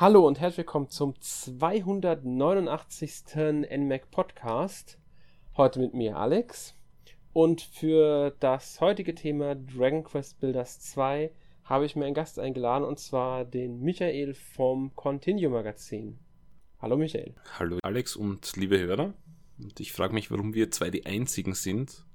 Hallo 0.00 0.26
und 0.26 0.40
herzlich 0.40 0.66
willkommen 0.66 0.88
zum 0.88 1.14
289. 1.20 3.36
NMAC 3.36 4.10
Podcast. 4.10 4.98
Heute 5.58 5.78
mit 5.78 5.92
mir 5.92 6.16
Alex. 6.16 6.74
Und 7.34 7.60
für 7.60 8.34
das 8.40 8.80
heutige 8.80 9.14
Thema 9.14 9.56
Dragon 9.56 10.02
Quest 10.02 10.40
Builders 10.40 10.80
2 10.80 11.30
habe 11.64 11.84
ich 11.84 11.96
mir 11.96 12.06
einen 12.06 12.14
Gast 12.14 12.38
eingeladen 12.38 12.84
und 12.84 12.98
zwar 12.98 13.44
den 13.44 13.82
Michael 13.82 14.32
vom 14.32 14.96
Continue 14.96 15.50
Magazin. 15.50 16.18
Hallo 16.78 16.96
Michael. 16.96 17.34
Hallo 17.58 17.76
Alex 17.82 18.16
und 18.16 18.56
liebe 18.56 18.78
Hörer. 18.78 19.12
Und 19.58 19.80
ich 19.80 19.92
frage 19.92 20.14
mich, 20.14 20.30
warum 20.30 20.54
wir 20.54 20.70
zwei 20.70 20.88
die 20.88 21.04
einzigen 21.04 21.52
sind. 21.52 22.06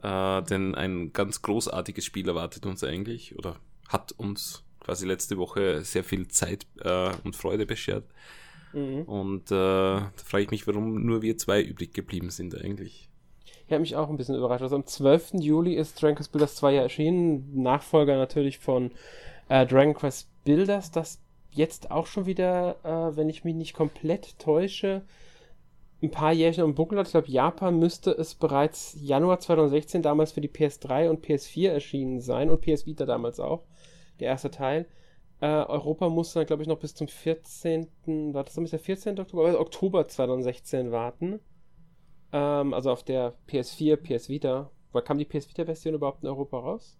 Äh, 0.00 0.42
denn 0.44 0.76
ein 0.76 1.12
ganz 1.12 1.42
großartiges 1.42 2.04
Spiel 2.04 2.28
erwartet 2.28 2.64
uns 2.64 2.84
eigentlich 2.84 3.36
oder 3.36 3.56
hat 3.88 4.12
uns 4.12 4.62
quasi 4.82 5.06
letzte 5.06 5.38
Woche 5.38 5.82
sehr 5.82 6.04
viel 6.04 6.28
Zeit 6.28 6.66
äh, 6.80 7.10
und 7.24 7.36
Freude 7.36 7.66
beschert. 7.66 8.04
Mhm. 8.72 9.02
Und 9.02 9.50
äh, 9.50 9.54
da 9.54 10.12
frage 10.16 10.44
ich 10.44 10.50
mich, 10.50 10.66
warum 10.66 11.04
nur 11.04 11.22
wir 11.22 11.36
zwei 11.38 11.62
übrig 11.62 11.92
geblieben 11.94 12.30
sind 12.30 12.54
eigentlich. 12.54 13.08
Ich 13.66 13.72
habe 13.72 13.80
mich 13.80 13.96
auch 13.96 14.10
ein 14.10 14.16
bisschen 14.16 14.34
überrascht. 14.34 14.62
Also 14.62 14.76
am 14.76 14.86
12. 14.86 15.34
Juli 15.40 15.74
ist 15.74 16.00
Dragon 16.00 16.16
Quest 16.16 16.32
Builders 16.32 16.56
2 16.56 16.74
ja 16.74 16.82
erschienen. 16.82 17.62
Nachfolger 17.62 18.16
natürlich 18.16 18.58
von 18.58 18.90
äh, 19.48 19.66
Dragon 19.66 19.94
Quest 19.94 20.28
Builders, 20.44 20.90
das 20.90 21.20
jetzt 21.50 21.90
auch 21.90 22.06
schon 22.06 22.26
wieder, 22.26 22.76
äh, 22.82 23.16
wenn 23.16 23.28
ich 23.28 23.44
mich 23.44 23.54
nicht 23.54 23.74
komplett 23.74 24.38
täusche, 24.38 25.02
ein 26.02 26.10
paar 26.10 26.32
Jährchen 26.32 26.64
im 26.64 26.74
Buckel 26.74 26.98
hat. 26.98 27.06
Ich 27.06 27.12
glaube, 27.12 27.30
Japan 27.30 27.78
müsste 27.78 28.10
es 28.10 28.34
bereits 28.34 28.96
Januar 29.00 29.38
2016 29.38 30.02
damals 30.02 30.32
für 30.32 30.40
die 30.40 30.48
PS3 30.48 31.08
und 31.08 31.24
PS4 31.24 31.68
erschienen 31.68 32.20
sein 32.20 32.50
und 32.50 32.60
PS 32.60 32.86
Vita 32.86 33.06
damals 33.06 33.38
auch 33.38 33.62
der 34.22 34.30
erste 34.30 34.50
Teil. 34.50 34.86
Äh, 35.40 35.46
Europa 35.46 36.08
musste 36.08 36.40
dann, 36.40 36.46
glaube 36.46 36.62
ich, 36.62 36.68
noch 36.68 36.78
bis 36.78 36.94
zum 36.94 37.08
14. 37.08 37.88
War 38.32 38.44
das 38.44 38.54
dann 38.54 38.64
bis 38.64 38.70
der 38.70 38.80
14. 38.80 39.18
Oktober? 39.18 39.46
Also 39.46 39.60
Oktober 39.60 40.08
2016 40.08 40.92
warten. 40.92 41.40
Ähm, 42.32 42.72
also 42.74 42.90
auf 42.90 43.02
der 43.02 43.34
PS4, 43.48 43.96
PS 43.96 44.28
Vita. 44.28 44.70
Weil 44.92 45.02
kam 45.02 45.18
die 45.18 45.24
PS 45.24 45.48
Vita-Version 45.48 45.94
überhaupt 45.94 46.22
in 46.22 46.28
Europa 46.28 46.58
raus? 46.58 46.98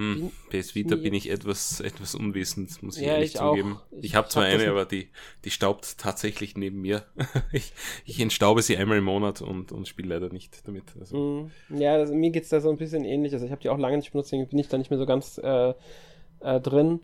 Hm, 0.00 0.30
PS 0.48 0.74
Vita 0.74 0.96
bin 0.96 1.12
ich 1.12 1.28
etwas, 1.28 1.80
etwas 1.80 2.14
unwissend, 2.14 2.82
muss 2.82 2.96
ich 2.96 3.04
ja, 3.04 3.12
ehrlich 3.12 3.34
ich 3.34 3.36
zugeben. 3.36 3.76
Auch. 3.76 3.98
Ich, 3.98 4.04
ich 4.06 4.14
habe 4.14 4.28
zwar 4.28 4.44
hab 4.44 4.54
eine, 4.54 4.70
aber 4.70 4.86
die, 4.86 5.10
die 5.44 5.50
staubt 5.50 5.98
tatsächlich 5.98 6.56
neben 6.56 6.80
mir. 6.80 7.04
ich, 7.52 7.74
ich 8.06 8.18
entstaube 8.18 8.62
sie 8.62 8.78
einmal 8.78 8.96
im 8.96 9.04
Monat 9.04 9.42
und, 9.42 9.72
und 9.72 9.86
spiele 9.86 10.14
leider 10.14 10.32
nicht 10.32 10.66
damit. 10.66 10.84
Also. 10.98 11.50
Hm, 11.68 11.78
ja, 11.78 11.98
das, 11.98 12.10
mir 12.10 12.34
es 12.34 12.48
da 12.48 12.60
so 12.60 12.70
ein 12.70 12.78
bisschen 12.78 13.04
ähnlich. 13.04 13.34
Also 13.34 13.44
ich 13.44 13.52
habe 13.52 13.60
die 13.60 13.68
auch 13.68 13.76
lange 13.76 13.98
nicht 13.98 14.12
benutzt, 14.12 14.32
deswegen 14.32 14.48
bin 14.48 14.58
ich 14.58 14.68
da 14.68 14.78
nicht 14.78 14.90
mehr 14.90 14.98
so 14.98 15.04
ganz 15.04 15.36
äh, 15.36 15.74
äh, 16.40 16.60
drin. 16.60 17.00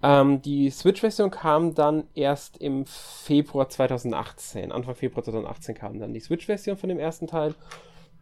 Ähm, 0.00 0.40
die 0.42 0.70
Switch-Version 0.70 1.32
kam 1.32 1.74
dann 1.74 2.04
erst 2.14 2.58
im 2.58 2.86
Februar 2.86 3.68
2018. 3.68 4.70
Anfang 4.70 4.94
Februar 4.94 5.24
2018 5.24 5.74
kam 5.74 5.98
dann 5.98 6.14
die 6.14 6.20
Switch-Version 6.20 6.76
von 6.76 6.88
dem 6.88 7.00
ersten 7.00 7.26
Teil. 7.26 7.56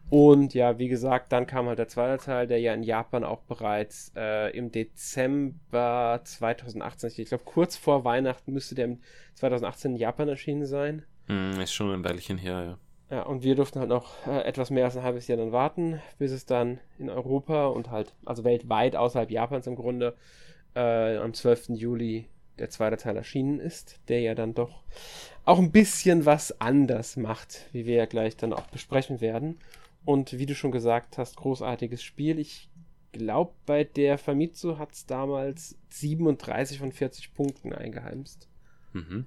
Und 0.09 0.53
ja, 0.53 0.79
wie 0.79 0.87
gesagt, 0.87 1.31
dann 1.33 1.47
kam 1.47 1.67
halt 1.67 1.79
der 1.79 1.89
zweite 1.89 2.23
Teil, 2.23 2.47
der 2.47 2.59
ja 2.59 2.73
in 2.73 2.83
Japan 2.83 3.23
auch 3.25 3.41
bereits 3.41 4.13
äh, 4.15 4.55
im 4.57 4.71
Dezember 4.71 6.21
2018, 6.23 7.11
ich 7.17 7.29
glaube 7.29 7.43
kurz 7.43 7.75
vor 7.75 8.05
Weihnachten 8.05 8.53
müsste 8.53 8.75
der 8.75 8.95
2018 9.35 9.91
in 9.91 9.97
Japan 9.97 10.29
erschienen 10.29 10.65
sein. 10.65 11.03
Mm, 11.27 11.59
ist 11.59 11.73
schon 11.73 11.91
ein 11.91 12.05
Weilchen 12.05 12.37
her, 12.37 12.63
ja. 12.63 12.77
Ja, 13.09 13.23
und 13.23 13.43
wir 13.43 13.55
durften 13.55 13.79
halt 13.79 13.89
noch 13.89 14.27
äh, 14.27 14.41
etwas 14.41 14.69
mehr 14.69 14.85
als 14.85 14.97
ein 14.97 15.03
halbes 15.03 15.27
Jahr 15.27 15.37
dann 15.37 15.53
warten, 15.53 16.01
bis 16.19 16.31
es 16.31 16.45
dann 16.45 16.79
in 16.99 17.09
Europa 17.09 17.67
und 17.67 17.89
halt, 17.89 18.13
also 18.25 18.43
weltweit 18.43 18.95
außerhalb 18.95 19.31
Japans 19.31 19.67
im 19.67 19.75
Grunde, 19.75 20.15
äh, 20.75 21.17
am 21.17 21.33
12. 21.33 21.69
Juli 21.69 22.27
der 22.59 22.69
zweite 22.69 22.97
Teil 22.97 23.15
erschienen 23.15 23.59
ist, 23.59 23.99
der 24.09 24.21
ja 24.21 24.35
dann 24.35 24.53
doch 24.53 24.83
auch 25.45 25.59
ein 25.59 25.71
bisschen 25.71 26.25
was 26.25 26.59
anders 26.59 27.15
macht, 27.15 27.69
wie 27.71 27.85
wir 27.85 27.95
ja 27.95 28.05
gleich 28.05 28.35
dann 28.35 28.51
auch 28.51 28.67
besprechen 28.67 29.21
werden. 29.21 29.59
Und 30.07 30.37
wie 30.37 30.45
du 30.45 30.55
schon 30.55 30.71
gesagt 30.71 31.17
hast, 31.17 31.35
großartiges 31.35 32.01
Spiel. 32.01 32.39
Ich 32.39 32.69
glaube, 33.11 33.51
bei 33.65 33.83
der 33.83 34.17
Famitsu 34.17 34.77
hat 34.77 34.93
es 34.93 35.05
damals 35.05 35.77
37 35.89 36.79
von 36.79 36.93
40 36.93 37.33
Punkten 37.33 37.73
eingeheimst. 37.73 38.47
Mhm. 38.93 39.25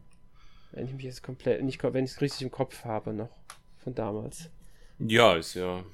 Wenn 0.72 0.86
ich 0.86 0.94
mich 0.94 1.04
jetzt 1.04 1.22
komplett, 1.22 1.62
nicht, 1.62 1.82
wenn 1.82 2.06
ich 2.06 2.12
es 2.12 2.20
richtig 2.22 2.40
im 2.40 2.50
Kopf 2.50 2.86
habe 2.86 3.12
noch 3.12 3.28
von 3.76 3.94
damals. 3.94 4.48
Ja, 4.98 5.36
ist 5.36 5.52
ja 5.52 5.84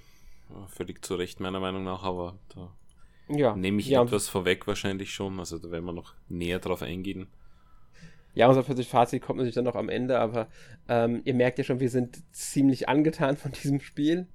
völlig 0.68 1.04
zu 1.04 1.16
Recht 1.16 1.40
meiner 1.40 1.58
Meinung 1.58 1.82
nach, 1.82 2.04
aber 2.04 2.38
da 2.54 2.72
ja, 3.28 3.56
nehme 3.56 3.80
ich 3.80 3.88
ja, 3.88 4.04
etwas 4.04 4.28
vorweg 4.28 4.68
wahrscheinlich 4.68 5.12
schon. 5.12 5.40
Also 5.40 5.58
da 5.58 5.72
werden 5.72 5.84
wir 5.84 5.94
noch 5.94 6.14
näher 6.28 6.60
drauf 6.60 6.82
eingehen. 6.82 7.26
Ja, 8.34 8.46
unser 8.46 8.62
Fazit 8.62 9.20
kommt 9.20 9.38
natürlich 9.38 9.56
dann 9.56 9.64
noch 9.64 9.74
am 9.74 9.88
Ende, 9.88 10.20
aber 10.20 10.46
ähm, 10.88 11.22
ihr 11.24 11.34
merkt 11.34 11.58
ja 11.58 11.64
schon, 11.64 11.80
wir 11.80 11.90
sind 11.90 12.22
ziemlich 12.32 12.88
angetan 12.88 13.36
von 13.36 13.50
diesem 13.50 13.80
Spiel. 13.80 14.28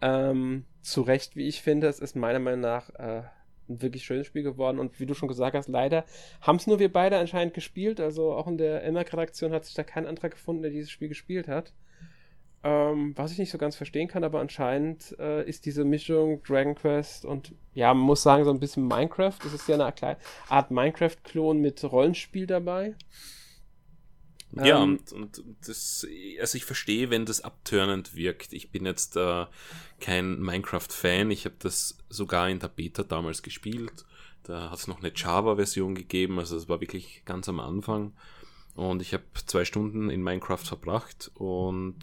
Ähm, 0.00 0.64
zu 0.82 1.02
Recht, 1.02 1.36
wie 1.36 1.48
ich 1.48 1.62
finde. 1.62 1.88
Es 1.88 2.00
ist 2.00 2.16
meiner 2.16 2.38
Meinung 2.38 2.60
nach 2.60 2.90
äh, 2.90 3.22
ein 3.68 3.82
wirklich 3.82 4.04
schönes 4.04 4.26
Spiel 4.26 4.42
geworden. 4.42 4.78
Und 4.78 5.00
wie 5.00 5.06
du 5.06 5.14
schon 5.14 5.28
gesagt 5.28 5.56
hast, 5.56 5.68
leider 5.68 6.04
haben 6.40 6.56
es 6.56 6.66
nur 6.66 6.78
wir 6.78 6.92
beide 6.92 7.18
anscheinend 7.18 7.54
gespielt. 7.54 8.00
Also 8.00 8.32
auch 8.32 8.46
in 8.46 8.58
der 8.58 8.84
Emmerk-Redaktion 8.84 9.52
hat 9.52 9.64
sich 9.64 9.74
da 9.74 9.82
kein 9.82 10.06
anderer 10.06 10.28
gefunden, 10.28 10.62
der 10.62 10.70
dieses 10.70 10.90
Spiel 10.90 11.08
gespielt 11.08 11.48
hat. 11.48 11.72
Ähm, 12.62 13.12
was 13.16 13.32
ich 13.32 13.38
nicht 13.38 13.50
so 13.50 13.58
ganz 13.58 13.76
verstehen 13.76 14.08
kann, 14.08 14.24
aber 14.24 14.40
anscheinend 14.40 15.14
äh, 15.18 15.48
ist 15.48 15.66
diese 15.66 15.84
Mischung 15.84 16.42
Dragon 16.42 16.74
Quest 16.74 17.24
und 17.24 17.54
ja, 17.74 17.92
man 17.94 18.04
muss 18.04 18.22
sagen, 18.22 18.44
so 18.44 18.50
ein 18.50 18.58
bisschen 18.58 18.88
Minecraft. 18.88 19.38
Das 19.42 19.52
ist 19.52 19.68
ja 19.68 19.76
eine 19.76 20.16
Art 20.48 20.70
Minecraft-Klon 20.70 21.60
mit 21.60 21.84
Rollenspiel 21.84 22.46
dabei. 22.46 22.94
Ja, 24.52 24.82
ähm, 24.82 25.00
und, 25.12 25.12
und 25.12 25.44
das, 25.66 26.06
also 26.40 26.56
ich 26.56 26.64
verstehe, 26.64 27.10
wenn 27.10 27.26
das 27.26 27.40
abtörnend 27.40 28.14
wirkt. 28.14 28.52
Ich 28.52 28.70
bin 28.70 28.86
jetzt 28.86 29.16
äh, 29.16 29.46
kein 30.00 30.40
Minecraft-Fan. 30.40 31.30
Ich 31.30 31.44
habe 31.44 31.56
das 31.58 31.98
sogar 32.08 32.48
in 32.48 32.58
der 32.58 32.68
Beta 32.68 33.02
damals 33.02 33.42
gespielt. 33.42 34.04
Da 34.44 34.70
hat 34.70 34.78
es 34.78 34.86
noch 34.86 35.00
eine 35.00 35.12
Java-Version 35.14 35.96
gegeben, 35.96 36.38
also 36.38 36.56
es 36.56 36.68
war 36.68 36.80
wirklich 36.80 37.22
ganz 37.24 37.48
am 37.48 37.58
Anfang. 37.58 38.12
Und 38.76 39.02
ich 39.02 39.12
habe 39.12 39.24
zwei 39.46 39.64
Stunden 39.64 40.10
in 40.10 40.22
Minecraft 40.22 40.58
verbracht 40.58 41.30
und 41.34 41.96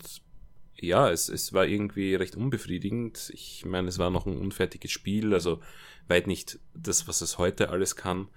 ja, 0.76 1.10
es, 1.10 1.30
es 1.30 1.54
war 1.54 1.66
irgendwie 1.66 2.16
recht 2.16 2.36
unbefriedigend. 2.36 3.32
Ich 3.34 3.64
meine, 3.64 3.88
es 3.88 4.00
war 4.00 4.10
noch 4.10 4.26
ein 4.26 4.38
unfertiges 4.38 4.92
Spiel, 4.92 5.34
also 5.34 5.62
weit 6.08 6.28
nicht 6.28 6.60
das, 6.74 7.08
was 7.08 7.22
es 7.22 7.38
heute 7.38 7.70
alles 7.70 7.96
kann. 7.96 8.28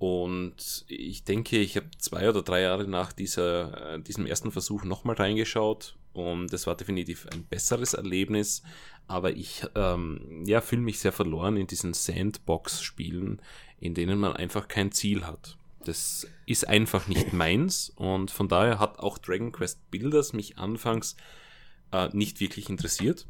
Und 0.00 0.86
ich 0.88 1.24
denke, 1.24 1.58
ich 1.58 1.76
habe 1.76 1.90
zwei 1.98 2.26
oder 2.30 2.40
drei 2.40 2.62
Jahre 2.62 2.88
nach 2.88 3.12
dieser, 3.12 3.96
äh, 3.96 4.00
diesem 4.00 4.24
ersten 4.24 4.50
Versuch 4.50 4.82
nochmal 4.82 5.16
reingeschaut 5.16 5.94
und 6.14 6.50
das 6.54 6.66
war 6.66 6.74
definitiv 6.74 7.26
ein 7.30 7.44
besseres 7.44 7.92
Erlebnis. 7.92 8.62
Aber 9.08 9.32
ich 9.32 9.62
ähm, 9.74 10.42
ja, 10.46 10.62
fühle 10.62 10.80
mich 10.80 11.00
sehr 11.00 11.12
verloren 11.12 11.58
in 11.58 11.66
diesen 11.66 11.92
Sandbox-Spielen, 11.92 13.42
in 13.78 13.92
denen 13.92 14.18
man 14.18 14.32
einfach 14.32 14.68
kein 14.68 14.90
Ziel 14.90 15.26
hat. 15.26 15.58
Das 15.84 16.26
ist 16.46 16.66
einfach 16.66 17.06
nicht 17.06 17.34
meins 17.34 17.92
und 17.94 18.30
von 18.30 18.48
daher 18.48 18.78
hat 18.78 19.00
auch 19.00 19.18
Dragon 19.18 19.52
Quest 19.52 19.90
Builders 19.90 20.32
mich 20.32 20.56
anfangs 20.56 21.14
äh, 21.92 22.08
nicht 22.14 22.40
wirklich 22.40 22.70
interessiert. 22.70 23.26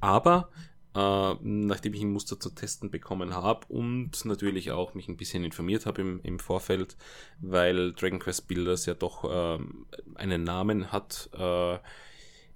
Aber 0.00 0.50
äh, 0.96 1.34
nachdem 1.42 1.92
ich 1.92 2.00
ein 2.00 2.12
Muster 2.12 2.40
zu 2.40 2.48
testen 2.50 2.90
bekommen 2.90 3.34
habe 3.34 3.66
und 3.68 4.24
natürlich 4.24 4.70
auch 4.70 4.94
mich 4.94 5.08
ein 5.08 5.18
bisschen 5.18 5.44
informiert 5.44 5.84
habe 5.84 6.00
im, 6.00 6.20
im 6.22 6.38
Vorfeld, 6.38 6.96
weil 7.40 7.92
Dragon 7.92 8.18
Quest 8.18 8.48
Builders 8.48 8.86
ja 8.86 8.94
doch 8.94 9.24
äh, 9.24 9.58
einen 10.14 10.44
Namen 10.44 10.92
hat, 10.92 11.28
äh, 11.34 11.78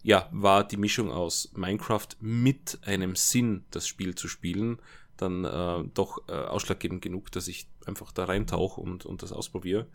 ja, 0.02 0.28
war 0.32 0.66
die 0.66 0.78
Mischung 0.78 1.10
aus 1.10 1.52
Minecraft 1.54 2.08
mit 2.20 2.78
einem 2.82 3.14
Sinn, 3.14 3.64
das 3.72 3.86
Spiel 3.86 4.14
zu 4.14 4.26
spielen, 4.26 4.78
dann 5.18 5.44
äh, 5.44 5.84
doch 5.92 6.26
äh, 6.28 6.32
ausschlaggebend 6.32 7.02
genug, 7.02 7.30
dass 7.32 7.46
ich 7.46 7.68
einfach 7.84 8.10
da 8.10 8.24
reintauche 8.24 8.80
und, 8.80 9.04
und 9.04 9.22
das 9.22 9.32
ausprobiere. 9.32 9.86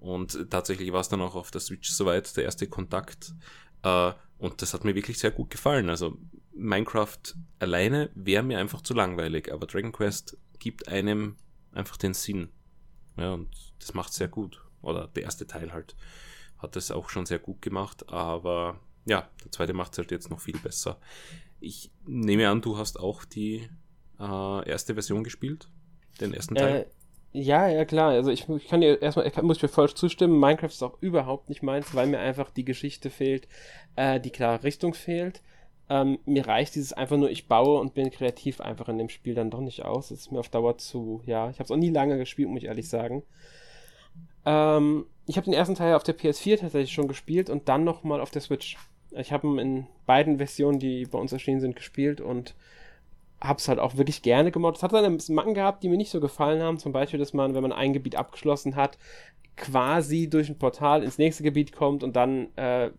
Und 0.00 0.50
tatsächlich 0.50 0.92
war 0.92 1.00
es 1.00 1.10
dann 1.10 1.20
auch 1.20 1.34
auf 1.34 1.50
der 1.50 1.60
Switch 1.60 1.90
soweit 1.90 2.34
der 2.38 2.44
erste 2.44 2.66
Kontakt. 2.66 3.34
Äh, 3.82 4.12
und 4.38 4.62
das 4.62 4.72
hat 4.72 4.84
mir 4.84 4.94
wirklich 4.94 5.18
sehr 5.18 5.30
gut 5.30 5.50
gefallen. 5.50 5.90
Also 5.90 6.16
Minecraft 6.56 7.18
alleine 7.58 8.10
wäre 8.14 8.42
mir 8.42 8.58
einfach 8.58 8.82
zu 8.82 8.94
langweilig, 8.94 9.52
aber 9.52 9.66
Dragon 9.66 9.92
Quest 9.92 10.38
gibt 10.58 10.88
einem 10.88 11.36
einfach 11.72 11.96
den 11.96 12.14
Sinn. 12.14 12.48
Ja, 13.16 13.34
und 13.34 13.48
das 13.78 13.94
macht 13.94 14.12
sehr 14.12 14.28
gut. 14.28 14.62
Oder 14.82 15.08
der 15.08 15.24
erste 15.24 15.46
Teil 15.46 15.72
halt 15.72 15.96
hat 16.58 16.76
es 16.76 16.90
auch 16.90 17.10
schon 17.10 17.26
sehr 17.26 17.38
gut 17.38 17.60
gemacht, 17.60 18.08
aber 18.08 18.80
ja, 19.04 19.28
der 19.44 19.52
zweite 19.52 19.72
macht 19.72 19.92
es 19.92 19.98
halt 19.98 20.10
jetzt 20.10 20.30
noch 20.30 20.40
viel 20.40 20.58
besser. 20.58 20.98
Ich 21.60 21.90
nehme 22.06 22.48
an, 22.48 22.60
du 22.60 22.76
hast 22.78 22.98
auch 22.98 23.24
die 23.24 23.68
äh, 24.18 24.68
erste 24.68 24.94
Version 24.94 25.24
gespielt, 25.24 25.68
den 26.20 26.32
ersten 26.34 26.54
Teil. 26.54 26.82
Äh, 26.82 26.86
ja, 27.38 27.68
ja, 27.68 27.84
klar. 27.84 28.12
Also 28.12 28.30
ich, 28.30 28.48
ich 28.48 28.68
kann 28.68 28.80
dir 28.80 29.00
erstmal, 29.00 29.26
ich 29.26 29.36
muss 29.42 29.60
mir 29.60 29.68
voll 29.68 29.92
zustimmen. 29.94 30.40
Minecraft 30.40 30.68
ist 30.68 30.82
auch 30.82 31.00
überhaupt 31.02 31.50
nicht 31.50 31.62
meins, 31.62 31.94
weil 31.94 32.06
mir 32.06 32.18
einfach 32.18 32.50
die 32.50 32.64
Geschichte 32.64 33.10
fehlt, 33.10 33.46
äh, 33.94 34.18
die 34.18 34.30
klare 34.30 34.62
Richtung 34.62 34.94
fehlt. 34.94 35.42
Ähm, 35.88 36.18
mir 36.24 36.46
reicht 36.46 36.74
dieses 36.74 36.92
einfach 36.92 37.16
nur, 37.16 37.30
ich 37.30 37.46
baue 37.46 37.80
und 37.80 37.94
bin 37.94 38.10
kreativ 38.10 38.60
einfach 38.60 38.88
in 38.88 38.98
dem 38.98 39.08
Spiel 39.08 39.34
dann 39.34 39.50
doch 39.50 39.60
nicht 39.60 39.84
aus. 39.84 40.08
Das 40.08 40.18
ist 40.18 40.32
mir 40.32 40.40
auf 40.40 40.48
Dauer 40.48 40.78
zu, 40.78 41.22
ja, 41.26 41.48
ich 41.50 41.58
habe 41.58 41.64
es 41.64 41.70
auch 41.70 41.76
nie 41.76 41.90
lange 41.90 42.18
gespielt, 42.18 42.48
muss 42.48 42.62
ich 42.62 42.68
ehrlich 42.68 42.88
sagen. 42.88 43.22
Ähm, 44.44 45.06
ich 45.26 45.36
habe 45.36 45.44
den 45.44 45.54
ersten 45.54 45.74
Teil 45.74 45.94
auf 45.94 46.02
der 46.02 46.16
PS4 46.16 46.58
tatsächlich 46.58 46.92
schon 46.92 47.08
gespielt 47.08 47.50
und 47.50 47.68
dann 47.68 47.84
nochmal 47.84 48.20
auf 48.20 48.30
der 48.30 48.42
Switch. 48.42 48.76
Ich 49.12 49.32
habe 49.32 49.46
ihn 49.46 49.58
in 49.58 49.86
beiden 50.06 50.38
Versionen, 50.38 50.78
die 50.78 51.06
bei 51.06 51.18
uns 51.18 51.32
erschienen 51.32 51.60
sind, 51.60 51.76
gespielt 51.76 52.20
und 52.20 52.54
habe 53.40 53.58
es 53.58 53.68
halt 53.68 53.78
auch 53.78 53.96
wirklich 53.96 54.22
gerne 54.22 54.50
gemoddet. 54.50 54.78
Es 54.78 54.82
hat 54.82 54.92
dann 54.92 55.04
ein 55.04 55.16
bisschen 55.16 55.34
Macken 55.34 55.54
gehabt, 55.54 55.82
die 55.82 55.88
mir 55.88 55.96
nicht 55.96 56.10
so 56.10 56.20
gefallen 56.20 56.62
haben. 56.62 56.78
Zum 56.78 56.92
Beispiel, 56.92 57.18
dass 57.18 57.32
man, 57.32 57.54
wenn 57.54 57.62
man 57.62 57.72
ein 57.72 57.92
Gebiet 57.92 58.16
abgeschlossen 58.16 58.76
hat, 58.76 58.98
quasi 59.56 60.28
durch 60.28 60.48
ein 60.48 60.58
Portal 60.58 61.02
ins 61.02 61.18
nächste 61.18 61.42
Gebiet 61.42 61.72
kommt 61.72 62.02
und 62.02 62.16
dann 62.16 62.48
äh, 62.56 62.90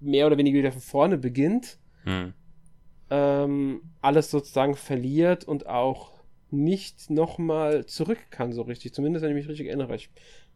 mehr 0.00 0.26
oder 0.26 0.38
weniger 0.38 0.58
wieder 0.58 0.72
von 0.72 0.80
vorne 0.80 1.18
beginnt. 1.18 1.78
Hm. 2.06 2.32
Ähm, 3.10 3.82
alles 4.00 4.30
sozusagen 4.30 4.74
verliert 4.74 5.44
und 5.44 5.66
auch 5.66 6.12
nicht 6.50 7.10
nochmal 7.10 7.86
zurück 7.86 8.18
kann 8.30 8.52
so 8.52 8.62
richtig. 8.62 8.94
Zumindest, 8.94 9.22
wenn 9.22 9.30
ich 9.30 9.36
mich 9.36 9.48
richtig 9.48 9.66
erinnere. 9.66 9.96
Ich 9.96 10.10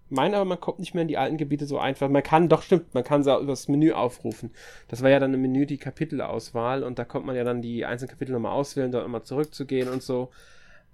meine 0.08 0.36
aber, 0.36 0.44
man 0.44 0.60
kommt 0.60 0.78
nicht 0.78 0.94
mehr 0.94 1.02
in 1.02 1.08
die 1.08 1.18
alten 1.18 1.36
Gebiete 1.36 1.66
so 1.66 1.78
einfach. 1.78 2.08
Man 2.08 2.22
kann, 2.22 2.48
doch 2.48 2.62
stimmt, 2.62 2.94
man 2.94 3.04
kann 3.04 3.22
sie 3.22 3.34
auch 3.34 3.40
übers 3.40 3.68
Menü 3.68 3.92
aufrufen. 3.92 4.50
Das 4.88 5.02
war 5.02 5.10
ja 5.10 5.18
dann 5.18 5.34
im 5.34 5.42
Menü 5.42 5.66
die 5.66 5.78
Kapitelauswahl 5.78 6.82
und 6.82 6.98
da 6.98 7.04
konnte 7.04 7.26
man 7.26 7.36
ja 7.36 7.44
dann 7.44 7.62
die 7.62 7.84
einzelnen 7.84 8.10
Kapitel 8.10 8.32
nochmal 8.32 8.52
auswählen, 8.52 8.90
dort 8.90 9.04
nochmal 9.04 9.22
zurückzugehen 9.22 9.88
und 9.88 10.02
so. 10.02 10.30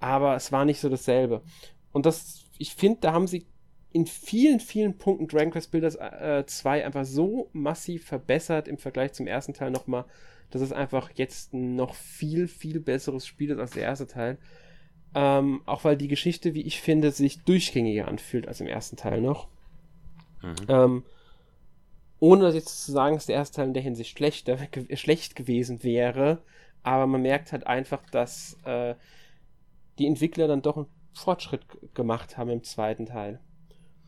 Aber 0.01 0.37
es 0.37 0.53
war 0.53 0.65
nicht 0.65 0.81
so 0.81 0.89
dasselbe. 0.89 1.43
Und 1.93 2.05
das, 2.07 2.45
ich 2.59 2.75
finde, 2.75 2.99
da 3.01 3.13
haben 3.13 3.27
sie 3.27 3.47
in 3.93 4.07
vielen, 4.07 4.61
vielen 4.61 4.99
Punkten 4.99 5.27
Dragon 5.27 5.53
Quest 5.53 5.71
Builders 5.71 5.97
äh, 5.97 6.45
2 6.47 6.85
einfach 6.85 7.07
so 7.07 7.49
massiv 7.55 8.05
verbessert 8.05 8.69
im 8.69 8.77
Vergleich 8.77 9.15
zum 9.15 9.27
ersten 9.27 9.55
Teil 9.55 9.71
nochmal, 9.71 10.05
dass 10.51 10.63
es 10.63 10.73
einfach 10.73 11.11
jetzt 11.15 11.55
noch 11.55 11.95
viel, 11.95 12.49
viel 12.49 12.81
besseres 12.81 13.27
Spiel 13.27 13.51
ist 13.51 13.59
als 13.59 13.73
der 13.73 13.83
erste 13.83 14.07
Teil. 14.07 14.39
Ähm, 15.15 15.63
auch 15.67 15.85
weil 15.85 15.97
die 15.97 16.09
Geschichte, 16.09 16.55
wie 16.55 16.63
ich 16.63 16.81
finde, 16.81 17.11
sich 17.11 17.43
durchgängiger 17.43 18.09
anfühlt 18.09 18.49
als 18.49 18.61
im 18.61 18.67
ersten 18.67 18.97
Teil 18.97 19.21
noch. 19.21 19.49
Mhm. 20.43 20.55
Ähm, 20.69 21.03
ohne 22.19 22.51
jetzt 22.51 22.85
zu 22.85 22.93
sagen, 22.93 23.17
dass 23.17 23.27
der 23.27 23.37
erste 23.37 23.57
Teil 23.57 23.69
in 23.69 23.75
der 23.75 23.83
Hinsicht 23.83 24.17
schlechter, 24.17 24.59
schlecht 24.95 25.37
gewesen 25.37 25.83
wäre, 25.83 26.43
aber 26.83 27.07
man 27.07 27.23
merkt 27.23 27.53
halt 27.53 27.67
einfach, 27.67 28.03
dass 28.11 28.59
äh, 28.65 28.95
die 29.99 30.07
Entwickler 30.07 30.49
dann 30.49 30.63
doch 30.63 30.77
einen 30.77 30.87
Fortschritt 31.13 31.63
gemacht 31.95 32.37
haben 32.37 32.51
im 32.51 32.63
zweiten 32.63 33.07
Teil. 33.07 33.41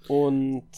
Und 0.06 0.68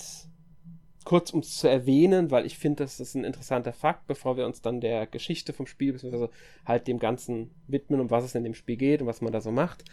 kurz 1.05 1.31
um 1.31 1.41
es 1.41 1.56
zu 1.56 1.69
erwähnen, 1.69 2.31
weil 2.31 2.44
ich 2.47 2.58
finde, 2.58 2.85
das 2.85 3.00
ist 3.00 3.14
ein 3.14 3.25
interessanter 3.25 3.73
Fakt, 3.73 4.06
bevor 4.06 4.37
wir 4.37 4.47
uns 4.47 4.61
dann 4.61 4.81
der 4.81 5.06
Geschichte 5.06 5.52
vom 5.52 5.67
Spiel, 5.67 5.93
beziehungsweise 5.93 6.31
halt 6.67 6.87
dem 6.87 6.99
Ganzen 6.99 7.50
widmen, 7.67 8.00
um 8.00 8.11
was 8.11 8.25
es 8.25 8.35
in 8.35 8.44
dem 8.44 8.55
Spiel 8.55 8.76
geht 8.76 9.00
und 9.00 9.06
was 9.06 9.20
man 9.20 9.32
da 9.32 9.41
so 9.41 9.50
macht. 9.50 9.85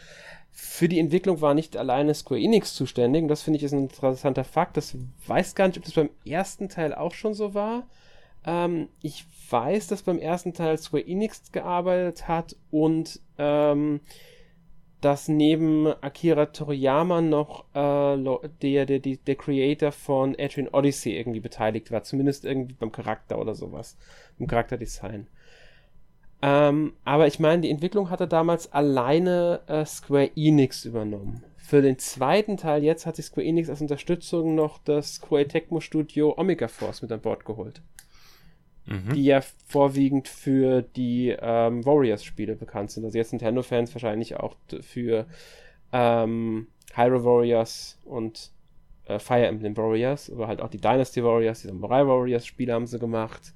Für 0.52 0.90
die 0.90 1.00
Entwicklung 1.00 1.40
war 1.42 1.54
nicht 1.54 1.78
alleine 1.78 2.14
Square 2.14 2.42
Enix 2.42 2.74
zuständig, 2.74 3.22
und 3.24 3.30
das 3.30 3.42
finde 3.42 3.58
ich 3.58 3.64
ist 3.64 3.74
ein 3.74 3.84
interessanter 3.84 4.44
Fakt. 4.44 4.76
Das 4.76 4.98
weiß 5.28 5.56
gar 5.56 5.68
nicht, 5.68 5.78
ob 5.78 5.86
das 5.86 5.94
beim 5.94 6.10
ersten 6.26 6.68
Teil 6.68 6.94
auch 6.94 7.14
schon 7.14 7.34
so 7.34 7.54
war. 7.54 7.88
Ähm, 8.46 8.90
ich 9.02 9.26
weiß, 9.50 9.88
dass 9.88 10.04
beim 10.04 10.20
ersten 10.20 10.54
Teil 10.54 10.78
Square 10.78 11.08
Enix 11.08 11.52
gearbeitet 11.52 12.28
hat 12.28 12.56
und 12.70 13.22
ähm, 13.38 14.02
dass 15.02 15.28
neben 15.28 15.88
Akira 16.02 16.48
Toriyama 16.48 17.22
noch 17.22 17.66
äh, 17.74 18.50
der, 18.62 18.86
der, 18.86 19.00
der, 19.00 19.18
der 19.18 19.36
Creator 19.36 19.92
von 19.92 20.36
Adrian 20.40 20.70
Odyssey 20.70 21.16
irgendwie 21.16 21.40
beteiligt 21.40 21.92
war. 21.92 22.04
Zumindest 22.04 22.46
irgendwie 22.46 22.74
beim 22.74 22.92
Charakter 22.92 23.40
oder 23.40 23.54
sowas. 23.54 23.98
Im 24.40 24.48
Charakterdesign. 24.48 25.28
Ähm, 26.42 26.94
aber 27.04 27.28
ich 27.28 27.40
meine, 27.40 27.62
die 27.62 27.70
Entwicklung 27.70 28.10
hatte 28.10 28.28
damals 28.28 28.72
alleine 28.72 29.62
äh, 29.68 29.86
Square 29.86 30.32
Enix 30.36 30.86
übernommen. 30.86 31.44
Für 31.58 31.82
den 31.82 32.00
zweiten 32.00 32.58
Teil 32.58 32.84
jetzt 32.84 33.06
hat 33.06 33.16
sich 33.16 33.26
Square 33.26 33.46
Enix 33.46 33.70
als 33.70 33.82
Unterstützung 33.82 34.56
noch 34.56 34.80
das 34.80 35.22
Koei 35.22 35.44
Tecmo 35.44 35.80
Studio 35.80 36.34
Omega 36.38 36.68
Force 36.68 37.02
mit 37.02 37.12
an 37.12 37.22
Bord 37.22 37.46
geholt 37.46 37.82
mhm. 38.88 39.14
die 39.14 39.24
ja 39.24 39.42
vorwiegend 39.68 40.28
für 40.28 40.82
die 40.82 41.36
ähm, 41.40 41.86
Warriors-Spiele 41.86 42.56
bekannt 42.56 42.92
sind. 42.92 43.06
Also 43.06 43.18
jetzt 43.18 43.34
Nintendo-Fans 43.34 43.94
wahrscheinlich 43.94 44.38
auch 44.38 44.56
für 44.82 45.28
ähm, 45.92 46.68
Hyrule 46.94 47.24
Warriors 47.24 48.00
und 48.06 48.52
äh, 49.06 49.20
Fire 49.20 49.46
Emblem 49.46 49.76
Warriors, 49.78 50.32
aber 50.32 50.48
halt 50.48 50.62
auch 50.62 50.70
die 50.70 50.80
Dynasty 50.80 51.24
Warriors, 51.24 51.62
die 51.62 51.68
Samurai 51.68 52.06
Warriors-Spiele 52.06 52.74
haben 52.74 52.88
sie 52.88 53.00
gemacht. 53.00 53.54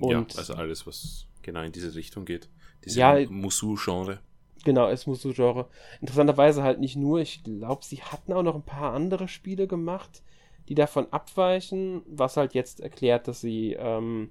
Und 0.00 0.32
ja, 0.32 0.38
also 0.38 0.54
alles, 0.54 0.86
was 0.86 1.26
genau 1.42 1.62
in 1.62 1.72
diese 1.72 1.94
Richtung 1.94 2.24
geht. 2.24 2.48
Diese 2.84 3.00
ja, 3.00 3.18
Musu-Genre. 3.28 4.20
Genau, 4.64 4.88
ist 4.88 5.06
Musu-Genre. 5.06 5.68
Interessanterweise 6.00 6.62
halt 6.62 6.80
nicht 6.80 6.96
nur, 6.96 7.20
ich 7.20 7.42
glaube, 7.42 7.84
sie 7.84 8.00
hatten 8.02 8.32
auch 8.32 8.42
noch 8.42 8.54
ein 8.54 8.62
paar 8.62 8.94
andere 8.94 9.28
Spiele 9.28 9.66
gemacht 9.66 10.22
die 10.68 10.74
davon 10.74 11.06
abweichen, 11.12 12.02
was 12.06 12.36
halt 12.36 12.54
jetzt 12.54 12.80
erklärt, 12.80 13.28
dass 13.28 13.40
sie 13.40 13.72
ähm, 13.72 14.30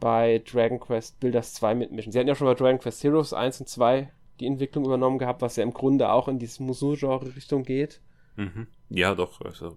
bei 0.00 0.42
Dragon 0.50 0.80
Quest 0.80 1.20
Builders 1.20 1.54
2 1.54 1.74
mitmischen. 1.74 2.12
Sie 2.12 2.18
hatten 2.18 2.28
ja 2.28 2.34
schon 2.34 2.46
bei 2.46 2.54
Dragon 2.54 2.78
Quest 2.78 3.02
Heroes 3.02 3.32
1 3.32 3.60
und 3.60 3.68
2 3.68 4.10
die 4.40 4.46
Entwicklung 4.46 4.84
übernommen 4.84 5.18
gehabt, 5.18 5.42
was 5.42 5.56
ja 5.56 5.62
im 5.62 5.72
Grunde 5.72 6.10
auch 6.10 6.28
in 6.28 6.38
diese 6.38 6.62
Musou-Genre-Richtung 6.62 7.64
geht. 7.64 8.00
Mhm. 8.36 8.68
Ja, 8.88 9.14
doch. 9.14 9.40
Also, 9.40 9.76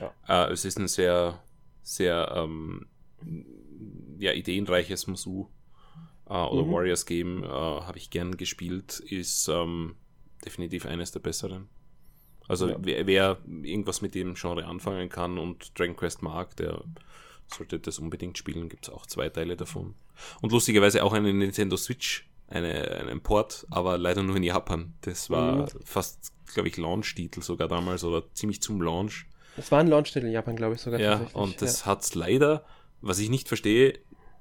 ja. 0.00 0.46
Äh, 0.46 0.52
es 0.52 0.64
ist 0.64 0.78
ein 0.78 0.88
sehr, 0.88 1.42
sehr 1.82 2.32
ähm, 2.34 2.86
ja, 4.18 4.32
ideenreiches 4.32 5.06
Musou 5.06 5.48
äh, 6.26 6.32
oder 6.32 6.64
mhm. 6.64 6.72
Warriors-Game. 6.72 7.44
Äh, 7.44 7.48
Habe 7.48 7.98
ich 7.98 8.10
gern 8.10 8.36
gespielt. 8.36 9.00
Ist 9.00 9.48
ähm, 9.48 9.96
definitiv 10.44 10.86
eines 10.86 11.12
der 11.12 11.20
besseren. 11.20 11.68
Also 12.48 12.70
ja. 12.70 12.76
wer, 12.80 13.06
wer, 13.06 13.38
irgendwas 13.62 14.00
mit 14.00 14.14
dem 14.14 14.34
Genre 14.34 14.64
anfangen 14.64 15.08
kann 15.08 15.38
und 15.38 15.78
Dragon 15.78 15.96
Quest 15.96 16.22
mag, 16.22 16.56
der 16.56 16.82
sollte 17.46 17.78
das 17.78 17.98
unbedingt 17.98 18.38
spielen. 18.38 18.68
Gibt 18.68 18.88
es 18.88 18.92
auch 18.92 19.06
zwei 19.06 19.28
Teile 19.28 19.56
davon. 19.56 19.94
Und 20.40 20.52
lustigerweise 20.52 21.04
auch 21.04 21.12
eine 21.12 21.32
Nintendo 21.32 21.76
Switch, 21.76 22.28
eine, 22.48 22.90
einen 23.00 23.20
Port, 23.20 23.66
aber 23.70 23.98
leider 23.98 24.22
nur 24.22 24.36
in 24.36 24.42
Japan. 24.42 24.94
Das 25.02 25.30
war 25.30 25.62
mhm. 25.62 25.68
fast, 25.84 26.32
glaube 26.52 26.68
ich, 26.68 26.76
Launch-Titel 26.76 27.42
sogar 27.42 27.68
damals 27.68 28.02
oder 28.02 28.22
ziemlich 28.32 28.62
zum 28.62 28.80
Launch. 28.80 29.26
Es 29.56 29.70
war 29.70 29.80
ein 29.80 29.88
Launch-Titel 29.88 30.26
in 30.26 30.32
Japan, 30.32 30.56
glaube 30.56 30.74
ich, 30.74 30.80
sogar. 30.80 31.00
Ja, 31.00 31.26
und 31.34 31.60
das 31.60 31.80
ja. 31.80 31.86
hat 31.86 32.02
es 32.02 32.14
leider, 32.14 32.64
was 33.00 33.18
ich 33.18 33.28
nicht 33.28 33.48
verstehe, 33.48 33.98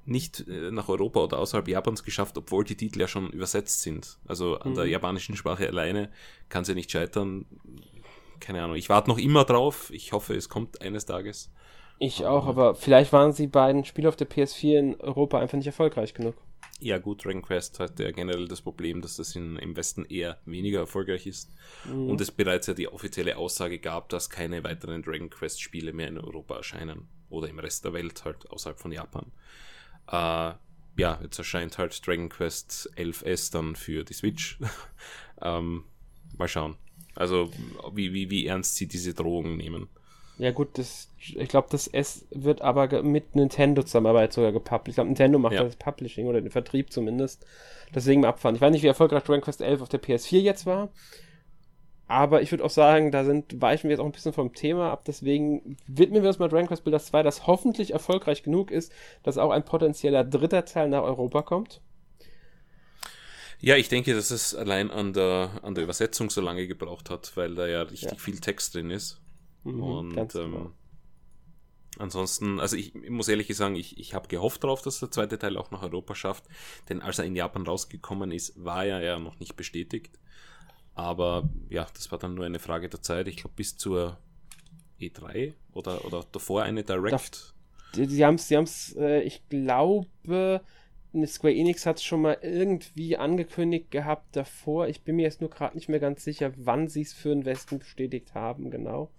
nicht 0.08 0.48
äh, 0.48 0.72
nach 0.72 0.88
Europa 0.88 1.20
oder 1.20 1.38
außerhalb 1.40 1.68
Japans 1.68 2.04
geschafft, 2.04 2.38
obwohl 2.38 2.64
die 2.64 2.78
Titel 2.78 3.02
ja 3.02 3.08
schon 3.08 3.30
übersetzt 3.30 3.82
sind. 3.82 4.18
Also 4.26 4.58
an 4.58 4.72
mhm. 4.72 4.76
der 4.76 4.86
japanischen 4.86 5.36
Sprache 5.36 5.68
alleine 5.68 6.10
kann 6.50 6.64
sie 6.64 6.72
ja 6.72 6.76
nicht 6.76 6.92
scheitern 6.92 7.46
keine 8.40 8.64
Ahnung. 8.64 8.76
Ich 8.76 8.90
warte 8.90 9.10
noch 9.10 9.18
immer 9.18 9.44
drauf. 9.44 9.90
Ich 9.92 10.12
hoffe, 10.14 10.36
es 10.36 10.50
kommt 10.50 10.82
eines 10.82 11.06
Tages. 11.06 11.52
Ich 12.00 12.26
auch, 12.26 12.46
aber 12.46 12.76
vielleicht 12.76 13.12
waren 13.12 13.34
sie 13.34 13.48
beiden 13.48 13.84
Spiele 13.84 14.08
auf 14.08 14.16
der 14.16 14.30
PS4 14.30 14.78
in 14.78 15.02
Europa 15.02 15.40
einfach 15.40 15.58
nicht 15.58 15.68
erfolgreich 15.68 16.14
genug. 16.14 16.36
Ja, 16.80 17.00
gut, 17.00 17.26
Dragon 17.26 17.42
Quest 17.42 17.80
hat 17.80 18.00
ja 18.00 18.12
generell 18.12 18.48
das 18.48 18.62
Problem, 18.62 19.02
dass 19.02 19.16
das 19.16 19.36
in, 19.36 19.58
im 19.58 19.76
Westen 19.76 20.06
eher 20.06 20.38
weniger 20.46 20.80
erfolgreich 20.80 21.26
ist. 21.26 21.52
Mhm. 21.86 22.10
Und 22.10 22.22
es 22.22 22.30
bereits 22.30 22.68
ja 22.68 22.76
die 22.76 22.88
offizielle 22.88 23.38
Aussage 23.38 23.80
gab, 23.80 24.10
dass 24.10 24.30
keine 24.30 24.64
weiteren 24.64 25.02
Dragon 25.02 25.32
Quest 25.32 25.60
Spiele 25.60 25.92
mehr 25.92 26.08
in 26.08 26.20
Europa 26.20 26.56
erscheinen. 26.56 27.08
Oder 27.30 27.50
im 27.50 27.58
Rest 27.58 27.84
der 27.84 27.94
Welt 27.94 28.24
halt, 28.26 28.50
außerhalb 28.52 28.80
von 28.80 28.92
Japan. 28.92 29.32
Äh, 30.08 30.54
ja, 30.98 31.20
jetzt 31.22 31.38
erscheint 31.40 31.78
halt 31.80 32.06
Dragon 32.06 32.30
Quest 32.30 32.92
11S 32.96 33.52
dann 33.52 33.76
für 33.76 34.04
die 34.04 34.14
Switch. 34.14 34.60
ähm, 35.42 35.84
mal 36.38 36.48
schauen. 36.48 36.78
Also 37.18 37.50
wie, 37.94 38.14
wie, 38.14 38.30
wie 38.30 38.46
ernst 38.46 38.76
sie 38.76 38.88
diese 38.88 39.14
Drohungen 39.14 39.58
nehmen. 39.58 39.90
Ja 40.38 40.52
gut, 40.52 40.78
das, 40.78 41.10
ich 41.18 41.50
glaube, 41.50 41.68
das 41.72 41.88
S 41.88 42.28
wird 42.30 42.62
aber 42.62 43.02
mit 43.02 43.36
Nintendo 43.36 43.82
Zusammenarbeit 43.82 44.34
sogar 44.34 44.52
gepublished. 44.52 44.90
Ich 44.90 44.96
glaube, 44.96 45.08
Nintendo 45.10 45.40
macht 45.40 45.54
ja. 45.54 45.64
das 45.64 45.76
Publishing 45.78 46.28
oder 46.28 46.42
den 46.42 46.52
Vertrieb 46.52 46.92
zumindest. 46.92 47.44
Deswegen 47.96 48.24
abfahren. 48.24 48.56
Ich 48.56 48.62
weiß 48.62 48.72
nicht, 48.72 48.84
wie 48.84 48.88
erfolgreich 48.88 49.24
Dragon 49.24 49.42
Quest 49.42 49.62
11 49.62 49.82
auf 49.82 49.90
der 49.90 50.02
PS4 50.02 50.40
jetzt 50.40 50.68
war. 50.68 50.90
Aber 52.08 52.42
ich 52.42 52.52
würde 52.52 52.64
auch 52.64 52.70
sagen, 52.70 53.12
da 53.12 53.26
sind, 53.26 53.62
weichen 53.62 53.90
wir 53.90 53.96
jetzt 53.96 54.00
auch 54.00 54.06
ein 54.06 54.12
bisschen 54.12 54.32
vom 54.32 54.54
Thema 54.54 54.92
ab. 54.92 55.04
Deswegen 55.06 55.76
widmen 55.88 56.22
wir 56.22 56.30
uns 56.30 56.40
mal 56.40 56.50
Dragon 56.50 56.68
Quest 56.68 56.84
Builders 56.84 57.08
2, 57.08 57.24
das 57.24 57.48
hoffentlich 57.48 57.92
erfolgreich 57.92 58.44
genug 58.44 58.70
ist, 58.70 58.92
dass 59.24 59.40
auch 59.40 59.50
ein 59.50 59.66
potenzieller 59.66 60.24
dritter 60.24 60.66
Teil 60.66 60.90
nach 60.90 61.04
Europa 61.04 61.42
kommt. 61.42 61.82
Ja, 63.60 63.76
ich 63.76 63.90
denke, 63.90 64.14
dass 64.14 64.32
es 64.32 64.54
allein 64.54 64.92
an 64.92 65.14
der, 65.14 65.60
an 65.64 65.74
der 65.74 65.84
Übersetzung 65.84 66.30
so 66.30 66.42
lange 66.42 66.68
gebraucht 66.68 67.10
hat, 67.10 67.36
weil 67.36 67.56
da 67.56 67.68
ja 67.68 67.82
richtig 67.84 68.12
ja. 68.12 68.18
viel 68.18 68.40
Text 68.40 68.76
drin 68.76 68.92
ist. 68.92 69.20
Mhm, 69.64 69.84
und 69.84 70.36
ähm, 70.36 70.74
ansonsten, 71.98 72.60
also 72.60 72.76
ich, 72.76 72.94
ich, 72.94 73.10
muss 73.10 73.28
ehrlich 73.28 73.54
sagen, 73.56 73.76
ich, 73.76 73.98
ich 73.98 74.14
habe 74.14 74.28
gehofft 74.28 74.64
darauf, 74.64 74.84
dass 74.84 75.00
der 75.00 75.10
zweite 75.10 75.40
Teil 75.40 75.58
auch 75.58 75.72
nach 75.72 75.82
Europa 75.82 76.14
schafft, 76.14 76.46
denn 76.90 77.02
als 77.02 77.18
er 77.18 77.26
in 77.26 77.36
Japan 77.36 77.66
rausgekommen 77.66 78.32
ist, 78.32 78.64
war 78.64 78.86
er 78.86 79.02
ja 79.02 79.20
noch 79.20 79.40
nicht 79.40 79.56
bestätigt. 79.56 80.20
Aber 80.94 81.50
ja, 81.70 81.88
das 81.94 82.12
war 82.12 82.20
dann 82.20 82.36
nur 82.36 82.46
eine 82.46 82.60
Frage 82.60 82.90
der 82.90 83.02
Zeit. 83.02 83.28
Ich 83.28 83.38
glaube, 83.38 83.54
bis 83.56 83.78
zur 83.78 84.18
E3 85.00 85.54
oder, 85.74 86.06
oder 86.06 86.26
davor 86.32 86.64
eine 86.64 86.84
Direct. 86.84 87.54
sie 87.94 88.26
haben 88.26 88.36
es, 88.36 88.50
haben's, 88.50 88.96
äh, 88.98 89.22
ich 89.22 89.48
glaube, 89.50 90.08
Square 91.26 91.54
Enix 91.54 91.86
hat 91.86 91.98
es 91.98 92.04
schon 92.04 92.22
mal 92.22 92.38
irgendwie 92.42 93.18
angekündigt 93.18 93.92
gehabt 93.92 94.36
davor. 94.36 94.88
Ich 94.88 95.02
bin 95.02 95.16
mir 95.16 95.24
jetzt 95.24 95.42
nur 95.42 95.50
gerade 95.50 95.76
nicht 95.76 95.90
mehr 95.90 96.00
ganz 96.00 96.24
sicher, 96.24 96.52
wann 96.58 96.88
sie 96.88 97.02
es 97.02 97.14
für 97.14 97.30
den 97.30 97.46
Westen 97.46 97.80
bestätigt 97.80 98.34
haben, 98.36 98.70
genau. 98.70 99.10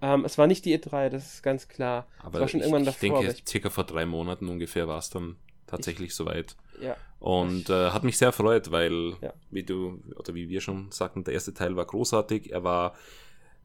Ähm, 0.00 0.24
es 0.24 0.38
war 0.38 0.46
nicht 0.46 0.64
die 0.64 0.78
E3, 0.78 1.08
das 1.08 1.34
ist 1.34 1.42
ganz 1.42 1.66
klar. 1.68 2.06
Aber 2.20 2.36
es 2.36 2.40
war 2.40 2.48
schon 2.48 2.60
ich, 2.60 2.66
irgendwann 2.66 2.82
ich 2.82 2.86
davor. 2.86 3.00
denke, 3.00 3.18
aber 3.18 3.30
ich, 3.30 3.44
circa 3.46 3.70
vor 3.70 3.84
drei 3.84 4.06
Monaten 4.06 4.48
ungefähr 4.48 4.86
war 4.86 4.98
es 4.98 5.10
dann 5.10 5.36
tatsächlich 5.66 6.14
soweit. 6.14 6.56
ja, 6.80 6.96
Und 7.18 7.68
äh, 7.68 7.90
hat 7.90 8.04
mich 8.04 8.16
sehr 8.16 8.28
erfreut, 8.28 8.70
weil, 8.70 9.14
Ja. 9.20 9.34
wie 9.50 9.64
du, 9.64 10.00
oder 10.16 10.34
wie 10.34 10.48
wir 10.48 10.60
schon 10.60 10.90
sagten, 10.92 11.24
der 11.24 11.34
erste 11.34 11.52
Teil 11.52 11.74
war 11.76 11.84
großartig. 11.84 12.52
Er 12.52 12.62
war 12.62 12.94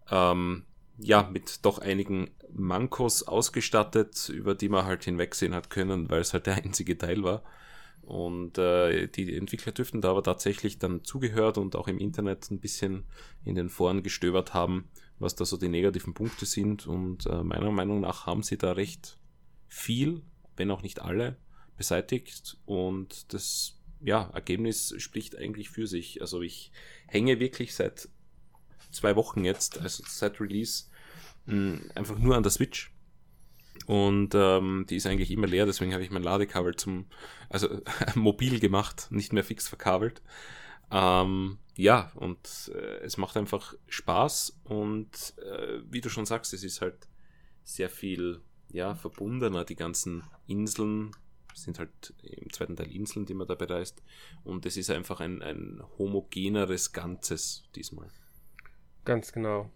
ähm, 0.09 0.65
ja 0.97 1.29
mit 1.31 1.65
doch 1.65 1.79
einigen 1.79 2.29
Mankos 2.51 3.23
ausgestattet, 3.23 4.29
über 4.29 4.55
die 4.55 4.69
man 4.69 4.85
halt 4.85 5.03
hinwegsehen 5.03 5.53
hat 5.53 5.69
können, 5.69 6.09
weil 6.09 6.21
es 6.21 6.33
halt 6.33 6.45
der 6.45 6.55
einzige 6.63 6.97
Teil 6.97 7.23
war. 7.23 7.43
Und 8.01 8.57
äh, 8.57 9.07
die 9.07 9.33
Entwickler 9.35 9.71
dürften 9.71 10.01
da 10.01 10.11
aber 10.11 10.23
tatsächlich 10.23 10.77
dann 10.77 11.05
zugehört 11.05 11.57
und 11.57 11.75
auch 11.75 11.87
im 11.87 11.99
Internet 11.99 12.51
ein 12.51 12.59
bisschen 12.59 13.05
in 13.45 13.55
den 13.55 13.69
Foren 13.69 14.03
gestöbert 14.03 14.53
haben, 14.53 14.89
was 15.19 15.35
da 15.35 15.45
so 15.45 15.55
die 15.55 15.69
negativen 15.69 16.13
Punkte 16.13 16.45
sind. 16.45 16.85
Und 16.85 17.25
äh, 17.27 17.43
meiner 17.43 17.71
Meinung 17.71 18.01
nach 18.01 18.25
haben 18.25 18.43
sie 18.43 18.57
da 18.57 18.73
recht 18.73 19.17
viel, 19.69 20.21
wenn 20.57 20.69
auch 20.69 20.81
nicht 20.81 21.01
alle, 21.01 21.37
beseitigt. 21.77 22.57
Und 22.65 23.33
das 23.33 23.79
ja, 24.01 24.29
Ergebnis 24.33 24.93
spricht 24.97 25.37
eigentlich 25.37 25.69
für 25.69 25.87
sich. 25.87 26.21
Also 26.21 26.41
ich 26.41 26.73
hänge 27.07 27.39
wirklich 27.39 27.73
seit 27.73 28.09
zwei 28.93 29.15
Wochen 29.15 29.43
jetzt, 29.43 29.79
also 29.79 30.03
seit 30.07 30.39
Release, 30.39 30.85
mh, 31.45 31.79
einfach 31.95 32.17
nur 32.17 32.35
an 32.35 32.43
der 32.43 32.51
Switch. 32.51 32.91
Und 33.85 34.33
ähm, 34.33 34.85
die 34.89 34.95
ist 34.95 35.07
eigentlich 35.07 35.31
immer 35.31 35.47
leer, 35.47 35.65
deswegen 35.65 35.93
habe 35.93 36.03
ich 36.03 36.11
mein 36.11 36.23
Ladekabel 36.23 36.75
zum, 36.75 37.07
also 37.49 37.81
mobil 38.15 38.59
gemacht, 38.59 39.07
nicht 39.09 39.33
mehr 39.33 39.43
fix 39.43 39.67
verkabelt. 39.67 40.21
Ähm, 40.91 41.57
ja, 41.75 42.11
und 42.15 42.71
äh, 42.73 42.99
es 43.03 43.17
macht 43.17 43.35
einfach 43.35 43.73
Spaß 43.87 44.61
und 44.63 45.33
äh, 45.37 45.79
wie 45.89 46.01
du 46.01 46.09
schon 46.09 46.25
sagst, 46.25 46.53
es 46.53 46.63
ist 46.63 46.81
halt 46.81 47.07
sehr 47.63 47.89
viel 47.89 48.41
ja, 48.71 48.95
verbundener, 48.95 49.65
die 49.65 49.75
ganzen 49.75 50.23
Inseln 50.47 51.11
sind 51.55 51.79
halt 51.79 52.13
im 52.23 52.51
zweiten 52.51 52.75
Teil 52.75 52.91
Inseln, 52.91 53.25
die 53.25 53.33
man 53.33 53.47
da 53.47 53.55
bereist. 53.55 54.03
Und 54.43 54.65
es 54.65 54.77
ist 54.77 54.89
einfach 54.89 55.19
ein, 55.19 55.41
ein 55.41 55.81
homogeneres 55.97 56.91
Ganzes 56.91 57.63
diesmal. 57.75 58.09
Ganz 59.05 59.31
genau. 59.31 59.69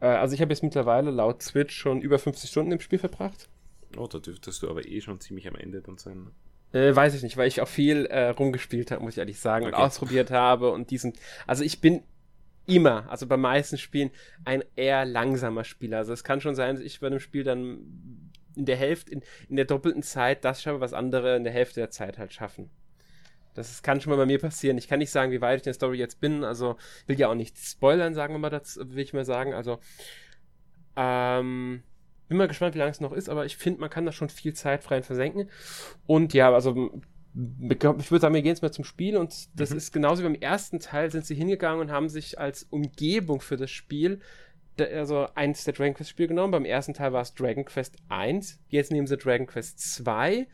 Äh, 0.00 0.06
also 0.06 0.34
ich 0.34 0.40
habe 0.40 0.52
jetzt 0.52 0.62
mittlerweile 0.62 1.10
laut 1.10 1.42
Switch 1.42 1.76
schon 1.76 2.00
über 2.00 2.18
50 2.18 2.50
Stunden 2.50 2.72
im 2.72 2.80
Spiel 2.80 2.98
verbracht. 2.98 3.48
Oh, 3.96 4.06
da 4.06 4.18
dürftest 4.18 4.62
du 4.62 4.68
aber 4.68 4.86
eh 4.86 5.00
schon 5.00 5.20
ziemlich 5.20 5.48
am 5.48 5.54
Ende 5.56 5.80
dann 5.80 5.98
sein. 5.98 6.30
Äh, 6.72 6.94
weiß 6.94 7.14
ich 7.14 7.22
nicht, 7.22 7.36
weil 7.36 7.48
ich 7.48 7.60
auch 7.62 7.68
viel 7.68 8.04
äh, 8.06 8.28
rumgespielt 8.28 8.90
habe, 8.90 9.02
muss 9.02 9.14
ich 9.14 9.18
ehrlich 9.18 9.40
sagen, 9.40 9.64
und 9.66 9.72
Okay. 9.74 9.82
ausprobiert 9.82 10.30
habe 10.30 10.70
und 10.70 10.90
diesen. 10.90 11.14
Also 11.46 11.64
ich 11.64 11.80
bin 11.80 12.02
immer, 12.66 13.08
also 13.08 13.26
bei 13.26 13.38
meisten 13.38 13.78
Spielen, 13.78 14.10
ein 14.44 14.62
eher 14.76 15.06
langsamer 15.06 15.64
Spieler. 15.64 15.96
Also 15.98 16.12
es 16.12 16.22
kann 16.24 16.42
schon 16.42 16.54
sein, 16.54 16.76
dass 16.76 16.84
ich 16.84 17.00
bei 17.00 17.06
einem 17.06 17.20
Spiel 17.20 17.42
dann 17.44 18.30
in 18.54 18.66
der 18.66 18.76
Hälfte, 18.76 19.12
in, 19.12 19.22
in 19.48 19.56
der 19.56 19.64
doppelten 19.64 20.02
Zeit 20.02 20.44
das 20.44 20.60
schaffe, 20.60 20.80
was 20.80 20.92
andere 20.92 21.36
in 21.36 21.44
der 21.44 21.52
Hälfte 21.52 21.80
der 21.80 21.90
Zeit 21.90 22.18
halt 22.18 22.34
schaffen. 22.34 22.68
Das 23.58 23.82
kann 23.82 24.00
schon 24.00 24.10
mal 24.10 24.16
bei 24.16 24.26
mir 24.26 24.38
passieren. 24.38 24.78
Ich 24.78 24.88
kann 24.88 24.98
nicht 24.98 25.10
sagen, 25.10 25.32
wie 25.32 25.40
weit 25.40 25.60
ich 25.60 25.62
in 25.62 25.70
der 25.70 25.74
Story 25.74 25.98
jetzt 25.98 26.20
bin. 26.20 26.44
Also 26.44 26.76
will 27.06 27.18
ja 27.18 27.28
auch 27.28 27.34
nicht 27.34 27.58
spoilern, 27.58 28.14
sagen 28.14 28.34
wir 28.34 28.38
mal, 28.38 28.50
das 28.50 28.78
will 28.82 28.98
ich 29.00 29.12
mal 29.12 29.24
sagen. 29.24 29.54
Also 29.54 29.78
ähm, 30.96 31.82
bin 32.28 32.38
mal 32.38 32.48
gespannt, 32.48 32.74
wie 32.74 32.78
lange 32.78 32.90
es 32.90 33.00
noch 33.00 33.12
ist, 33.12 33.28
aber 33.28 33.46
ich 33.46 33.56
finde, 33.56 33.80
man 33.80 33.90
kann 33.90 34.06
da 34.06 34.12
schon 34.12 34.28
viel 34.28 34.54
Zeit 34.54 34.82
frei 34.82 35.02
versenken. 35.02 35.50
Und 36.06 36.34
ja, 36.34 36.52
also 36.52 37.02
ich 37.34 38.10
würde 38.10 38.20
sagen, 38.20 38.34
wir 38.34 38.42
gehen 38.42 38.52
jetzt 38.52 38.62
mal 38.62 38.72
zum 38.72 38.84
Spiel 38.84 39.16
und 39.16 39.48
das 39.54 39.70
Mhm. 39.70 39.76
ist 39.76 39.92
genauso 39.92 40.22
wie 40.22 40.26
beim 40.26 40.34
ersten 40.34 40.80
Teil, 40.80 41.10
sind 41.10 41.24
sie 41.24 41.34
hingegangen 41.34 41.80
und 41.80 41.90
haben 41.90 42.08
sich 42.08 42.38
als 42.38 42.64
Umgebung 42.64 43.40
für 43.40 43.56
das 43.56 43.70
Spiel 43.70 44.20
also 44.80 45.26
eins 45.34 45.64
der 45.64 45.74
Dragon 45.74 45.94
Quest 45.94 46.10
Spiele 46.10 46.28
genommen. 46.28 46.52
Beim 46.52 46.64
ersten 46.64 46.94
Teil 46.94 47.12
war 47.12 47.22
es 47.22 47.34
Dragon 47.34 47.64
Quest 47.64 47.96
1, 48.08 48.60
jetzt 48.68 48.92
nehmen 48.92 49.06
sie 49.06 49.16
Dragon 49.16 49.46
Quest 49.46 49.80
2. 49.94 50.46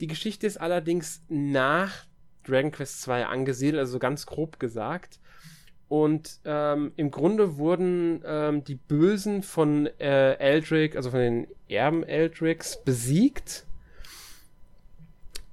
Die 0.00 0.06
Geschichte 0.06 0.46
ist 0.46 0.60
allerdings 0.60 1.22
nach 1.28 2.04
Dragon 2.46 2.70
Quest 2.70 3.02
2 3.02 3.26
angesiedelt, 3.26 3.80
also 3.80 3.98
ganz 3.98 4.26
grob 4.26 4.58
gesagt. 4.58 5.18
Und 5.88 6.40
ähm, 6.44 6.92
im 6.96 7.10
Grunde 7.10 7.58
wurden 7.58 8.22
ähm, 8.26 8.64
die 8.64 8.74
Bösen 8.74 9.42
von 9.42 9.86
äh, 10.00 10.34
Eldrick, 10.34 10.96
also 10.96 11.10
von 11.10 11.20
den 11.20 11.46
Erben 11.68 12.02
Eldricks, 12.02 12.82
besiegt. 12.82 13.64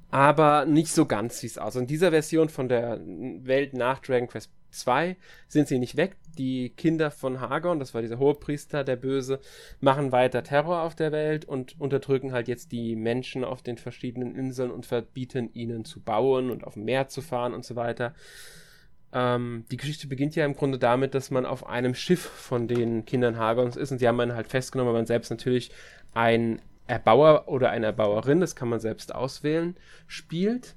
Aber 0.10 0.66
nicht 0.66 0.92
so 0.92 1.06
ganz, 1.06 1.42
wie 1.44 1.48
es 1.48 1.58
aussieht. 1.58 1.82
In 1.82 1.88
dieser 1.88 2.12
Version 2.12 2.50
von 2.50 2.68
der 2.68 3.00
Welt 3.04 3.74
nach 3.74 4.00
Dragon 4.00 4.28
Quest 4.28 4.50
2 4.74 5.16
sind 5.48 5.68
sie 5.68 5.80
nicht 5.80 5.98
weg. 5.98 6.16
Die 6.38 6.70
Kinder 6.70 7.12
von 7.12 7.40
Hagon, 7.40 7.80
das 7.80 7.94
war 7.94 8.02
dieser 8.02 8.20
Hohepriester, 8.20 8.84
der 8.84 8.96
Böse, 8.96 9.40
machen 9.80 10.12
weiter 10.12 10.44
Terror 10.44 10.82
auf 10.82 10.96
der 10.96 11.12
Welt 11.12 11.46
und 11.46 11.80
unterdrücken 11.80 12.34
halt 12.34 12.48
jetzt 12.48 12.72
die 12.72 12.96
Menschen 12.96 13.44
auf 13.44 13.62
den 13.62 13.78
verschiedenen 13.78 14.36
Inseln 14.36 14.72
und 14.72 14.86
verbieten 14.86 15.50
ihnen 15.54 15.86
zu 15.86 16.02
bauen 16.02 16.50
und 16.50 16.64
auf 16.64 16.74
dem 16.74 16.86
Meer 16.86 17.08
zu 17.08 17.22
fahren 17.22 17.54
und 17.54 17.66
so 17.66 17.76
weiter. 17.76 18.14
Ähm, 19.14 19.66
die 19.70 19.78
Geschichte 19.78 20.08
beginnt 20.08 20.36
ja 20.36 20.44
im 20.44 20.56
Grunde 20.56 20.80
damit, 20.80 21.14
dass 21.14 21.30
man 21.30 21.46
auf 21.46 21.68
einem 21.68 21.94
Schiff 21.94 22.22
von 22.22 22.68
den 22.68 23.06
Kindern 23.06 23.38
Hagons 23.38 23.76
ist 23.76 23.92
und 23.92 24.00
sie 24.00 24.08
haben 24.08 24.20
einen 24.20 24.36
halt 24.36 24.48
festgenommen, 24.48 24.92
weil 24.92 25.00
man 25.00 25.06
selbst 25.06 25.30
natürlich 25.30 25.72
ein 26.14 26.62
Erbauer 26.88 27.48
oder 27.48 27.70
eine 27.70 27.86
Erbauerin, 27.86 28.42
das 28.42 28.56
kann 28.56 28.70
man 28.70 28.80
selbst 28.80 29.14
auswählen, 29.14 29.78
spielt. 30.08 30.76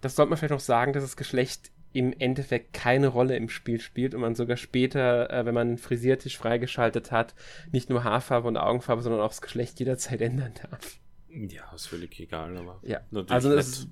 Das 0.00 0.16
sollte 0.16 0.30
man 0.30 0.36
vielleicht 0.36 0.52
noch 0.52 0.60
sagen, 0.60 0.92
dass 0.92 1.02
das 1.02 1.16
Geschlecht 1.16 1.71
im 1.92 2.12
Endeffekt 2.18 2.72
keine 2.72 3.08
Rolle 3.08 3.36
im 3.36 3.48
Spiel 3.48 3.80
spielt 3.80 4.14
und 4.14 4.20
man 4.20 4.34
sogar 4.34 4.56
später, 4.56 5.30
äh, 5.30 5.44
wenn 5.44 5.54
man 5.54 5.68
einen 5.68 5.78
Frisiertisch 5.78 6.36
freigeschaltet 6.36 7.10
hat, 7.10 7.34
nicht 7.70 7.90
nur 7.90 8.04
Haarfarbe 8.04 8.48
und 8.48 8.56
Augenfarbe, 8.56 9.02
sondern 9.02 9.20
auch 9.20 9.28
das 9.28 9.42
Geschlecht 9.42 9.78
jederzeit 9.78 10.20
ändern 10.22 10.54
darf. 10.70 10.98
Ja, 11.28 11.72
ist 11.74 11.86
völlig 11.86 12.18
egal, 12.20 12.56
aber 12.56 12.80
Ja, 12.82 13.00
also 13.28 13.52
es 13.52 13.88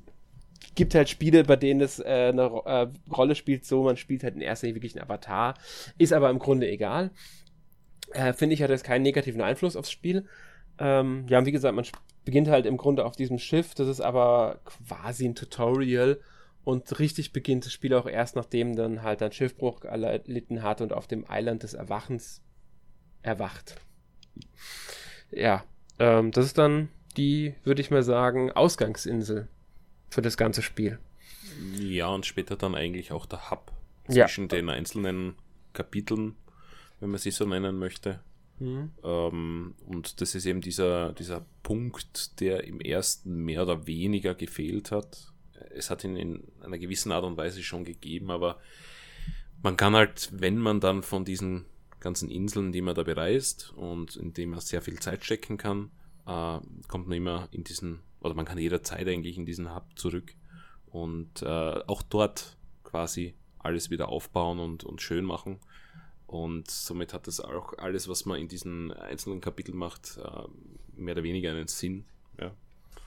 gibt 0.74 0.94
halt 0.94 1.08
Spiele, 1.08 1.44
bei 1.44 1.56
denen 1.56 1.80
es 1.80 1.98
äh, 1.98 2.30
eine 2.32 2.44
Ro 2.44 2.62
äh, 2.66 2.88
Rolle 3.10 3.34
spielt, 3.34 3.64
so 3.64 3.82
man 3.84 3.96
spielt 3.96 4.22
halt 4.22 4.34
in 4.34 4.42
erster 4.42 4.66
Linie 4.66 4.76
wirklich 4.76 4.94
einen 4.94 5.04
Avatar, 5.04 5.54
ist 5.98 6.12
aber 6.12 6.30
im 6.30 6.38
Grunde 6.38 6.68
egal. 6.68 7.10
Äh, 8.12 8.32
Finde 8.32 8.54
ich, 8.54 8.62
hat 8.62 8.70
das 8.70 8.82
keinen 8.82 9.02
negativen 9.02 9.40
Einfluss 9.40 9.76
aufs 9.76 9.90
Spiel. 9.90 10.26
Ähm, 10.78 11.26
ja, 11.28 11.38
und 11.38 11.46
wie 11.46 11.52
gesagt, 11.52 11.74
man 11.74 11.86
beginnt 12.24 12.48
halt 12.48 12.66
im 12.66 12.76
Grunde 12.76 13.04
auf 13.04 13.16
diesem 13.16 13.38
Schiff, 13.38 13.74
das 13.74 13.88
ist 13.88 14.00
aber 14.00 14.60
quasi 14.64 15.26
ein 15.26 15.34
Tutorial 15.34 16.20
und 16.70 16.98
richtig 16.98 17.32
beginnt 17.32 17.66
das 17.66 17.72
Spiel 17.72 17.94
auch 17.94 18.06
erst, 18.06 18.36
nachdem 18.36 18.76
dann 18.76 19.02
halt 19.02 19.22
ein 19.22 19.32
Schiffbruch 19.32 19.84
erlitten 19.84 20.62
hat 20.62 20.80
und 20.80 20.92
auf 20.92 21.06
dem 21.06 21.28
Eiland 21.28 21.62
des 21.62 21.74
Erwachens 21.74 22.42
erwacht. 23.22 23.76
Ja, 25.30 25.64
ähm, 25.98 26.30
das 26.30 26.46
ist 26.46 26.58
dann 26.58 26.88
die, 27.16 27.54
würde 27.64 27.80
ich 27.82 27.90
mal 27.90 28.02
sagen, 28.02 28.52
Ausgangsinsel 28.52 29.48
für 30.08 30.22
das 30.22 30.36
ganze 30.36 30.62
Spiel. 30.62 30.98
Ja, 31.78 32.08
und 32.08 32.26
später 32.26 32.56
dann 32.56 32.74
eigentlich 32.74 33.12
auch 33.12 33.26
der 33.26 33.50
Hub 33.50 33.72
Ja. 34.08 34.26
zwischen 34.26 34.48
den 34.48 34.70
einzelnen 34.70 35.34
Kapiteln, 35.72 36.36
wenn 37.00 37.10
man 37.10 37.18
sie 37.18 37.30
so 37.30 37.44
nennen 37.46 37.78
möchte. 37.78 38.20
Ähm, 38.60 39.74
und 39.86 40.20
das 40.20 40.34
ist 40.34 40.44
eben 40.44 40.60
dieser, 40.60 41.12
dieser 41.14 41.46
Punkt, 41.62 42.40
der 42.40 42.64
im 42.64 42.80
ersten 42.80 43.44
mehr 43.44 43.62
oder 43.62 43.86
weniger 43.86 44.34
gefehlt 44.34 44.90
hat. 44.90 45.32
Es 45.70 45.90
hat 45.90 46.04
ihn 46.04 46.16
in 46.16 46.44
einer 46.60 46.78
gewissen 46.78 47.12
Art 47.12 47.24
und 47.24 47.36
Weise 47.36 47.62
schon 47.62 47.84
gegeben, 47.84 48.30
aber 48.30 48.58
man 49.62 49.76
kann 49.76 49.94
halt, 49.94 50.30
wenn 50.32 50.58
man 50.58 50.80
dann 50.80 51.02
von 51.02 51.24
diesen 51.24 51.66
ganzen 52.00 52.30
Inseln, 52.30 52.72
die 52.72 52.80
man 52.80 52.94
da 52.94 53.02
bereist 53.02 53.72
und 53.76 54.16
in 54.16 54.32
dem 54.32 54.50
man 54.50 54.60
sehr 54.60 54.82
viel 54.82 54.98
Zeit 54.98 55.24
stecken 55.24 55.58
kann, 55.58 55.90
äh, 56.26 56.58
kommt 56.88 57.08
man 57.08 57.16
immer 57.16 57.48
in 57.52 57.64
diesen, 57.64 58.00
oder 58.20 58.34
man 58.34 58.46
kann 58.46 58.58
jederzeit 58.58 59.06
eigentlich 59.06 59.36
in 59.36 59.46
diesen 59.46 59.74
Hub 59.74 59.84
zurück 59.96 60.34
und 60.86 61.42
äh, 61.42 61.46
auch 61.86 62.02
dort 62.02 62.56
quasi 62.84 63.34
alles 63.58 63.90
wieder 63.90 64.08
aufbauen 64.08 64.58
und, 64.58 64.84
und 64.84 65.02
schön 65.02 65.24
machen. 65.24 65.60
Und 66.26 66.70
somit 66.70 67.12
hat 67.12 67.26
das 67.26 67.40
auch 67.40 67.76
alles, 67.78 68.08
was 68.08 68.24
man 68.24 68.38
in 68.38 68.48
diesen 68.48 68.92
einzelnen 68.92 69.40
Kapiteln 69.40 69.76
macht, 69.76 70.18
äh, 70.18 70.48
mehr 70.96 71.14
oder 71.14 71.22
weniger 71.22 71.50
einen 71.50 71.68
Sinn. 71.68 72.04
Ja. 72.38 72.52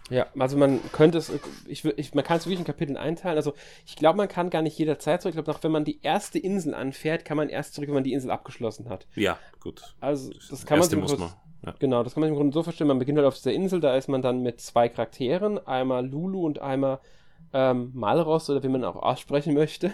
Ja, 0.10 0.28
also 0.38 0.58
man 0.58 0.80
könnte 0.92 1.18
es, 1.18 1.32
ich, 1.68 1.86
ich, 1.86 2.14
man 2.14 2.24
kann 2.26 2.38
es 2.38 2.46
wirklich 2.46 2.60
in 2.60 2.66
Kapiteln 2.66 2.98
einteilen. 2.98 3.38
Also 3.38 3.54
ich 3.86 3.96
glaube, 3.96 4.18
man 4.18 4.28
kann 4.28 4.50
gar 4.50 4.62
nicht 4.62 4.78
jederzeit 4.78 5.22
zurück. 5.22 5.34
Ich 5.34 5.36
glaube, 5.44 5.52
noch 5.52 5.64
wenn 5.64 5.72
man 5.72 5.86
die 5.86 6.00
erste 6.02 6.40
Insel 6.40 6.74
anfährt, 6.74 7.24
kann 7.26 7.38
man 7.38 7.48
erst 7.50 7.74
zurück, 7.74 7.88
wenn 7.88 7.96
man 7.96 8.04
die 8.04 8.14
Insel 8.14 8.30
abgeschlossen 8.32 8.90
hat. 8.90 9.08
ja, 9.16 9.40
gut. 9.62 9.96
Also 10.02 10.32
das, 10.34 10.48
Das 10.50 10.66
kann 10.66 10.78
man 10.80 10.84
erste 10.84 10.96
sich 10.96 11.02
muss 11.02 11.12
kurz- 11.12 11.20
man. 11.22 11.34
Ja. 11.66 11.74
Genau, 11.80 12.04
das 12.04 12.14
kann 12.14 12.22
man 12.22 12.30
im 12.30 12.36
Grunde 12.36 12.54
so 12.54 12.62
verstehen. 12.64 12.88
Man 12.88 13.00
beginnt 13.00 13.18
halt 13.18 13.26
auf 13.28 13.36
dieser 13.36 13.54
Insel, 13.54 13.80
da 13.80 13.96
ist 13.96 14.10
man 14.10 14.22
dann 14.22 14.42
mit 14.44 14.60
zwei 14.60 14.90
Charakteren, 14.90 15.66
einmal 15.66 16.06
Lulu 16.06 16.46
und 16.46 16.60
einmal 16.60 17.00
ähm, 17.54 17.92
Malros 17.94 18.50
oder 18.50 18.62
wie 18.64 18.68
man 18.68 18.84
auch 18.84 18.98
aussprechen 18.98 19.54
möchte. 19.54 19.94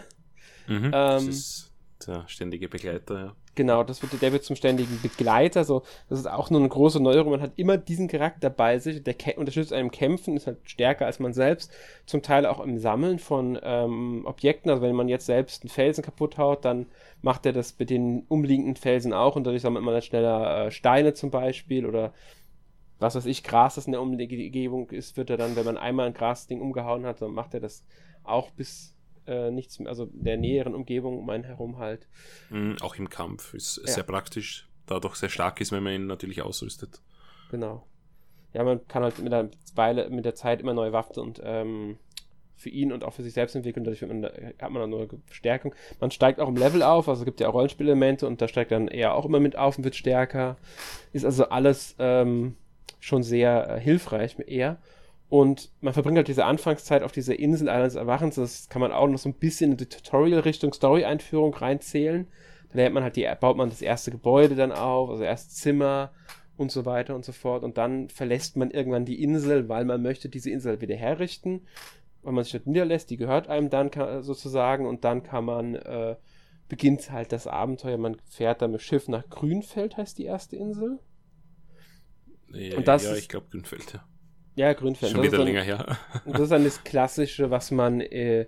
Mhm. 0.67 0.91
das 0.91 1.23
Ähm, 1.23 1.29
ist 1.29 1.71
der 2.07 2.23
ständige 2.27 2.67
Begleiter, 2.69 3.19
ja. 3.19 3.35
Genau, 3.59 3.83
das 3.83 4.01
wird, 4.01 4.21
der 4.21 4.31
wird 4.31 4.45
zum 4.45 4.55
ständigen 4.55 5.01
Begleiter. 5.01 5.65
So, 5.65 5.83
das 6.07 6.17
ist 6.17 6.27
auch 6.27 6.49
nur 6.49 6.61
eine 6.61 6.69
große 6.69 7.01
Neuerung. 7.01 7.31
Man 7.31 7.41
hat 7.41 7.51
immer 7.57 7.77
diesen 7.77 8.07
Charakter 8.07 8.49
bei 8.49 8.79
sich. 8.79 9.03
Der 9.03 9.15
unterstützt 9.37 9.73
einem 9.73 9.91
Kämpfen, 9.91 10.37
ist 10.37 10.47
halt 10.47 10.59
stärker 10.63 11.05
als 11.05 11.19
man 11.19 11.33
selbst. 11.33 11.69
Zum 12.05 12.21
Teil 12.21 12.45
auch 12.45 12.61
im 12.61 12.77
Sammeln 12.77 13.19
von 13.19 13.59
ähm, 13.61 14.25
Objekten. 14.25 14.71
Also 14.71 14.81
wenn 14.81 14.95
man 14.95 15.09
jetzt 15.09 15.25
selbst 15.25 15.63
einen 15.63 15.71
Felsen 15.71 16.05
kaputt 16.05 16.37
haut, 16.37 16.63
dann 16.63 16.85
macht 17.21 17.45
er 17.45 17.51
das 17.51 17.77
mit 17.77 17.89
den 17.89 18.23
umliegenden 18.29 18.77
Felsen 18.77 19.11
auch 19.11 19.35
und 19.35 19.43
dadurch 19.43 19.61
sammelt 19.61 19.83
man 19.83 19.93
dann 19.93 20.03
schneller 20.03 20.67
äh, 20.67 20.71
Steine 20.71 21.13
zum 21.13 21.29
Beispiel 21.29 21.85
oder 21.85 22.13
was 22.97 23.15
weiß 23.15 23.25
ich, 23.25 23.43
Gras, 23.43 23.75
das 23.75 23.87
in 23.87 23.91
der 23.91 24.01
Umgebung 24.01 24.89
ist, 24.89 25.17
wird 25.17 25.29
er 25.31 25.35
dann, 25.35 25.57
wenn 25.57 25.65
man 25.65 25.77
einmal 25.77 26.07
ein 26.07 26.13
Grasding 26.13 26.61
umgehauen 26.61 27.05
hat, 27.05 27.21
dann 27.21 27.31
macht 27.31 27.53
er 27.53 27.59
das 27.59 27.83
auch 28.23 28.51
bis 28.51 28.95
äh, 29.29 29.51
nichts, 29.51 29.79
also 29.85 30.09
der 30.11 30.37
näheren 30.37 30.73
Umgebung 30.73 31.17
um 31.19 31.29
einen 31.29 31.43
herum 31.43 31.77
halt. 31.77 32.07
Mhm, 32.49 32.77
auch 32.81 32.95
im 32.95 33.09
Kampf 33.09 33.53
ist 33.53 33.79
ja. 33.85 33.93
sehr 33.93 34.03
praktisch, 34.03 34.67
da 34.85 34.99
doch 34.99 35.15
sehr 35.15 35.29
stark 35.29 35.61
ist, 35.61 35.71
wenn 35.71 35.83
man 35.83 35.93
ihn 35.93 36.07
natürlich 36.07 36.41
ausrüstet. 36.41 37.01
Genau. 37.51 37.85
Ja, 38.53 38.63
man 38.63 38.85
kann 38.87 39.03
halt 39.03 39.19
mit 39.19 39.31
der 39.31 39.49
Weile, 39.75 40.09
mit 40.09 40.25
der 40.25 40.35
Zeit 40.35 40.61
immer 40.61 40.73
neue 40.73 40.91
Waffen 40.91 41.19
und 41.19 41.39
ähm, 41.43 41.97
für 42.59 42.69
ihn 42.69 42.91
und 42.91 43.03
auch 43.03 43.13
für 43.13 43.23
sich 43.23 43.33
selbst 43.33 43.55
entwickeln. 43.55 43.83
Dadurch 43.83 44.01
man, 44.01 44.23
hat 44.25 44.71
man 44.71 44.81
dann 44.81 44.89
nur 44.89 45.07
Verstärkung. 45.25 45.73
Man 45.99 46.11
steigt 46.11 46.39
auch 46.39 46.49
im 46.49 46.57
Level 46.57 46.83
auf, 46.83 47.07
also 47.07 47.21
es 47.21 47.25
gibt 47.25 47.39
ja 47.39 47.47
auch 47.47 47.53
Rollenspielelemente 47.53 48.27
und 48.27 48.41
da 48.41 48.47
steigt 48.47 48.71
dann 48.71 48.87
eher 48.87 49.13
auch 49.13 49.25
immer 49.25 49.39
mit 49.39 49.55
auf 49.55 49.77
und 49.77 49.83
wird 49.83 49.95
stärker. 49.95 50.57
Ist 51.13 51.25
also 51.25 51.49
alles 51.49 51.95
ähm, 51.99 52.55
schon 52.99 53.23
sehr 53.23 53.77
äh, 53.77 53.79
hilfreich 53.79 54.35
eher. 54.45 54.77
Und 55.29 55.71
man 55.79 55.93
verbringt 55.93 56.17
halt 56.17 56.27
diese 56.27 56.45
Anfangszeit 56.45 57.03
auf 57.03 57.11
dieser 57.11 57.37
Insel 57.37 57.69
eines 57.69 57.93
Erwachens. 57.93 58.35
Das 58.35 58.67
kann 58.67 58.81
man 58.81 58.91
auch 58.91 59.07
noch 59.07 59.19
so 59.19 59.29
ein 59.29 59.35
bisschen 59.35 59.71
in 59.71 59.77
die 59.77 59.85
Tutorial-Richtung 59.85 60.73
Story-Einführung 60.73 61.53
reinzählen. 61.53 62.27
Da 62.69 62.77
lernt 62.77 62.95
man 62.95 63.03
halt 63.03 63.15
die, 63.15 63.27
baut 63.39 63.55
man 63.55 63.69
das 63.69 63.83
erste 63.83 64.09
Gebäude 64.09 64.55
dann 64.55 64.71
auf, 64.71 65.09
also 65.09 65.23
erst 65.23 65.55
Zimmer 65.57 66.11
und 66.57 66.71
so 66.71 66.85
weiter 66.85 67.15
und 67.15 67.25
so 67.25 67.31
fort. 67.31 67.63
Und 67.63 67.77
dann 67.77 68.09
verlässt 68.09 68.57
man 68.57 68.71
irgendwann 68.71 69.05
die 69.05 69.21
Insel, 69.21 69.69
weil 69.69 69.85
man 69.85 70.01
möchte 70.01 70.29
diese 70.29 70.49
Insel 70.49 70.81
wieder 70.81 70.95
herrichten. 70.95 71.61
Weil 72.23 72.33
man 72.33 72.43
sich 72.43 72.53
dort 72.53 72.67
niederlässt, 72.67 73.11
die 73.11 73.17
gehört 73.17 73.49
einem 73.49 73.69
dann 73.69 73.91
sozusagen. 74.23 74.87
Und 74.87 75.03
dann 75.03 75.21
kann 75.21 75.45
man, 75.45 75.75
äh, 75.75 76.15
beginnt 76.69 77.11
halt 77.11 77.31
das 77.31 77.45
Abenteuer. 77.45 77.97
Man 77.97 78.17
fährt 78.29 78.63
dann 78.63 78.71
mit 78.71 78.81
Schiff 78.81 79.07
nach 79.07 79.29
Grünfeld, 79.29 79.95
heißt 79.97 80.17
die 80.17 80.25
erste 80.25 80.55
Insel. 80.55 80.99
Ja, 82.51 82.77
und 82.77 82.87
das 82.87 83.03
ja 83.03 83.15
ich 83.15 83.29
glaube 83.29 83.47
Grünfeld, 83.51 83.93
ja. 83.93 84.03
Ja, 84.55 84.73
Grünfeld. 84.73 85.11
Schon 85.11 85.23
wieder 85.23 85.37
dann, 85.37 85.47
länger 85.47 85.61
her. 85.61 85.97
das 86.25 86.41
ist 86.41 86.51
dann 86.51 86.63
das 86.63 86.83
Klassische, 86.83 87.49
was 87.49 87.71
man 87.71 88.01
äh, 88.01 88.45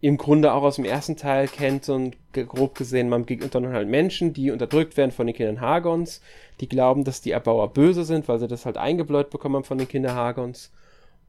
im 0.00 0.18
Grunde 0.18 0.52
auch 0.52 0.62
aus 0.62 0.76
dem 0.76 0.84
ersten 0.84 1.16
Teil 1.16 1.48
kennt 1.48 1.88
und 1.88 2.16
grob 2.32 2.74
gesehen, 2.74 3.08
man 3.08 3.22
begegnet 3.22 3.54
dann 3.54 3.68
halt 3.68 3.88
Menschen, 3.88 4.32
die 4.32 4.50
unterdrückt 4.50 4.96
werden 4.96 5.10
von 5.10 5.26
den 5.26 5.34
Kindern 5.34 5.60
Hagons, 5.60 6.20
die 6.60 6.68
glauben, 6.68 7.04
dass 7.04 7.22
die 7.22 7.30
Erbauer 7.30 7.72
böse 7.72 8.04
sind, 8.04 8.28
weil 8.28 8.38
sie 8.38 8.48
das 8.48 8.66
halt 8.66 8.76
eingebläut 8.76 9.30
bekommen 9.30 9.56
haben 9.56 9.64
von 9.64 9.78
den 9.78 9.88
Kindern 9.88 10.14
Hagons. 10.14 10.70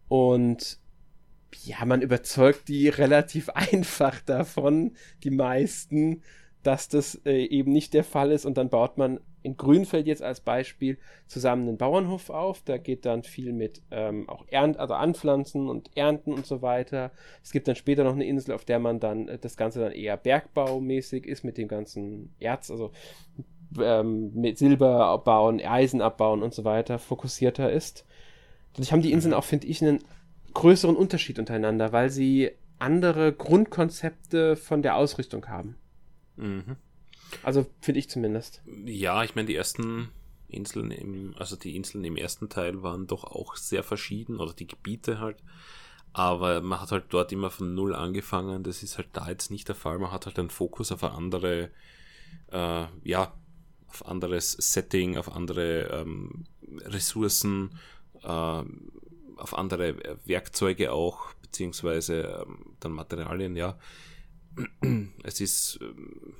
Und 0.09 0.79
ja, 1.63 1.85
man 1.85 2.01
überzeugt 2.01 2.67
die 2.67 2.89
relativ 2.89 3.49
einfach 3.49 4.19
davon, 4.21 4.95
die 5.23 5.31
meisten, 5.31 6.21
dass 6.63 6.89
das 6.89 7.15
äh, 7.25 7.45
eben 7.45 7.71
nicht 7.71 7.93
der 7.93 8.03
Fall 8.03 8.31
ist 8.31 8.45
und 8.45 8.57
dann 8.57 8.69
baut 8.69 8.97
man 8.97 9.21
in 9.47 9.55
Grünfeld 9.55 10.07
jetzt 10.07 10.21
als 10.21 10.41
Beispiel 10.41 10.97
zusammen 11.25 11.67
einen 11.67 11.77
Bauernhof 11.77 12.29
auf. 12.29 12.61
Da 12.63 12.77
geht 12.77 13.05
dann 13.05 13.23
viel 13.23 13.53
mit 13.53 13.81
ähm, 13.91 14.27
auch 14.27 14.45
Ernt, 14.49 14.77
also 14.77 14.93
Anpflanzen 14.93 15.69
und 15.69 15.89
Ernten 15.95 16.33
und 16.33 16.45
so 16.45 16.61
weiter. 16.61 17.11
Es 17.41 17.51
gibt 17.51 17.67
dann 17.67 17.77
später 17.77 18.03
noch 18.03 18.13
eine 18.13 18.25
Insel, 18.25 18.53
auf 18.53 18.65
der 18.65 18.79
man 18.79 18.99
dann 18.99 19.29
äh, 19.29 19.39
das 19.39 19.55
Ganze 19.55 19.79
dann 19.79 19.93
eher 19.93 20.17
bergbaumäßig 20.17 21.25
ist 21.25 21.45
mit 21.45 21.57
dem 21.57 21.69
ganzen 21.69 22.35
Erz, 22.39 22.69
also 22.69 22.91
ähm, 23.79 24.33
mit 24.33 24.57
Silber 24.57 25.05
abbauen, 25.05 25.61
Eisen 25.61 26.01
abbauen 26.01 26.43
und 26.43 26.53
so 26.53 26.65
weiter 26.65 26.99
fokussierter 26.99 27.71
ist. 27.71 28.05
Dadurch 28.73 28.91
haben 28.91 29.01
die 29.01 29.13
Inseln 29.13 29.33
auch, 29.33 29.45
finde 29.45 29.67
ich, 29.67 29.81
einen 29.81 29.99
größeren 30.53 30.95
Unterschied 30.95 31.39
untereinander, 31.39 31.93
weil 31.93 32.09
sie 32.09 32.51
andere 32.79 33.31
Grundkonzepte 33.31 34.57
von 34.57 34.81
der 34.81 34.97
Ausrichtung 34.97 35.47
haben. 35.47 35.77
Mhm. 36.35 36.75
Also 37.43 37.65
finde 37.81 37.99
ich 37.99 38.09
zumindest. 38.09 38.61
Ja, 38.85 39.23
ich 39.23 39.35
meine, 39.35 39.47
die 39.47 39.55
ersten 39.55 40.09
Inseln 40.47 40.91
im, 40.91 41.35
also 41.37 41.55
die 41.55 41.75
Inseln 41.75 42.03
im 42.03 42.15
ersten 42.15 42.49
Teil 42.49 42.81
waren 42.83 43.07
doch 43.07 43.23
auch 43.23 43.55
sehr 43.55 43.83
verschieden, 43.83 44.39
oder 44.39 44.53
die 44.53 44.67
Gebiete 44.67 45.19
halt. 45.19 45.37
Aber 46.13 46.61
man 46.61 46.81
hat 46.81 46.91
halt 46.91 47.05
dort 47.09 47.31
immer 47.31 47.49
von 47.49 47.75
null 47.75 47.93
angefangen. 47.93 48.63
Das 48.63 48.81
ist 48.81 48.97
halt 48.97 49.09
da 49.13 49.29
jetzt 49.29 49.51
nicht 49.51 49.67
der 49.67 49.75
Fall. 49.75 49.99
Man 49.99 50.11
hat 50.11 50.25
halt 50.25 50.39
einen 50.39 50.49
Fokus 50.49 50.91
auf 50.91 51.03
eine 51.03 51.13
andere, 51.13 51.69
äh, 52.51 52.85
ja, 53.03 53.33
auf 53.87 54.05
anderes 54.05 54.53
Setting, 54.53 55.17
auf 55.17 55.31
andere 55.31 55.89
ähm, 55.91 56.45
Ressourcen, 56.85 57.71
äh, 58.23 58.27
auf 58.27 59.53
andere 59.53 59.95
Werkzeuge 60.25 60.91
auch, 60.91 61.33
beziehungsweise 61.41 62.43
ähm, 62.45 62.75
dann 62.79 62.93
Materialien, 62.93 63.55
ja. 63.55 63.77
Es 65.23 65.39
ist 65.39 65.79
ähm, 65.81 66.33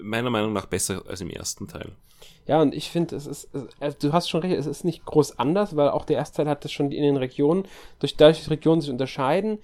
meiner 0.00 0.30
Meinung 0.30 0.52
nach 0.52 0.66
besser 0.66 1.02
als 1.08 1.20
im 1.20 1.30
ersten 1.30 1.68
Teil. 1.68 1.92
Ja, 2.46 2.60
und 2.60 2.74
ich 2.74 2.90
finde, 2.90 3.16
es 3.16 3.26
ist, 3.26 3.48
also 3.78 3.96
du 4.00 4.12
hast 4.12 4.28
schon 4.28 4.40
recht, 4.40 4.56
es 4.56 4.66
ist 4.66 4.84
nicht 4.84 5.04
groß 5.04 5.38
anders, 5.38 5.76
weil 5.76 5.88
auch 5.88 6.04
der 6.04 6.16
erste 6.16 6.38
Teil 6.38 6.48
hat 6.48 6.64
das 6.64 6.72
schon 6.72 6.90
in 6.90 7.02
den 7.02 7.16
Regionen, 7.16 7.64
durch 7.98 8.16
dadurch, 8.16 8.38
dass 8.38 8.46
die 8.46 8.54
Regionen 8.54 8.80
sich 8.80 8.90
unterscheiden, 8.90 9.58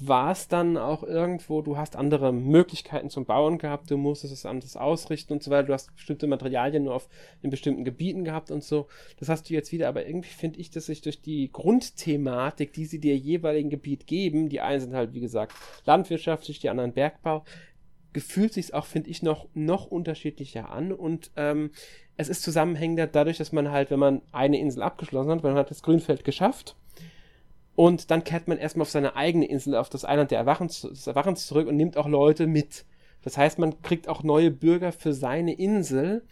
war 0.00 0.30
es 0.30 0.48
dann 0.48 0.78
auch 0.78 1.02
irgendwo, 1.02 1.60
du 1.60 1.76
hast 1.76 1.96
andere 1.96 2.32
Möglichkeiten 2.32 3.10
zum 3.10 3.26
Bauen 3.26 3.58
gehabt, 3.58 3.90
du 3.90 3.98
musstest 3.98 4.32
es 4.32 4.46
anders 4.46 4.76
ausrichten 4.76 5.34
und 5.34 5.42
so 5.42 5.50
weiter, 5.50 5.68
du 5.68 5.72
hast 5.74 5.94
bestimmte 5.94 6.26
Materialien 6.26 6.84
nur 6.84 6.94
auf 6.94 7.08
in 7.42 7.50
bestimmten 7.50 7.84
Gebieten 7.84 8.24
gehabt 8.24 8.50
und 8.50 8.64
so. 8.64 8.86
Das 9.18 9.28
hast 9.28 9.50
du 9.50 9.54
jetzt 9.54 9.72
wieder, 9.72 9.88
aber 9.88 10.06
irgendwie 10.06 10.30
finde 10.30 10.58
ich, 10.58 10.70
dass 10.70 10.86
sich 10.86 11.02
durch 11.02 11.20
die 11.20 11.52
Grundthematik, 11.52 12.72
die 12.72 12.86
sie 12.86 12.98
dir 12.98 13.16
jeweiligen 13.16 13.68
Gebiet 13.68 14.06
geben, 14.06 14.48
die 14.48 14.60
einen 14.60 14.80
sind 14.80 14.94
halt, 14.94 15.12
wie 15.12 15.20
gesagt, 15.20 15.54
landwirtschaftlich, 15.84 16.60
die 16.60 16.70
anderen 16.70 16.92
Bergbau, 16.92 17.44
gefühlt 18.12 18.52
sich 18.52 18.74
auch, 18.74 18.86
finde 18.86 19.10
ich, 19.10 19.22
noch, 19.22 19.46
noch 19.54 19.86
unterschiedlicher 19.86 20.70
an 20.70 20.92
und 20.92 21.30
ähm, 21.36 21.70
es 22.16 22.28
ist 22.28 22.42
zusammenhängender 22.42 23.06
dadurch, 23.06 23.38
dass 23.38 23.52
man 23.52 23.70
halt, 23.70 23.90
wenn 23.90 23.98
man 23.98 24.22
eine 24.32 24.58
Insel 24.58 24.82
abgeschlossen 24.82 25.30
hat, 25.30 25.42
man 25.42 25.54
hat 25.54 25.70
das 25.70 25.82
Grünfeld 25.82 26.24
geschafft 26.24 26.76
und 27.76 28.10
dann 28.10 28.24
kehrt 28.24 28.46
man 28.46 28.58
erstmal 28.58 28.82
auf 28.82 28.90
seine 28.90 29.16
eigene 29.16 29.46
Insel, 29.46 29.74
auf 29.74 29.88
das 29.88 30.04
Eiland 30.04 30.30
der 30.30 30.38
Erwachens, 30.38 30.82
des 30.82 31.06
Erwachens 31.06 31.46
zurück 31.46 31.66
und 31.66 31.76
nimmt 31.76 31.96
auch 31.96 32.08
Leute 32.08 32.46
mit. 32.46 32.84
Das 33.22 33.38
heißt, 33.38 33.58
man 33.58 33.80
kriegt 33.82 34.08
auch 34.08 34.22
neue 34.22 34.50
Bürger 34.50 34.92
für 34.92 35.12
seine 35.12 35.54
Insel 35.54 36.22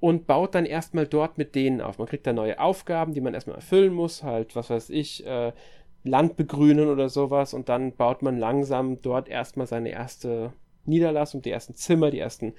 und 0.00 0.26
baut 0.26 0.54
dann 0.54 0.66
erstmal 0.66 1.06
dort 1.06 1.38
mit 1.38 1.54
denen 1.54 1.80
auf. 1.80 1.98
Man 1.98 2.06
kriegt 2.06 2.26
da 2.26 2.34
neue 2.34 2.58
Aufgaben, 2.60 3.14
die 3.14 3.22
man 3.22 3.32
erstmal 3.32 3.56
erfüllen 3.56 3.94
muss, 3.94 4.22
halt, 4.22 4.56
was 4.56 4.68
weiß 4.68 4.90
ich, 4.90 5.24
äh, 5.26 5.52
Land 6.02 6.36
begrünen 6.36 6.88
oder 6.90 7.08
sowas 7.08 7.54
und 7.54 7.70
dann 7.70 7.92
baut 7.92 8.20
man 8.20 8.38
langsam 8.38 9.00
dort 9.00 9.28
erstmal 9.28 9.66
seine 9.66 9.88
erste 9.88 10.52
Niederlassung, 10.86 11.42
die 11.42 11.50
ersten 11.50 11.74
Zimmer, 11.74 12.10
die 12.10 12.18
ersten 12.18 12.54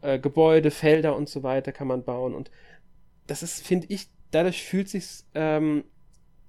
äh, 0.00 0.18
Gebäude, 0.18 0.70
Felder 0.70 1.16
und 1.16 1.28
so 1.28 1.42
weiter 1.42 1.72
kann 1.72 1.88
man 1.88 2.04
bauen. 2.04 2.34
Und 2.34 2.50
das 3.26 3.42
ist, 3.42 3.66
finde 3.66 3.86
ich, 3.88 4.08
dadurch 4.30 4.62
fühlt 4.64 4.88
sich 4.88 5.24
ähm, 5.34 5.84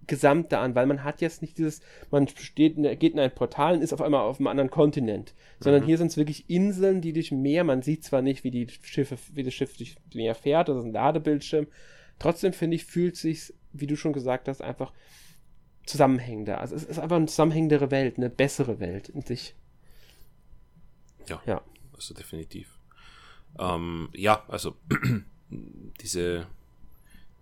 Gesamte 0.08 0.58
an, 0.58 0.76
weil 0.76 0.86
man 0.86 1.04
hat 1.04 1.22
jetzt 1.22 1.42
nicht 1.42 1.58
dieses, 1.58 1.82
man 2.12 2.28
steht, 2.28 2.76
geht 3.00 3.14
in 3.14 3.20
ein 3.20 3.34
Portal 3.34 3.76
und 3.76 3.82
ist 3.82 3.94
auf 3.94 4.02
einmal 4.02 4.22
auf 4.22 4.40
einem 4.40 4.48
anderen 4.48 4.70
Kontinent, 4.70 5.34
sondern 5.60 5.84
mhm. 5.84 5.86
hier 5.88 5.98
sind 5.98 6.08
es 6.08 6.18
wirklich 6.18 6.50
Inseln, 6.50 7.02
die 7.02 7.14
durch 7.14 7.32
Meer, 7.32 7.64
man 7.64 7.82
sieht 7.82 8.04
zwar 8.04 8.22
nicht, 8.22 8.44
wie 8.44 8.52
die 8.52 8.68
Schiffe, 8.82 9.18
wie 9.34 9.44
das 9.44 9.54
Schiff 9.54 9.78
durch 9.78 9.96
Meer 10.14 10.36
fährt, 10.36 10.70
das 10.70 10.78
ist 10.78 10.86
ein 10.86 10.94
Ladebildschirm, 10.94 11.68
trotzdem 12.20 12.54
finde 12.54 12.76
ich, 12.76 12.86
fühlt 12.86 13.16
sich, 13.16 13.54
wie 13.72 13.88
du 13.88 13.96
schon 13.96 14.14
gesagt 14.14 14.48
hast, 14.48 14.62
einfach 14.62 14.92
zusammenhängender. 15.86 16.60
Also 16.60 16.76
es 16.76 16.84
ist 16.84 17.00
einfach 17.00 17.18
eine 17.18 17.28
zusammenhängendere 17.28 17.92
Welt, 17.92 18.18
eine 18.18 18.30
bessere 18.30 18.80
Welt 18.80 19.10
in 19.10 19.22
sich. 19.22 19.56
Ja, 21.30 21.42
ja. 21.46 21.62
also 21.94 22.14
definitiv. 22.14 22.80
Ähm, 23.60 24.10
ja, 24.14 24.44
also 24.48 24.76
diese, 26.02 26.48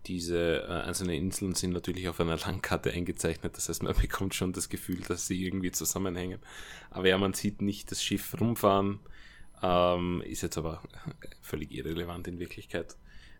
diese 0.05 0.63
äh, 0.63 0.87
einzelnen 0.87 1.15
Inseln 1.15 1.55
sind 1.55 1.71
natürlich 1.71 2.07
auf 2.09 2.19
einer 2.19 2.37
Landkarte 2.45 2.91
eingezeichnet. 2.91 3.55
Das 3.55 3.69
heißt, 3.69 3.83
man 3.83 3.95
bekommt 4.01 4.35
schon 4.35 4.53
das 4.53 4.69
Gefühl, 4.69 5.01
dass 5.07 5.27
sie 5.27 5.45
irgendwie 5.45 5.71
zusammenhängen. 5.71 6.39
Aber 6.89 7.07
ja, 7.07 7.17
man 7.17 7.33
sieht 7.33 7.61
nicht 7.61 7.91
das 7.91 8.03
Schiff 8.03 8.35
rumfahren. 8.39 8.99
Ähm, 9.63 10.23
ist 10.25 10.41
jetzt 10.41 10.57
aber 10.57 10.81
völlig 11.41 11.71
irrelevant 11.71 12.27
in 12.27 12.39
Wirklichkeit. 12.39 12.97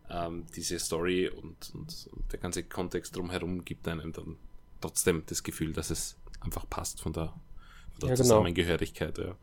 Ähm, 0.09 0.45
diese 0.55 0.77
Story 0.77 1.29
und, 1.29 1.71
und, 1.73 2.09
der 2.31 2.39
ganze 2.39 2.63
Kontext 2.63 3.15
drumherum 3.15 3.63
gibt 3.63 3.87
einem 3.87 4.11
dann 4.11 4.35
trotzdem 4.81 5.23
das 5.25 5.41
Gefühl, 5.41 5.73
dass 5.73 5.89
es 5.89 6.17
einfach 6.41 6.69
passt 6.69 7.01
von 7.01 7.13
der, 7.13 7.27
von 7.27 7.99
der 8.01 8.09
ja, 8.09 8.15
genau. 8.15 8.23
Zusammengehörigkeit. 8.23 9.17
Ja. 9.17 9.35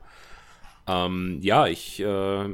Ähm, 0.89 1.39
ja, 1.43 1.67
ich 1.67 2.01
äh, 2.01 2.49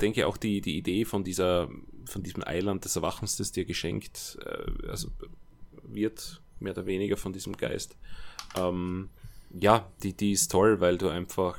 denke 0.00 0.26
auch 0.26 0.36
die, 0.36 0.60
die 0.60 0.78
Idee 0.78 1.04
von 1.04 1.24
dieser, 1.24 1.68
von 2.06 2.22
diesem 2.22 2.42
Eiland 2.44 2.84
des 2.84 2.96
Erwachens, 2.96 3.36
das 3.36 3.52
dir 3.52 3.64
geschenkt, 3.64 4.38
äh, 4.44 4.88
also 4.88 5.10
wird 5.82 6.40
mehr 6.58 6.72
oder 6.72 6.86
weniger 6.86 7.16
von 7.16 7.32
diesem 7.32 7.56
Geist. 7.56 7.96
Ähm, 8.56 9.10
ja, 9.52 9.86
die, 10.02 10.16
die 10.16 10.32
ist 10.32 10.50
toll, 10.50 10.80
weil 10.80 10.96
du 10.96 11.08
einfach 11.08 11.58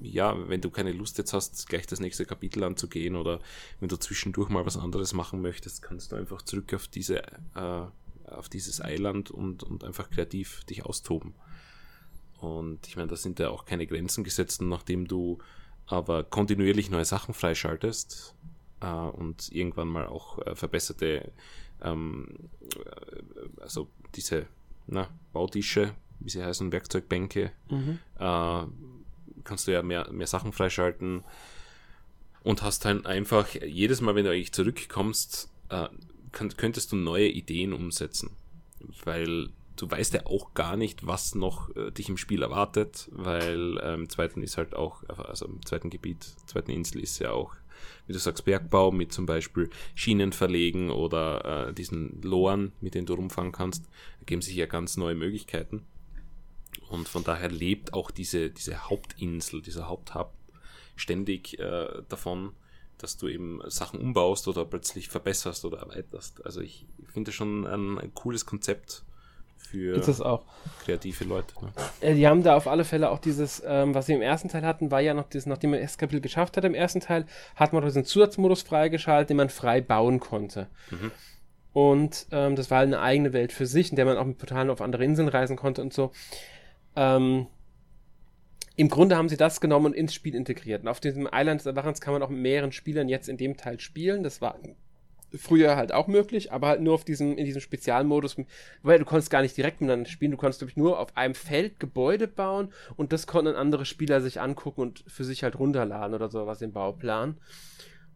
ja, 0.00 0.36
wenn 0.48 0.60
du 0.60 0.70
keine 0.70 0.92
Lust 0.92 1.18
jetzt 1.18 1.32
hast, 1.32 1.68
gleich 1.68 1.86
das 1.86 2.00
nächste 2.00 2.24
Kapitel 2.24 2.62
anzugehen 2.64 3.16
oder 3.16 3.40
wenn 3.80 3.88
du 3.88 3.96
zwischendurch 3.96 4.48
mal 4.48 4.64
was 4.64 4.76
anderes 4.76 5.12
machen 5.12 5.40
möchtest, 5.40 5.82
kannst 5.82 6.12
du 6.12 6.16
einfach 6.16 6.42
zurück 6.42 6.72
auf 6.74 6.88
diese, 6.88 7.22
äh, 7.54 7.86
auf 8.26 8.48
dieses 8.48 8.80
Eiland 8.80 9.30
und, 9.30 9.62
und 9.62 9.84
einfach 9.84 10.10
kreativ 10.10 10.64
dich 10.64 10.84
austoben. 10.84 11.34
Und 12.38 12.86
ich 12.86 12.96
meine, 12.96 13.08
da 13.08 13.16
sind 13.16 13.38
ja 13.38 13.50
auch 13.50 13.64
keine 13.64 13.86
Grenzen 13.86 14.24
gesetzt, 14.24 14.62
nachdem 14.62 15.06
du 15.06 15.38
aber 15.86 16.22
kontinuierlich 16.22 16.90
neue 16.90 17.04
Sachen 17.04 17.34
freischaltest 17.34 18.34
äh, 18.80 18.86
und 18.86 19.50
irgendwann 19.52 19.88
mal 19.88 20.06
auch 20.06 20.38
äh, 20.46 20.54
verbesserte, 20.54 21.32
ähm, 21.82 22.50
äh, 22.76 23.62
also 23.62 23.88
diese 24.14 24.46
na, 24.86 25.08
Bautische, 25.32 25.94
wie 26.20 26.30
sie 26.30 26.44
heißen, 26.44 26.72
Werkzeugbänke, 26.72 27.52
mhm. 27.70 27.98
äh, 28.18 28.62
kannst 29.44 29.66
du 29.66 29.72
ja 29.72 29.82
mehr, 29.82 30.10
mehr 30.12 30.26
Sachen 30.26 30.52
freischalten 30.52 31.24
und 32.42 32.62
hast 32.62 32.84
dann 32.84 33.06
einfach 33.06 33.48
jedes 33.54 34.00
Mal, 34.00 34.14
wenn 34.14 34.24
du 34.24 34.30
eigentlich 34.30 34.52
zurückkommst, 34.52 35.50
äh, 35.70 35.88
könntest 36.32 36.92
du 36.92 36.96
neue 36.96 37.28
Ideen 37.28 37.72
umsetzen. 37.72 38.30
Weil 39.04 39.50
du 39.78 39.90
weißt 39.90 40.14
ja 40.14 40.26
auch 40.26 40.54
gar 40.54 40.76
nicht, 40.76 41.06
was 41.06 41.34
noch 41.34 41.74
äh, 41.76 41.90
dich 41.90 42.08
im 42.08 42.16
Spiel 42.16 42.42
erwartet, 42.42 43.08
weil 43.12 43.78
äh, 43.78 43.94
im 43.94 44.08
zweiten 44.08 44.42
ist 44.42 44.58
halt 44.58 44.74
auch, 44.74 45.02
also 45.08 45.46
im 45.46 45.64
zweiten 45.64 45.90
Gebiet, 45.90 46.26
zweiten 46.46 46.70
Insel 46.70 47.00
ist 47.00 47.18
ja 47.18 47.30
auch, 47.32 47.54
wie 48.06 48.12
du 48.12 48.18
sagst, 48.18 48.44
Bergbau 48.44 48.90
mit 48.90 49.12
zum 49.12 49.26
Beispiel 49.26 49.70
Schienen 49.94 50.32
verlegen 50.32 50.90
oder 50.90 51.68
äh, 51.68 51.74
diesen 51.74 52.20
Loren, 52.22 52.72
mit 52.80 52.94
denen 52.94 53.06
du 53.06 53.14
rumfahren 53.14 53.52
kannst, 53.52 53.84
ergeben 54.20 54.42
sich 54.42 54.56
ja 54.56 54.66
ganz 54.66 54.96
neue 54.96 55.14
Möglichkeiten. 55.14 55.86
Und 56.90 57.08
von 57.08 57.22
daher 57.22 57.50
lebt 57.50 57.92
auch 57.92 58.10
diese, 58.10 58.50
diese 58.50 58.88
Hauptinsel, 58.88 59.62
dieser 59.62 59.88
Haupthub 59.88 60.32
ständig 60.96 61.58
äh, 61.58 62.02
davon, 62.08 62.52
dass 62.96 63.16
du 63.16 63.28
eben 63.28 63.60
Sachen 63.68 64.00
umbaust 64.00 64.48
oder 64.48 64.64
plötzlich 64.64 65.08
verbesserst 65.08 65.64
oder 65.64 65.78
erweiterst. 65.78 66.44
Also 66.44 66.60
ich 66.60 66.86
finde 67.12 67.30
schon 67.30 67.66
ein, 67.66 67.98
ein 67.98 68.12
cooles 68.14 68.44
Konzept 68.44 69.04
für 69.70 69.96
ist 69.96 70.08
es 70.08 70.20
auch. 70.20 70.44
kreative 70.84 71.24
Leute. 71.24 71.54
Ne? 71.60 71.72
Äh, 72.00 72.14
die 72.14 72.26
haben 72.26 72.42
da 72.42 72.56
auf 72.56 72.66
alle 72.66 72.84
Fälle 72.84 73.10
auch 73.10 73.18
dieses, 73.18 73.62
ähm, 73.66 73.94
was 73.94 74.06
sie 74.06 74.14
im 74.14 74.22
ersten 74.22 74.48
Teil 74.48 74.64
hatten, 74.64 74.90
war 74.90 75.00
ja 75.00 75.14
noch 75.14 75.28
das, 75.28 75.46
nachdem 75.46 75.70
man 75.70 75.80
das 75.80 75.98
Kapitel 75.98 76.20
geschafft 76.20 76.56
hat 76.56 76.64
im 76.64 76.74
ersten 76.74 77.00
Teil, 77.00 77.26
hat 77.54 77.72
man 77.72 77.84
diesen 77.84 78.04
Zusatzmodus 78.04 78.62
freigeschaltet, 78.62 79.30
den 79.30 79.36
man 79.36 79.50
frei 79.50 79.80
bauen 79.80 80.20
konnte. 80.20 80.68
Mhm. 80.90 81.12
Und 81.72 82.26
ähm, 82.32 82.56
das 82.56 82.70
war 82.70 82.80
eine 82.80 83.00
eigene 83.00 83.32
Welt 83.32 83.52
für 83.52 83.66
sich, 83.66 83.90
in 83.90 83.96
der 83.96 84.04
man 84.04 84.16
auch 84.16 84.24
mit 84.24 84.38
Portalen 84.38 84.70
auf 84.70 84.80
andere 84.80 85.04
Inseln 85.04 85.28
reisen 85.28 85.56
konnte 85.56 85.82
und 85.82 85.92
so. 85.92 86.12
Ähm, 86.96 87.46
Im 88.76 88.88
Grunde 88.88 89.16
haben 89.16 89.28
sie 89.28 89.36
das 89.36 89.60
genommen 89.60 89.86
und 89.86 89.92
ins 89.94 90.14
Spiel 90.14 90.34
integriert. 90.34 90.82
Und 90.82 90.88
auf 90.88 91.00
diesem 91.00 91.28
Island 91.30 91.60
des 91.60 91.66
Erwachens 91.66 92.00
kann 92.00 92.14
man 92.14 92.22
auch 92.22 92.30
mit 92.30 92.40
mehreren 92.40 92.72
Spielern 92.72 93.08
jetzt 93.08 93.28
in 93.28 93.36
dem 93.36 93.56
Teil 93.56 93.78
spielen. 93.80 94.22
Das 94.22 94.40
war 94.40 94.58
früher 95.36 95.76
halt 95.76 95.92
auch 95.92 96.06
möglich, 96.06 96.52
aber 96.52 96.68
halt 96.68 96.80
nur 96.80 96.94
auf 96.94 97.04
diesem, 97.04 97.36
in 97.36 97.44
diesem 97.44 97.60
Spezialmodus, 97.60 98.36
weil 98.82 98.98
du 98.98 99.04
konntest 99.04 99.30
gar 99.30 99.42
nicht 99.42 99.56
direkt 99.56 99.80
miteinander 99.80 100.08
spielen, 100.08 100.30
du 100.30 100.36
konntest 100.36 100.60
nämlich 100.60 100.76
nur 100.76 100.98
auf 100.98 101.16
einem 101.16 101.34
Feld 101.34 101.80
Gebäude 101.80 102.28
bauen 102.28 102.72
und 102.96 103.12
das 103.12 103.26
konnten 103.26 103.54
andere 103.54 103.84
Spieler 103.84 104.20
sich 104.20 104.40
angucken 104.40 104.80
und 104.80 105.04
für 105.06 105.24
sich 105.24 105.42
halt 105.42 105.58
runterladen 105.58 106.14
oder 106.14 106.30
sowas 106.30 106.62
im 106.62 106.72
Bauplan. 106.72 107.36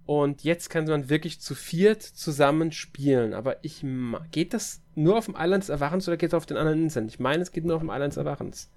Und 0.05 0.43
jetzt 0.43 0.69
kann 0.69 0.87
man 0.87 1.09
wirklich 1.09 1.41
zu 1.41 1.55
viert 1.55 2.03
zusammen 2.03 2.73
spielen. 2.73 3.35
Aber 3.35 3.65
ich 3.65 3.85
geht 4.33 4.53
das 4.53 4.83
nur 4.97 5.17
auf 5.17 5.27
dem 5.27 5.37
Island 5.39 5.63
des 5.63 5.69
Erwachens 5.69 6.09
oder 6.09 6.17
geht 6.17 6.31
es 6.31 6.35
auf 6.35 6.47
den 6.47 6.57
anderen 6.57 6.83
Inseln? 6.83 7.07
Ich 7.07 7.21
meine, 7.21 7.43
es 7.43 7.53
geht 7.53 7.65
nur 7.65 7.77
auf 7.77 7.83
dem 7.83 7.91
Island 7.91 8.13
des 8.13 8.17
Erwachens. 8.17 8.73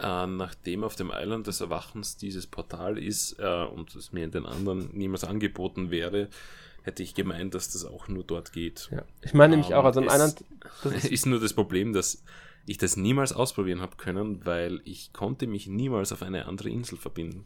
Äh, 0.00 0.26
nachdem 0.26 0.84
auf 0.84 0.94
dem 0.94 1.10
Island 1.12 1.48
des 1.48 1.60
Erwachens 1.60 2.16
dieses 2.16 2.46
Portal 2.46 2.96
ist 2.96 3.36
äh, 3.40 3.64
und 3.64 3.96
es 3.96 4.12
mir 4.12 4.24
in 4.24 4.30
den 4.30 4.46
anderen 4.46 4.90
niemals 4.92 5.24
angeboten 5.24 5.90
wäre, 5.90 6.28
hätte 6.88 7.02
ich 7.02 7.14
gemeint, 7.14 7.54
dass 7.54 7.70
das 7.70 7.84
auch 7.84 8.08
nur 8.08 8.24
dort 8.24 8.52
geht. 8.52 8.88
Ja. 8.90 9.02
Ich 9.22 9.34
meine 9.34 9.56
nämlich 9.56 9.74
auch, 9.74 9.84
also 9.84 10.00
im 10.00 10.08
Island. 10.08 10.42
Das 10.82 11.04
ist 11.04 11.26
nur 11.26 11.38
das 11.38 11.52
Problem, 11.52 11.92
dass 11.92 12.24
ich 12.66 12.78
das 12.78 12.96
niemals 12.96 13.32
ausprobieren 13.32 13.80
habe 13.80 13.96
können, 13.96 14.44
weil 14.46 14.80
ich 14.84 15.12
konnte 15.12 15.46
mich 15.46 15.66
niemals 15.66 16.12
auf 16.12 16.22
eine 16.22 16.46
andere 16.46 16.70
Insel 16.70 16.98
verbinden. 16.98 17.44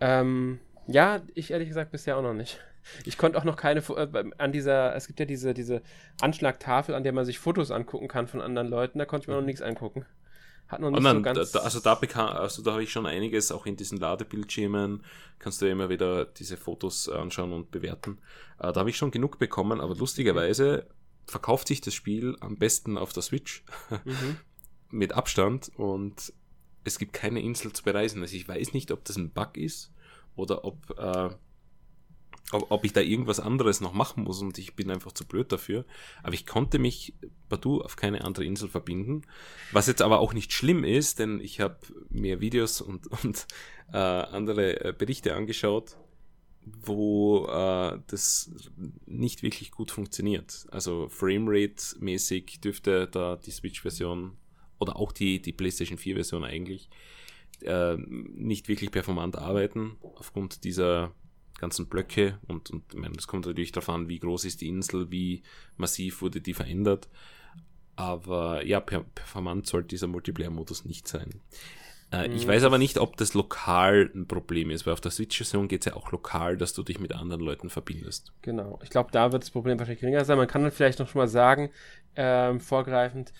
Ähm, 0.00 0.60
ja, 0.86 1.22
ich 1.34 1.50
ehrlich 1.50 1.68
gesagt 1.68 1.90
bisher 1.90 2.16
auch 2.16 2.22
noch 2.22 2.34
nicht. 2.34 2.60
Ich 3.04 3.18
konnte 3.18 3.38
auch 3.38 3.44
noch 3.44 3.56
keine 3.56 3.80
äh, 3.80 4.24
an 4.38 4.52
dieser, 4.52 4.94
es 4.94 5.06
gibt 5.06 5.18
ja 5.18 5.26
diese, 5.26 5.54
diese 5.54 5.82
Anschlagtafel, 6.20 6.94
an 6.94 7.02
der 7.02 7.12
man 7.12 7.24
sich 7.24 7.38
Fotos 7.38 7.70
angucken 7.70 8.08
kann 8.08 8.28
von 8.28 8.40
anderen 8.40 8.68
Leuten, 8.68 8.98
da 8.98 9.06
konnte 9.06 9.24
ich 9.24 9.28
mir 9.28 9.34
noch 9.34 9.40
mhm. 9.40 9.46
nichts 9.46 9.62
angucken. 9.62 10.06
Hat 10.74 10.80
noch 10.80 10.90
nicht 10.90 11.02
nein, 11.02 11.16
so 11.16 11.22
ganz. 11.22 11.52
Da, 11.52 11.60
also 11.60 11.80
da 11.80 11.94
bekam, 11.94 12.28
also 12.28 12.62
da 12.62 12.72
habe 12.72 12.82
ich 12.82 12.92
schon 12.92 13.06
einiges, 13.06 13.52
auch 13.52 13.66
in 13.66 13.76
diesen 13.76 13.98
Ladebildschirmen 13.98 15.02
kannst 15.38 15.62
du 15.62 15.68
immer 15.68 15.88
wieder 15.88 16.24
diese 16.24 16.56
Fotos 16.56 17.08
anschauen 17.08 17.52
und 17.52 17.70
bewerten. 17.70 18.18
Äh, 18.58 18.72
da 18.72 18.80
habe 18.80 18.90
ich 18.90 18.96
schon 18.96 19.10
genug 19.10 19.38
bekommen, 19.38 19.80
aber 19.80 19.94
lustigerweise 19.94 20.86
verkauft 21.26 21.68
sich 21.68 21.80
das 21.80 21.94
Spiel 21.94 22.36
am 22.40 22.56
besten 22.56 22.98
auf 22.98 23.12
der 23.12 23.22
Switch 23.22 23.64
mhm. 24.04 24.36
mit 24.90 25.12
Abstand 25.12 25.70
und 25.76 26.32
es 26.84 26.98
gibt 26.98 27.12
keine 27.12 27.40
Insel 27.40 27.72
zu 27.72 27.82
bereisen. 27.82 28.20
Also 28.22 28.36
ich 28.36 28.46
weiß 28.46 28.74
nicht, 28.74 28.90
ob 28.90 29.04
das 29.04 29.16
ein 29.16 29.30
Bug 29.30 29.56
ist 29.56 29.92
oder 30.36 30.64
ob 30.64 30.98
äh, 30.98 31.30
ob, 32.52 32.70
ob 32.70 32.84
ich 32.84 32.92
da 32.92 33.00
irgendwas 33.00 33.40
anderes 33.40 33.80
noch 33.80 33.92
machen 33.92 34.24
muss 34.24 34.40
und 34.40 34.58
ich 34.58 34.74
bin 34.74 34.90
einfach 34.90 35.12
zu 35.12 35.24
blöd 35.26 35.50
dafür. 35.50 35.84
Aber 36.22 36.34
ich 36.34 36.46
konnte 36.46 36.78
mich 36.78 37.14
partout 37.48 37.82
auf 37.82 37.96
keine 37.96 38.24
andere 38.24 38.44
Insel 38.44 38.68
verbinden. 38.68 39.22
Was 39.72 39.86
jetzt 39.86 40.02
aber 40.02 40.20
auch 40.20 40.34
nicht 40.34 40.52
schlimm 40.52 40.84
ist, 40.84 41.18
denn 41.18 41.40
ich 41.40 41.60
habe 41.60 41.78
mir 42.10 42.40
Videos 42.40 42.80
und, 42.80 43.06
und 43.24 43.46
äh, 43.92 43.96
andere 43.96 44.84
äh, 44.84 44.92
Berichte 44.96 45.34
angeschaut, 45.34 45.96
wo 46.64 47.46
äh, 47.46 47.98
das 48.06 48.50
nicht 49.06 49.42
wirklich 49.42 49.70
gut 49.70 49.90
funktioniert. 49.90 50.66
Also 50.70 51.08
Framerate-mäßig 51.08 52.60
dürfte 52.60 53.06
da 53.06 53.36
die 53.36 53.50
Switch-Version 53.50 54.36
oder 54.78 54.96
auch 54.96 55.12
die, 55.12 55.40
die 55.40 55.52
PlayStation 55.52 55.98
4-Version 55.98 56.44
eigentlich 56.44 56.88
äh, 57.62 57.96
nicht 57.96 58.68
wirklich 58.68 58.90
performant 58.90 59.36
arbeiten 59.36 59.96
aufgrund 60.16 60.64
dieser 60.64 61.12
ganzen 61.64 61.86
Blöcke 61.86 62.38
und, 62.46 62.70
und 62.70 62.84
ich 62.92 62.98
meine, 62.98 63.14
das 63.14 63.26
kommt 63.26 63.46
natürlich 63.46 63.72
darauf 63.72 63.88
an, 63.88 64.08
wie 64.08 64.18
groß 64.18 64.44
ist 64.44 64.60
die 64.60 64.68
Insel, 64.68 65.10
wie 65.10 65.42
massiv 65.78 66.20
wurde 66.20 66.42
die 66.42 66.52
verändert. 66.52 67.08
Aber 67.96 68.64
ja, 68.66 68.80
per 68.80 69.04
performant 69.14 69.66
sollte 69.66 69.88
dieser 69.88 70.08
Multiplayer-Modus 70.08 70.84
nicht 70.84 71.08
sein. 71.08 71.40
Äh, 72.12 72.28
ich 72.28 72.44
mhm. 72.44 72.50
weiß 72.50 72.64
aber 72.64 72.76
nicht, 72.76 72.98
ob 72.98 73.16
das 73.16 73.32
lokal 73.32 74.10
ein 74.14 74.26
Problem 74.26 74.70
ist, 74.70 74.84
weil 74.84 74.92
auf 74.92 75.00
der 75.00 75.10
Switch-Version 75.10 75.68
geht 75.68 75.82
es 75.82 75.86
ja 75.86 75.96
auch 75.96 76.12
lokal, 76.12 76.56
dass 76.58 76.74
du 76.74 76.82
dich 76.82 77.00
mit 77.00 77.14
anderen 77.14 77.40
Leuten 77.40 77.70
verbindest. 77.70 78.32
Genau. 78.42 78.78
Ich 78.82 78.90
glaube, 78.90 79.10
da 79.12 79.32
wird 79.32 79.42
das 79.42 79.50
Problem 79.50 79.78
wahrscheinlich 79.78 80.00
geringer 80.00 80.24
sein. 80.24 80.36
Man 80.36 80.48
kann 80.48 80.62
dann 80.62 80.72
vielleicht 80.72 80.98
noch 80.98 81.08
schon 81.08 81.20
mal 81.20 81.28
sagen, 81.28 81.70
ähm, 82.16 82.60
vorgreifend, 82.60 83.32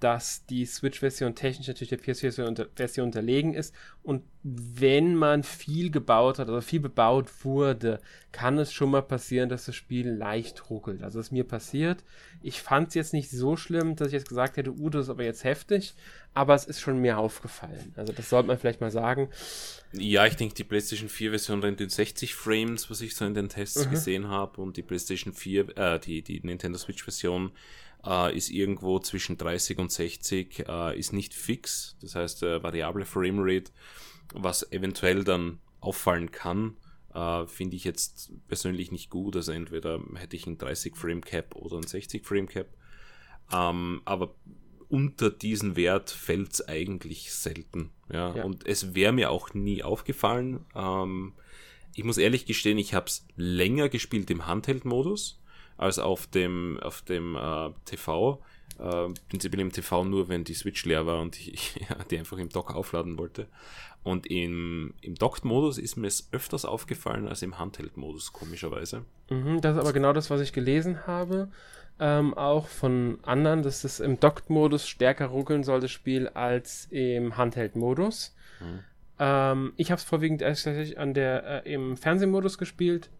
dass 0.00 0.46
die 0.46 0.64
Switch-Version 0.64 1.34
technisch 1.34 1.66
natürlich 1.66 1.90
der 1.90 1.98
PS4-Version 1.98 3.06
unterlegen 3.06 3.54
ist. 3.54 3.74
Und 4.02 4.22
wenn 4.42 5.16
man 5.16 5.42
viel 5.42 5.90
gebaut 5.90 6.38
hat, 6.38 6.48
also 6.48 6.60
viel 6.60 6.80
bebaut 6.80 7.44
wurde, 7.44 8.00
kann 8.30 8.58
es 8.58 8.72
schon 8.72 8.90
mal 8.90 9.02
passieren, 9.02 9.48
dass 9.48 9.66
das 9.66 9.74
Spiel 9.74 10.08
leicht 10.08 10.70
ruckelt. 10.70 11.02
Also 11.02 11.18
ist 11.18 11.32
mir 11.32 11.44
passiert. 11.44 12.04
Ich 12.42 12.62
fand 12.62 12.88
es 12.88 12.94
jetzt 12.94 13.12
nicht 13.12 13.30
so 13.30 13.56
schlimm, 13.56 13.96
dass 13.96 14.08
ich 14.08 14.14
jetzt 14.14 14.28
gesagt 14.28 14.56
hätte, 14.56 14.70
uh, 14.70 14.88
das 14.88 15.06
ist 15.06 15.10
aber 15.10 15.24
jetzt 15.24 15.44
heftig. 15.44 15.94
Aber 16.32 16.54
es 16.54 16.64
ist 16.64 16.80
schon 16.80 17.00
mir 17.00 17.18
aufgefallen. 17.18 17.92
Also 17.96 18.12
das 18.12 18.30
sollte 18.30 18.46
man 18.46 18.58
vielleicht 18.58 18.80
mal 18.80 18.92
sagen. 18.92 19.28
Ja, 19.92 20.26
ich 20.26 20.36
denke, 20.36 20.54
die 20.54 20.64
PlayStation 20.64 21.08
4-Version 21.08 21.60
rennt 21.60 21.80
in 21.80 21.88
60 21.88 22.34
Frames, 22.34 22.88
was 22.90 23.00
ich 23.00 23.16
so 23.16 23.24
in 23.24 23.34
den 23.34 23.48
Tests 23.48 23.86
mhm. 23.86 23.90
gesehen 23.90 24.28
habe. 24.28 24.60
Und 24.60 24.76
die 24.76 24.82
PlayStation 24.82 25.32
4, 25.32 25.76
äh, 25.76 25.98
die, 25.98 26.22
die 26.22 26.40
Nintendo 26.40 26.78
Switch-Version 26.78 27.50
äh, 28.04 28.36
ist 28.36 28.50
irgendwo 28.50 28.98
zwischen 28.98 29.38
30 29.38 29.78
und 29.78 29.92
60, 29.92 30.64
äh, 30.68 30.98
ist 30.98 31.12
nicht 31.12 31.34
fix, 31.34 31.96
das 32.00 32.14
heißt 32.14 32.42
äh, 32.42 32.62
variable 32.62 33.04
Framerate, 33.04 33.70
was 34.34 34.70
eventuell 34.72 35.24
dann 35.24 35.58
auffallen 35.80 36.30
kann, 36.30 36.76
äh, 37.14 37.46
finde 37.46 37.76
ich 37.76 37.84
jetzt 37.84 38.32
persönlich 38.48 38.92
nicht 38.92 39.10
gut. 39.10 39.36
Also 39.36 39.52
entweder 39.52 40.00
hätte 40.14 40.36
ich 40.36 40.46
ein 40.46 40.58
30 40.58 40.96
Frame 40.96 41.22
Cap 41.22 41.56
oder 41.56 41.76
ein 41.76 41.86
60 41.86 42.24
Frame 42.24 42.48
Cap. 42.48 42.68
Ähm, 43.52 44.02
aber 44.04 44.34
unter 44.88 45.30
diesen 45.30 45.76
Wert 45.76 46.10
fällt 46.10 46.52
es 46.52 46.68
eigentlich 46.68 47.32
selten. 47.32 47.90
Ja? 48.10 48.34
ja. 48.34 48.44
Und 48.44 48.66
es 48.66 48.94
wäre 48.94 49.12
mir 49.12 49.30
auch 49.30 49.54
nie 49.54 49.82
aufgefallen. 49.82 50.64
Ähm, 50.74 51.34
ich 51.94 52.04
muss 52.04 52.18
ehrlich 52.18 52.46
gestehen, 52.46 52.78
ich 52.78 52.94
habe 52.94 53.06
es 53.06 53.26
länger 53.36 53.88
gespielt 53.88 54.30
im 54.30 54.46
Handheld-Modus 54.46 55.40
als 55.78 55.98
auf 55.98 56.26
dem, 56.26 56.78
auf 56.82 57.02
dem 57.02 57.36
äh, 57.36 57.70
TV. 57.86 58.42
Äh, 58.78 59.08
prinzipiell 59.28 59.60
im 59.60 59.72
TV 59.72 60.04
nur, 60.04 60.28
wenn 60.28 60.44
die 60.44 60.54
Switch 60.54 60.84
leer 60.84 61.06
war 61.06 61.20
und 61.20 61.38
ich 61.40 61.76
ja, 61.88 61.96
die 62.10 62.18
einfach 62.18 62.36
im 62.38 62.50
Dock 62.50 62.74
aufladen 62.74 63.16
wollte. 63.16 63.48
Und 64.04 64.26
im, 64.26 64.94
im 65.00 65.14
Docked-Modus 65.14 65.78
ist 65.78 65.96
mir 65.96 66.06
es 66.06 66.28
öfters 66.32 66.64
aufgefallen 66.64 67.26
als 67.26 67.42
im 67.42 67.58
Handheld-Modus, 67.58 68.32
komischerweise. 68.32 69.04
Mhm, 69.30 69.60
das 69.60 69.76
ist 69.76 69.80
aber 69.80 69.92
genau 69.92 70.12
das, 70.12 70.30
was 70.30 70.40
ich 70.40 70.52
gelesen 70.52 71.06
habe. 71.06 71.48
Ähm, 72.00 72.32
auch 72.34 72.68
von 72.68 73.18
anderen, 73.22 73.62
dass 73.62 73.82
es 73.82 73.98
im 73.98 74.20
Docked-Modus 74.20 74.88
stärker 74.88 75.26
ruckeln 75.26 75.64
soll, 75.64 75.80
das 75.80 75.90
Spiel, 75.90 76.28
als 76.28 76.86
im 76.90 77.36
Handheld-Modus. 77.36 78.36
Mhm. 78.60 78.84
Ähm, 79.18 79.72
ich 79.76 79.90
habe 79.90 79.98
es 79.98 80.04
vorwiegend 80.04 80.42
tatsächlich 80.42 80.98
an 80.98 81.12
der, 81.12 81.66
äh, 81.66 81.72
im 81.72 81.96
Fernsehmodus 81.96 82.56
gespielt. 82.56 83.10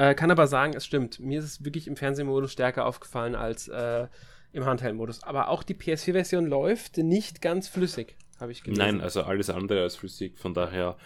Äh, 0.00 0.14
kann 0.14 0.30
aber 0.30 0.46
sagen, 0.46 0.72
es 0.74 0.86
stimmt. 0.86 1.20
Mir 1.20 1.40
ist 1.40 1.44
es 1.44 1.62
wirklich 1.62 1.86
im 1.86 1.94
Fernsehmodus 1.94 2.50
stärker 2.50 2.86
aufgefallen 2.86 3.34
als 3.34 3.68
äh, 3.68 4.06
im 4.50 4.64
Handheld-Modus. 4.64 5.22
Aber 5.24 5.50
auch 5.50 5.62
die 5.62 5.74
PS4-Version 5.74 6.46
läuft 6.46 6.96
nicht 6.96 7.42
ganz 7.42 7.68
flüssig, 7.68 8.16
habe 8.38 8.50
ich 8.50 8.62
gelesen. 8.62 8.80
Nein, 8.80 9.00
also 9.02 9.24
alles 9.24 9.50
andere 9.50 9.82
als 9.82 9.96
flüssig. 9.96 10.38
Von 10.38 10.54
daher, 10.54 10.96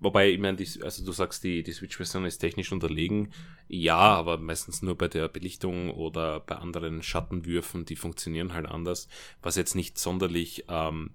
wobei, 0.00 0.30
ich 0.30 0.38
meine, 0.38 0.56
also 0.82 1.04
du 1.04 1.12
sagst, 1.12 1.44
die, 1.44 1.62
die 1.62 1.72
Switch-Version 1.72 2.24
ist 2.24 2.38
technisch 2.38 2.72
unterlegen. 2.72 3.34
Ja, 3.68 3.98
aber 3.98 4.38
meistens 4.38 4.80
nur 4.80 4.96
bei 4.96 5.08
der 5.08 5.28
Belichtung 5.28 5.90
oder 5.90 6.40
bei 6.40 6.56
anderen 6.56 7.02
Schattenwürfen, 7.02 7.84
die 7.84 7.96
funktionieren 7.96 8.54
halt 8.54 8.64
anders. 8.64 9.08
Was 9.42 9.56
jetzt 9.56 9.74
nicht 9.74 9.98
sonderlich 9.98 10.64
ähm, 10.70 11.10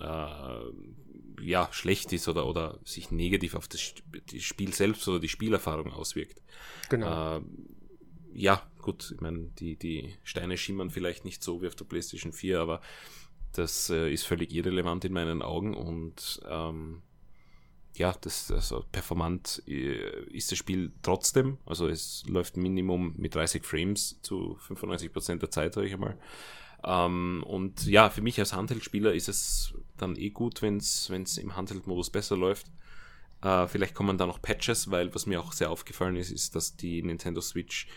äh, 0.00 0.06
ja, 1.42 1.68
schlecht 1.72 2.12
ist 2.12 2.28
oder, 2.28 2.46
oder 2.46 2.78
sich 2.84 3.10
negativ 3.10 3.54
auf 3.54 3.68
das, 3.68 3.94
das 4.32 4.42
Spiel 4.42 4.72
selbst 4.72 5.06
oder 5.08 5.20
die 5.20 5.28
Spielerfahrung 5.28 5.92
auswirkt. 5.92 6.40
Genau. 6.88 7.38
Äh, 7.38 7.42
ja, 8.34 8.62
gut, 8.80 9.12
ich 9.14 9.20
meine, 9.20 9.50
die, 9.58 9.76
die 9.76 10.14
Steine 10.22 10.56
schimmern 10.56 10.90
vielleicht 10.90 11.24
nicht 11.24 11.42
so 11.42 11.62
wie 11.62 11.66
auf 11.66 11.74
der 11.74 11.84
PlayStation 11.84 12.32
4, 12.32 12.60
aber 12.60 12.80
das 13.52 13.90
äh, 13.90 14.12
ist 14.12 14.24
völlig 14.24 14.52
irrelevant 14.52 15.04
in 15.04 15.12
meinen 15.12 15.42
Augen 15.42 15.74
und 15.74 16.40
ähm, 16.48 17.02
ja, 17.96 18.14
das, 18.20 18.50
also 18.50 18.84
performant 18.92 19.62
äh, 19.66 20.22
ist 20.30 20.52
das 20.52 20.58
Spiel 20.58 20.92
trotzdem. 21.02 21.58
Also 21.66 21.88
es 21.88 22.24
läuft 22.28 22.56
Minimum 22.56 23.14
mit 23.16 23.34
30 23.34 23.64
Frames 23.64 24.20
zu 24.22 24.58
95% 24.68 25.38
der 25.38 25.50
Zeit, 25.50 25.74
sage 25.74 25.88
ich 25.88 25.94
einmal. 25.94 26.16
Ähm, 26.84 27.42
und 27.46 27.86
ja, 27.86 28.10
für 28.10 28.22
mich 28.22 28.38
als 28.38 28.52
Handheldspieler 28.52 29.12
ist 29.12 29.28
es 29.28 29.74
dann 29.96 30.16
eh 30.16 30.30
gut, 30.30 30.62
wenn 30.62 30.76
es 30.76 31.38
im 31.38 31.56
Handheld-Modus 31.56 32.10
besser 32.10 32.36
läuft. 32.36 32.66
Äh, 33.42 33.66
vielleicht 33.66 33.94
kommen 33.94 34.18
da 34.18 34.26
noch 34.26 34.42
Patches, 34.42 34.90
weil 34.90 35.14
was 35.14 35.26
mir 35.26 35.40
auch 35.40 35.52
sehr 35.52 35.70
aufgefallen 35.70 36.16
ist, 36.16 36.30
ist, 36.30 36.54
dass 36.54 36.76
die 36.76 37.02
Nintendo 37.02 37.40
Switch 37.40 37.88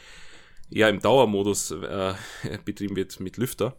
ja 0.70 0.88
im 0.90 1.00
Dauermodus 1.00 1.72
äh, 1.72 2.14
betrieben 2.66 2.96
wird 2.96 3.20
mit 3.20 3.38
Lüfter. 3.38 3.76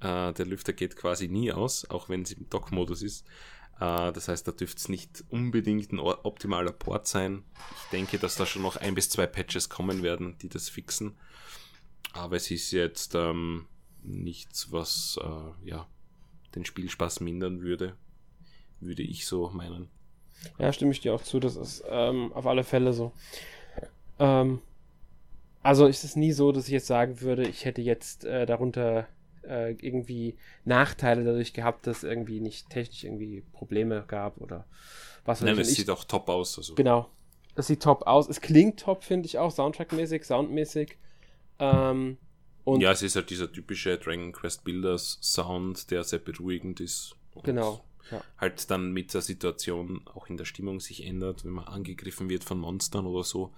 Äh, 0.00 0.32
der 0.32 0.46
Lüfter 0.46 0.72
geht 0.72 0.96
quasi 0.96 1.28
nie 1.28 1.52
aus, 1.52 1.88
auch 1.88 2.08
wenn 2.08 2.22
es 2.22 2.32
im 2.32 2.48
Dock-Modus 2.48 3.02
ist. 3.02 3.26
Äh, 3.80 4.12
das 4.12 4.28
heißt, 4.28 4.46
da 4.46 4.52
dürfte 4.52 4.78
es 4.78 4.88
nicht 4.88 5.24
unbedingt 5.28 5.92
ein 5.92 5.98
optimaler 5.98 6.72
Port 6.72 7.06
sein. 7.06 7.44
Ich 7.84 7.90
denke, 7.90 8.18
dass 8.18 8.36
da 8.36 8.46
schon 8.46 8.62
noch 8.62 8.76
ein 8.76 8.94
bis 8.94 9.10
zwei 9.10 9.26
Patches 9.26 9.68
kommen 9.68 10.02
werden, 10.02 10.36
die 10.38 10.48
das 10.48 10.68
fixen. 10.68 11.16
Aber 12.12 12.36
es 12.36 12.50
ist 12.50 12.72
jetzt 12.72 13.14
ähm, 13.14 13.66
nichts, 14.02 14.72
was 14.72 15.18
äh, 15.22 15.68
ja, 15.68 15.86
den 16.54 16.64
Spielspaß 16.64 17.20
mindern 17.20 17.60
würde, 17.60 17.96
würde 18.80 19.02
ich 19.02 19.26
so 19.26 19.50
meinen. 19.50 19.88
Ja, 20.58 20.72
stimme 20.72 20.92
ich 20.92 21.00
dir 21.00 21.14
auch 21.14 21.22
zu, 21.22 21.38
das 21.40 21.56
ist 21.56 21.84
ähm, 21.88 22.32
auf 22.32 22.46
alle 22.46 22.64
Fälle 22.64 22.92
so. 22.92 23.12
Ähm, 24.18 24.60
also 25.62 25.86
ist 25.86 26.04
es 26.04 26.16
nie 26.16 26.32
so, 26.32 26.52
dass 26.52 26.66
ich 26.66 26.72
jetzt 26.72 26.86
sagen 26.86 27.20
würde, 27.20 27.46
ich 27.46 27.64
hätte 27.64 27.80
jetzt 27.80 28.24
äh, 28.24 28.46
darunter 28.46 29.06
äh, 29.42 29.72
irgendwie 29.72 30.36
Nachteile 30.64 31.24
dadurch 31.24 31.52
gehabt, 31.52 31.86
dass 31.86 32.02
irgendwie 32.02 32.40
nicht 32.40 32.70
technisch 32.70 33.04
irgendwie 33.04 33.42
Probleme 33.52 34.04
gab 34.06 34.38
oder 34.40 34.66
was 35.24 35.40
weiß 35.40 35.46
Nein, 35.46 35.58
es 35.58 35.74
sieht 35.74 35.90
auch 35.90 36.04
top 36.04 36.28
aus. 36.28 36.58
Also. 36.58 36.74
Genau. 36.74 37.08
Es 37.54 37.66
sieht 37.66 37.82
top 37.82 38.06
aus. 38.06 38.28
Es 38.28 38.40
klingt 38.40 38.80
top, 38.80 39.04
finde 39.04 39.26
ich 39.26 39.38
auch, 39.38 39.50
soundtrackmäßig, 39.50 40.24
soundmäßig. 40.24 40.96
Ähm, 41.58 42.16
und 42.64 42.80
ja, 42.80 42.92
es 42.92 43.02
ist 43.02 43.16
halt 43.16 43.30
dieser 43.30 43.50
typische 43.50 43.98
Dragon 43.98 44.32
Quest 44.32 44.64
Builders 44.64 45.18
Sound, 45.20 45.90
der 45.90 46.04
sehr 46.04 46.20
beruhigend 46.20 46.80
ist. 46.80 47.16
Genau. 47.42 47.84
Ja. 48.10 48.22
Halt 48.38 48.70
dann 48.70 48.92
mit 48.92 49.14
der 49.14 49.20
Situation 49.20 50.02
auch 50.06 50.28
in 50.28 50.36
der 50.36 50.44
Stimmung 50.44 50.80
sich 50.80 51.04
ändert, 51.04 51.44
wenn 51.44 51.52
man 51.52 51.64
angegriffen 51.64 52.28
wird 52.28 52.44
von 52.44 52.58
Monstern 52.58 53.06
oder 53.06 53.24
so. 53.24 53.52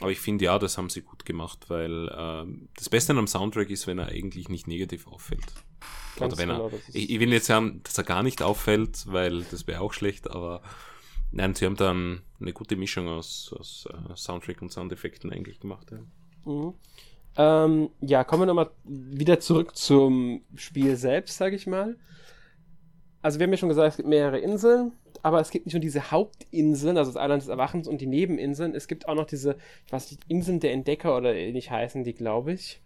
Aber 0.00 0.10
ich 0.10 0.20
finde 0.20 0.44
ja, 0.44 0.58
das 0.58 0.78
haben 0.78 0.88
sie 0.88 1.02
gut 1.02 1.24
gemacht, 1.24 1.68
weil 1.68 2.08
äh, 2.08 2.46
das 2.76 2.88
Beste 2.88 3.12
an 3.12 3.18
einem 3.18 3.26
Soundtrack 3.26 3.70
ist, 3.70 3.86
wenn 3.86 3.98
er 3.98 4.06
eigentlich 4.06 4.48
nicht 4.48 4.68
negativ 4.68 5.06
auffällt. 5.06 5.52
Ganz 6.16 6.34
Oder 6.34 6.38
wenn 6.38 6.48
genau, 6.50 6.68
er, 6.68 6.78
ich, 6.92 7.10
ich, 7.10 7.20
will 7.20 7.32
jetzt 7.32 7.46
sagen, 7.46 7.80
dass 7.82 7.98
er 7.98 8.04
gar 8.04 8.22
nicht 8.22 8.42
auffällt, 8.42 9.04
weil 9.06 9.42
das 9.44 9.66
wäre 9.66 9.80
auch 9.80 9.92
schlecht, 9.92 10.30
aber 10.30 10.62
nein, 11.32 11.54
sie 11.54 11.66
haben 11.66 11.76
dann 11.76 12.22
eine 12.40 12.52
gute 12.52 12.76
Mischung 12.76 13.08
aus, 13.08 13.52
aus 13.58 13.86
uh, 13.86 14.14
Soundtrack 14.14 14.62
und 14.62 14.70
Soundeffekten 14.70 15.32
eigentlich 15.32 15.60
gemacht. 15.60 15.90
Ja. 15.90 15.98
Mhm. 16.44 16.74
Ähm, 17.36 17.90
ja, 18.00 18.24
kommen 18.24 18.42
wir 18.42 18.46
nochmal 18.46 18.70
wieder 18.84 19.40
zurück 19.40 19.76
zum 19.76 20.42
Spiel 20.54 20.96
selbst, 20.96 21.36
sage 21.36 21.56
ich 21.56 21.66
mal. 21.66 21.96
Also 23.22 23.38
wir 23.38 23.44
haben 23.44 23.52
ja 23.52 23.58
schon 23.58 23.68
gesagt, 23.68 23.90
es 23.90 23.96
gibt 23.98 24.08
mehrere 24.08 24.38
Inseln, 24.38 24.92
aber 25.22 25.40
es 25.40 25.50
gibt 25.50 25.66
nicht 25.66 25.74
nur 25.74 25.80
diese 25.80 26.10
Hauptinseln, 26.10 26.96
also 26.96 27.12
das 27.12 27.22
Island 27.22 27.42
des 27.42 27.48
Erwachens 27.48 27.86
und 27.86 28.00
die 28.00 28.06
Nebeninseln, 28.06 28.74
es 28.74 28.88
gibt 28.88 29.08
auch 29.08 29.14
noch 29.14 29.26
diese, 29.26 29.56
ich 29.86 29.92
weiß 29.92 30.10
nicht, 30.10 30.24
Inseln 30.28 30.60
der 30.60 30.72
Entdecker 30.72 31.16
oder 31.16 31.34
ähnlich 31.34 31.70
heißen 31.70 32.02
die, 32.04 32.14
glaube 32.14 32.52
ich. 32.52 32.80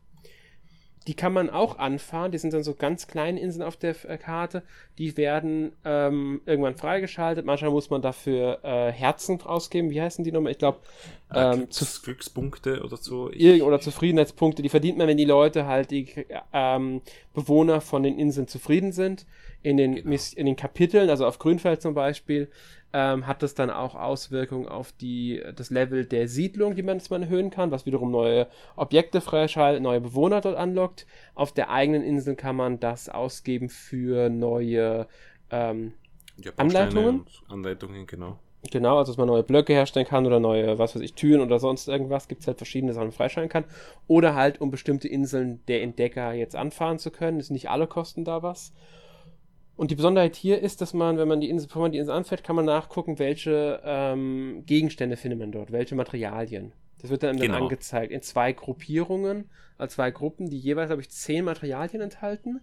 Die 1.07 1.15
kann 1.15 1.33
man 1.33 1.51
auch 1.51 1.79
anfahren. 1.79 2.33
Die 2.33 2.39
sind 2.39 2.55
dann 2.55 2.63
so 2.63 2.75
ganz 2.75 3.07
kleine 3.07 3.41
Inseln 3.41 3.63
auf 3.63 3.77
der 3.77 3.95
äh, 4.09 4.17
Karte. 4.17 4.63
Die 4.99 5.17
werden 5.17 5.73
ähm, 5.85 6.41
irgendwann 6.47 6.77
freigeschaltet. 6.77 7.45
Manchmal 7.45 7.71
muss 7.71 7.91
man 7.91 8.01
dafür 8.01 8.61
äh, 8.63 8.91
Herzen 8.91 9.41
ausgeben. 9.43 9.91
Wie 9.91 10.01
heißen 10.01 10.25
die 10.25 10.33
nochmal? 10.33 10.53
Ich 10.53 10.59
glaube, 10.59 10.79
ah, 11.29 11.53
ähm, 11.53 11.69
Glücks 11.69 12.03
Glückspunkte 12.03 12.83
oder 12.83 12.97
so. 12.97 13.31
Ich, 13.31 13.63
oder 13.63 13.81
Zufriedenheitspunkte. 13.81 14.63
Die 14.63 14.71
verdient 14.71 14.97
man, 14.97 15.07
wenn 15.07 15.19
die 15.19 15.25
Leute 15.25 15.67
halt, 15.67 15.91
die 15.91 16.09
ähm, 16.53 17.03
Bewohner 17.35 17.81
von 17.83 18.03
den 18.03 18.19
Inseln 18.19 18.49
zufrieden 18.49 18.93
sind. 18.93 19.27
In 19.63 19.77
den, 19.79 19.95
genau. 19.95 20.17
in 20.37 20.47
den 20.47 20.57
Kapiteln, 20.57 21.09
also 21.09 21.27
auf 21.27 21.39
Grünfeld 21.39 21.81
zum 21.81 21.95
Beispiel, 21.95 22.51
ähm, 22.95 23.27
hat 23.27 23.43
das 23.43 23.55
dann 23.55 23.71
auch 23.71 23.97
Auswirkungen 23.97 24.69
auf 24.69 24.93
die, 24.93 25.43
das 25.57 25.71
Level 25.71 26.07
der 26.07 26.29
Siedlung, 26.29 26.77
die 26.77 26.83
man, 26.85 26.99
das 26.99 27.11
man 27.11 27.23
erhöhen 27.23 27.51
kann, 27.51 27.73
was 27.73 27.87
wiederum 27.87 28.13
neue 28.13 28.47
Objekte 28.77 29.21
freischaltet, 29.21 29.83
neue 29.83 30.01
Bewohner 30.01 30.41
dort 30.41 30.57
anlockt. 30.57 31.05
Auf 31.35 31.51
der 31.51 31.71
eigenen 31.71 32.05
Insel 32.05 32.37
kann 32.37 32.55
man 32.55 32.79
das 32.79 33.09
ausgeben 33.09 33.69
für 33.69 34.29
neue 34.31 35.09
ähm, 35.51 35.95
ja, 36.37 36.53
Anleitungen. 36.57 37.27
Anleitungen, 37.49 38.07
genau. 38.07 38.39
Genau, 38.71 38.99
also 38.99 39.11
dass 39.11 39.19
man 39.19 39.27
neue 39.27 39.43
Blöcke 39.43 39.73
herstellen 39.73 40.07
kann 40.07 40.25
oder 40.25 40.39
neue, 40.39 40.79
was 40.79 40.95
weiß 40.95 41.03
ich, 41.03 41.15
Türen 41.15 41.43
oder 41.43 41.59
sonst 41.59 41.89
irgendwas, 41.89 42.29
gibt 42.29 42.43
es 42.43 42.47
halt 42.47 42.59
verschiedene 42.59 42.95
Sachen 42.95 43.11
freischalten 43.11 43.51
kann. 43.51 43.65
Oder 44.07 44.37
halt, 44.37 44.61
um 44.61 44.71
bestimmte 44.71 45.09
Inseln 45.09 45.61
der 45.67 45.83
Entdecker 45.83 46.33
jetzt 46.33 46.55
anfahren 46.55 47.01
zu 47.01 47.11
können. 47.11 47.41
Ist 47.41 47.51
nicht 47.51 47.69
alle 47.69 47.89
kosten 47.89 48.25
da 48.25 48.43
was. 48.45 48.73
Und 49.77 49.91
die 49.91 49.97
Besonderheit 49.97 50.37
hier 50.37 50.61
ist, 50.61 50.81
dass 50.81 50.95
man, 50.95 51.19
wenn 51.19 51.27
man 51.27 51.41
die 51.41 51.51
Insel, 51.51 51.67
bevor 51.67 51.83
man 51.83 51.93
die 51.93 51.99
Insel 51.99 52.15
anfährt, 52.15 52.45
kann 52.45 52.57
man 52.57 52.65
nachgucken, 52.65 53.19
welche 53.19 53.81
ähm, 53.85 54.63
Gegenstände 54.67 55.17
findet 55.17 55.41
man 55.41 55.51
dort, 55.51 55.73
welche 55.73 55.97
Materialien. 55.97 56.73
Das 57.01 57.11
wird 57.11 57.23
dann, 57.23 57.37
genau. 57.37 57.55
dann 57.55 57.63
angezeigt 57.65 58.13
in 58.13 58.23
zwei 58.23 58.53
Gruppierungen, 58.53 59.51
also 59.77 59.97
zwei 59.97 60.11
Gruppen, 60.11 60.49
die 60.49 60.59
jeweils, 60.59 60.89
glaube 60.89 61.03
ich, 61.03 61.11
zehn 61.11 61.45
Materialien 61.45 62.01
enthalten. 62.01 62.61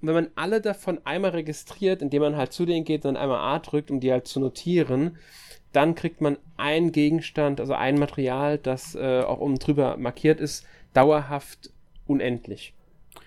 Und 0.00 0.08
wenn 0.08 0.14
man 0.14 0.28
alle 0.36 0.60
davon 0.60 1.00
einmal 1.04 1.32
registriert, 1.32 2.02
indem 2.02 2.22
man 2.22 2.36
halt 2.36 2.52
zu 2.52 2.66
denen 2.66 2.84
geht 2.84 3.04
und 3.04 3.14
dann 3.14 3.22
einmal 3.22 3.40
A 3.40 3.58
drückt, 3.58 3.90
um 3.90 4.00
die 4.00 4.12
halt 4.12 4.28
zu 4.28 4.38
notieren, 4.38 5.18
dann 5.72 5.94
kriegt 5.96 6.20
man 6.20 6.38
einen 6.56 6.92
Gegenstand, 6.92 7.60
also 7.60 7.74
ein 7.74 7.98
Material, 7.98 8.58
das 8.58 8.94
äh, 8.94 9.22
auch 9.22 9.40
oben 9.40 9.58
drüber 9.58 9.96
markiert 9.96 10.40
ist, 10.40 10.64
dauerhaft 10.92 11.70
unendlich. 12.06 12.74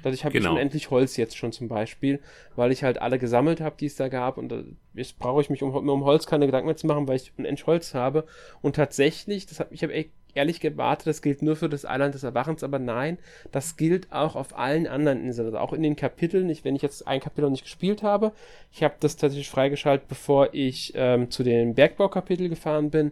Dadurch 0.04 0.26
habe 0.26 0.34
genau. 0.34 0.50
ich 0.50 0.56
unendlich 0.56 0.92
Holz 0.92 1.18
jetzt 1.18 1.38
schon 1.38 1.52
zum 1.52 1.68
Beispiel, 1.68 2.20
weil 2.56 2.72
ich 2.72 2.84
halt 2.84 3.02
alle 3.02 3.20
gesammelt 3.20 3.62
habe, 3.62 3.76
die 3.80 3.88
es 3.88 3.96
da 3.96 4.08
gab. 4.08 4.38
Und 4.38 4.54
jetzt 4.94 5.20
brauche 5.20 5.42
ich 5.42 5.50
mich 5.50 5.64
um, 5.64 5.74
um 5.74 6.04
Holz 6.04 6.26
keine 6.26 6.46
Gedanken 6.46 6.68
mehr 6.68 6.78
zu 6.78 6.88
machen, 6.88 7.08
weil 7.08 7.18
ich 7.18 7.34
unendlich 7.38 7.68
Holz 7.68 7.94
habe. 7.94 8.26
Und 8.62 8.76
tatsächlich, 8.76 9.46
das 9.46 9.60
hab, 9.60 9.72
ich 9.72 9.84
habe 9.84 9.94
ehrlich 10.38 10.60
gewartet, 10.60 11.08
das 11.08 11.22
gilt 11.22 11.42
nur 11.42 11.56
für 11.56 11.68
das 11.68 11.84
Island 11.84 12.14
des 12.14 12.24
Erwachens, 12.24 12.64
aber 12.64 12.80
nein, 12.80 13.18
das 13.52 13.76
gilt 13.76 14.12
auch 14.12 14.36
auf 14.36 14.58
allen 14.58 14.88
anderen 14.88 15.24
Inseln, 15.24 15.48
also 15.48 15.58
auch 15.58 15.74
in 15.74 15.84
den 15.84 15.96
Kapiteln. 15.96 16.50
Ich, 16.50 16.64
wenn 16.64 16.76
ich 16.76 16.82
jetzt 16.82 17.08
ein 17.08 17.20
Kapitel 17.20 17.42
noch 17.42 17.52
nicht 17.52 17.64
gespielt 17.64 18.04
habe, 18.04 18.32
ich 18.72 18.84
habe 18.84 18.96
das 19.00 19.18
tatsächlich 19.18 19.50
freigeschaltet, 19.50 20.08
bevor 20.08 20.54
ich 20.54 20.94
ähm, 20.96 21.32
zu 21.32 21.44
dem 21.44 21.74
Bergbaukapitel 21.74 22.48
gefahren 22.50 22.92
bin. 22.92 23.12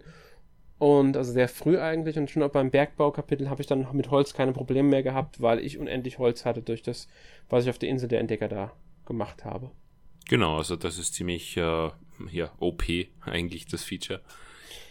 Und 0.77 1.15
also 1.15 1.31
sehr 1.31 1.47
früh 1.47 1.79
eigentlich 1.79 2.17
und 2.17 2.29
schon 2.29 2.43
auch 2.43 2.51
beim 2.51 2.69
Bergbaukapitel 2.69 3.49
habe 3.49 3.61
ich 3.61 3.67
dann 3.67 3.87
mit 3.93 4.11
Holz 4.11 4.33
keine 4.33 4.51
Probleme 4.51 4.89
mehr 4.89 5.03
gehabt, 5.03 5.41
weil 5.41 5.59
ich 5.59 5.77
unendlich 5.77 6.19
Holz 6.19 6.43
hatte 6.43 6.61
durch 6.61 6.81
das, 6.81 7.07
was 7.49 7.63
ich 7.63 7.69
auf 7.69 7.77
der 7.77 7.89
Insel 7.89 8.09
der 8.09 8.19
Entdecker 8.19 8.49
da 8.49 8.73
gemacht 9.05 9.45
habe. 9.45 9.71
Genau, 10.27 10.57
also 10.57 10.75
das 10.75 10.97
ist 10.97 11.13
ziemlich 11.13 11.55
äh, 11.55 11.89
ja, 12.31 12.51
OP 12.59 12.83
eigentlich 13.21 13.67
das 13.67 13.83
Feature. 13.83 14.21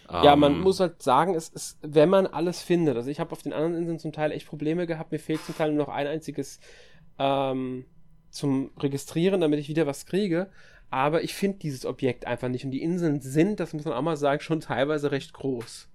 Ja, 0.09 0.35
man 0.35 0.53
ähm, 0.53 0.61
muss 0.61 0.79
halt 0.79 1.01
sagen, 1.01 1.33
es 1.33 1.49
ist, 1.49 1.79
wenn 1.81 2.09
man 2.09 2.27
alles 2.27 2.61
findet, 2.61 2.95
also 2.95 3.09
ich 3.09 3.19
habe 3.19 3.31
auf 3.31 3.41
den 3.41 3.53
anderen 3.53 3.75
Inseln 3.75 3.97
zum 3.97 4.13
Teil 4.13 4.31
echt 4.31 4.45
Probleme 4.45 4.85
gehabt, 4.85 5.11
mir 5.11 5.17
fehlt 5.17 5.43
zum 5.43 5.57
Teil 5.57 5.69
nur 5.69 5.85
noch 5.85 5.93
ein 5.93 6.05
einziges 6.05 6.59
ähm, 7.17 7.85
zum 8.29 8.69
Registrieren, 8.77 9.41
damit 9.41 9.59
ich 9.59 9.67
wieder 9.67 9.87
was 9.87 10.05
kriege 10.05 10.51
aber 10.95 11.25
ich 11.25 11.33
finde 11.33 11.57
dieses 11.57 11.85
Objekt 11.85 12.25
einfach 12.25 12.47
nicht. 12.47 12.63
Und 12.63 12.71
die 12.71 12.81
Inseln 12.81 13.19
sind, 13.19 13.59
das 13.59 13.73
muss 13.73 13.83
man 13.83 13.93
auch 13.93 14.01
mal 14.01 14.15
sagen, 14.15 14.39
schon 14.39 14.61
teilweise 14.61 15.11
recht 15.11 15.33
groß. 15.33 15.89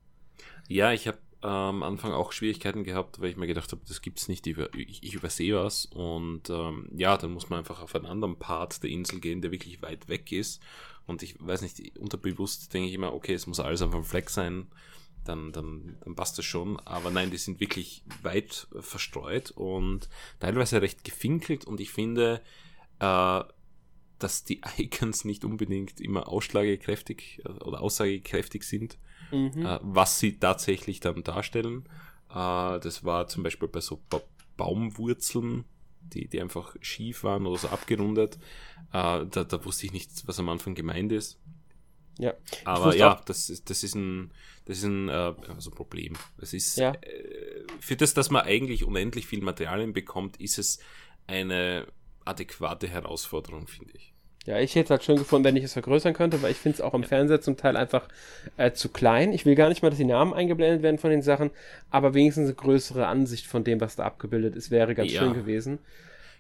Ja, 0.69 0.93
ich 0.93 1.09
habe 1.09 1.17
äh, 1.43 1.47
am 1.47 1.83
Anfang 1.83 2.13
auch 2.13 2.33
Schwierigkeiten 2.33 2.85
gehabt, 2.85 3.19
weil 3.19 3.31
ich 3.31 3.39
mir 3.39 3.47
gedacht 3.47 3.73
habe, 3.73 3.81
das 3.89 4.03
gibt's 4.03 4.29
nicht, 4.29 4.47
ich, 4.47 5.03
ich 5.03 5.15
übersehe 5.15 5.57
was. 5.57 5.87
Und 5.87 6.51
ähm, 6.51 6.91
ja, 6.95 7.17
dann 7.17 7.33
muss 7.33 7.49
man 7.49 7.61
einfach 7.61 7.81
auf 7.81 7.95
einen 7.95 8.05
anderen 8.05 8.39
Part 8.39 8.83
der 8.83 8.91
Insel 8.91 9.21
gehen, 9.21 9.41
der 9.41 9.53
wirklich 9.53 9.81
weit 9.81 10.11
weg 10.11 10.33
ist. 10.33 10.61
und 11.07 11.23
ich 11.23 11.35
weiß 11.39 11.63
nicht, 11.63 11.97
unterbewusst 11.99 12.75
denke 12.75 12.91
ich 12.91 12.95
immer, 12.95 13.15
okay, 13.15 13.33
es 13.33 13.47
muss 13.47 13.59
alles 13.59 13.81
auf 13.81 13.95
einem 13.95 14.05
Fleck 14.05 14.29
sein, 14.29 14.67
dann, 15.25 15.51
dann, 15.53 15.97
dann 16.05 16.15
passt 16.15 16.37
das 16.37 16.45
schon. 16.45 16.79
Aber 16.81 17.11
nein, 17.11 17.31
die 17.31 17.39
sind 17.39 17.59
wirklich 17.59 18.05
weit 18.21 18.67
verstreut 18.79 19.51
und 19.53 20.11
teilweise 20.41 20.83
recht 20.83 21.05
gefinkelt 21.05 21.65
und 21.65 21.81
ich 21.81 21.91
finde, 21.91 22.43
äh, 22.99 23.41
dass 24.23 24.45
die 24.45 24.61
Icons 24.79 25.25
nicht 25.25 25.45
unbedingt 25.45 26.01
immer 26.01 26.29
ausschlagekräftig 26.29 27.43
äh, 27.45 27.49
oder 27.65 27.81
aussagekräftig 27.81 28.65
sind, 28.65 28.99
mhm. 29.31 29.67
äh, 29.67 29.79
was 29.83 30.19
sie 30.19 30.39
tatsächlich 30.39 31.01
dann 31.01 31.23
darstellen. 31.23 31.85
Äh, 32.31 32.79
das 32.81 33.05
war 33.05 33.27
zum 33.29 33.43
Beispiel 33.43 33.69
bei 33.69 33.81
so 33.81 34.01
ba 34.09 34.21
Baumwurzeln, 34.57 35.65
die, 36.03 36.29
die 36.29 36.39
einfach 36.39 36.77
schief 36.83 37.25
waren 37.25 37.47
oder 37.47 37.57
so 37.57 37.69
abgerundet. 37.69 38.37
Äh, 38.93 39.25
da, 39.25 39.45
da 39.45 39.65
wusste 39.65 39.87
ich 39.87 39.93
nicht, 39.93 40.11
was 40.27 40.39
am 40.39 40.51
Anfang 40.51 40.75
gemeint 40.75 41.13
ist. 41.13 41.39
Ja. 42.19 42.35
Aber 42.67 42.95
ja, 42.95 43.23
das 43.25 43.49
ist, 43.49 43.71
das 43.71 43.83
ist 43.83 43.95
ein, 43.95 44.33
das 44.67 44.79
ist 44.79 44.85
ein 44.85 45.09
äh, 45.09 45.35
also 45.49 45.71
Problem. 45.71 46.13
Es 46.37 46.53
ist 46.53 46.77
ja. 46.77 46.93
äh, 46.93 47.65
für 47.81 47.97
das, 47.97 48.13
dass 48.13 48.29
man 48.29 48.43
eigentlich 48.43 48.85
unendlich 48.85 49.27
viel 49.27 49.41
Materialien 49.41 49.95
bekommt, 49.95 50.39
ist 50.39 50.59
es 50.59 50.79
eine 51.27 51.87
adäquate 52.25 52.89
Herausforderung, 52.89 53.67
finde 53.67 53.95
ich. 53.95 54.13
Ja, 54.47 54.59
ich 54.59 54.75
hätte 54.75 54.85
es 54.85 54.91
halt 54.91 55.05
schön 55.05 55.17
gefunden, 55.17 55.45
wenn 55.45 55.57
ich 55.57 55.65
es 55.65 55.75
vergrößern 55.75 56.15
könnte, 56.15 56.41
weil 56.41 56.53
ich 56.53 56.57
finde 56.57 56.77
es 56.77 56.81
auch 56.81 56.95
im 56.95 57.03
ja. 57.03 57.09
Fernseher 57.09 57.43
zum 57.43 57.57
Teil 57.57 57.77
einfach 57.77 58.09
äh, 58.57 58.73
zu 58.73 58.89
klein. 58.89 59.33
Ich 59.33 59.45
will 59.45 59.55
gar 59.55 59.69
nicht 59.69 59.83
mal, 59.83 59.91
dass 59.91 59.99
die 59.99 60.05
Namen 60.05 60.33
eingeblendet 60.33 60.83
werden 60.83 60.99
von 60.99 61.11
den 61.11 61.23
Sachen, 61.23 61.51
aber 61.91 62.15
wenigstens 62.15 62.47
eine 62.47 62.55
größere 62.55 63.07
Ansicht 63.07 63.47
von 63.47 63.65
dem, 63.65 63.81
was 63.81 63.97
da 63.97 64.05
abgebildet 64.05 64.57
ist, 64.57 64.71
wäre 64.71 64.95
ganz 64.95 65.13
ja. 65.13 65.21
schön 65.21 65.35
gewesen. 65.35 65.79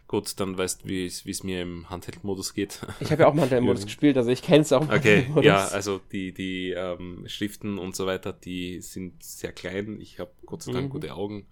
Gut, 0.08 0.40
dann 0.40 0.58
weißt 0.58 0.82
du, 0.82 0.88
wie 0.88 1.06
es 1.06 1.44
mir 1.44 1.62
im 1.62 1.88
Handheld-Modus 1.88 2.54
geht. 2.54 2.80
Ich 2.98 3.12
habe 3.12 3.22
ja 3.22 3.28
auch 3.28 3.34
im 3.34 3.42
Handheld-Modus 3.42 3.84
gespielt, 3.84 4.16
also 4.16 4.30
ich 4.30 4.42
kenne 4.42 4.62
es 4.62 4.72
auch 4.72 4.82
im 4.82 4.90
Okay, 4.90 5.26
ja, 5.42 5.68
also 5.68 6.00
die, 6.10 6.32
die 6.32 6.70
ähm, 6.70 7.24
Schriften 7.28 7.78
und 7.78 7.94
so 7.94 8.06
weiter, 8.06 8.32
die 8.32 8.80
sind 8.80 9.22
sehr 9.22 9.52
klein. 9.52 10.00
Ich 10.00 10.18
habe 10.18 10.32
Gott 10.46 10.62
sei 10.62 10.72
Dank 10.72 10.86
mhm. 10.86 10.90
gute 10.90 11.14
Augen. 11.14 11.46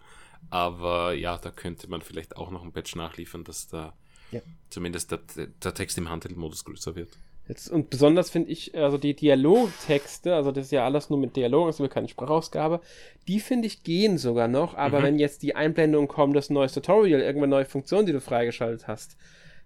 Aber 0.51 1.12
ja, 1.12 1.37
da 1.37 1.51
könnte 1.51 1.88
man 1.88 2.01
vielleicht 2.01 2.37
auch 2.37 2.51
noch 2.51 2.64
ein 2.64 2.73
Patch 2.73 2.97
nachliefern, 2.97 3.45
dass 3.45 3.69
da 3.69 3.95
ja. 4.31 4.41
zumindest 4.71 5.11
der, 5.11 5.21
der 5.37 5.75
Text 5.75 5.99
im 5.99 6.09
Handheld-Modus 6.09 6.64
größer 6.64 6.95
wird. 6.97 7.11
Jetzt, 7.49 7.71
und 7.71 7.88
besonders 7.88 8.29
finde 8.29 8.51
ich, 8.51 8.77
also 8.77 8.99
die 8.99 9.14
Dialogtexte, 9.14 10.35
also 10.35 10.53
das 10.53 10.67
ist 10.67 10.71
ja 10.71 10.85
alles 10.85 11.09
nur 11.09 11.19
mit 11.19 11.35
Dialog, 11.35 11.67
also 11.69 11.88
keine 11.88 12.09
Sprachausgabe, 12.09 12.83
die 13.27 13.41
finde 13.41 13.67
ich 13.67 13.83
gehen 13.83 14.19
sogar 14.19 14.49
noch, 14.49 14.75
aber 14.75 15.01
mhm. 15.01 15.05
wenn 15.05 15.19
jetzt 15.19 15.43
die 15.43 15.57
Einblendungen 15.57 16.09
kommen, 16.09 16.35
das 16.35 16.51
neues 16.51 16.75
Tutorial, 16.75 17.21
irgendeine 17.21 17.51
neue 17.51 17.64
Funktion, 17.64 18.05
die 18.05 18.12
du 18.12 18.21
freigeschaltet 18.21 18.87
hast, 18.87 19.17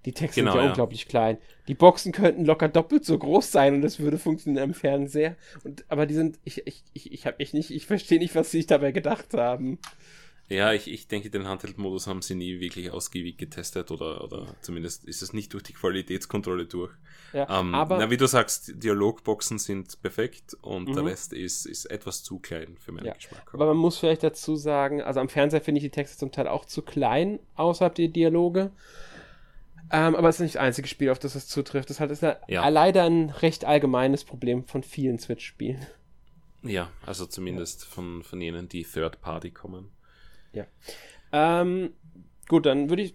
die 0.04 0.12
Texte 0.12 0.40
genau, 0.40 0.52
sind 0.52 0.58
ja, 0.58 0.64
ja, 0.64 0.70
unglaublich 0.70 1.06
klein. 1.06 1.38
Die 1.68 1.74
Boxen 1.74 2.12
könnten 2.12 2.44
locker 2.44 2.68
doppelt 2.68 3.04
so 3.04 3.18
groß 3.18 3.50
sein 3.52 3.74
und 3.74 3.82
das 3.82 4.00
würde 4.00 4.18
funktionieren 4.18 4.70
im 4.70 4.74
Fernseher. 4.74 5.36
Und, 5.64 5.84
aber 5.88 6.06
die 6.06 6.14
sind, 6.14 6.38
ich, 6.44 6.66
ich, 6.66 6.82
ich, 6.92 7.12
ich 7.12 7.26
habe 7.26 7.36
mich 7.38 7.52
nicht, 7.52 7.70
ich 7.70 7.86
verstehe 7.86 8.18
nicht, 8.18 8.34
was 8.34 8.50
sie 8.50 8.58
sich 8.58 8.66
dabei 8.66 8.90
gedacht 8.90 9.34
haben. 9.34 9.78
Ja, 10.48 10.72
ich, 10.72 10.90
ich 10.90 11.08
denke, 11.08 11.30
den 11.30 11.46
Handheld-Modus 11.48 12.06
haben 12.06 12.20
sie 12.20 12.34
nie 12.34 12.60
wirklich 12.60 12.90
ausgiebig 12.90 13.38
getestet 13.38 13.90
oder, 13.90 14.22
oder 14.22 14.54
zumindest 14.60 15.04
ist 15.04 15.22
es 15.22 15.32
nicht 15.32 15.52
durch 15.54 15.62
die 15.62 15.72
Qualitätskontrolle 15.72 16.66
durch. 16.66 16.92
Ja, 17.32 17.60
ähm, 17.60 17.74
aber 17.74 17.98
na, 17.98 18.10
wie 18.10 18.18
du 18.18 18.26
sagst, 18.26 18.72
Dialogboxen 18.82 19.58
sind 19.58 20.02
perfekt 20.02 20.54
und 20.60 20.88
mhm. 20.88 20.94
der 20.94 21.04
Rest 21.06 21.32
ist, 21.32 21.64
ist 21.64 21.86
etwas 21.86 22.22
zu 22.22 22.38
klein 22.38 22.76
für 22.78 22.92
meinen 22.92 23.06
ja, 23.06 23.14
Geschmack. 23.14 23.48
Aber 23.54 23.66
man 23.66 23.78
muss 23.78 23.98
vielleicht 23.98 24.22
dazu 24.22 24.56
sagen, 24.56 25.00
also 25.00 25.20
am 25.20 25.30
Fernseher 25.30 25.62
finde 25.62 25.78
ich 25.78 25.84
die 25.84 25.90
Texte 25.90 26.18
zum 26.18 26.32
Teil 26.32 26.48
auch 26.48 26.66
zu 26.66 26.82
klein 26.82 27.38
außerhalb 27.54 27.94
der 27.94 28.08
Dialoge. 28.08 28.72
Ähm, 29.90 30.14
aber 30.14 30.28
es 30.28 30.36
ist 30.36 30.40
nicht 30.40 30.54
das 30.56 30.62
einzige 30.62 30.88
Spiel, 30.88 31.10
auf 31.10 31.18
das 31.18 31.34
es 31.34 31.48
zutrifft. 31.48 31.90
Das 31.90 32.00
ist 32.00 32.22
halt 32.22 32.38
ja. 32.48 32.66
leider 32.68 33.04
ein 33.04 33.30
recht 33.30 33.64
allgemeines 33.64 34.24
Problem 34.24 34.64
von 34.64 34.82
vielen 34.82 35.18
Switch-Spielen. 35.18 35.86
Ja, 36.62 36.90
also 37.04 37.26
zumindest 37.26 37.84
von, 37.84 38.22
von 38.22 38.40
jenen, 38.40 38.68
die 38.68 38.84
Third 38.84 39.20
Party 39.20 39.50
kommen. 39.50 39.90
Ja. 40.52 40.64
Ähm, 41.32 41.92
gut, 42.48 42.66
dann 42.66 42.90
würde 42.90 43.02
ich, 43.02 43.14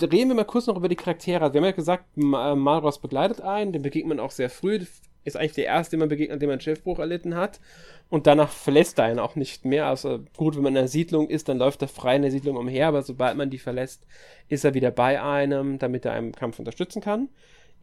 reden 0.00 0.28
wir 0.28 0.34
mal 0.34 0.44
kurz 0.44 0.66
noch 0.66 0.76
über 0.76 0.88
die 0.88 0.96
Charaktere. 0.96 1.42
Also 1.42 1.54
wir 1.54 1.60
haben 1.60 1.66
ja 1.66 1.72
gesagt, 1.72 2.04
äh, 2.16 2.54
Malros 2.54 3.00
begleitet 3.00 3.40
einen, 3.40 3.72
den 3.72 3.82
begegnet 3.82 4.16
man 4.16 4.20
auch 4.20 4.30
sehr 4.30 4.50
früh. 4.50 4.84
Ist 5.24 5.36
eigentlich 5.36 5.54
der 5.54 5.64
erste, 5.64 5.92
den 5.92 6.00
man 6.00 6.08
begegnet, 6.08 6.40
dem 6.40 6.48
man 6.48 6.60
Schiffbruch 6.60 7.00
erlitten 7.00 7.34
hat. 7.34 7.60
Und 8.08 8.28
danach 8.28 8.50
verlässt 8.50 8.98
er 8.98 9.06
einen 9.06 9.18
auch 9.18 9.34
nicht 9.34 9.64
mehr. 9.64 9.86
Also 9.86 10.20
gut, 10.36 10.54
wenn 10.54 10.62
man 10.62 10.74
in 10.74 10.78
einer 10.78 10.88
Siedlung 10.88 11.28
ist, 11.28 11.48
dann 11.48 11.58
läuft 11.58 11.82
er 11.82 11.88
frei 11.88 12.14
in 12.14 12.22
der 12.22 12.30
Siedlung 12.30 12.56
umher, 12.56 12.86
aber 12.86 13.02
sobald 13.02 13.36
man 13.36 13.50
die 13.50 13.58
verlässt, 13.58 14.06
ist 14.48 14.64
er 14.64 14.74
wieder 14.74 14.92
bei 14.92 15.20
einem, 15.20 15.80
damit 15.80 16.04
er 16.04 16.12
einen 16.12 16.30
Kampf 16.30 16.60
unterstützen 16.60 17.02
kann. 17.02 17.28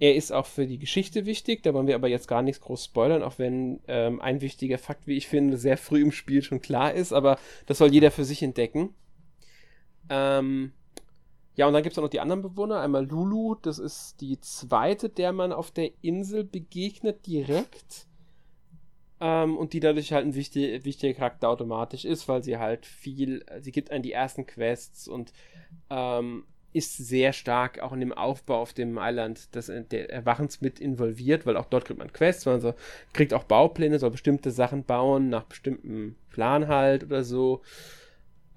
Er 0.03 0.15
ist 0.15 0.33
auch 0.33 0.47
für 0.47 0.67
die 0.67 0.79
Geschichte 0.79 1.25
wichtig, 1.25 1.63
da 1.63 1.73
wollen 1.73 1.87
wir 1.87 1.95
aber 1.95 2.09
jetzt 2.09 2.27
gar 2.27 2.41
nichts 2.41 2.59
groß 2.59 2.83
spoilern, 2.83 3.23
auch 3.23 3.39
wenn 3.39 3.79
ähm, 3.87 4.19
ein 4.19 4.41
wichtiger 4.41 4.77
Fakt, 4.77 5.07
wie 5.07 5.15
ich 5.15 5.29
finde, 5.29 5.55
sehr 5.55 5.77
früh 5.77 6.01
im 6.01 6.11
Spiel 6.11 6.41
schon 6.41 6.59
klar 6.59 6.93
ist, 6.93 7.13
aber 7.13 7.39
das 7.67 7.77
soll 7.77 7.93
jeder 7.93 8.11
für 8.11 8.25
sich 8.25 8.43
entdecken. 8.43 8.93
Ähm, 10.09 10.73
ja, 11.55 11.67
und 11.67 11.73
dann 11.73 11.83
gibt 11.83 11.93
es 11.93 11.99
auch 11.99 12.03
noch 12.03 12.09
die 12.09 12.19
anderen 12.19 12.41
Bewohner. 12.41 12.81
Einmal 12.81 13.05
Lulu, 13.05 13.55
das 13.55 13.79
ist 13.79 14.19
die 14.19 14.41
zweite, 14.41 15.07
der 15.07 15.31
man 15.31 15.53
auf 15.53 15.71
der 15.71 15.91
Insel 16.01 16.43
begegnet 16.43 17.25
direkt. 17.25 18.07
Ähm, 19.21 19.55
und 19.55 19.71
die 19.71 19.79
dadurch 19.79 20.11
halt 20.11 20.25
ein 20.25 20.35
wichtig, 20.35 20.83
wichtiger 20.83 21.13
Charakter 21.13 21.47
automatisch 21.47 22.03
ist, 22.03 22.27
weil 22.27 22.43
sie 22.43 22.57
halt 22.57 22.85
viel, 22.85 23.45
sie 23.61 23.71
gibt 23.71 23.89
einen 23.89 24.03
die 24.03 24.11
ersten 24.11 24.45
Quests 24.45 25.07
und 25.07 25.31
ähm, 25.89 26.43
ist 26.73 26.97
sehr 26.97 27.33
stark 27.33 27.79
auch 27.79 27.93
in 27.93 27.99
dem 27.99 28.13
Aufbau 28.13 28.61
auf 28.61 28.73
dem 28.73 28.97
Island 28.99 29.55
des 29.55 29.69
Erwachens 29.69 30.61
mit 30.61 30.79
involviert, 30.79 31.45
weil 31.45 31.57
auch 31.57 31.65
dort 31.65 31.85
kriegt 31.85 31.99
man 31.99 32.11
Quests, 32.11 32.45
man 32.45 32.61
so, 32.61 32.73
kriegt 33.13 33.33
auch 33.33 33.43
Baupläne, 33.43 33.99
soll 33.99 34.11
bestimmte 34.11 34.51
Sachen 34.51 34.83
bauen, 34.83 35.29
nach 35.29 35.43
bestimmtem 35.43 36.15
Plan 36.29 36.67
halt 36.67 37.03
oder 37.03 37.23
so. 37.23 37.61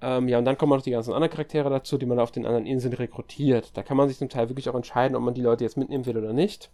Ähm, 0.01 0.27
ja, 0.27 0.37
und 0.37 0.45
dann 0.45 0.57
kommen 0.57 0.71
noch 0.71 0.83
die 0.83 0.91
ganzen 0.91 1.13
anderen 1.13 1.31
Charaktere 1.31 1.69
dazu, 1.69 1.97
die 1.97 2.05
man 2.05 2.19
auf 2.19 2.31
den 2.31 2.45
anderen 2.45 2.65
Inseln 2.65 2.93
rekrutiert. 2.93 3.75
Da 3.75 3.83
kann 3.83 3.97
man 3.97 4.07
sich 4.09 4.17
zum 4.17 4.29
Teil 4.29 4.49
wirklich 4.49 4.69
auch 4.69 4.75
entscheiden, 4.75 5.15
ob 5.15 5.23
man 5.23 5.33
die 5.33 5.41
Leute 5.41 5.63
jetzt 5.63 5.77
mitnehmen 5.77 6.05
will 6.05 6.17
oder 6.17 6.33
nicht. 6.33 6.69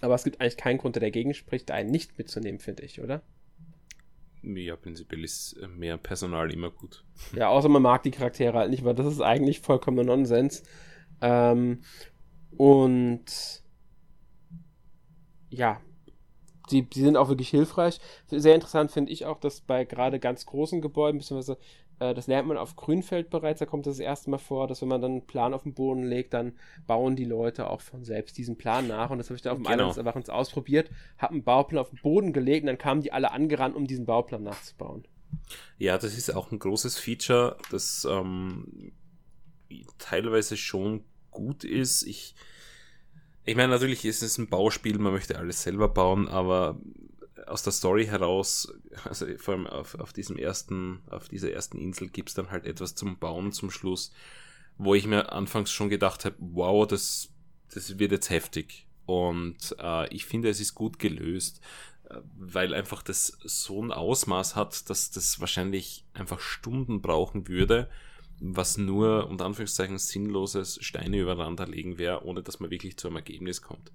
Aber 0.00 0.14
es 0.14 0.24
gibt 0.24 0.40
eigentlich 0.40 0.56
keinen 0.56 0.78
Grund, 0.78 0.96
der 0.96 1.00
dagegen 1.00 1.34
spricht, 1.34 1.70
einen 1.70 1.90
nicht 1.90 2.18
mitzunehmen, 2.18 2.60
finde 2.60 2.84
ich, 2.84 3.00
oder? 3.00 3.22
Ja, 4.54 4.76
prinzipiell 4.76 5.24
ist 5.24 5.54
äh, 5.54 5.66
mehr 5.66 5.96
Personal 5.96 6.52
immer 6.52 6.70
gut. 6.70 7.04
Ja, 7.34 7.48
außer 7.48 7.68
man 7.68 7.82
mag 7.82 8.04
die 8.04 8.12
Charaktere 8.12 8.56
halt 8.56 8.70
nicht, 8.70 8.84
weil 8.84 8.94
das 8.94 9.06
ist 9.06 9.20
eigentlich 9.20 9.60
vollkommener 9.60 10.04
Nonsens. 10.04 10.62
Ähm, 11.20 11.82
und 12.56 13.64
ja, 15.50 15.80
die, 16.70 16.82
die 16.82 17.00
sind 17.00 17.16
auch 17.16 17.28
wirklich 17.28 17.48
hilfreich. 17.48 18.00
Sehr 18.28 18.54
interessant 18.54 18.92
finde 18.92 19.12
ich 19.12 19.24
auch, 19.24 19.40
dass 19.40 19.60
bei 19.60 19.84
gerade 19.84 20.20
ganz 20.20 20.46
großen 20.46 20.80
Gebäuden, 20.80 21.18
beziehungsweise 21.18 21.58
äh, 21.98 22.14
das 22.14 22.26
lernt 22.26 22.48
man 22.48 22.56
auf 22.56 22.76
Grünfeld 22.76 23.30
bereits, 23.30 23.60
da 23.60 23.66
kommt 23.66 23.86
das, 23.86 23.96
das 23.96 24.04
erste 24.04 24.30
Mal 24.30 24.38
vor, 24.38 24.68
dass 24.68 24.82
wenn 24.82 24.88
man 24.88 25.00
dann 25.00 25.12
einen 25.12 25.26
Plan 25.26 25.54
auf 25.54 25.62
den 25.62 25.74
Boden 25.74 26.04
legt, 26.04 26.34
dann 26.34 26.52
bauen 26.86 27.16
die 27.16 27.24
Leute 27.24 27.70
auch 27.70 27.80
von 27.80 28.04
selbst 28.04 28.36
diesen 28.36 28.56
Plan 28.56 28.86
nach. 28.86 29.10
Und 29.10 29.18
das 29.18 29.28
habe 29.28 29.36
ich 29.36 29.42
da 29.42 29.52
auf 29.52 29.58
dem 29.58 29.64
genau. 29.64 29.88
Des 29.88 29.96
Erwachens 29.96 30.28
ausprobiert, 30.28 30.90
habe 31.18 31.34
einen 31.34 31.44
Bauplan 31.44 31.80
auf 31.80 31.90
den 31.90 32.00
Boden 32.02 32.32
gelegt 32.32 32.62
und 32.64 32.68
dann 32.68 32.78
kamen 32.78 33.02
die 33.02 33.12
alle 33.12 33.32
angerannt, 33.32 33.76
um 33.76 33.86
diesen 33.86 34.06
Bauplan 34.06 34.42
nachzubauen. 34.42 35.06
Ja, 35.78 35.98
das 35.98 36.16
ist 36.16 36.34
auch 36.34 36.52
ein 36.52 36.58
großes 36.58 36.98
Feature, 36.98 37.56
das 37.70 38.06
ähm, 38.08 38.92
teilweise 39.98 40.56
schon 40.56 41.04
gut 41.30 41.64
ist. 41.64 42.02
Ich, 42.04 42.34
ich 43.44 43.56
meine, 43.56 43.68
natürlich 43.68 44.04
ist 44.04 44.22
es 44.22 44.38
ein 44.38 44.48
Bauspiel, 44.48 44.98
man 44.98 45.12
möchte 45.12 45.38
alles 45.38 45.62
selber 45.62 45.88
bauen, 45.88 46.28
aber 46.28 46.80
aus 47.46 47.62
der 47.62 47.72
Story 47.72 48.06
heraus, 48.06 48.72
also 49.04 49.26
vor 49.38 49.54
allem 49.54 49.66
auf, 49.66 49.94
auf 49.96 50.12
diesem 50.12 50.36
ersten, 50.36 51.00
auf 51.10 51.28
dieser 51.28 51.52
ersten 51.52 51.78
Insel 51.78 52.08
gibt 52.08 52.30
es 52.30 52.34
dann 52.34 52.50
halt 52.50 52.66
etwas 52.66 52.94
zum 52.94 53.18
Bauen 53.18 53.52
zum 53.52 53.70
Schluss, 53.70 54.12
wo 54.78 54.94
ich 54.94 55.06
mir 55.06 55.32
anfangs 55.32 55.70
schon 55.70 55.88
gedacht 55.88 56.24
habe, 56.24 56.36
wow, 56.38 56.86
das, 56.86 57.30
das 57.72 57.98
wird 57.98 58.12
jetzt 58.12 58.30
heftig. 58.30 58.86
Und 59.06 59.76
äh, 59.78 60.12
ich 60.14 60.26
finde, 60.26 60.48
es 60.48 60.60
ist 60.60 60.74
gut 60.74 60.98
gelöst, 60.98 61.60
äh, 62.10 62.16
weil 62.36 62.74
einfach 62.74 63.02
das 63.02 63.38
so 63.44 63.82
ein 63.82 63.92
Ausmaß 63.92 64.56
hat, 64.56 64.90
dass 64.90 65.10
das 65.10 65.40
wahrscheinlich 65.40 66.04
einfach 66.12 66.40
Stunden 66.40 67.00
brauchen 67.00 67.48
würde, 67.48 67.88
was 68.40 68.76
nur 68.76 69.28
unter 69.28 69.46
Anführungszeichen 69.46 69.98
sinnloses 69.98 70.78
Steine 70.82 71.20
übereinander 71.20 71.66
legen 71.66 71.98
wäre, 71.98 72.24
ohne 72.24 72.42
dass 72.42 72.60
man 72.60 72.70
wirklich 72.70 72.96
zu 72.96 73.08
einem 73.08 73.16
Ergebnis 73.16 73.62
kommt. 73.62 73.92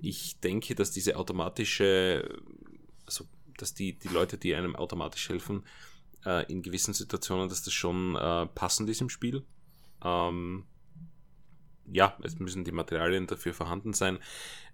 Ich 0.00 0.38
denke, 0.40 0.74
dass 0.74 0.90
diese 0.90 1.16
automatische 1.16 2.40
also 3.08 3.26
dass 3.56 3.74
die, 3.74 3.98
die 3.98 4.08
Leute, 4.08 4.38
die 4.38 4.54
einem 4.54 4.76
automatisch 4.76 5.28
helfen, 5.30 5.64
äh, 6.24 6.50
in 6.50 6.62
gewissen 6.62 6.94
Situationen, 6.94 7.48
dass 7.48 7.62
das 7.62 7.72
schon 7.72 8.14
äh, 8.14 8.46
passend 8.46 8.88
ist 8.88 9.00
im 9.00 9.08
Spiel. 9.08 9.44
Ähm, 10.04 10.64
ja, 11.90 12.16
es 12.22 12.38
müssen 12.38 12.64
die 12.64 12.72
Materialien 12.72 13.26
dafür 13.26 13.54
vorhanden 13.54 13.94
sein. 13.94 14.18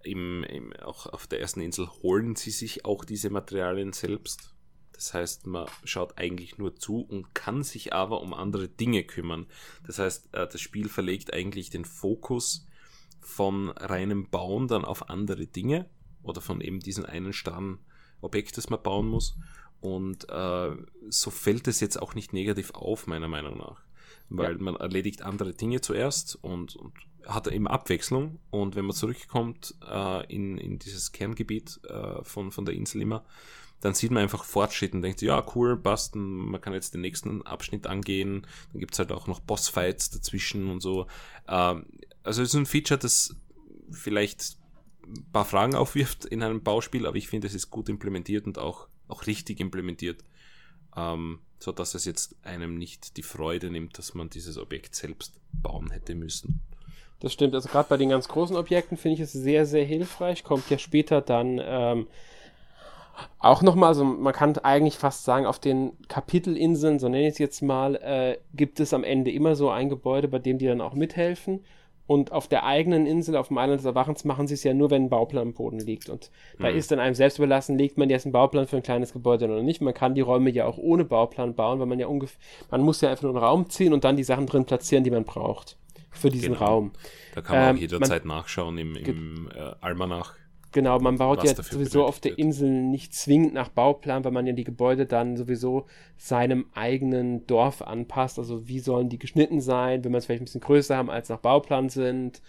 Im, 0.03 0.45
im, 0.45 0.73
auch 0.75 1.07
auf 1.07 1.27
der 1.27 1.41
ersten 1.41 1.61
Insel 1.61 1.89
holen 2.03 2.37
sie 2.37 2.51
sich 2.51 2.85
auch 2.85 3.05
diese 3.05 3.31
Materialien 3.31 3.93
selbst. 3.93 4.53
Das 4.93 5.15
heißt, 5.15 5.47
man 5.47 5.67
schaut 5.85 6.19
eigentlich 6.19 6.59
nur 6.59 6.77
zu 6.77 7.01
und 7.01 7.35
kann 7.35 7.63
sich 7.63 7.93
aber 7.93 8.21
um 8.21 8.35
andere 8.35 8.69
Dinge 8.69 9.05
kümmern. 9.05 9.47
Das 9.87 9.99
heißt, 9.99 10.35
äh, 10.35 10.49
das 10.49 10.61
Spiel 10.61 10.89
verlegt 10.89 11.33
eigentlich 11.33 11.71
den 11.71 11.85
Fokus 11.85 12.67
von 13.21 13.71
reinem 13.71 14.29
Bauen 14.29 14.69
dann 14.69 14.85
auf 14.85 15.09
andere 15.09 15.47
Dinge 15.47 15.89
oder 16.23 16.41
von 16.41 16.61
eben 16.61 16.81
diesem 16.81 17.07
einen 17.07 17.33
starren 17.33 17.79
Objekt, 18.25 18.57
das 18.57 18.71
man 18.71 18.83
bauen 18.83 19.07
muss. 19.07 19.37
Und 19.81 20.29
äh, 20.31 20.71
so 21.11 21.31
fällt 21.31 21.69
es 21.69 21.81
jetzt 21.81 22.01
auch 22.01 22.15
nicht 22.15 22.33
negativ 22.33 22.71
auf, 22.73 23.07
meiner 23.07 23.29
Meinung 23.29 23.59
nach. 23.59 23.83
Weil 24.31 24.57
ja. 24.57 24.63
man 24.63 24.77
erledigt 24.77 25.23
andere 25.23 25.53
Dinge 25.53 25.81
zuerst 25.83 26.37
und, 26.43 26.77
und 26.77 26.95
hat 27.27 27.47
eben 27.49 27.69
Abwechslung. 27.69 28.39
Und 28.51 28.77
wenn 28.77 28.87
man 28.87 28.97
zurückkommt 28.97 29.75
äh, 29.87 30.27
in, 30.35 30.57
in 30.59 30.79
dieses 30.79 31.13
Kerngebiet 31.13 31.81
äh, 31.85 32.23
von, 32.25 32.51
von 32.51 32.65
der 32.65 32.75
Insel 32.75 33.03
immer, 33.03 33.25
dann 33.81 33.93
sieht 33.93 34.11
man 34.11 34.23
einfach 34.23 34.45
Fortschritt 34.45 34.95
und 34.95 35.03
denkt, 35.03 35.21
ja, 35.21 35.45
cool, 35.55 35.77
passt, 35.77 36.17
man 36.17 36.59
kann 36.63 36.73
jetzt 36.73 36.95
den 36.95 37.03
nächsten 37.03 37.43
Abschnitt 37.43 37.87
angehen. 37.87 38.47
Dann 38.73 38.81
gibt 38.81 38.95
es 38.95 38.99
halt 38.99 39.13
auch 39.13 39.27
noch 39.27 39.41
Bossfights 39.41 40.09
dazwischen 40.09 40.71
und 40.71 40.81
so. 40.81 41.07
Ähm, 41.47 41.85
also 42.23 42.43
es 42.43 42.49
ist 42.49 42.55
ein 42.55 42.65
Feature, 42.65 42.99
das 42.99 43.37
vielleicht 43.91 44.57
ein 45.07 45.27
paar 45.33 45.45
Fragen 45.45 45.75
aufwirft 45.75 46.25
in 46.25 46.43
einem 46.43 46.63
Bauspiel, 46.63 47.07
aber 47.07 47.17
ich 47.17 47.29
finde, 47.29 47.47
es 47.47 47.55
ist 47.55 47.71
gut 47.71 47.89
implementiert 47.89 48.47
und 48.47 48.59
auch, 48.59 48.89
auch 49.09 49.27
richtig 49.27 49.61
implementiert, 49.61 50.23
ähm, 50.97 51.41
so 51.59 51.73
dass 51.73 51.95
es 51.95 52.05
jetzt 52.05 52.37
einem 52.45 52.77
nicht 52.77 53.17
die 53.17 53.23
Freude 53.23 53.71
nimmt, 53.71 53.99
dass 53.99 54.15
man 54.15 54.31
dieses 54.31 54.59
Objekt 54.59 54.95
selbst 54.95 55.41
bauen 55.53 55.91
hätte 55.91 56.15
müssen. 56.15 56.61
Das 57.21 57.33
stimmt, 57.33 57.55
also 57.55 57.69
gerade 57.69 57.89
bei 57.89 57.97
den 57.97 58.11
ganz 58.11 58.29
großen 58.29 58.57
Objekten 58.57 58.97
finde 58.97 59.15
ich 59.15 59.21
es 59.21 59.33
sehr, 59.33 59.65
sehr 59.67 59.85
hilfreich. 59.85 60.45
Kommt 60.45 60.69
ja 60.69 60.77
später 60.77 61.23
dann 61.23 61.61
ähm, 61.63 62.07
auch 63.39 63.63
nochmal, 63.63 63.89
also 63.89 64.05
man 64.05 64.33
kann 64.33 64.59
eigentlich 64.59 64.99
fast 64.99 65.25
sagen, 65.25 65.47
auf 65.47 65.59
den 65.59 65.93
Kapitelinseln, 66.09 66.99
so 66.99 67.09
nenne 67.09 67.27
ich 67.27 67.35
es 67.35 67.39
jetzt 67.39 67.63
mal, 67.63 67.97
äh, 67.97 68.39
gibt 68.55 68.81
es 68.81 68.93
am 68.93 69.05
Ende 69.05 69.31
immer 69.31 69.57
so 69.57 69.71
ein 69.71 69.89
Gebäude, 69.89 70.29
bei 70.29 70.39
dem 70.39 70.59
die 70.59 70.67
dann 70.67 70.81
auch 70.81 70.95
mithelfen. 70.95 71.65
Und 72.07 72.33
auf 72.33 72.49
der 72.49 72.65
eigenen 72.65 73.07
Insel, 73.07 73.35
auf 73.37 73.49
dem 73.49 73.57
Island 73.57 73.79
des 73.79 73.87
Erwachens, 73.87 74.25
machen 74.25 74.47
sie 74.47 74.55
es 74.55 74.63
ja 74.63 74.75
nur, 74.75 74.91
wenn 74.91 75.05
ein 75.05 75.09
Bauplan 75.09 75.49
am 75.49 75.55
Boden 75.55 75.79
liegt. 75.79 76.11
Und 76.11 76.31
da 76.59 76.71
mhm. 76.71 76.77
ist 76.77 76.91
dann 76.91 76.99
einem 76.99 77.15
selbst 77.15 77.39
überlassen, 77.39 77.79
legt 77.79 77.97
man 77.97 78.11
jetzt 78.11 78.27
einen 78.27 78.33
Bauplan 78.33 78.67
für 78.67 78.77
ein 78.77 78.83
kleines 78.83 79.15
Gebäude 79.15 79.47
oder 79.47 79.63
nicht. 79.63 79.81
Man 79.81 79.95
kann 79.95 80.15
die 80.15 80.21
Räume 80.21 80.51
ja 80.51 80.67
auch 80.67 80.77
ohne 80.77 81.05
Bauplan 81.05 81.55
bauen, 81.55 81.81
weil 81.81 81.87
man 81.87 81.99
ja 81.99 82.07
ungefähr, 82.07 82.39
man 82.71 82.83
muss 82.83 83.01
ja 83.01 83.11
einfach 83.11 83.23
nur 83.23 83.33
einen 83.33 83.43
Raum 83.45 83.71
ziehen 83.71 83.95
und 83.95 84.05
dann 84.05 84.17
die 84.17 84.25
Sachen 84.25 84.47
drin 84.47 84.67
platzieren, 84.67 85.03
die 85.03 85.11
man 85.11 85.25
braucht. 85.25 85.79
Für 86.11 86.31
diesen 86.31 86.53
genau. 86.53 86.65
Raum. 86.65 86.93
Da 87.35 87.41
kann 87.41 87.57
man 87.57 87.71
ähm, 87.71 87.77
auch 87.77 87.81
jederzeit 87.81 88.25
man, 88.25 88.39
nachschauen 88.39 88.79
im, 88.79 88.95
im 88.97 89.49
äh, 89.53 89.73
Almanach. 89.81 90.35
Genau, 90.75 90.99
man 90.99 91.19
baut 91.19 91.45
ja 91.45 91.55
sowieso 91.55 92.05
auf 92.05 92.19
der 92.19 92.37
Insel 92.37 92.69
nicht 92.69 93.15
zwingend 93.15 93.55
nach 93.55 93.69
Bauplan, 93.69 94.25
weil 94.25 94.33
man 94.33 94.45
ja 94.45 94.53
die 94.53 94.65
Gebäude 94.65 95.07
dann 95.07 95.37
sowieso 95.37 95.87
seinem 96.17 96.67
eigenen 96.75 97.47
Dorf 97.47 97.81
anpasst. 97.81 98.41
Also 98.41 98.67
wie 98.67 98.81
sollen 98.81 99.09
die 99.09 99.21
geschnitten 99.21 99.61
sein, 99.61 100.03
wenn 100.03 100.11
man 100.11 100.19
es 100.19 100.27
vielleicht 100.27 100.43
ein 100.43 100.47
bisschen 100.47 100.63
größer 100.63 100.97
haben, 100.97 101.11
als 101.11 101.29
nach 101.29 101.39
Bauplan 101.39 101.91
sind. 101.91 102.43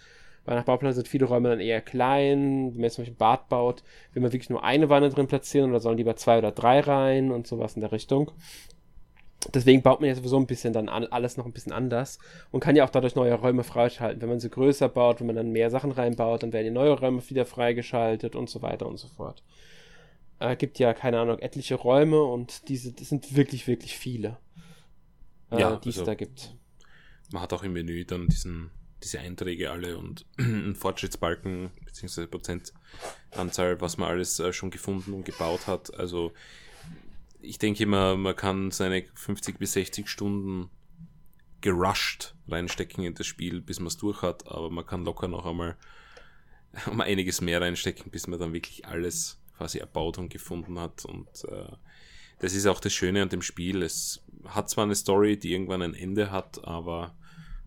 Weil 0.44 0.56
nach 0.56 0.64
Bauplan 0.64 0.92
sind 0.92 1.06
viele 1.06 1.26
Räume 1.26 1.50
dann 1.50 1.60
eher 1.60 1.80
klein. 1.80 2.72
Wenn 2.72 2.74
man 2.74 2.82
jetzt 2.82 2.94
zum 2.96 3.02
Beispiel 3.02 3.14
ein 3.14 3.18
Bad 3.18 3.48
baut, 3.48 3.84
will 4.12 4.22
man 4.22 4.32
wirklich 4.32 4.50
nur 4.50 4.64
eine 4.64 4.88
Wanne 4.88 5.08
drin 5.08 5.28
platzieren 5.28 5.70
oder 5.70 5.78
sollen 5.78 5.98
lieber 5.98 6.16
zwei 6.16 6.38
oder 6.38 6.50
drei 6.50 6.80
rein 6.80 7.30
und 7.30 7.46
sowas 7.46 7.76
in 7.76 7.80
der 7.80 7.92
Richtung. 7.92 8.32
Deswegen 9.54 9.82
baut 9.82 10.00
man 10.00 10.08
ja 10.08 10.14
sowieso 10.14 10.38
ein 10.38 10.46
bisschen 10.46 10.72
dann 10.72 10.88
an, 10.88 11.04
alles 11.06 11.36
noch 11.36 11.46
ein 11.46 11.52
bisschen 11.52 11.72
anders 11.72 12.18
und 12.50 12.60
kann 12.60 12.76
ja 12.76 12.84
auch 12.84 12.90
dadurch 12.90 13.14
neue 13.14 13.34
Räume 13.34 13.64
freischalten. 13.64 14.20
Wenn 14.20 14.28
man 14.28 14.40
sie 14.40 14.50
größer 14.50 14.88
baut, 14.88 15.20
wenn 15.20 15.26
man 15.26 15.36
dann 15.36 15.52
mehr 15.52 15.70
Sachen 15.70 15.92
reinbaut, 15.92 16.42
dann 16.42 16.52
werden 16.52 16.64
die 16.64 16.70
neue 16.70 16.92
Räume 16.92 17.22
wieder 17.28 17.46
freigeschaltet 17.46 18.34
und 18.36 18.50
so 18.50 18.62
weiter 18.62 18.86
und 18.86 18.98
so 18.98 19.08
fort. 19.08 19.42
Äh, 20.38 20.56
gibt 20.56 20.78
ja, 20.78 20.92
keine 20.92 21.20
Ahnung, 21.20 21.38
etliche 21.38 21.76
Räume 21.76 22.22
und 22.22 22.68
diese, 22.68 22.92
das 22.92 23.08
sind 23.08 23.34
wirklich, 23.36 23.66
wirklich 23.66 23.96
viele, 23.96 24.36
äh, 25.50 25.60
ja, 25.60 25.76
die 25.76 25.88
es 25.88 25.98
also, 25.98 26.06
da 26.06 26.14
gibt. 26.14 26.54
Man 27.32 27.42
hat 27.42 27.52
auch 27.52 27.62
im 27.62 27.72
Menü 27.72 28.04
dann 28.04 28.28
diesen, 28.28 28.70
diese 29.02 29.20
Einträge 29.20 29.70
alle 29.70 29.96
und 29.96 30.26
einen 30.38 30.74
Fortschrittsbalken 30.74 31.70
bzw. 31.86 32.26
Prozentanzahl, 32.26 33.80
was 33.80 33.96
man 33.96 34.10
alles 34.10 34.38
äh, 34.38 34.52
schon 34.52 34.70
gefunden 34.70 35.14
und 35.14 35.24
gebaut 35.24 35.66
hat. 35.66 35.94
Also 35.98 36.32
ich 37.46 37.58
denke 37.58 37.82
immer, 37.82 38.16
man 38.16 38.36
kann 38.36 38.70
seine 38.70 39.04
50 39.14 39.58
bis 39.58 39.72
60 39.72 40.08
Stunden 40.08 40.70
gerusht 41.60 42.34
reinstecken 42.48 43.04
in 43.04 43.14
das 43.14 43.26
Spiel, 43.26 43.60
bis 43.60 43.80
man 43.80 43.88
es 43.88 43.96
durch 43.96 44.22
hat, 44.22 44.46
aber 44.46 44.70
man 44.70 44.86
kann 44.86 45.04
locker 45.04 45.28
noch 45.28 45.46
einmal 45.46 45.76
um 46.90 47.00
einiges 47.00 47.40
mehr 47.40 47.60
reinstecken, 47.60 48.10
bis 48.10 48.26
man 48.26 48.38
dann 48.38 48.52
wirklich 48.52 48.86
alles 48.86 49.40
quasi 49.56 49.78
erbaut 49.78 50.18
und 50.18 50.28
gefunden 50.28 50.78
hat. 50.78 51.04
Und 51.04 51.28
äh, 51.48 51.72
das 52.38 52.54
ist 52.54 52.66
auch 52.66 52.80
das 52.80 52.92
Schöne 52.92 53.22
an 53.22 53.28
dem 53.28 53.42
Spiel. 53.42 53.82
Es 53.82 54.22
hat 54.44 54.68
zwar 54.68 54.84
eine 54.84 54.94
Story, 54.94 55.38
die 55.38 55.52
irgendwann 55.52 55.82
ein 55.82 55.94
Ende 55.94 56.30
hat, 56.30 56.64
aber 56.64 57.16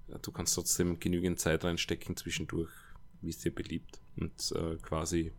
ja, 0.08 0.18
du 0.20 0.32
kannst 0.32 0.56
trotzdem 0.56 1.00
genügend 1.00 1.40
Zeit 1.40 1.64
reinstecken 1.64 2.16
zwischendurch, 2.16 2.72
wie 3.22 3.30
es 3.30 3.40
dir 3.40 3.54
beliebt. 3.54 4.00
Und 4.18 4.52
äh, 4.56 4.78
quasi 4.78 5.34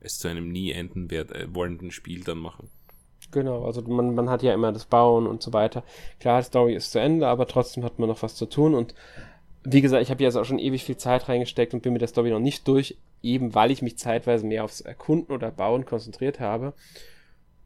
es 0.00 0.18
zu 0.18 0.28
einem 0.28 0.48
nie 0.48 0.70
enden 0.70 1.10
werd, 1.10 1.32
äh, 1.32 1.52
wollenden 1.52 1.90
Spiel 1.90 2.22
dann 2.22 2.38
machen. 2.38 2.70
Genau, 3.30 3.64
also 3.64 3.82
man, 3.82 4.14
man 4.14 4.30
hat 4.30 4.42
ja 4.42 4.54
immer 4.54 4.72
das 4.72 4.86
Bauen 4.86 5.26
und 5.26 5.42
so 5.42 5.52
weiter. 5.52 5.82
Klar, 6.18 6.40
die 6.40 6.46
Story 6.46 6.74
ist 6.74 6.92
zu 6.92 7.00
Ende, 7.00 7.26
aber 7.26 7.46
trotzdem 7.46 7.84
hat 7.84 7.98
man 7.98 8.08
noch 8.08 8.22
was 8.22 8.34
zu 8.34 8.46
tun 8.46 8.74
und 8.74 8.94
wie 9.64 9.82
gesagt, 9.82 10.02
ich 10.02 10.10
habe 10.10 10.22
jetzt 10.22 10.36
auch 10.36 10.44
schon 10.44 10.58
ewig 10.58 10.84
viel 10.84 10.96
Zeit 10.96 11.28
reingesteckt 11.28 11.74
und 11.74 11.82
bin 11.82 11.92
mit 11.92 12.00
der 12.00 12.08
Story 12.08 12.30
noch 12.30 12.38
nicht 12.38 12.66
durch, 12.68 12.96
eben 13.22 13.54
weil 13.54 13.70
ich 13.70 13.82
mich 13.82 13.98
zeitweise 13.98 14.46
mehr 14.46 14.64
aufs 14.64 14.80
Erkunden 14.80 15.34
oder 15.34 15.50
Bauen 15.50 15.84
konzentriert 15.84 16.40
habe. 16.40 16.72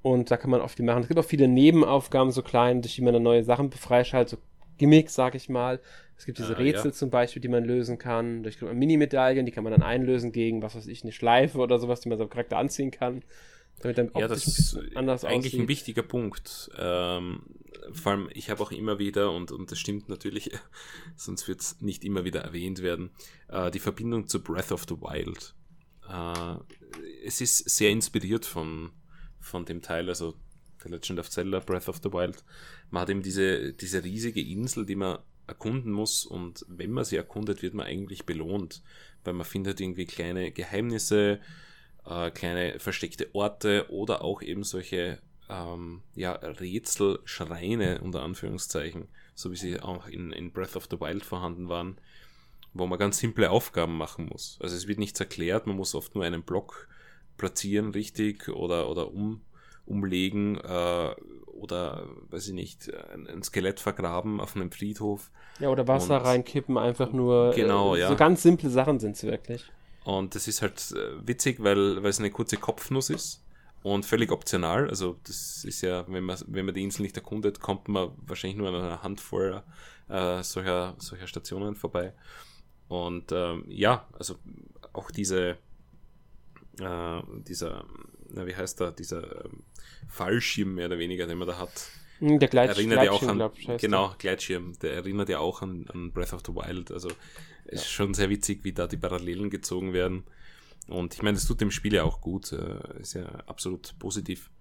Und 0.01 0.31
da 0.31 0.37
kann 0.37 0.51
man 0.51 0.61
oft 0.61 0.77
viel 0.77 0.85
machen. 0.85 1.03
Es 1.03 1.09
gibt 1.09 1.21
auch 1.21 1.25
viele 1.25 1.47
Nebenaufgaben, 1.47 2.33
so 2.33 2.43
klein, 2.43 2.83
durch 2.83 2.97
die 2.97 3.03
man 3.03 3.15
dann 3.15 3.23
neue 3.23 3.45
Sachen 3.45 3.71
freischaltet, 3.71 4.31
so 4.31 4.37
Gimmicks, 4.79 5.15
sag 5.15 5.37
ich 5.37 5.49
mal. 5.49 5.79
Es 6.19 6.27
gibt 6.27 6.39
diese 6.39 6.57
ah, 6.57 6.59
Rätsel 6.59 6.91
ja. 6.91 6.93
zum 6.93 7.11
Beispiel, 7.11 7.41
die 7.41 7.49
man 7.49 7.65
lösen 7.65 7.99
kann. 7.99 8.43
Durch 8.43 8.61
Mini-Medaillen, 8.61 9.47
die 9.47 9.53
kann 9.53 9.63
man 9.63 9.73
dann 9.73 9.83
einlösen 9.83 10.33
gegen, 10.33 10.63
was 10.63 10.75
weiß 10.75 10.89
ich, 10.89 11.03
eine 11.05 11.13
Schleife 11.13 11.59
oder 11.59 11.79
sowas, 11.79 12.01
die 12.01 12.09
man 12.09 12.19
so 12.19 12.27
Charakter 12.27 12.59
anziehen 12.59 12.91
kann. 12.91 13.23
Damit 13.81 13.99
dann 13.99 14.11
ja, 14.17 14.29
das 14.29 14.47
ist 14.47 14.79
anders 14.95 15.25
eigentlich 15.25 15.53
aussieht. 15.55 15.61
ein 15.61 15.69
wichtiger 15.69 16.03
Punkt. 16.03 16.71
Ähm, 16.79 17.43
vor 17.93 18.13
allem, 18.13 18.29
ich 18.33 18.49
habe 18.49 18.63
auch 18.63 18.71
immer 18.71 18.99
wieder, 18.99 19.33
und, 19.33 19.51
und 19.51 19.71
das 19.71 19.79
stimmt 19.79 20.09
natürlich, 20.09 20.51
sonst 21.17 21.49
wird 21.49 21.61
es 21.61 21.81
nicht 21.81 22.05
immer 22.05 22.25
wieder 22.25 22.41
erwähnt 22.41 22.83
werden, 22.83 23.11
äh, 23.49 23.71
die 23.71 23.81
Verbindung 23.81 24.29
zu 24.29 24.43
Breath 24.43 24.71
of 24.71 24.85
the 24.89 24.95
Wild. 25.01 25.55
Äh, 26.09 26.57
es 27.25 27.41
ist 27.41 27.69
sehr 27.69 27.91
inspiriert 27.91 28.47
von, 28.47 28.91
von 29.41 29.65
dem 29.65 29.83
Teil, 29.83 30.09
also 30.09 30.35
The 30.83 30.89
Legend 30.89 31.19
of 31.19 31.31
Zelda, 31.31 31.59
Breath 31.61 31.89
of 31.89 32.01
the 32.03 32.13
Wild. 32.13 32.45
Man 32.91 33.03
hat 33.03 33.11
eben 33.11 33.23
diese, 33.23 33.73
diese 33.73 34.05
riesige 34.05 34.41
Insel, 34.41 34.87
die 34.87 34.97
man 34.97 35.19
erkunden 35.49 35.93
muss 35.93 36.25
und 36.25 36.65
wenn 36.69 36.93
man 36.93 37.05
sie 37.05 37.17
erkundet, 37.17 37.63
wird 37.63 37.75
man 37.75 37.87
eigentlich 37.87 38.27
belohnt, 38.27 38.83
weil 39.25 39.35
man 39.35 39.45
findet 39.45 39.81
irgendwie 39.81 40.07
kleine 40.07 40.53
Geheimnisse, 40.53 41.33
äh, 41.33 41.41
kleine 42.05 42.79
versteckte 42.79 43.33
Orte 43.33 43.87
oder 43.91 44.23
auch 44.23 44.43
eben 44.43 44.65
solche 44.65 45.19
ähm, 45.49 46.03
ja, 46.15 46.33
Rätselschreine 46.33 48.01
unter 48.01 48.23
Anführungszeichen, 48.23 49.09
so 49.35 49.51
wie 49.51 49.57
sie 49.57 49.81
auch 49.81 50.09
in, 50.09 50.33
in 50.33 50.53
Breath 50.53 50.77
of 50.77 50.89
the 50.91 51.01
Wild 51.01 51.25
vorhanden 51.25 51.69
waren, 51.69 51.99
wo 52.75 52.87
man 52.87 52.99
ganz 52.99 53.19
simple 53.19 53.51
Aufgaben 53.51 53.97
machen 53.97 54.27
muss. 54.27 54.59
Also 54.61 54.77
es 54.77 54.89
wird 54.89 54.99
nichts 54.99 55.21
erklärt, 55.21 55.67
man 55.67 55.77
muss 55.77 55.95
oft 55.95 56.15
nur 56.15 56.25
einen 56.25 56.43
Block 56.43 56.89
platzieren 57.37 57.91
richtig 57.91 58.49
oder, 58.49 58.89
oder 58.89 59.13
um, 59.13 59.43
umlegen 59.87 60.59
äh, 60.59 61.15
oder, 61.47 62.09
weiß 62.31 62.49
ich 62.49 62.55
nicht, 62.55 62.93
ein, 63.13 63.27
ein, 63.29 63.43
Skelett 63.43 63.79
vergraben 63.79 64.41
auf 64.41 64.57
einem 64.57 64.73
Friedhof. 64.73 65.31
Ja, 65.61 65.69
oder 65.69 65.87
Wasser 65.87 66.19
und, 66.19 66.27
reinkippen, 66.27 66.77
einfach 66.77 67.13
nur. 67.13 67.53
Genau, 67.55 67.95
äh, 67.95 68.01
ja. 68.01 68.09
So 68.09 68.17
ganz 68.17 68.43
simple 68.43 68.69
Sachen 68.69 68.99
sind 68.99 69.17
es 69.17 69.23
wirklich. 69.23 69.71
Und 70.05 70.35
das 70.35 70.49
ist 70.49 70.63
halt 70.63 70.93
äh, 70.93 71.27
witzig, 71.27 71.63
weil, 71.63 72.03
weil 72.03 72.11
es 72.11 72.19
eine 72.19 72.31
kurze 72.31 72.57
Kopfnuss 72.57 73.11
ist 73.11 73.45
und 73.83 74.05
völlig 74.05 74.33
optional. 74.33 74.89
Also 74.89 75.19
das 75.25 75.65
ist 75.65 75.81
ja, 75.83 76.05
wenn 76.09 76.25
man, 76.25 76.39
wenn 76.47 76.67
man 76.67 76.75
die 76.75 76.83
Insel 76.83 77.03
nicht 77.03 77.17
erkundet, 77.17 77.61
kommt 77.61 77.89
man 77.89 78.11
wahrscheinlich 78.17 78.59
nur 78.59 78.69
an 78.69 78.75
einer 78.75 79.03
Handvoll 79.03 79.63
äh, 80.09 80.43
solcher, 80.43 80.95
solcher 80.99 81.27
Stationen 81.27 81.75
vorbei. 81.75 82.13
Und 82.89 83.33
ähm, 83.33 83.65
ja, 83.69 84.07
also 84.19 84.37
auch 84.93 85.11
diese, 85.11 85.57
äh, 86.81 87.23
dieser, 87.47 87.85
na, 88.29 88.47
wie 88.47 88.55
heißt 88.55 88.81
der, 88.81 88.93
dieser 88.93 89.45
ähm, 89.45 89.63
Fallschirm 90.09 90.75
mehr 90.75 90.87
oder 90.87 90.99
weniger, 90.99 91.27
den 91.27 91.39
man 91.39 91.49
da 91.49 91.59
hat. 91.59 91.89
Hm, 92.23 92.39
der 92.39 92.49
Gleit 92.49 92.71
erinnert 92.71 93.05
ja 93.05 93.11
auch 93.11 93.23
an, 93.25 93.37
glaub, 93.37 93.57
genau, 93.81 94.15
Gleitschirm, 94.17 94.79
der 94.81 94.95
erinnert 94.95 95.29
ja 95.29 95.41
auch 95.41 95.61
an, 95.61 95.87
an 95.93 96.13
Breath 96.13 96.33
of 96.33 96.43
the 96.47 96.55
Wild. 96.55 96.93
Also 96.93 97.09
ist 97.65 97.89
schon 97.89 98.15
sehr 98.15 98.31
witzig, 98.31 98.63
wie 98.63 98.73
da 98.73 98.87
die 98.87 98.97
Parallelen 98.97 99.51
gezogen 99.51 99.93
werden. 99.93 100.23
Und 100.87 101.15
ich 101.15 101.23
meine, 101.23 101.35
das 101.35 101.47
tut 101.47 101.61
dem 101.61 101.73
Spiel 101.73 101.95
ja 101.95 102.05
auch 102.05 102.21
gut. 102.21 102.53
Äh, 102.53 103.01
ist 103.01 103.15
ja 103.15 103.27
absolut 103.47 103.99
positiv, 103.99 104.53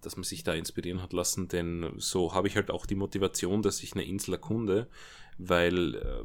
dass 0.00 0.14
man 0.14 0.22
sich 0.22 0.44
da 0.44 0.54
inspirieren 0.54 1.02
hat 1.02 1.12
lassen, 1.12 1.48
denn 1.48 1.92
so 1.96 2.34
habe 2.34 2.46
ich 2.46 2.54
halt 2.54 2.70
auch 2.70 2.86
die 2.86 2.94
Motivation, 2.94 3.62
dass 3.62 3.82
ich 3.82 3.94
eine 3.94 4.04
Insel 4.04 4.34
erkunde, 4.34 4.86
weil 5.38 5.96
äh, 5.96 6.24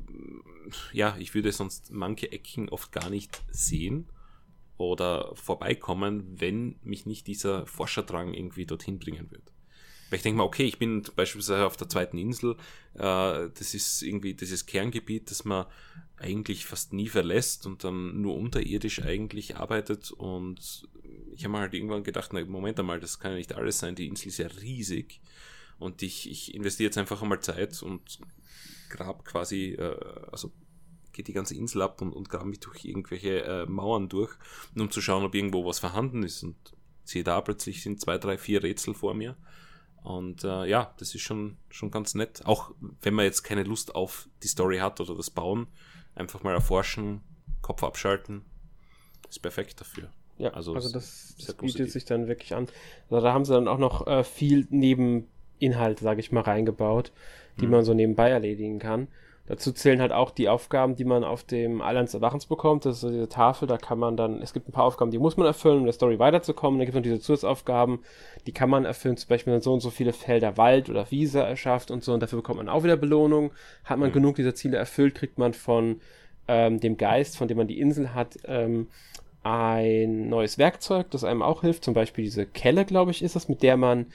ja, 0.93 1.17
ich 1.17 1.33
würde 1.33 1.51
sonst 1.51 1.91
manche 1.91 2.31
Ecken 2.31 2.69
oft 2.69 2.91
gar 2.91 3.09
nicht 3.09 3.41
sehen 3.49 4.09
oder 4.77 5.35
vorbeikommen, 5.35 6.39
wenn 6.39 6.75
mich 6.83 7.07
nicht 7.07 7.25
dieser 7.25 7.65
Forscherdrang 7.65 8.35
irgendwie 8.35 8.67
dorthin 8.67 8.99
bringen 8.99 9.31
wird. 9.31 9.53
Weil 10.09 10.17
ich 10.17 10.23
denke 10.23 10.37
mal, 10.37 10.43
okay, 10.45 10.63
ich 10.63 10.79
bin 10.79 11.03
beispielsweise 11.15 11.65
auf 11.65 11.77
der 11.77 11.89
zweiten 11.89 12.17
Insel, 12.17 12.55
äh, 12.93 13.49
das 13.49 13.73
ist 13.73 14.01
irgendwie 14.01 14.33
dieses 14.33 14.65
Kerngebiet, 14.65 15.29
das 15.31 15.43
man 15.43 15.65
eigentlich 16.17 16.65
fast 16.65 16.93
nie 16.93 17.09
verlässt 17.09 17.65
und 17.65 17.83
dann 17.83 18.21
nur 18.21 18.35
unterirdisch 18.35 19.01
eigentlich 19.03 19.57
arbeitet. 19.57 20.11
Und 20.11 20.87
ich 21.35 21.43
habe 21.43 21.51
mir 21.51 21.59
halt 21.59 21.73
irgendwann 21.73 22.03
gedacht, 22.03 22.31
na 22.33 22.43
Moment 22.45 22.79
einmal, 22.79 22.99
das 22.99 23.19
kann 23.19 23.31
ja 23.31 23.37
nicht 23.37 23.53
alles 23.53 23.79
sein, 23.79 23.95
die 23.95 24.07
Insel 24.07 24.29
ist 24.29 24.37
ja 24.37 24.47
riesig. 24.47 25.19
Und 25.77 26.01
ich, 26.01 26.29
ich 26.29 26.55
investiere 26.55 26.87
jetzt 26.87 26.97
einfach 26.97 27.21
einmal 27.21 27.41
Zeit 27.41 27.83
und 27.83 28.19
grab 28.89 29.25
quasi, 29.25 29.73
äh, 29.73 29.97
also 30.31 30.51
geht 31.11 31.27
die 31.27 31.33
ganze 31.33 31.55
Insel 31.55 31.81
ab 31.81 32.01
und, 32.01 32.13
und 32.13 32.29
grab 32.29 32.45
mich 32.45 32.59
durch 32.59 32.85
irgendwelche 32.85 33.43
äh, 33.43 33.65
Mauern 33.65 34.07
durch, 34.07 34.33
um 34.75 34.89
zu 34.89 35.01
schauen, 35.01 35.23
ob 35.23 35.35
irgendwo 35.35 35.65
was 35.65 35.79
vorhanden 35.79 36.23
ist. 36.23 36.43
Und 36.43 36.55
sehe 37.03 37.23
da 37.23 37.41
plötzlich 37.41 37.83
sind 37.83 37.99
zwei, 37.99 38.17
drei, 38.17 38.37
vier 38.37 38.63
Rätsel 38.63 38.93
vor 38.93 39.13
mir 39.13 39.35
und 40.07 40.45
äh, 40.45 40.65
ja, 40.67 40.93
das 40.99 41.13
ist 41.13 41.21
schon, 41.21 41.57
schon 41.69 41.91
ganz 41.91 42.15
nett. 42.15 42.41
Auch 42.45 42.71
wenn 43.01 43.13
man 43.13 43.25
jetzt 43.25 43.43
keine 43.43 43.63
Lust 43.63 43.93
auf 43.93 44.29
die 44.41 44.47
Story 44.47 44.77
hat 44.77 45.01
oder 45.01 45.13
das 45.15 45.29
Bauen, 45.29 45.67
einfach 46.15 46.43
mal 46.43 46.53
erforschen, 46.53 47.19
Kopf 47.61 47.83
abschalten, 47.83 48.45
ist 49.27 49.39
perfekt 49.39 49.81
dafür. 49.81 50.09
Ja, 50.37 50.51
also, 50.51 50.73
also 50.75 50.93
das, 50.93 51.35
das 51.45 51.53
bietet 51.55 51.91
sich 51.91 52.05
dann 52.05 52.29
wirklich 52.29 52.55
an. 52.55 52.69
Also 53.09 53.21
da 53.21 53.33
haben 53.33 53.43
sie 53.43 53.53
dann 53.53 53.67
auch 53.67 53.79
noch 53.79 54.07
äh, 54.07 54.23
viel 54.23 54.65
Nebeninhalt, 54.69 55.99
sage 55.99 56.21
ich 56.21 56.31
mal, 56.31 56.39
reingebaut, 56.39 57.11
die 57.57 57.63
hm. 57.63 57.71
man 57.71 57.83
so 57.83 57.93
nebenbei 57.93 58.29
erledigen 58.29 58.79
kann. 58.79 59.09
Dazu 59.47 59.71
zählen 59.71 60.01
halt 60.01 60.11
auch 60.11 60.31
die 60.31 60.49
Aufgaben, 60.49 60.95
die 60.95 61.05
man 61.05 61.23
auf 61.23 61.43
dem 61.43 61.81
Islands 61.81 62.13
Erwachens 62.13 62.45
bekommt. 62.45 62.85
Das 62.85 62.95
ist 62.95 63.01
so 63.01 63.09
diese 63.09 63.29
Tafel, 63.29 63.65
da 63.65 63.77
kann 63.77 63.97
man 63.97 64.17
dann, 64.17 64.41
es 64.41 64.51
gibt 64.53 64.67
ein 64.67 64.73
paar 64.73 64.83
Aufgaben, 64.83 65.09
die 65.09 65.19
muss 65.19 65.37
man 65.37 65.47
erfüllen, 65.47 65.79
um 65.79 65.83
der 65.85 65.93
Story 65.93 66.19
weiterzukommen. 66.19 66.77
Dann 66.77 66.85
gibt 66.85 66.95
es 66.95 66.99
noch 66.99 67.03
diese 67.03 67.21
Zusatzaufgaben, 67.21 67.99
die 68.45 68.51
kann 68.51 68.69
man 68.69 68.83
erfüllen, 68.83 69.15
zum 69.15 69.29
Beispiel 69.29 69.51
wenn 69.51 69.59
man 69.59 69.61
so 69.61 69.73
und 69.73 69.79
so 69.79 69.89
viele 69.89 70.11
Felder 70.11 70.57
Wald 70.57 70.89
oder 70.89 71.09
Wiese 71.11 71.39
erschafft 71.39 71.91
und 71.91 72.03
so. 72.03 72.13
Und 72.13 72.21
dafür 72.21 72.39
bekommt 72.39 72.57
man 72.57 72.67
auch 72.67 72.83
wieder 72.83 72.97
Belohnung. 72.97 73.51
Hat 73.85 73.99
man 73.99 74.09
mhm. 74.09 74.13
genug 74.13 74.35
dieser 74.35 74.53
Ziele 74.53 74.77
erfüllt, 74.77 75.15
kriegt 75.15 75.37
man 75.37 75.53
von 75.53 76.01
ähm, 76.49 76.81
dem 76.81 76.97
Geist, 76.97 77.37
von 77.37 77.47
dem 77.47 77.57
man 77.57 77.67
die 77.67 77.79
Insel 77.79 78.13
hat, 78.13 78.37
ähm, 78.45 78.87
ein 79.43 80.27
neues 80.27 80.57
Werkzeug, 80.57 81.09
das 81.11 81.23
einem 81.23 81.41
auch 81.41 81.61
hilft. 81.61 81.85
Zum 81.85 81.93
Beispiel 81.93 82.25
diese 82.25 82.45
Kelle, 82.45 82.83
glaube 82.83 83.11
ich, 83.11 83.21
ist 83.21 83.37
das, 83.37 83.47
mit 83.47 83.63
der 83.63 83.77
man 83.77 84.07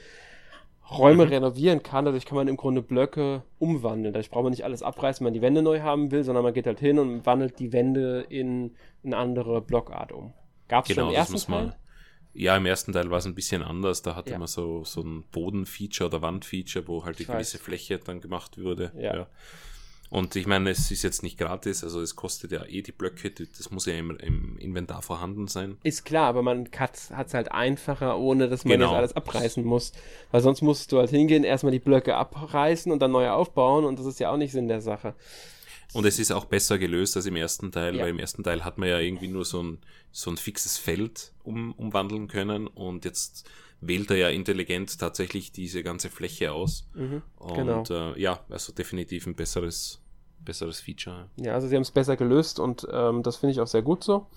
Räume 0.89 1.25
mhm. 1.25 1.31
renovieren 1.31 1.83
kann. 1.83 2.05
Dadurch 2.05 2.25
kann 2.25 2.35
man 2.35 2.47
im 2.47 2.57
Grunde 2.57 2.81
Blöcke 2.81 3.43
umwandeln. 3.59 4.13
Dadurch 4.13 4.29
braucht 4.29 4.43
man 4.43 4.51
nicht 4.51 4.65
alles 4.65 4.83
abreißen, 4.83 5.19
wenn 5.19 5.31
man 5.31 5.33
die 5.33 5.41
Wände 5.41 5.61
neu 5.61 5.81
haben 5.81 6.11
will, 6.11 6.23
sondern 6.23 6.43
man 6.43 6.53
geht 6.53 6.67
halt 6.67 6.79
hin 6.79 6.99
und 6.99 7.25
wandelt 7.25 7.59
die 7.59 7.71
Wände 7.71 8.25
in 8.29 8.75
eine 9.03 9.17
andere 9.17 9.61
Blockart 9.61 10.11
um. 10.11 10.33
Gab 10.67 10.85
es 10.85 10.89
genau, 10.89 11.07
schon 11.07 11.13
im 11.13 11.15
ersten 11.15 11.51
Teil? 11.51 11.75
Ja, 12.35 12.57
im 12.57 12.65
ersten 12.65 12.93
Teil 12.93 13.11
war 13.11 13.19
es 13.19 13.25
ein 13.25 13.35
bisschen 13.35 13.61
anders. 13.61 14.01
Da 14.01 14.15
hatte 14.15 14.31
ja. 14.31 14.39
man 14.39 14.47
so, 14.47 14.83
so 14.83 15.01
ein 15.01 15.23
Bodenfeature 15.31 16.09
oder 16.09 16.21
Wandfeature, 16.21 16.87
wo 16.87 17.05
halt 17.05 17.19
die 17.19 17.25
gewisse 17.25 17.59
Fläche 17.59 17.99
dann 17.99 18.21
gemacht 18.21 18.57
wurde. 18.57 18.91
Ja. 18.95 19.15
ja. 19.15 19.27
Und 20.13 20.35
ich 20.35 20.45
meine, 20.45 20.69
es 20.69 20.91
ist 20.91 21.01
jetzt 21.01 21.23
nicht 21.23 21.39
gratis, 21.39 21.83
also 21.83 21.99
es 21.99 22.15
kostet 22.15 22.51
ja 22.51 22.63
eh 22.65 22.83
die 22.83 22.91
Blöcke, 22.91 23.31
das 23.31 23.71
muss 23.71 23.87
ja 23.87 23.95
im, 23.95 24.15
im 24.17 24.59
Inventar 24.59 25.01
vorhanden 25.01 25.47
sein. 25.47 25.79
Ist 25.81 26.05
klar, 26.05 26.27
aber 26.27 26.43
man 26.43 26.69
hat 26.77 26.93
es 26.93 27.33
halt 27.33 27.51
einfacher, 27.51 28.19
ohne 28.19 28.47
dass 28.47 28.63
man 28.63 28.73
genau. 28.73 28.91
das 28.91 28.95
alles 28.95 29.15
abreißen 29.15 29.65
muss. 29.65 29.91
Weil 30.29 30.41
sonst 30.41 30.61
musst 30.61 30.91
du 30.91 30.99
halt 30.99 31.09
hingehen, 31.09 31.43
erstmal 31.43 31.71
die 31.71 31.79
Blöcke 31.79 32.15
abreißen 32.15 32.91
und 32.91 32.99
dann 32.99 33.11
neu 33.11 33.27
aufbauen 33.31 33.85
und 33.85 33.97
das 33.97 34.05
ist 34.05 34.19
ja 34.19 34.29
auch 34.29 34.37
nicht 34.37 34.51
Sinn 34.51 34.67
der 34.67 34.81
Sache. 34.81 35.15
Und 35.93 36.05
es 36.05 36.19
ist 36.19 36.31
auch 36.31 36.45
besser 36.45 36.77
gelöst 36.77 37.17
als 37.17 37.25
im 37.25 37.35
ersten 37.35 37.71
Teil, 37.71 37.95
ja. 37.95 38.03
weil 38.03 38.11
im 38.11 38.19
ersten 38.19 38.43
Teil 38.43 38.63
hat 38.63 38.77
man 38.77 38.89
ja 38.89 38.99
irgendwie 38.99 39.29
nur 39.29 39.45
so 39.45 39.63
ein, 39.63 39.79
so 40.11 40.29
ein 40.29 40.37
fixes 40.37 40.77
Feld 40.77 41.33
um, 41.41 41.71
umwandeln 41.71 42.27
können 42.27 42.67
und 42.67 43.03
jetzt 43.03 43.49
wählt 43.81 44.11
er 44.11 44.17
ja 44.17 44.29
intelligent 44.29 44.99
tatsächlich 44.99 45.51
diese 45.51 45.81
ganze 45.81 46.11
Fläche 46.11 46.51
aus. 46.51 46.87
Mhm, 46.93 47.23
und 47.37 47.55
genau. 47.55 47.83
äh, 47.89 48.21
ja, 48.21 48.45
also 48.49 48.73
definitiv 48.73 49.25
ein 49.25 49.33
besseres 49.33 50.02
besseres 50.45 50.79
Feature. 50.79 51.29
Ja, 51.37 51.53
also 51.53 51.67
sie 51.67 51.75
haben 51.75 51.83
es 51.83 51.91
besser 51.91 52.15
gelöst 52.15 52.59
und 52.59 52.87
ähm, 52.91 53.23
das 53.23 53.37
finde 53.37 53.51
ich 53.53 53.59
auch 53.59 53.67
sehr 53.67 53.81
gut 53.81 54.03
so. 54.03 54.27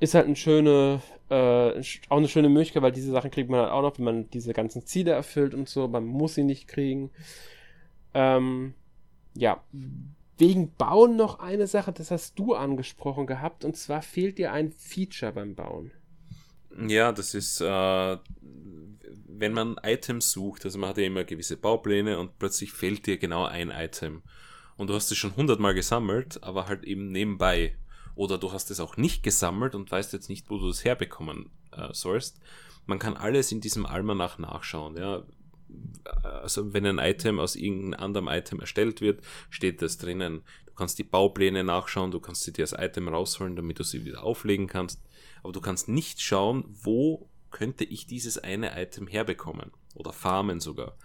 Ist 0.00 0.14
halt 0.14 0.26
eine 0.26 0.36
schöne, 0.36 1.00
äh, 1.30 1.80
auch 2.08 2.16
eine 2.18 2.28
schöne 2.28 2.48
Möglichkeit, 2.48 2.82
weil 2.82 2.92
diese 2.92 3.12
Sachen 3.12 3.30
kriegt 3.30 3.48
man 3.48 3.60
halt 3.60 3.70
auch 3.70 3.82
noch, 3.82 3.98
wenn 3.98 4.04
man 4.04 4.30
diese 4.30 4.52
ganzen 4.52 4.86
Ziele 4.86 5.12
erfüllt 5.12 5.54
und 5.54 5.68
so. 5.68 5.88
Man 5.88 6.04
muss 6.04 6.34
sie 6.34 6.44
nicht 6.44 6.68
kriegen. 6.68 7.10
Ähm, 8.12 8.74
ja, 9.36 9.62
wegen 10.38 10.72
Bauen 10.76 11.16
noch 11.16 11.38
eine 11.38 11.66
Sache, 11.66 11.92
das 11.92 12.10
hast 12.10 12.38
du 12.38 12.54
angesprochen 12.54 13.26
gehabt, 13.26 13.64
und 13.64 13.76
zwar 13.76 14.02
fehlt 14.02 14.38
dir 14.38 14.52
ein 14.52 14.72
Feature 14.72 15.32
beim 15.32 15.54
Bauen. 15.54 15.92
Ja, 16.88 17.12
das 17.12 17.34
ist, 17.34 17.60
äh, 17.60 18.16
wenn 19.28 19.52
man 19.52 19.76
Items 19.82 20.32
sucht, 20.32 20.64
also 20.64 20.78
man 20.78 20.90
hat 20.90 20.98
ja 20.98 21.04
immer 21.04 21.24
gewisse 21.24 21.56
Baupläne 21.56 22.18
und 22.18 22.38
plötzlich 22.38 22.72
fehlt 22.72 23.06
dir 23.06 23.16
genau 23.16 23.44
ein 23.44 23.70
Item 23.70 24.22
und 24.76 24.88
du 24.88 24.94
hast 24.94 25.10
es 25.10 25.18
schon 25.18 25.36
hundertmal 25.36 25.74
gesammelt, 25.74 26.42
aber 26.42 26.66
halt 26.66 26.84
eben 26.84 27.10
nebenbei. 27.10 27.76
Oder 28.14 28.38
du 28.38 28.52
hast 28.52 28.70
es 28.70 28.80
auch 28.80 28.96
nicht 28.96 29.22
gesammelt 29.22 29.74
und 29.74 29.90
weißt 29.90 30.12
jetzt 30.12 30.28
nicht, 30.28 30.48
wo 30.50 30.58
du 30.58 30.68
es 30.68 30.84
herbekommen 30.84 31.50
äh, 31.72 31.92
sollst. 31.92 32.40
Man 32.86 32.98
kann 32.98 33.16
alles 33.16 33.50
in 33.50 33.60
diesem 33.60 33.86
Almanach 33.86 34.38
nachschauen, 34.38 34.96
ja. 34.96 35.22
Also 36.22 36.72
wenn 36.72 36.86
ein 36.86 36.98
Item 36.98 37.40
aus 37.40 37.56
irgendeinem 37.56 38.00
anderen 38.00 38.28
Item 38.28 38.60
erstellt 38.60 39.00
wird, 39.00 39.24
steht 39.50 39.82
das 39.82 39.98
drinnen. 39.98 40.42
Du 40.66 40.74
kannst 40.74 40.98
die 40.98 41.04
Baupläne 41.04 41.64
nachschauen, 41.64 42.10
du 42.10 42.20
kannst 42.20 42.44
sie 42.44 42.52
dir 42.52 42.62
als 42.62 42.74
Item 42.76 43.08
rausholen, 43.08 43.56
damit 43.56 43.78
du 43.80 43.84
sie 43.84 44.04
wieder 44.04 44.22
auflegen 44.22 44.66
kannst. 44.66 45.02
Aber 45.42 45.52
du 45.52 45.60
kannst 45.60 45.88
nicht 45.88 46.20
schauen, 46.20 46.64
wo 46.68 47.28
könnte 47.50 47.84
ich 47.84 48.06
dieses 48.06 48.38
eine 48.38 48.80
Item 48.80 49.06
herbekommen. 49.06 49.70
Oder 49.94 50.12
farmen 50.12 50.60
sogar. 50.60 50.96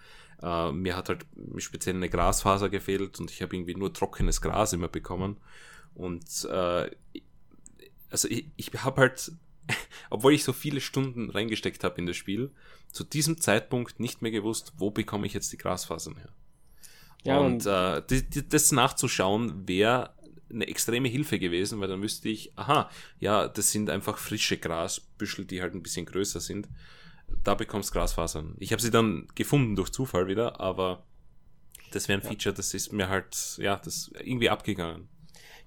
Äh, 0.42 0.72
mir 0.72 0.96
hat 0.96 1.10
halt 1.10 1.26
speziell 1.58 1.96
eine 1.96 2.10
Grasfaser 2.10 2.70
gefehlt 2.70 3.20
und 3.20 3.32
ich 3.32 3.42
habe 3.42 3.56
irgendwie 3.56 3.76
nur 3.76 3.94
trockenes 3.94 4.42
Gras 4.42 4.74
immer 4.74 4.88
bekommen. 4.88 5.38
Und 5.96 6.24
äh, 6.46 6.90
also 8.10 8.28
ich, 8.30 8.46
ich 8.56 8.72
habe 8.84 9.02
halt, 9.02 9.32
obwohl 10.10 10.34
ich 10.34 10.44
so 10.44 10.54
viele 10.54 10.82
Stunden 10.82 11.30
reingesteckt 11.30 11.84
habe 11.84 12.00
in 12.00 12.06
das 12.06 12.16
Spiel, 12.16 12.52
zu 12.92 13.04
diesem 13.04 13.40
Zeitpunkt 13.40 14.00
nicht 14.00 14.22
mehr 14.22 14.32
gewusst, 14.32 14.74
wo 14.78 14.92
bekomme 14.92 15.28
ich 15.28 15.34
jetzt 15.34 15.52
die 15.52 15.58
Grasfasern 15.58 16.16
her. 16.16 16.30
Ja, 17.24 17.38
und, 17.40 17.66
und 17.66 17.66
äh, 17.66 18.02
die, 18.10 18.30
die, 18.30 18.48
das 18.48 18.72
nachzuschauen 18.72 19.68
wäre 19.68 20.14
eine 20.52 20.68
extreme 20.68 21.10
Hilfe 21.10 21.38
gewesen, 21.38 21.80
weil 21.80 21.90
dann 21.90 22.02
wüsste 22.02 22.30
ich, 22.30 22.58
aha, 22.58 22.90
ja, 23.20 23.48
das 23.48 23.72
sind 23.72 23.90
einfach 23.90 24.18
frische 24.18 24.58
Grasbüschel, 24.58 25.46
die 25.46 25.62
halt 25.62 25.76
ein 25.76 25.84
bisschen 25.84 26.06
größer 26.06 26.40
sind 26.40 26.68
da 27.44 27.56
bekommst 27.56 27.92
Glasfasern. 27.92 28.56
Ich 28.60 28.72
habe 28.72 28.82
sie 28.82 28.92
dann 28.92 29.28
gefunden 29.36 29.76
durch 29.76 29.92
Zufall 29.92 30.28
wieder, 30.28 30.60
aber 30.60 31.04
das 31.92 32.08
wäre 32.08 32.22
ein. 32.22 32.28
Feature, 32.28 32.54
das 32.54 32.74
ist 32.74 32.94
mir 32.94 33.10
halt, 33.10 33.58
ja, 33.58 33.80
das 33.84 34.12
irgendwie 34.24 34.50
abgegangen. 34.50 35.08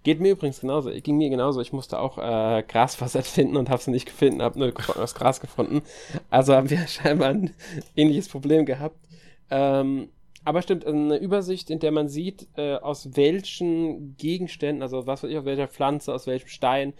Geht 0.04 0.20
mir 0.20 0.32
übrigens 0.32 0.60
genauso. 0.60 0.90
Ging 0.90 1.16
mir 1.16 1.30
genauso. 1.30 1.60
Ich 1.60 1.72
musste 1.72 1.98
auch 1.98 2.18
äh, 2.18 2.64
Grasfaser 2.66 3.22
finden 3.22 3.56
und 3.56 3.70
habe 3.70 3.82
sie 3.82 3.90
nicht 3.90 4.06
gefunden, 4.06 4.42
habe 4.42 4.58
nur 4.58 4.72
das 4.72 5.14
Gras 5.14 5.40
gefunden. 5.40 5.82
Also 6.30 6.54
haben 6.54 6.70
wir 6.70 6.86
scheinbar 6.88 7.28
ein 7.28 7.54
ähnliches 7.96 8.28
Problem 8.28 8.66
gehabt. 8.66 8.96
Ähm, 9.50 10.08
aber 10.44 10.62
stimmt, 10.62 10.84
eine 10.86 11.18
Übersicht, 11.18 11.70
in 11.70 11.78
der 11.78 11.92
man 11.92 12.08
sieht, 12.08 12.48
äh, 12.56 12.74
aus 12.74 13.14
welchen 13.14 14.16
Gegenständen, 14.16 14.82
also 14.82 15.06
was 15.06 15.22
weiß 15.22 15.30
ich, 15.30 15.38
aus 15.38 15.44
welcher 15.44 15.68
Pflanze, 15.68 16.12
aus 16.12 16.26
welchem 16.26 16.48
Stein, 16.48 16.94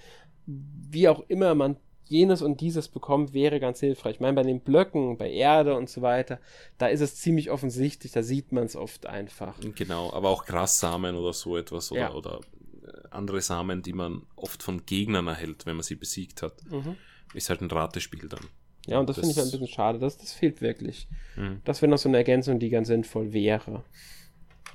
wie 0.47 1.09
auch 1.09 1.25
immer 1.29 1.57
man 1.57 1.77
jenes 2.05 2.43
und 2.43 2.61
dieses 2.61 2.89
bekommt, 2.89 3.33
wäre 3.33 3.61
ganz 3.61 3.81
hilfreich. 3.81 4.17
Ich 4.17 4.21
meine, 4.21 4.35
bei 4.35 4.43
den 4.43 4.61
Blöcken, 4.61 5.17
bei 5.17 5.31
Erde 5.31 5.75
und 5.75 5.89
so 5.89 6.03
weiter, 6.03 6.41
da 6.79 6.89
ist 6.89 7.01
es 7.01 7.17
ziemlich 7.17 7.51
offensichtlich, 7.51 8.13
da 8.13 8.23
sieht 8.23 8.53
man 8.53 8.65
es 8.65 8.77
oft 8.77 9.07
einfach. 9.07 9.57
Genau, 9.75 10.13
aber 10.13 10.29
auch 10.29 10.45
Grassamen 10.45 11.17
oder 11.17 11.33
so 11.33 11.57
etwas 11.57 11.91
oder, 11.93 12.01
ja. 12.01 12.13
oder 12.13 12.41
äh, 12.83 13.09
andere 13.11 13.41
Samen, 13.41 13.83
die 13.83 13.93
man 13.93 14.23
oft 14.37 14.63
von 14.63 14.85
Gegnern 14.85 15.27
erhält, 15.27 15.67
wenn 15.67 15.77
man 15.77 15.85
sie 15.85 15.97
besiegt 15.97 16.43
hat. 16.43 16.55
Mhm. 16.71 16.97
Ist 17.35 17.49
halt 17.49 17.61
ein 17.63 17.71
Ratespiel 17.71 18.29
dann. 18.29 18.47
Ja, 18.87 18.99
und 18.99 19.09
das, 19.09 19.17
das 19.17 19.25
finde 19.25 19.33
ich 19.33 19.37
halt 19.39 19.49
ein 19.49 19.51
bisschen 19.53 19.75
schade. 19.75 19.99
Das, 19.99 20.19
das 20.19 20.33
fehlt 20.33 20.61
wirklich. 20.61 21.09
Mhm. 21.37 21.61
Das 21.65 21.83
wäre 21.83 21.91
noch 21.91 21.99
so 21.99 22.09
eine 22.09 22.19
Ergänzung, 22.19 22.59
die 22.59 22.69
ganz 22.69 22.89
sinnvoll 22.89 23.33
wäre. 23.33 23.85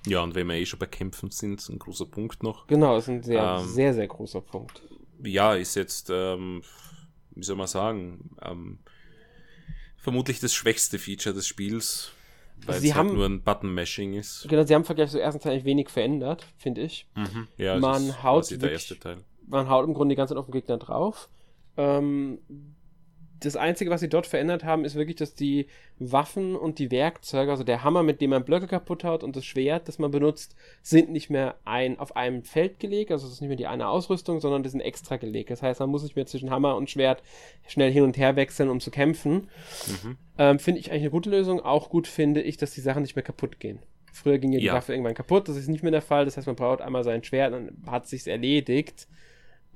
Ja, 0.08 0.22
und 0.22 0.36
wenn 0.36 0.48
wir 0.48 0.56
eh 0.56 0.66
schon 0.66 0.80
bei 0.80 0.86
Kämpfen 0.86 1.32
sind, 1.32 1.68
ein 1.68 1.80
großer 1.80 2.06
Punkt 2.06 2.42
noch. 2.42 2.68
Genau, 2.68 2.98
ist 2.98 3.10
ein 3.10 3.24
sehr, 3.24 3.58
ähm, 3.60 3.68
sehr, 3.68 3.94
sehr 3.94 4.08
großer 4.08 4.42
Punkt. 4.42 4.82
Ja, 5.24 5.56
ist 5.56 5.76
jetzt 5.76 6.10
ähm, 6.10 6.62
wie 7.38 7.44
soll 7.44 7.56
man 7.56 7.68
sagen, 7.68 8.32
ähm, 8.42 8.80
vermutlich 9.98 10.40
das 10.40 10.54
schwächste 10.54 11.00
Feature 11.00 11.36
des 11.36 11.48
Spiels, 11.48 12.12
weil 12.66 12.76
also 12.76 12.82
sie 12.82 12.90
es 12.90 12.96
halt 12.96 13.08
haben, 13.08 13.16
nur 13.16 13.26
ein 13.26 13.42
Button-Mashing 13.42 14.14
ist. 14.14 14.48
Genau, 14.50 14.64
sie 14.64 14.74
haben 14.74 14.82
im 14.82 14.86
Vergleich 14.86 15.12
zur 15.12 15.22
ersten 15.22 15.42
Teil 15.42 15.64
wenig 15.64 15.90
verändert, 15.90 16.46
finde 16.58 16.82
ich. 16.82 17.08
Mhm. 17.16 17.48
Ja, 17.58 17.78
man 17.78 18.24
haut 18.24 18.50
wirklich, 18.50 19.00
Man 19.48 19.70
haut 19.70 19.88
im 19.88 19.94
Grunde 19.94 20.14
die 20.14 20.18
ganze 20.18 20.34
Zeit 20.34 20.40
auf 20.40 20.48
den 20.48 20.54
Gegner 20.54 20.78
drauf. 20.78 21.30
Ähm, 21.78 22.40
das 23.40 23.56
Einzige, 23.56 23.92
was 23.92 24.02
sie 24.02 24.10
dort 24.10 24.28
verändert 24.28 24.64
haben, 24.64 24.86
ist 24.86 24.96
wirklich, 24.96 25.16
dass 25.18 25.34
die 25.34 25.68
Waffen 26.00 26.56
und 26.56 26.80
die 26.80 26.92
Werkzeuge, 26.92 27.52
also 27.52 27.64
der 27.64 27.84
Hammer, 27.84 28.04
mit 28.04 28.22
dem 28.22 28.32
man 28.32 28.44
Blöcke 28.44 28.68
kaputt 28.68 29.04
haut 29.04 29.24
und 29.24 29.36
das 29.36 29.46
Schwert, 29.46 29.88
das 29.88 30.00
man 30.00 30.12
benutzt, 30.12 30.56
sind 30.82 31.12
nicht 31.12 31.30
mehr 31.30 31.56
ein, 31.66 32.00
auf 32.00 32.16
einem 32.16 32.44
Feld 32.44 32.80
gelegt, 32.80 33.12
also 33.12 33.28
es 33.28 33.34
ist 33.34 33.42
nicht 33.42 33.50
mehr 33.50 33.58
die 33.58 33.68
eine 33.68 33.88
Ausrüstung, 33.88 34.40
sondern 34.40 34.64
die 34.64 34.70
sind 34.70 34.82
extra 34.82 35.18
gelegt. 35.18 35.50
Das 35.52 35.62
heißt, 35.62 35.80
man 35.80 35.90
muss 35.90 36.04
nicht 36.04 36.16
mehr 36.16 36.26
zwischen 36.26 36.50
Hammer 36.50 36.76
und 36.76 36.90
Schwert 36.90 37.22
schnell 37.68 37.92
hin 37.92 38.04
und 38.04 38.18
her 38.18 38.36
wechseln, 38.36 38.70
um 38.70 38.80
zu 38.80 38.92
kämpfen. 38.92 39.50
Mhm. 40.04 40.18
Ähm, 40.38 40.60
finde 40.60 40.80
ich 40.80 40.92
eigentlich 40.92 41.04
eine 41.04 41.12
gute 41.12 41.30
Lösung. 41.30 41.60
Auch 41.60 41.90
gut 41.90 42.08
finde 42.08 42.42
ich, 42.42 42.58
dass 42.58 42.72
die 42.72 42.82
Sachen 42.82 43.02
nicht 43.02 43.16
mehr 43.16 43.24
kaputt 43.24 43.60
gehen. 43.60 43.80
Früher 44.14 44.40
ging 44.40 44.52
ja 44.52 44.60
die 44.60 44.66
ja. 44.66 44.74
Waffe 44.74 44.94
irgendwann 44.94 45.14
kaputt, 45.14 45.48
das 45.48 45.58
ist 45.58 45.68
nicht 45.68 45.84
mehr 45.84 45.92
der 45.92 46.02
Fall. 46.02 46.26
Das 46.26 46.38
heißt, 46.38 46.48
man 46.48 46.56
braucht 46.56 46.82
einmal 46.82 47.04
sein 47.04 47.24
Schwert, 47.24 47.54
dann 47.54 47.78
hat 47.86 48.08
sich's 48.08 48.28
erledigt. 48.28 49.08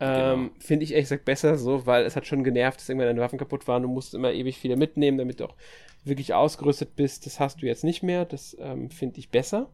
Ähm, 0.02 0.46
genau. 0.46 0.52
Finde 0.60 0.84
ich 0.84 0.92
ehrlich 0.92 1.06
gesagt 1.06 1.26
besser 1.26 1.58
so, 1.58 1.86
weil 1.86 2.06
es 2.06 2.16
hat 2.16 2.26
schon 2.26 2.44
genervt, 2.44 2.80
dass 2.80 2.90
irgendwann 2.90 3.08
deine 3.08 3.22
Waffen 3.22 3.38
kaputt 3.38 3.68
waren. 3.68 3.84
Du 3.84 3.88
musst 3.88 4.16
immer 4.16 4.34
ewig 4.34 4.58
viele 4.58 4.76
mitnehmen, 4.76 5.20
damit 5.20 5.40
du 5.40 5.46
auch 5.46 5.56
wirklich 6.04 6.34
ausgerüstet 6.34 6.96
bist. 6.96 7.28
Das 7.28 7.40
hast 7.40 7.62
du 7.62 7.68
jetzt 7.68 7.84
nicht 7.84 8.02
mehr. 8.02 8.26
Das 8.26 8.58
ähm, 8.60 8.90
finde 8.90 9.20
ich 9.20 9.30
besser. 9.30 9.70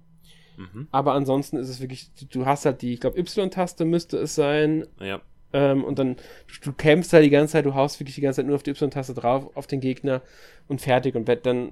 Mhm. 0.57 0.89
Aber 0.91 1.13
ansonsten 1.13 1.55
ist 1.55 1.69
es 1.69 1.79
wirklich, 1.79 2.11
du 2.29 2.45
hast 2.45 2.65
halt 2.65 2.81
die, 2.81 2.93
ich 2.93 2.99
glaube, 2.99 3.17
Y-Taste 3.17 3.85
müsste 3.85 4.17
es 4.17 4.35
sein. 4.35 4.85
Ja. 4.99 5.21
Ähm, 5.53 5.85
und 5.85 5.97
dann, 5.97 6.15
du, 6.15 6.71
du 6.71 6.73
kämpfst 6.73 7.13
halt 7.13 7.23
die 7.23 7.29
ganze 7.29 7.53
Zeit, 7.53 7.65
du 7.65 7.73
haust 7.73 7.97
wirklich 8.01 8.15
die 8.15 8.21
ganze 8.21 8.37
Zeit 8.37 8.47
nur 8.47 8.55
auf 8.55 8.63
die 8.63 8.71
Y-Taste 8.71 9.13
drauf, 9.13 9.55
auf 9.55 9.65
den 9.65 9.79
Gegner 9.79 10.21
und 10.67 10.81
fertig. 10.81 11.15
Und 11.15 11.29
dann 11.45 11.71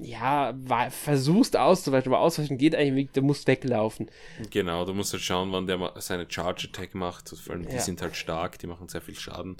ja, 0.00 0.54
war, 0.56 0.90
versuchst 0.90 1.56
auszuweichen, 1.56 2.12
aber 2.12 2.20
ausweichen 2.20 2.58
geht 2.58 2.74
eigentlich 2.74 3.06
nicht, 3.06 3.16
du 3.16 3.22
musst 3.22 3.46
weglaufen. 3.46 4.10
Genau, 4.50 4.84
du 4.84 4.94
musst 4.94 5.12
halt 5.12 5.22
schauen, 5.22 5.52
wann 5.52 5.66
der 5.66 5.92
seine 5.98 6.26
Charge 6.28 6.68
Attack 6.68 6.94
macht. 6.94 7.28
Vor 7.30 7.54
allem, 7.54 7.66
die 7.66 7.74
ja. 7.74 7.80
sind 7.80 8.02
halt 8.02 8.16
stark, 8.16 8.58
die 8.58 8.66
machen 8.66 8.88
sehr 8.88 9.00
viel 9.00 9.14
Schaden. 9.14 9.56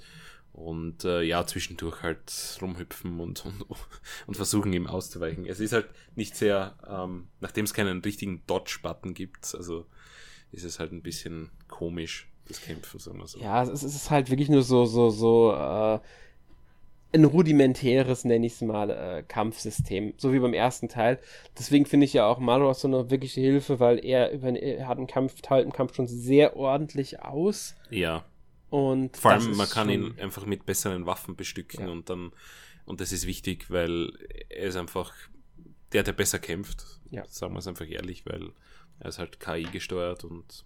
Und 0.52 1.04
äh, 1.04 1.20
ja, 1.22 1.46
zwischendurch 1.46 2.02
halt 2.02 2.58
rumhüpfen 2.62 3.20
und, 3.20 3.44
und, 3.44 3.64
und 4.26 4.34
versuchen 4.36 4.72
ihm 4.72 4.86
auszuweichen. 4.86 5.44
Es 5.44 5.60
ist 5.60 5.72
halt 5.72 5.88
nicht 6.14 6.34
sehr, 6.34 6.76
ähm, 6.88 7.28
nachdem 7.40 7.66
es 7.66 7.74
keinen 7.74 8.00
richtigen 8.00 8.42
Dodge-Button 8.46 9.12
gibt, 9.12 9.54
also 9.54 9.86
ist 10.52 10.64
es 10.64 10.78
halt 10.78 10.92
ein 10.92 11.02
bisschen 11.02 11.50
komisch, 11.68 12.28
das 12.48 12.62
Kämpfen, 12.62 13.00
sagen 13.00 13.18
wir 13.18 13.26
so. 13.26 13.38
Ja, 13.40 13.62
es 13.64 13.82
ist 13.82 14.10
halt 14.10 14.30
wirklich 14.30 14.48
nur 14.48 14.62
so, 14.62 14.86
so, 14.86 15.10
so, 15.10 15.52
äh, 15.52 16.00
ein 17.16 17.24
rudimentäres, 17.24 18.24
nenne 18.24 18.46
ich 18.46 18.54
es 18.54 18.60
mal, 18.60 18.90
äh, 18.90 19.22
Kampfsystem, 19.26 20.14
so 20.16 20.32
wie 20.32 20.38
beim 20.38 20.54
ersten 20.54 20.88
Teil. 20.88 21.18
Deswegen 21.58 21.86
finde 21.86 22.06
ich 22.06 22.12
ja 22.12 22.26
auch 22.26 22.38
Malos 22.38 22.80
so 22.80 22.88
eine 22.88 23.10
wirkliche 23.10 23.40
Hilfe, 23.40 23.80
weil 23.80 24.04
er, 24.04 24.32
er 24.32 24.88
hat 24.88 24.98
einen 24.98 25.06
Kampf, 25.06 25.40
teilt 25.42 25.62
einen 25.62 25.72
Kampf 25.72 25.94
schon 25.94 26.06
sehr 26.06 26.56
ordentlich 26.56 27.20
aus. 27.20 27.74
Ja. 27.90 28.24
Und 28.68 29.16
vor 29.16 29.32
allem, 29.32 29.56
man 29.56 29.68
kann 29.68 29.88
ihn 29.88 30.14
einfach 30.20 30.44
mit 30.44 30.66
besseren 30.66 31.06
Waffen 31.06 31.36
bestücken 31.36 31.86
ja. 31.86 31.92
und 31.92 32.10
dann, 32.10 32.32
und 32.84 33.00
das 33.00 33.12
ist 33.12 33.26
wichtig, 33.26 33.70
weil 33.70 34.12
er 34.48 34.66
ist 34.66 34.76
einfach 34.76 35.12
der, 35.92 36.02
der 36.02 36.12
besser 36.12 36.38
kämpft. 36.38 36.84
Ja. 37.10 37.24
Sagen 37.26 37.54
wir 37.54 37.60
es 37.60 37.68
einfach 37.68 37.88
ehrlich, 37.88 38.26
weil 38.26 38.50
er 38.98 39.08
ist 39.08 39.18
halt 39.18 39.40
KI 39.40 39.64
gesteuert 39.64 40.24
und 40.24 40.64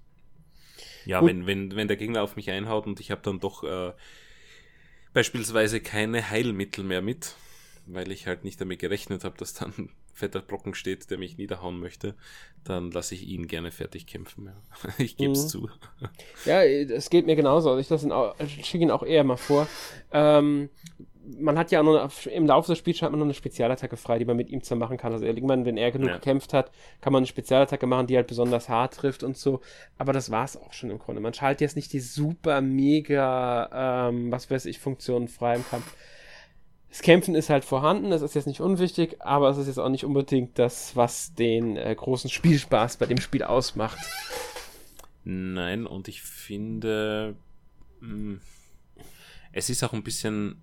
ja, 1.04 1.24
wenn, 1.24 1.46
wenn, 1.46 1.76
wenn 1.76 1.88
der 1.88 1.96
Gegner 1.96 2.22
auf 2.22 2.36
mich 2.36 2.50
einhaut 2.50 2.86
und 2.86 3.00
ich 3.00 3.10
habe 3.10 3.20
dann 3.22 3.38
doch 3.38 3.64
äh, 3.64 3.92
beispielsweise 5.12 5.80
keine 5.80 6.30
Heilmittel 6.30 6.84
mehr 6.84 7.02
mit, 7.02 7.36
weil 7.86 8.10
ich 8.12 8.26
halt 8.26 8.44
nicht 8.44 8.60
damit 8.60 8.78
gerechnet 8.78 9.24
habe, 9.24 9.36
dass 9.38 9.54
dann 9.54 9.72
ein 9.78 9.90
fetter 10.12 10.40
Brocken 10.40 10.74
steht, 10.74 11.10
der 11.10 11.18
mich 11.18 11.38
niederhauen 11.38 11.80
möchte, 11.80 12.14
dann 12.64 12.90
lasse 12.90 13.14
ich 13.14 13.26
ihn 13.26 13.46
gerne 13.46 13.70
fertig 13.70 14.06
kämpfen. 14.06 14.46
Ja. 14.46 14.92
Ich 14.98 15.16
gebe 15.16 15.32
es 15.32 15.44
mhm. 15.44 15.48
zu. 15.48 15.70
Ja, 16.44 16.62
es 16.62 17.08
geht 17.08 17.26
mir 17.26 17.36
genauso. 17.36 17.70
Also 17.70 17.80
ich, 17.80 18.58
ich 18.58 18.66
schicke 18.66 18.84
ihn 18.84 18.90
auch 18.90 19.02
eher 19.02 19.24
mal 19.24 19.38
vor. 19.38 19.66
Ähm, 20.12 20.68
man 21.38 21.58
hat 21.58 21.70
ja 21.70 21.82
noch, 21.82 22.10
im 22.26 22.46
Laufe 22.46 22.72
des 22.72 22.78
Spiels 22.78 23.02
hat 23.02 23.10
man 23.10 23.20
noch 23.20 23.26
eine 23.26 23.34
Spezialattacke 23.34 23.96
frei, 23.96 24.18
die 24.18 24.24
man 24.24 24.36
mit 24.36 24.50
ihm 24.50 24.60
machen 24.78 24.96
kann. 24.96 25.12
Also 25.12 25.24
irgendwann, 25.24 25.64
wenn 25.64 25.76
er 25.76 25.90
genug 25.90 26.08
ja. 26.08 26.14
gekämpft 26.14 26.52
hat, 26.52 26.70
kann 27.00 27.12
man 27.12 27.20
eine 27.20 27.26
Spezialattacke 27.26 27.86
machen, 27.86 28.06
die 28.06 28.16
halt 28.16 28.26
besonders 28.26 28.68
hart 28.68 28.94
trifft 28.94 29.22
und 29.22 29.36
so. 29.36 29.60
Aber 29.98 30.12
das 30.12 30.30
war 30.30 30.44
es 30.44 30.56
auch 30.56 30.72
schon 30.72 30.90
im 30.90 30.98
Grunde. 30.98 31.20
Man 31.20 31.34
schaltet 31.34 31.60
jetzt 31.60 31.76
nicht 31.76 31.92
die 31.92 32.00
super 32.00 32.60
mega, 32.60 34.08
ähm, 34.08 34.30
was 34.32 34.50
weiß 34.50 34.66
ich, 34.66 34.78
Funktionen 34.78 35.28
frei 35.28 35.56
im 35.56 35.66
Kampf. 35.66 35.94
Das 36.88 37.02
Kämpfen 37.02 37.36
ist 37.36 37.50
halt 37.50 37.64
vorhanden, 37.64 38.10
das 38.10 38.22
ist 38.22 38.34
jetzt 38.34 38.48
nicht 38.48 38.60
unwichtig, 38.60 39.16
aber 39.20 39.50
es 39.50 39.58
ist 39.58 39.68
jetzt 39.68 39.78
auch 39.78 39.88
nicht 39.88 40.04
unbedingt 40.04 40.58
das, 40.58 40.96
was 40.96 41.34
den 41.34 41.76
äh, 41.76 41.94
großen 41.94 42.28
Spielspaß 42.28 42.96
bei 42.96 43.06
dem 43.06 43.20
Spiel 43.20 43.44
ausmacht. 43.44 43.98
Nein, 45.22 45.86
und 45.86 46.08
ich 46.08 46.22
finde, 46.22 47.36
mh, 48.00 48.08
hm, 48.08 48.40
es 49.52 49.70
ist 49.70 49.84
auch 49.84 49.92
ein 49.92 50.02
bisschen 50.02 50.62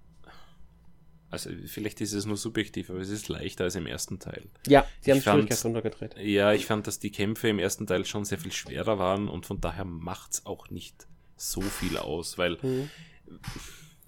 also 1.29 1.49
vielleicht 1.65 1.99
ist 2.01 2.13
es 2.13 2.25
nur 2.25 2.37
subjektiv, 2.37 2.89
aber 2.89 2.99
es 2.99 3.09
ist 3.09 3.27
leichter 3.27 3.65
als 3.65 3.75
im 3.75 3.85
ersten 3.85 4.19
Teil. 4.19 4.45
Ja, 4.65 4.85
sie 5.01 5.11
haben 5.11 5.21
Schwierigkeit 5.21 5.63
runtergedreht. 5.65 6.15
Ja, 6.17 6.53
ich 6.53 6.65
fand, 6.65 6.87
dass 6.87 6.99
die 6.99 7.11
Kämpfe 7.11 7.49
im 7.49 7.59
ersten 7.59 7.85
Teil 7.85 8.05
schon 8.05 8.23
sehr 8.23 8.37
viel 8.37 8.51
schwerer 8.51 8.97
waren 8.97 9.27
und 9.27 9.45
von 9.45 9.59
daher 9.59 9.85
macht 9.85 10.33
es 10.33 10.45
auch 10.45 10.69
nicht 10.69 11.07
so 11.35 11.61
viel 11.61 11.97
aus, 11.97 12.37
weil 12.37 12.57
mhm. 12.61 12.89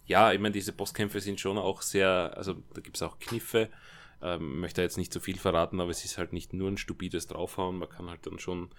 ja, 0.05 0.31
ich 0.31 0.39
meine, 0.39 0.53
diese 0.53 0.71
Bosskämpfe 0.71 1.19
sind 1.19 1.39
schon 1.39 1.57
auch 1.57 1.81
sehr, 1.81 2.33
also 2.37 2.55
da 2.73 2.81
gibt 2.81 2.95
es 2.95 3.03
auch 3.03 3.19
Kniffe, 3.19 3.69
ähm, 4.21 4.61
möchte 4.61 4.81
jetzt 4.81 4.97
nicht 4.97 5.13
so 5.13 5.19
viel 5.19 5.37
verraten, 5.37 5.81
aber 5.81 5.91
es 5.91 6.05
ist 6.05 6.17
halt 6.17 6.33
nicht 6.33 6.53
nur 6.53 6.69
ein 6.69 6.77
stupides 6.77 7.27
Draufhauen, 7.27 7.77
man 7.77 7.89
kann 7.89 8.09
halt 8.09 8.25
dann 8.25 8.39
schon 8.39 8.69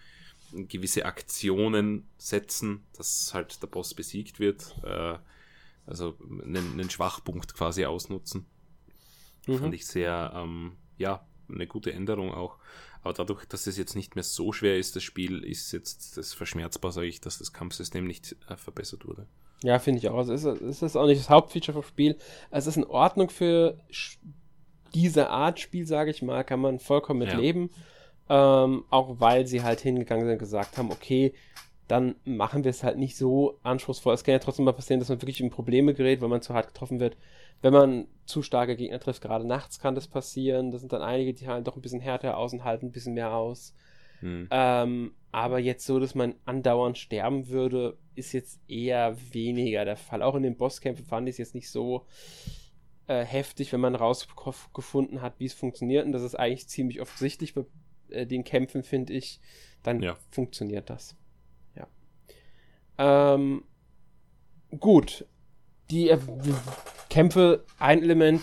gewisse 0.53 1.05
Aktionen 1.05 2.09
setzen, 2.17 2.85
dass 2.97 3.33
halt 3.35 3.63
der 3.63 3.69
Boss 3.69 3.95
besiegt 3.95 4.41
wird. 4.41 4.75
Äh, 4.83 5.19
also 5.91 6.17
einen, 6.43 6.73
einen 6.73 6.91
Schwachpunkt 6.91 7.55
quasi 7.55 7.85
ausnutzen. 7.85 8.47
Mhm. 9.47 9.59
Fand 9.59 9.75
ich 9.75 9.87
sehr, 9.87 10.33
ähm, 10.35 10.73
ja, 10.97 11.27
eine 11.49 11.67
gute 11.67 11.93
Änderung 11.93 12.33
auch. 12.33 12.59
Aber 13.03 13.13
dadurch, 13.15 13.45
dass 13.47 13.67
es 13.67 13.79
jetzt 13.79 13.97
nicht 13.97 14.15
mehr 14.15 14.25
so 14.25 14.53
schwer 14.53 14.79
ist, 14.79 14.95
das 14.95 15.03
Spiel, 15.03 15.43
ist 15.43 15.73
jetzt 15.73 16.17
das 16.17 16.35
verschmerzbar, 16.35 16.93
sage 16.93 17.07
ich, 17.07 17.21
dass 17.21 17.39
das 17.39 17.53
Kampfsystem 17.53 18.07
nicht 18.07 18.37
äh, 18.49 18.57
verbessert 18.57 19.07
wurde. 19.07 19.27
Ja, 19.63 19.79
finde 19.79 19.99
ich 19.99 20.09
auch. 20.09 20.19
Also 20.19 20.33
es 20.33 20.45
ist, 20.45 20.61
es 20.63 20.83
ist 20.83 20.97
auch 20.97 21.07
nicht 21.07 21.21
das 21.21 21.31
Hauptfeature 21.31 21.75
vom 21.75 21.83
Spiel. 21.83 22.17
Es 22.51 22.67
ist 22.67 22.77
in 22.77 22.85
Ordnung 22.85 23.31
für 23.31 23.79
diese 24.95 25.31
Art 25.31 25.61
Spiel, 25.61 25.87
sage 25.87 26.11
ich 26.11 26.23
mal, 26.23 26.45
kann 26.45 26.61
man 26.61 26.79
vollkommen 26.79 27.21
mit 27.21 27.29
ja. 27.33 27.39
leben. 27.39 27.71
Ähm, 28.29 28.85
auch 28.91 29.19
weil 29.19 29.47
sie 29.47 29.63
halt 29.63 29.81
hingegangen 29.81 30.25
sind 30.25 30.35
und 30.35 30.39
gesagt 30.39 30.79
haben, 30.79 30.93
okay, 30.93 31.35
dann 31.91 32.15
machen 32.25 32.63
wir 32.63 32.71
es 32.71 32.85
halt 32.85 32.99
nicht 32.99 33.17
so 33.17 33.59
anspruchsvoll. 33.65 34.15
Es 34.15 34.23
kann 34.23 34.33
ja 34.33 34.39
trotzdem 34.39 34.65
mal 34.65 34.73
passieren, 34.73 35.01
dass 35.01 35.09
man 35.09 35.21
wirklich 35.21 35.41
in 35.41 35.51
Probleme 35.51 35.93
gerät, 35.93 36.21
wenn 36.21 36.31
man 36.31 36.41
zu 36.41 36.55
hart 36.55 36.69
getroffen 36.69 37.01
wird. 37.01 37.17
Wenn 37.63 37.73
man 37.73 38.07
zu 38.27 38.43
starke 38.43 38.77
Gegner 38.77 39.01
trifft, 39.01 39.23
gerade 39.23 39.45
nachts 39.45 39.81
kann 39.81 39.97
das 39.97 40.07
passieren. 40.07 40.71
Da 40.71 40.79
sind 40.79 40.93
dann 40.93 41.03
einige, 41.03 41.35
die 41.35 41.49
halt 41.49 41.67
doch 41.67 41.75
ein 41.75 41.83
bisschen 41.83 42.01
härter 42.01 42.37
aus 42.37 42.53
und 42.53 42.63
halten 42.63 42.87
ein 42.87 42.93
bisschen 42.93 43.15
mehr 43.15 43.35
aus. 43.35 43.75
Hm. 44.21 44.47
Ähm, 44.53 45.15
aber 45.33 45.59
jetzt 45.59 45.85
so, 45.85 45.99
dass 45.99 46.15
man 46.15 46.37
andauernd 46.45 46.97
sterben 46.97 47.49
würde, 47.49 47.99
ist 48.15 48.33
jetzt 48.33 48.61
eher 48.69 49.17
weniger 49.33 49.85
der 49.85 49.97
Fall. 49.97 50.23
Auch 50.23 50.37
in 50.37 50.45
den 50.45 50.57
Bosskämpfen 50.57 51.05
fand 51.05 51.29
ich 51.29 51.35
es 51.35 51.39
jetzt 51.39 51.55
nicht 51.57 51.71
so 51.71 52.07
äh, 53.09 53.25
heftig, 53.25 53.73
wenn 53.73 53.81
man 53.81 53.97
rausgefunden 53.97 55.23
hat, 55.23 55.35
wie 55.39 55.47
es 55.47 55.55
funktioniert. 55.55 56.07
Und 56.07 56.13
das 56.13 56.23
ist 56.23 56.37
eigentlich 56.37 56.69
ziemlich 56.69 57.01
offensichtlich 57.01 57.55
bei 57.55 57.65
äh, 58.11 58.27
den 58.27 58.45
Kämpfen, 58.45 58.85
finde 58.85 59.13
ich. 59.13 59.41
Dann 59.83 60.03
ja. 60.03 60.17
funktioniert 60.31 60.89
das. 60.89 61.17
Ähm, 63.01 63.65
gut. 64.79 65.25
Die 65.91 66.11
äh, 66.11 66.19
Kämpfe, 67.09 67.65
ein 67.79 68.03
Element. 68.03 68.43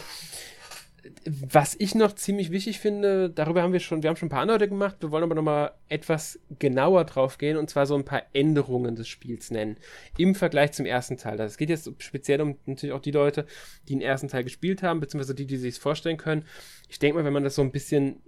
Was 1.29 1.75
ich 1.79 1.95
noch 1.95 2.13
ziemlich 2.15 2.51
wichtig 2.51 2.79
finde, 2.79 3.29
darüber 3.29 3.61
haben 3.61 3.71
wir 3.71 3.79
schon, 3.79 4.01
wir 4.01 4.09
haben 4.09 4.17
schon 4.17 4.27
ein 4.27 4.31
paar 4.31 4.41
Andeutungen 4.41 4.71
gemacht, 4.71 4.97
wir 4.99 5.11
wollen 5.11 5.23
aber 5.23 5.35
nochmal 5.35 5.71
etwas 5.87 6.39
genauer 6.59 7.05
drauf 7.05 7.37
gehen 7.37 7.55
und 7.55 7.69
zwar 7.69 7.85
so 7.85 7.95
ein 7.95 8.03
paar 8.03 8.23
Änderungen 8.33 8.95
des 8.95 9.07
Spiels 9.07 9.51
nennen. 9.51 9.77
Im 10.17 10.35
Vergleich 10.35 10.73
zum 10.73 10.85
ersten 10.85 11.17
Teil. 11.17 11.37
Das 11.37 11.57
geht 11.57 11.69
jetzt 11.69 11.89
speziell 11.99 12.41
um 12.41 12.57
natürlich 12.65 12.93
auch 12.93 13.01
die 13.01 13.11
Leute, 13.11 13.45
die 13.87 13.93
den 13.93 14.01
ersten 14.01 14.27
Teil 14.27 14.43
gespielt 14.43 14.83
haben, 14.83 14.99
beziehungsweise 14.99 15.35
die, 15.35 15.45
die 15.45 15.57
sich 15.57 15.75
es 15.75 15.77
vorstellen 15.77 16.17
können. 16.17 16.45
Ich 16.89 16.99
denke 16.99 17.17
mal, 17.17 17.25
wenn 17.25 17.33
man 17.33 17.43
das 17.43 17.55
so 17.55 17.61
ein 17.61 17.71
bisschen 17.71 18.21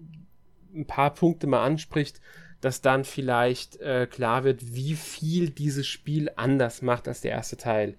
ein 0.74 0.86
paar 0.86 1.14
Punkte 1.14 1.48
mal 1.48 1.64
anspricht, 1.64 2.22
dass 2.62 2.82
dann 2.82 3.06
vielleicht 3.06 3.78
äh, 3.78 4.08
klar 4.08 4.44
wird, 4.44 4.76
wie 4.76 4.96
viel 4.96 5.50
dieses 5.50 5.88
Spiel 5.88 6.32
anders 6.36 6.82
macht 6.82 7.08
als 7.08 7.22
der 7.22 7.32
erste 7.32 7.58
Teil. 7.58 7.98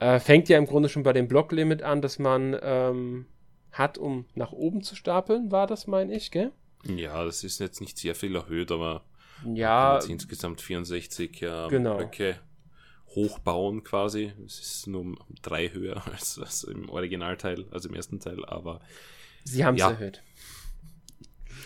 Äh, 0.00 0.20
fängt 0.20 0.48
ja 0.48 0.58
im 0.58 0.66
Grunde 0.66 0.88
schon 0.88 1.02
bei 1.02 1.12
dem 1.12 1.28
Blocklimit 1.28 1.82
an, 1.82 2.02
dass 2.02 2.18
man 2.18 2.56
ähm, 2.60 3.26
hat, 3.72 3.98
um 3.98 4.26
nach 4.34 4.52
oben 4.52 4.82
zu 4.82 4.96
stapeln, 4.96 5.50
war 5.50 5.66
das, 5.66 5.86
meine 5.86 6.14
ich, 6.14 6.30
gell? 6.30 6.52
Ja, 6.84 7.24
das 7.24 7.44
ist 7.44 7.58
jetzt 7.58 7.80
nicht 7.80 7.98
sehr 7.98 8.14
viel 8.14 8.34
erhöht, 8.36 8.70
aber 8.70 9.04
ja, 9.44 9.98
insgesamt 9.98 10.60
64 10.60 11.42
äh, 11.42 11.68
genau. 11.68 11.96
Blöcke 11.96 12.36
hochbauen 13.08 13.84
quasi. 13.84 14.32
Es 14.44 14.58
ist 14.60 14.86
nur 14.86 15.00
um 15.00 15.18
drei 15.42 15.70
höher 15.70 16.02
als, 16.12 16.38
als 16.38 16.64
im 16.64 16.88
Originalteil, 16.88 17.66
also 17.70 17.88
im 17.88 17.94
ersten 17.94 18.20
Teil, 18.20 18.44
aber 18.44 18.80
Sie 19.44 19.64
haben 19.64 19.74
es 19.74 19.80
ja, 19.80 19.90
erhöht 19.90 20.22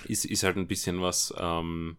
ist, 0.07 0.25
ist 0.25 0.43
halt 0.43 0.57
ein 0.57 0.67
bisschen 0.67 1.01
was, 1.01 1.35
ähm, 1.39 1.97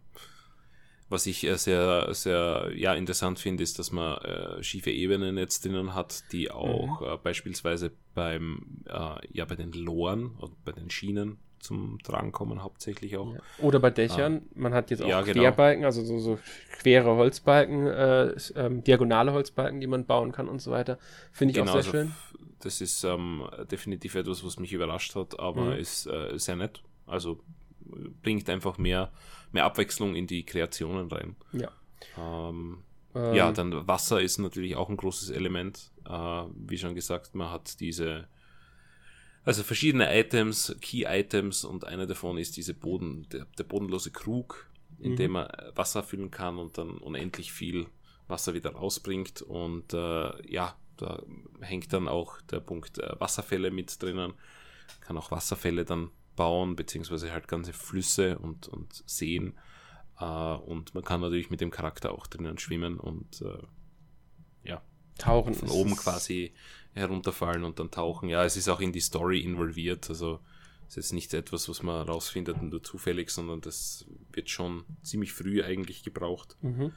Was 1.10 1.26
ich 1.26 1.44
äh, 1.44 1.56
sehr, 1.56 2.12
sehr 2.14 2.72
ja, 2.74 2.94
interessant 2.94 3.38
finde, 3.38 3.62
ist, 3.62 3.78
dass 3.78 3.92
man 3.92 4.16
äh, 4.18 4.62
schiefe 4.62 4.90
Ebenen 4.90 5.36
jetzt 5.36 5.64
drinnen 5.64 5.94
hat, 5.94 6.24
die 6.32 6.50
auch 6.50 7.00
mhm. 7.00 7.06
äh, 7.06 7.16
beispielsweise 7.18 7.92
beim, 8.14 8.82
äh, 8.86 9.16
ja, 9.30 9.44
bei 9.44 9.54
den 9.54 9.72
Loren 9.72 10.30
und 10.38 10.64
bei 10.64 10.72
den 10.72 10.90
Schienen 10.90 11.38
zum 11.58 11.98
Tragen 12.02 12.32
kommen, 12.32 12.62
hauptsächlich 12.62 13.16
auch. 13.16 13.32
Ja. 13.32 13.40
Oder 13.58 13.80
bei 13.80 13.90
Dächern. 13.90 14.42
Ah. 14.44 14.52
Man 14.54 14.74
hat 14.74 14.90
jetzt 14.90 15.02
auch 15.02 15.08
ja, 15.08 15.22
genau. 15.22 15.40
Querbalken, 15.40 15.84
also 15.84 16.04
so, 16.04 16.18
so 16.18 16.38
quere 16.78 17.16
Holzbalken, 17.16 17.86
äh, 17.86 18.34
ähm, 18.56 18.82
diagonale 18.84 19.32
Holzbalken, 19.32 19.80
die 19.80 19.86
man 19.86 20.06
bauen 20.06 20.32
kann 20.32 20.48
und 20.48 20.60
so 20.60 20.70
weiter. 20.70 20.98
Finde 21.32 21.52
ich 21.52 21.58
genau, 21.58 21.70
auch 21.70 21.82
sehr 21.82 21.84
also 21.84 21.90
schön. 21.90 22.12
Das 22.60 22.80
ist 22.80 23.04
ähm, 23.04 23.46
definitiv 23.70 24.14
etwas, 24.14 24.44
was 24.44 24.58
mich 24.58 24.72
überrascht 24.72 25.14
hat, 25.14 25.38
aber 25.38 25.74
mhm. 25.74 25.78
ist 25.78 26.06
äh, 26.06 26.38
sehr 26.38 26.56
nett. 26.56 26.82
Also 27.06 27.40
bringt 28.22 28.48
einfach 28.50 28.78
mehr, 28.78 29.12
mehr 29.52 29.64
Abwechslung 29.64 30.14
in 30.14 30.26
die 30.26 30.44
Kreationen 30.44 31.08
rein. 31.08 31.36
Ja. 31.52 31.70
Ähm, 32.18 32.82
ähm. 33.14 33.34
Ja, 33.34 33.52
dann 33.52 33.86
Wasser 33.86 34.20
ist 34.20 34.38
natürlich 34.38 34.76
auch 34.76 34.88
ein 34.88 34.96
großes 34.96 35.30
Element. 35.30 35.92
Äh, 36.06 36.10
wie 36.10 36.78
schon 36.78 36.94
gesagt, 36.94 37.34
man 37.34 37.50
hat 37.50 37.80
diese 37.80 38.28
also 39.44 39.62
verschiedene 39.62 40.18
Items, 40.18 40.74
Key-Items 40.80 41.64
und 41.64 41.84
einer 41.84 42.06
davon 42.06 42.38
ist 42.38 42.56
diese 42.56 42.72
Boden, 42.72 43.28
der, 43.30 43.46
der 43.58 43.64
bodenlose 43.64 44.10
Krug, 44.10 44.70
in 44.98 45.12
mhm. 45.12 45.16
dem 45.16 45.32
man 45.32 45.48
Wasser 45.74 46.02
füllen 46.02 46.30
kann 46.30 46.58
und 46.58 46.78
dann 46.78 46.96
unendlich 46.98 47.52
viel 47.52 47.86
Wasser 48.26 48.54
wieder 48.54 48.72
rausbringt. 48.72 49.42
Und 49.42 49.92
äh, 49.92 50.50
ja, 50.50 50.74
da 50.96 51.22
hängt 51.60 51.92
dann 51.92 52.08
auch 52.08 52.40
der 52.42 52.60
Punkt 52.60 52.98
äh, 52.98 53.20
Wasserfälle 53.20 53.70
mit 53.70 54.02
drinnen. 54.02 54.32
Kann 55.00 55.18
auch 55.18 55.30
Wasserfälle 55.30 55.84
dann 55.84 56.10
bauen, 56.36 56.76
beziehungsweise 56.76 57.32
halt 57.32 57.48
ganze 57.48 57.72
Flüsse 57.72 58.38
und, 58.38 58.68
und 58.68 59.02
Seen. 59.06 59.54
Äh, 60.18 60.24
und 60.24 60.94
man 60.94 61.04
kann 61.04 61.20
natürlich 61.20 61.50
mit 61.50 61.60
dem 61.60 61.70
Charakter 61.70 62.12
auch 62.12 62.26
drinnen 62.26 62.58
schwimmen 62.58 62.98
und 62.98 63.42
äh, 63.42 64.68
ja, 64.68 64.82
tauchen. 65.18 65.54
Von 65.54 65.70
oben 65.70 65.96
quasi 65.96 66.54
herunterfallen 66.94 67.64
und 67.64 67.78
dann 67.78 67.90
tauchen. 67.90 68.28
Ja, 68.28 68.44
es 68.44 68.56
ist 68.56 68.68
auch 68.68 68.80
in 68.80 68.92
die 68.92 69.00
Story 69.00 69.40
involviert, 69.40 70.08
also 70.08 70.40
es 70.88 70.96
ist 70.96 71.12
nicht 71.12 71.34
etwas, 71.34 71.68
was 71.68 71.82
man 71.82 72.06
rausfindet 72.06 72.62
nur 72.62 72.82
zufällig, 72.82 73.30
sondern 73.30 73.60
das 73.60 74.06
wird 74.32 74.50
schon 74.50 74.84
ziemlich 75.02 75.32
früh 75.32 75.62
eigentlich 75.62 76.04
gebraucht. 76.04 76.56
Mhm. 76.62 76.92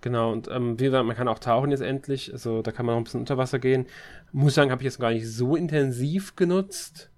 Genau, 0.00 0.32
und 0.32 0.48
ähm, 0.48 0.78
wie 0.80 0.84
gesagt, 0.84 1.06
man 1.06 1.16
kann 1.16 1.28
auch 1.28 1.38
tauchen 1.38 1.70
jetzt 1.70 1.80
endlich, 1.80 2.32
also 2.32 2.60
da 2.60 2.72
kann 2.72 2.86
man 2.86 2.96
auch 2.96 2.98
ein 2.98 3.04
bisschen 3.04 3.20
unter 3.20 3.38
Wasser 3.38 3.60
gehen. 3.60 3.86
Muss 4.32 4.54
sagen, 4.54 4.72
habe 4.72 4.82
ich 4.82 4.86
jetzt 4.86 4.98
gar 4.98 5.12
nicht 5.12 5.28
so 5.28 5.54
intensiv 5.54 6.34
genutzt. 6.34 7.11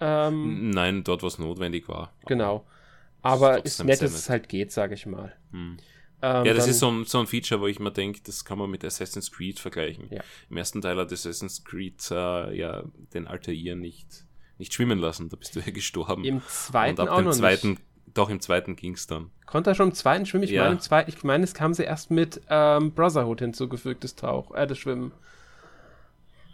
Ähm, 0.00 0.70
Nein, 0.70 1.04
dort, 1.04 1.22
was 1.22 1.38
notwendig 1.38 1.88
war. 1.88 2.12
Genau. 2.26 2.64
Aber 3.22 3.64
ist 3.64 3.82
nett, 3.84 4.00
dass 4.00 4.14
es 4.14 4.28
halt 4.28 4.48
geht, 4.48 4.72
sage 4.72 4.94
ich 4.94 5.06
mal. 5.06 5.34
Hm. 5.50 5.78
Ähm, 6.20 6.44
ja, 6.44 6.54
das 6.54 6.66
ist 6.66 6.80
so 6.80 6.90
ein, 6.90 7.04
so 7.04 7.20
ein 7.20 7.26
Feature, 7.26 7.60
wo 7.60 7.66
ich 7.66 7.78
mir 7.78 7.92
denke, 7.92 8.20
das 8.24 8.44
kann 8.44 8.58
man 8.58 8.70
mit 8.70 8.84
Assassin's 8.84 9.30
Creed 9.30 9.60
vergleichen. 9.60 10.08
Ja. 10.10 10.22
Im 10.50 10.56
ersten 10.56 10.80
Teil 10.80 10.96
hat 10.96 11.12
Assassin's 11.12 11.64
Creed 11.64 12.10
äh, 12.10 12.56
ja 12.56 12.84
den 13.14 13.28
Altair 13.28 13.76
nicht, 13.76 14.24
nicht 14.58 14.74
schwimmen 14.74 14.98
lassen, 14.98 15.28
da 15.28 15.36
bist 15.36 15.54
du 15.54 15.60
ja 15.60 15.70
gestorben. 15.72 16.24
Im 16.24 16.42
zweiten 16.46 17.00
Und 17.00 17.08
ab 17.08 17.18
dem 17.18 17.32
zweiten, 17.32 17.70
nicht. 17.70 17.82
Doch, 18.14 18.30
im 18.30 18.40
zweiten 18.40 18.74
ging 18.74 18.94
es 18.94 19.06
dann. 19.06 19.30
Konnte 19.46 19.70
er 19.70 19.74
schon 19.74 19.90
im 19.90 19.94
zweiten 19.94 20.26
schwimmen? 20.26 20.44
Ich 20.44 20.50
ja. 20.50 20.62
meine, 20.62 20.74
im 20.74 20.80
zweiten, 20.80 21.10
ich 21.10 21.22
meine, 21.22 21.44
es 21.44 21.54
kam 21.54 21.72
sie 21.72 21.84
erst 21.84 22.10
mit 22.10 22.40
ähm, 22.48 22.92
Brotherhood 22.92 23.40
hinzugefügt, 23.40 24.02
das 24.02 24.16
Tauch, 24.16 24.52
äh, 24.54 24.66
das 24.66 24.78
Schwimmen. 24.78 25.12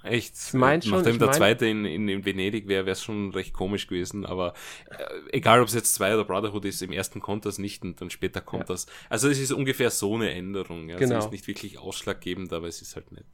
Echt? 0.05 0.35
Ich 0.37 0.53
mein 0.53 0.83
schon, 0.83 0.93
Nachdem 0.93 1.13
ich 1.13 1.19
der 1.19 1.29
mein... 1.29 1.37
zweite 1.37 1.67
in, 1.67 1.85
in, 1.87 2.09
in 2.09 2.25
Venedig 2.25 2.69
wäre, 2.69 2.85
wäre 2.85 2.93
es 2.93 3.03
schon 3.03 3.31
recht 3.31 3.55
komisch 3.55 3.87
gewesen. 3.87 4.27
Aber 4.27 4.53
äh, 4.91 5.05
egal, 5.37 5.61
ob 5.61 5.69
es 5.69 5.75
jetzt 5.75 5.95
zwei 5.95 6.15
oder 6.15 6.25
Brotherhood 6.25 6.67
ist, 6.67 6.83
im 6.83 6.93
ersten 6.93 7.21
kommt 7.21 7.47
das 7.47 7.59
nicht 7.59 7.83
und 7.83 8.01
dann 8.01 8.11
später 8.11 8.43
kommt 8.43 8.69
ja. 8.69 8.75
das. 8.75 8.87
Also 9.09 9.31
es 9.31 9.39
ist 9.41 9.51
ungefähr 9.53 9.91
so 9.91 10.15
eine 10.15 10.31
Änderung. 10.31 10.91
Ja. 10.91 10.97
Genau. 10.97 11.19
Es 11.19 11.25
ist 11.25 11.33
nicht 11.33 11.47
wirklich 11.47 11.79
ausschlaggebend, 11.79 12.53
aber 12.53 12.69
es 12.69 12.83
ist 12.83 12.97
halt 12.97 13.13
nett. 13.13 13.25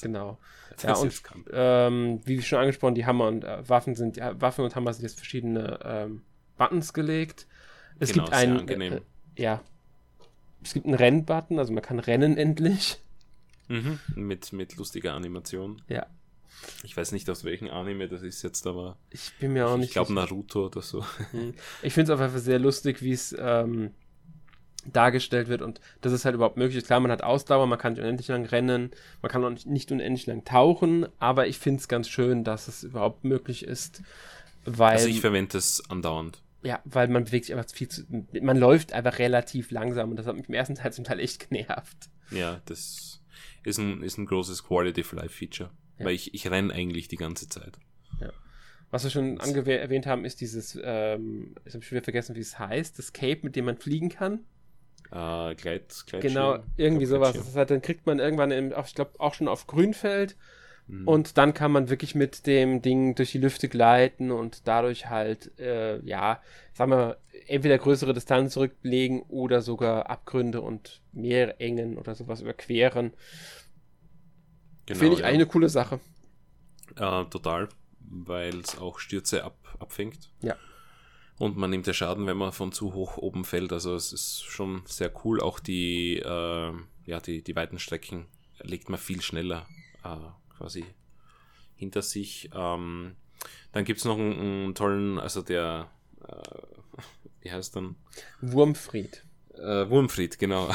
Genau. 0.00 0.38
Ja, 0.82 0.94
und 0.94 1.22
ähm, 1.52 2.20
wie 2.24 2.40
schon 2.40 2.60
angesprochen, 2.60 2.94
die 2.94 3.04
Hammer 3.04 3.26
und 3.26 3.44
äh, 3.44 3.68
Waffen 3.68 3.94
sind, 3.94 4.16
ja, 4.16 4.40
Waffen 4.40 4.64
und 4.64 4.74
Hammer 4.74 4.92
sind 4.92 5.02
jetzt 5.02 5.16
verschiedene 5.16 5.78
ähm, 5.84 6.22
Buttons 6.56 6.92
gelegt. 6.92 7.46
Es 7.98 8.12
genau, 8.12 8.24
gibt 8.24 8.36
einen, 8.36 8.68
äh, 8.68 9.00
ja, 9.36 9.60
es 10.62 10.72
gibt 10.72 10.86
einen 10.86 10.94
Rennbutton, 10.94 11.58
also 11.58 11.72
man 11.72 11.82
kann 11.82 11.98
rennen 11.98 12.36
endlich. 12.36 13.00
Mhm, 13.68 13.98
mit, 14.14 14.52
mit 14.52 14.76
lustiger 14.76 15.14
Animation. 15.14 15.82
Ja. 15.88 16.06
Ich 16.84 16.96
weiß 16.96 17.12
nicht, 17.12 17.28
aus 17.30 17.44
welchem 17.44 17.70
Anime 17.70 18.08
das 18.08 18.22
ist 18.22 18.42
jetzt, 18.42 18.66
aber. 18.66 18.96
Ich 19.10 19.32
bin 19.40 19.52
mir 19.54 19.66
auch 19.66 19.76
nicht. 19.76 19.88
Ich 19.88 19.92
glaube 19.92 20.12
Naruto 20.12 20.66
oder 20.66 20.82
so. 20.82 21.04
Mhm. 21.32 21.54
Ich 21.82 21.92
finde 21.92 22.12
es 22.12 22.14
auf 22.14 22.20
jeden 22.20 22.32
Fall 22.32 22.40
sehr 22.40 22.58
lustig, 22.58 23.02
wie 23.02 23.12
es 23.12 23.34
ähm, 23.38 23.92
dargestellt 24.84 25.48
wird 25.48 25.62
und 25.62 25.80
dass 26.00 26.12
es 26.12 26.24
halt 26.24 26.34
überhaupt 26.34 26.56
möglich 26.56 26.76
ist. 26.76 26.86
Klar, 26.86 27.00
man 27.00 27.10
hat 27.10 27.22
Ausdauer, 27.22 27.66
man 27.66 27.78
kann 27.78 27.92
nicht 27.92 28.02
unendlich 28.02 28.28
lang 28.28 28.44
rennen, 28.44 28.90
man 29.20 29.30
kann 29.30 29.44
auch 29.44 29.64
nicht 29.64 29.92
unendlich 29.92 30.26
lang 30.26 30.44
tauchen, 30.44 31.06
aber 31.18 31.46
ich 31.46 31.58
finde 31.58 31.80
es 31.80 31.88
ganz 31.88 32.08
schön, 32.08 32.44
dass 32.44 32.68
es 32.68 32.82
überhaupt 32.82 33.24
möglich 33.24 33.64
ist. 33.64 34.02
Weil, 34.64 34.92
also 34.92 35.08
ich 35.08 35.20
verwende 35.20 35.58
es 35.58 35.82
andauernd. 35.88 36.42
Ja, 36.62 36.80
weil 36.84 37.08
man 37.08 37.24
bewegt 37.24 37.46
sich 37.46 37.54
einfach 37.54 37.70
viel 37.72 37.88
zu. 37.88 38.02
Man 38.40 38.56
läuft 38.56 38.92
einfach 38.92 39.18
relativ 39.18 39.70
langsam 39.72 40.10
und 40.10 40.16
das 40.16 40.26
hat 40.26 40.36
mich 40.36 40.48
im 40.48 40.54
ersten 40.54 40.76
Teil 40.76 40.92
zum 40.92 41.04
Teil 41.04 41.18
echt 41.18 41.48
genervt. 41.50 42.08
Ja, 42.30 42.60
das 42.66 43.20
ist 43.64 43.78
ein, 43.78 44.02
ist 44.02 44.18
ein 44.18 44.26
großes 44.26 44.64
Quality 44.64 45.02
of 45.02 45.12
Life 45.12 45.36
Feature. 45.36 45.70
Ja. 45.98 46.06
Weil 46.06 46.14
ich, 46.14 46.34
ich 46.34 46.50
renne 46.50 46.72
eigentlich 46.72 47.08
die 47.08 47.16
ganze 47.16 47.48
Zeit. 47.48 47.78
Ja. 48.20 48.32
Was 48.90 49.04
wir 49.04 49.10
schon 49.10 49.38
erwähnt 49.38 50.06
haben, 50.06 50.24
ist 50.24 50.40
dieses, 50.40 50.78
ähm, 50.82 51.54
ich 51.64 51.74
habe 51.74 51.82
schon 51.82 51.96
wieder 51.96 52.04
vergessen, 52.04 52.36
wie 52.36 52.40
es 52.40 52.58
heißt, 52.58 52.98
das 52.98 53.12
Cape, 53.12 53.40
mit 53.42 53.56
dem 53.56 53.64
man 53.64 53.76
fliegen 53.76 54.08
kann. 54.08 54.40
Äh, 55.10 55.54
Gleit, 55.54 56.04
Gleit 56.06 56.22
Genau, 56.22 56.58
irgendwie 56.76 57.06
sowas. 57.06 57.34
Das 57.34 57.54
heißt, 57.54 57.70
dann 57.70 57.82
kriegt 57.82 58.06
man 58.06 58.18
irgendwann, 58.18 58.50
im, 58.50 58.72
ich 58.84 58.94
glaube, 58.94 59.12
auch 59.18 59.34
schon 59.34 59.48
auf 59.48 59.66
Grünfeld. 59.66 60.36
Mhm. 60.86 61.08
Und 61.08 61.38
dann 61.38 61.54
kann 61.54 61.72
man 61.72 61.88
wirklich 61.88 62.14
mit 62.14 62.46
dem 62.46 62.82
Ding 62.82 63.14
durch 63.14 63.32
die 63.32 63.38
Lüfte 63.38 63.68
gleiten 63.68 64.30
und 64.30 64.66
dadurch 64.66 65.08
halt, 65.08 65.58
äh, 65.58 66.00
ja, 66.04 66.40
sagen 66.72 66.90
wir, 66.90 67.18
entweder 67.46 67.78
größere 67.78 68.14
Distanz 68.14 68.54
zurücklegen 68.54 69.22
oder 69.22 69.62
sogar 69.62 70.10
Abgründe 70.10 70.60
und 70.60 71.00
Meerengen 71.12 71.98
oder 71.98 72.14
sowas 72.14 72.40
überqueren. 72.40 73.12
Genau, 74.86 74.98
Finde 74.98 75.14
ich 75.14 75.20
ja. 75.20 75.26
eine 75.26 75.46
coole 75.46 75.68
Sache. 75.68 76.00
Äh, 76.96 77.24
total, 77.26 77.68
weil 78.00 78.60
es 78.60 78.78
auch 78.78 78.98
Stürze 78.98 79.44
ab, 79.44 79.56
abfängt. 79.78 80.30
Ja. 80.40 80.56
Und 81.38 81.56
man 81.56 81.70
nimmt 81.70 81.86
ja 81.86 81.92
Schaden, 81.92 82.26
wenn 82.26 82.36
man 82.36 82.52
von 82.52 82.72
zu 82.72 82.94
hoch 82.94 83.16
oben 83.16 83.44
fällt. 83.44 83.72
Also 83.72 83.94
es 83.94 84.12
ist 84.12 84.42
schon 84.44 84.82
sehr 84.86 85.12
cool. 85.24 85.40
Auch 85.40 85.58
die, 85.58 86.18
äh, 86.18 86.72
ja, 87.06 87.20
die, 87.20 87.42
die 87.42 87.56
weiten 87.56 87.78
Strecken 87.78 88.26
legt 88.60 88.88
man 88.88 88.98
viel 88.98 89.22
schneller 89.22 89.66
äh, 90.04 90.16
quasi 90.62 90.84
hinter 91.74 92.02
sich. 92.02 92.50
Ähm, 92.54 93.16
dann 93.72 93.84
gibt 93.84 93.98
es 93.98 94.04
noch 94.04 94.16
einen, 94.16 94.38
einen, 94.38 94.74
tollen, 94.74 95.18
also 95.18 95.42
der, 95.42 95.90
äh, 96.26 97.02
wie 97.40 97.50
heißt 97.50 97.74
dann? 97.74 97.96
Wurmfried. 98.40 99.24
Äh, 99.54 99.90
Wurmfried, 99.90 100.38
genau. 100.38 100.72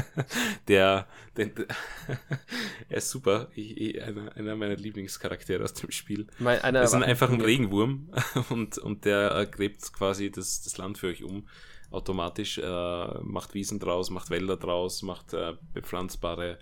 der, 0.68 1.06
der, 1.36 1.50
er 2.88 2.96
ist 2.96 3.10
super. 3.10 3.48
Ich, 3.54 3.76
ich, 3.76 4.02
einer, 4.02 4.34
einer 4.34 4.56
meiner 4.56 4.76
Lieblingscharaktere 4.76 5.62
aus 5.62 5.74
dem 5.74 5.90
Spiel. 5.90 6.26
Mein, 6.38 6.60
einer 6.62 6.82
ist 6.82 6.94
einfach 6.94 7.30
ein 7.30 7.40
Regenwurm 7.40 8.10
und, 8.48 8.78
und 8.78 9.04
der 9.04 9.36
äh, 9.36 9.46
gräbt 9.46 9.92
quasi 9.92 10.30
das, 10.30 10.62
das 10.62 10.78
Land 10.78 10.98
für 10.98 11.08
euch 11.08 11.22
um. 11.22 11.46
Automatisch 11.90 12.58
äh, 12.58 13.18
macht 13.22 13.54
Wiesen 13.54 13.78
draus, 13.78 14.10
macht 14.10 14.30
Wälder 14.30 14.56
draus, 14.56 15.02
macht 15.02 15.32
äh, 15.32 15.54
bepflanzbare 15.72 16.58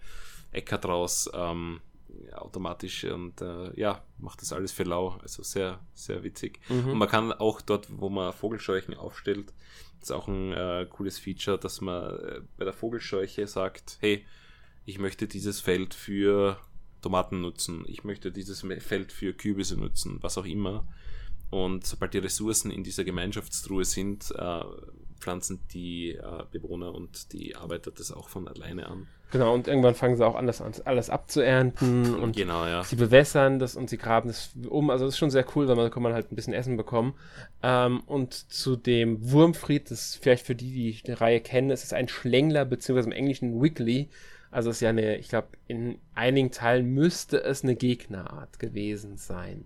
Äcker 0.52 0.78
draus. 0.78 1.30
Ähm, 1.32 1.80
automatisch 2.32 3.04
und 3.04 3.40
äh, 3.40 3.78
ja, 3.78 4.02
macht 4.18 4.42
das 4.42 4.52
alles 4.52 4.72
für 4.72 4.84
lau. 4.84 5.18
Also 5.22 5.42
sehr, 5.42 5.80
sehr 5.94 6.22
witzig. 6.22 6.60
Mhm. 6.68 6.90
Und 6.90 6.98
man 6.98 7.08
kann 7.08 7.32
auch 7.32 7.60
dort, 7.60 7.88
wo 7.90 8.08
man 8.08 8.32
Vogelscheuchen 8.32 8.94
aufstellt, 8.94 9.52
ist 10.00 10.12
auch 10.12 10.28
ein 10.28 10.52
äh, 10.52 10.86
cooles 10.88 11.18
Feature, 11.18 11.58
dass 11.58 11.80
man 11.80 12.16
äh, 12.18 12.40
bei 12.56 12.64
der 12.64 12.72
Vogelscheuche 12.72 13.46
sagt, 13.46 13.98
hey, 14.00 14.24
ich 14.84 14.98
möchte 14.98 15.26
dieses 15.26 15.60
Feld 15.60 15.94
für 15.94 16.58
Tomaten 17.02 17.40
nutzen, 17.40 17.84
ich 17.88 18.04
möchte 18.04 18.32
dieses 18.32 18.64
Feld 18.80 19.12
für 19.12 19.32
Kürbisse 19.32 19.76
nutzen, 19.76 20.18
was 20.22 20.38
auch 20.38 20.46
immer. 20.46 20.86
Und 21.50 21.86
sobald 21.86 22.14
die 22.14 22.18
Ressourcen 22.18 22.70
in 22.70 22.82
dieser 22.82 23.04
Gemeinschaftstruhe 23.04 23.84
sind, 23.84 24.32
äh, 24.36 24.64
pflanzen 25.18 25.60
die 25.72 26.12
äh, 26.12 26.44
Bewohner 26.50 26.94
und 26.94 27.32
die 27.32 27.56
Arbeiter 27.56 27.90
das 27.90 28.12
auch 28.12 28.28
von 28.28 28.48
alleine 28.48 28.86
an. 28.86 29.08
Genau, 29.32 29.54
und 29.54 29.66
irgendwann 29.66 29.96
fangen 29.96 30.16
sie 30.16 30.24
auch 30.24 30.36
an, 30.36 30.46
das 30.46 30.62
alles 30.82 31.10
abzuernten 31.10 32.14
und 32.22 32.36
genau, 32.36 32.64
ja. 32.64 32.84
sie 32.84 32.94
bewässern 32.94 33.58
das 33.58 33.74
und 33.74 33.90
sie 33.90 33.98
graben 33.98 34.30
es 34.30 34.52
um. 34.68 34.88
Also 34.90 35.04
das 35.04 35.14
ist 35.14 35.18
schon 35.18 35.30
sehr 35.30 35.44
cool, 35.54 35.66
weil 35.66 35.74
man 35.74 35.90
kann 35.90 36.02
man 36.02 36.12
halt 36.12 36.30
ein 36.30 36.36
bisschen 36.36 36.54
Essen 36.54 36.76
bekommen. 36.76 37.14
Ähm, 37.62 38.00
und 38.06 38.34
zu 38.34 38.76
dem 38.76 39.30
Wurmfried, 39.32 39.90
das 39.90 40.10
ist 40.10 40.22
vielleicht 40.22 40.46
für 40.46 40.54
die, 40.54 40.70
die 40.70 41.02
die 41.02 41.12
Reihe 41.12 41.40
kennen, 41.40 41.70
es 41.70 41.82
ist 41.82 41.92
ein 41.92 42.08
Schlängler, 42.08 42.64
beziehungsweise 42.64 43.08
im 43.08 43.16
Englischen 43.16 43.60
Wiggly. 43.60 44.08
Also 44.52 44.70
es 44.70 44.76
ist 44.76 44.80
ja 44.82 44.90
eine, 44.90 45.16
ich 45.16 45.28
glaube, 45.28 45.48
in 45.66 45.98
einigen 46.14 46.52
Teilen 46.52 46.94
müsste 46.94 47.42
es 47.42 47.64
eine 47.64 47.74
Gegnerart 47.74 48.60
gewesen 48.60 49.16
sein. 49.16 49.64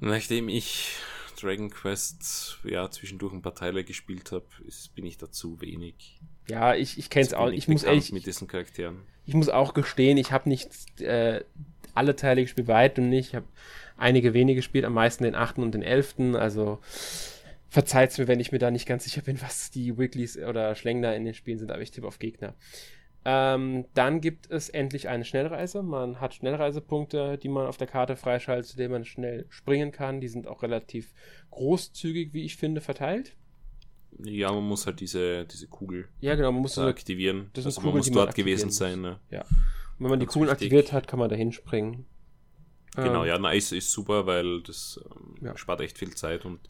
Nachdem 0.00 0.48
ich 0.48 0.96
Dragon 1.44 1.70
Quest 1.70 2.58
ja 2.64 2.90
zwischendurch 2.90 3.32
ein 3.32 3.42
paar 3.42 3.54
Teile 3.54 3.84
gespielt 3.84 4.32
habe, 4.32 4.46
bin 4.94 5.06
ich 5.06 5.18
dazu 5.18 5.60
wenig. 5.60 6.20
Ja, 6.48 6.74
ich, 6.74 6.98
ich 6.98 7.10
kenne 7.10 7.26
es 7.26 7.34
auch. 7.34 7.50
Ich 7.50 7.68
muss 7.68 7.84
ehrlich 7.84 8.12
mit 8.12 8.26
diesen 8.26 8.48
Charakteren. 8.48 9.02
Ich 9.26 9.34
muss 9.34 9.48
auch 9.48 9.74
gestehen, 9.74 10.18
ich 10.18 10.32
habe 10.32 10.48
nicht 10.48 11.00
äh, 11.00 11.44
alle 11.94 12.16
Teile 12.16 12.42
gespielt, 12.42 12.68
weit 12.68 12.98
und 12.98 13.08
nicht. 13.08 13.28
Ich 13.28 13.34
habe 13.34 13.46
einige 13.96 14.34
wenige 14.34 14.56
gespielt, 14.56 14.84
am 14.84 14.94
meisten 14.94 15.24
den 15.24 15.34
achten 15.34 15.62
und 15.62 15.72
den 15.72 15.82
elften. 15.82 16.36
Also 16.36 16.80
verzeiht 17.68 18.16
mir, 18.18 18.28
wenn 18.28 18.40
ich 18.40 18.52
mir 18.52 18.58
da 18.58 18.70
nicht 18.70 18.86
ganz 18.86 19.04
sicher 19.04 19.22
bin, 19.22 19.40
was 19.40 19.70
die 19.70 19.96
Wigglies 19.98 20.38
oder 20.38 20.74
Schlängler 20.74 21.16
in 21.16 21.24
den 21.24 21.34
Spielen 21.34 21.58
sind, 21.58 21.70
aber 21.70 21.82
ich 21.82 21.90
tippe 21.90 22.06
auf 22.06 22.18
Gegner. 22.18 22.54
Ähm, 23.26 23.86
dann 23.94 24.20
gibt 24.20 24.50
es 24.50 24.68
endlich 24.68 25.08
eine 25.08 25.24
Schnellreise. 25.24 25.82
Man 25.82 26.20
hat 26.20 26.34
Schnellreisepunkte, 26.34 27.38
die 27.38 27.48
man 27.48 27.66
auf 27.66 27.78
der 27.78 27.86
Karte 27.86 28.16
freischaltet, 28.16 28.66
zu 28.66 28.76
denen 28.76 28.92
man 28.92 29.04
schnell 29.04 29.46
springen 29.48 29.92
kann. 29.92 30.20
Die 30.20 30.28
sind 30.28 30.46
auch 30.46 30.62
relativ 30.62 31.14
großzügig, 31.50 32.34
wie 32.34 32.44
ich 32.44 32.56
finde, 32.56 32.80
verteilt. 32.80 33.34
Ja, 34.22 34.52
man 34.52 34.64
muss 34.64 34.86
halt 34.86 35.00
diese, 35.00 35.44
diese 35.46 35.66
Kugel 35.66 36.08
ja, 36.20 36.34
genau, 36.34 36.52
man 36.52 36.62
muss 36.62 36.74
da 36.74 36.86
aktivieren. 36.86 37.50
Das 37.54 37.66
also 37.66 37.80
Kugeln, 37.80 37.94
man 37.94 37.98
muss 37.98 38.10
dort 38.10 38.34
gewesen 38.34 38.70
sein. 38.70 39.00
Ne? 39.00 39.18
Ja. 39.30 39.40
Und 39.40 40.04
wenn 40.04 40.10
man 40.10 40.20
die 40.20 40.26
Kugeln 40.26 40.50
wichtig. 40.50 40.66
aktiviert 40.66 40.92
hat, 40.92 41.08
kann 41.08 41.18
man 41.18 41.28
da 41.28 41.36
hinspringen. 41.36 42.06
Genau, 42.94 43.22
ähm, 43.22 43.28
ja, 43.28 43.38
Nice 43.38 43.72
ist 43.72 43.90
super, 43.90 44.26
weil 44.26 44.62
das 44.62 45.00
ähm, 45.04 45.34
ja. 45.40 45.56
spart 45.56 45.80
echt 45.80 45.98
viel 45.98 46.14
Zeit 46.14 46.44
und 46.44 46.60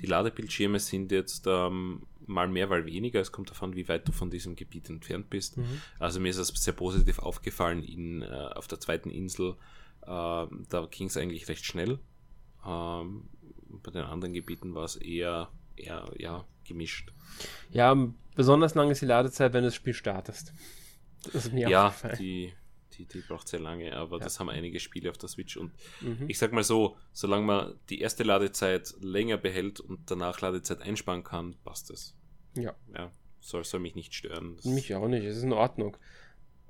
die 0.00 0.06
Ladebildschirme 0.06 0.78
sind 0.78 1.10
jetzt 1.10 1.46
ähm, 1.46 2.02
mal 2.30 2.48
mehr, 2.48 2.66
mal 2.66 2.86
weniger. 2.86 3.20
Es 3.20 3.32
kommt 3.32 3.50
davon, 3.50 3.74
wie 3.74 3.88
weit 3.88 4.08
du 4.08 4.12
von 4.12 4.30
diesem 4.30 4.56
Gebiet 4.56 4.88
entfernt 4.88 5.28
bist. 5.28 5.58
Mhm. 5.58 5.82
Also 5.98 6.20
mir 6.20 6.28
ist 6.28 6.38
das 6.38 6.48
sehr 6.48 6.72
positiv 6.72 7.18
aufgefallen 7.18 7.82
in, 7.82 8.22
äh, 8.22 8.26
auf 8.54 8.68
der 8.68 8.80
zweiten 8.80 9.10
Insel. 9.10 9.56
Äh, 10.02 10.06
da 10.06 10.88
ging 10.90 11.08
es 11.08 11.16
eigentlich 11.16 11.48
recht 11.48 11.64
schnell. 11.64 11.98
Ähm, 12.66 13.28
bei 13.82 13.90
den 13.90 14.02
anderen 14.02 14.34
Gebieten 14.34 14.74
war 14.74 14.84
es 14.84 14.96
eher, 14.96 15.50
eher 15.76 16.10
ja, 16.18 16.44
gemischt. 16.64 17.12
Ja, 17.70 17.94
besonders 18.34 18.74
lang 18.74 18.90
ist 18.90 19.02
die 19.02 19.06
Ladezeit, 19.06 19.52
wenn 19.52 19.62
du 19.62 19.68
das 19.68 19.74
Spiel 19.74 19.94
startest. 19.94 20.52
Das 21.24 21.46
ist 21.46 21.52
mir 21.52 21.68
ja, 21.68 21.94
die, 22.18 22.52
die, 22.96 23.04
die 23.06 23.20
braucht 23.20 23.48
sehr 23.48 23.60
lange, 23.60 23.94
aber 23.94 24.18
ja. 24.18 24.24
das 24.24 24.40
haben 24.40 24.48
einige 24.48 24.80
Spiele 24.80 25.10
auf 25.10 25.18
der 25.18 25.28
Switch. 25.28 25.56
Und 25.56 25.72
mhm. 26.00 26.24
ich 26.28 26.38
sag 26.38 26.52
mal 26.52 26.64
so, 26.64 26.96
solange 27.12 27.44
man 27.44 27.74
die 27.88 28.00
erste 28.00 28.22
Ladezeit 28.22 28.94
länger 29.00 29.36
behält 29.36 29.80
und 29.80 30.10
danach 30.10 30.40
Ladezeit 30.40 30.80
einsparen 30.82 31.24
kann, 31.24 31.56
passt 31.64 31.90
es. 31.90 32.16
Ja. 32.54 32.74
Ja, 32.94 33.10
soll, 33.40 33.64
soll 33.64 33.80
mich 33.80 33.94
nicht 33.94 34.14
stören. 34.14 34.56
Das 34.56 34.64
mich 34.64 34.94
auch 34.94 35.08
nicht, 35.08 35.24
es 35.24 35.38
ist 35.38 35.42
in 35.42 35.52
Ordnung. 35.52 35.96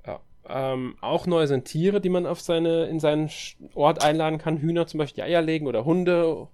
Ja. 0.05 0.21
Ähm, 0.47 0.97
auch 1.01 1.27
neu 1.27 1.45
sind 1.47 1.65
Tiere, 1.65 2.01
die 2.01 2.09
man 2.09 2.25
auf 2.25 2.41
seine, 2.41 2.85
in 2.85 2.99
seinen 2.99 3.29
Ort 3.73 4.03
einladen 4.03 4.37
kann. 4.37 4.57
Hühner 4.57 4.87
zum 4.87 4.97
Beispiel, 4.99 5.23
die 5.23 5.29
Eier 5.29 5.41
legen 5.41 5.67
oder 5.67 5.85
Hunde, 5.85 6.47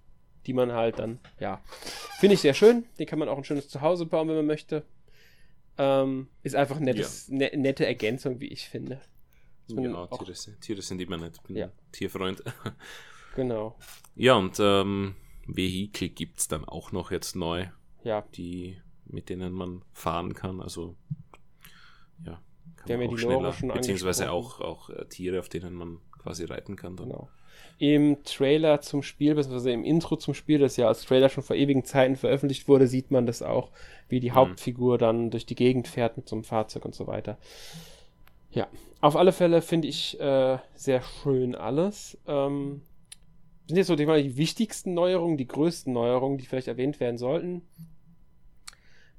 die 0.46 0.54
man 0.54 0.72
halt 0.72 1.00
dann, 1.00 1.20
ja. 1.40 1.62
Finde 2.20 2.36
ich 2.36 2.42
sehr 2.42 2.54
schön. 2.54 2.86
Die 3.00 3.06
kann 3.06 3.20
man 3.20 3.30
auch 3.30 3.38
ein 3.38 3.44
schönes 3.44 3.70
Zuhause 3.70 4.06
bauen, 4.06 4.28
wenn 4.28 4.36
man 4.36 4.46
möchte. 4.46 4.86
Ähm, 5.78 6.30
ist 6.42 6.56
einfach 6.56 6.78
eine 6.78 6.96
ja. 6.96 7.06
ne, 7.28 7.52
nette 7.56 7.86
Ergänzung, 7.86 8.40
wie 8.40 8.48
ich 8.48 8.68
finde. 8.68 9.00
Ja, 9.68 10.08
Tiere, 10.08 10.34
Tiere, 10.62 10.82
sind 10.82 11.02
immer 11.02 11.18
nett. 11.18 11.44
Bin 11.44 11.58
ja. 11.58 11.70
Tierfreund. 11.92 12.42
genau. 13.36 13.78
Ja, 14.16 14.36
und 14.36 14.58
ähm, 14.60 15.16
Vehikel 15.46 16.10
gibt 16.10 16.40
es 16.40 16.48
dann 16.48 16.66
auch 16.66 16.92
noch 16.92 17.12
jetzt 17.12 17.36
neu. 17.36 17.68
Ja. 18.04 18.24
Die 18.36 18.78
mit 19.10 19.30
denen 19.30 19.54
man 19.54 19.82
fahren 19.94 20.34
kann. 20.34 20.62
Also 20.62 20.96
ja, 22.26 22.40
kann 22.76 23.00
man 23.00 23.10
auch 23.10 23.18
schneller, 23.18 23.54
beziehungsweise 23.74 24.32
auch, 24.32 24.62
auch 24.62 24.90
äh, 24.90 25.06
Tiere, 25.06 25.40
auf 25.40 25.50
denen 25.50 25.74
man 25.74 26.00
quasi 26.18 26.46
reiten 26.46 26.76
kann. 26.76 26.96
Dann. 26.96 27.10
Genau. 27.10 27.30
Im 27.80 28.24
Trailer 28.24 28.82
zum 28.82 29.04
Spiel, 29.04 29.36
beziehungsweise 29.36 29.72
im 29.72 29.84
Intro 29.84 30.16
zum 30.16 30.34
Spiel, 30.34 30.60
das 30.60 30.78
ja 30.78 30.88
als 30.88 31.06
Trailer 31.06 31.30
schon 31.30 31.44
vor 31.44 31.56
ewigen 31.56 31.84
Zeiten 31.86 32.16
veröffentlicht 32.16 32.68
wurde, 32.68 32.88
sieht 32.88 33.12
man 33.12 33.26
das 33.26 33.42
auch, 33.42 33.72
wie 34.10 34.20
die 34.20 34.32
mhm. 34.32 34.36
Hauptfigur 34.36 34.98
dann 34.98 35.30
durch 35.30 35.46
die 35.46 35.56
Gegend 35.56 35.88
fährt 35.88 36.18
mit 36.18 36.28
so 36.28 36.36
einem 36.36 36.44
Fahrzeug 36.44 36.86
und 36.86 36.96
so 36.96 37.08
weiter. 37.08 37.38
Ja, 38.52 38.68
auf 39.02 39.16
alle 39.16 39.32
Fälle 39.32 39.62
finde 39.62 39.88
ich 39.88 40.20
äh, 40.20 40.58
sehr 40.74 41.02
schön 41.02 41.54
alles. 41.56 42.18
Ähm, 42.26 42.82
sind 43.68 43.78
jetzt 43.78 43.88
so 43.88 43.96
die, 43.96 44.06
die 44.06 44.38
wichtigsten 44.38 44.94
Neuerungen, 44.94 45.38
die 45.38 45.48
größten 45.48 45.92
Neuerungen, 45.92 46.38
die 46.38 46.46
vielleicht 46.46 46.68
erwähnt 46.68 47.00
werden 47.00 47.18
sollten 47.18 47.62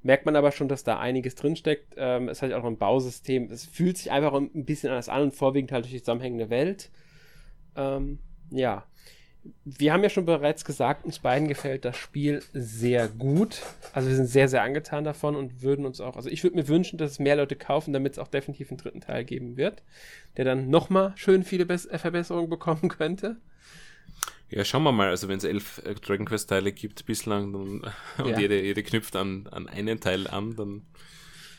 merkt 0.01 0.25
man 0.25 0.35
aber 0.35 0.51
schon, 0.51 0.67
dass 0.67 0.83
da 0.83 0.99
einiges 0.99 1.35
drinsteckt. 1.35 1.95
Ähm, 1.97 2.29
es 2.29 2.41
hat 2.41 2.53
auch 2.53 2.63
ein 2.63 2.77
Bausystem. 2.77 3.51
Es 3.51 3.65
fühlt 3.65 3.97
sich 3.97 4.11
einfach 4.11 4.33
ein 4.33 4.65
bisschen 4.65 4.89
anders 4.89 5.09
an 5.09 5.23
und 5.23 5.35
vorwiegend 5.35 5.71
halt 5.71 5.85
durch 5.85 5.93
die 5.93 6.01
zusammenhängende 6.01 6.49
Welt. 6.49 6.89
Ähm, 7.75 8.19
ja. 8.51 8.85
Wir 9.63 9.93
haben 9.93 10.03
ja 10.03 10.09
schon 10.09 10.25
bereits 10.25 10.65
gesagt, 10.65 11.05
uns 11.05 11.19
beiden 11.19 11.47
gefällt 11.47 11.85
das 11.85 11.95
Spiel 11.95 12.43
sehr 12.53 13.07
gut. 13.07 13.61
Also 13.93 14.09
wir 14.09 14.15
sind 14.15 14.27
sehr, 14.27 14.49
sehr 14.49 14.63
angetan 14.63 15.05
davon 15.05 15.35
und 15.35 15.61
würden 15.61 15.85
uns 15.85 16.01
auch, 16.01 16.17
also 16.17 16.29
ich 16.29 16.43
würde 16.43 16.57
mir 16.57 16.67
wünschen, 16.67 16.97
dass 16.97 17.11
es 17.11 17.19
mehr 17.19 17.37
Leute 17.37 17.55
kaufen, 17.55 17.93
damit 17.93 18.13
es 18.13 18.19
auch 18.19 18.27
definitiv 18.27 18.69
einen 18.69 18.79
dritten 18.79 18.99
Teil 18.99 19.23
geben 19.23 19.55
wird, 19.55 19.81
der 20.35 20.43
dann 20.43 20.69
nochmal 20.69 21.13
schön 21.15 21.43
viele 21.43 21.65
Be 21.65 21.77
Verbesserungen 21.77 22.49
bekommen 22.49 22.89
könnte. 22.89 23.37
Ja, 24.49 24.65
schauen 24.65 24.83
wir 24.83 24.91
mal. 24.91 25.09
Also 25.09 25.27
wenn 25.27 25.37
es 25.37 25.43
elf 25.43 25.81
äh, 25.85 25.95
Dragon 25.95 26.25
Quest 26.25 26.49
Teile 26.49 26.71
gibt 26.71 27.05
bislang 27.05 27.53
dann, 27.53 27.93
und 28.25 28.31
ja. 28.31 28.39
jede, 28.39 28.61
jede 28.61 28.83
knüpft 28.83 29.15
an, 29.15 29.47
an 29.47 29.67
einen 29.67 29.99
Teil 29.99 30.27
an, 30.27 30.55
dann 30.55 30.85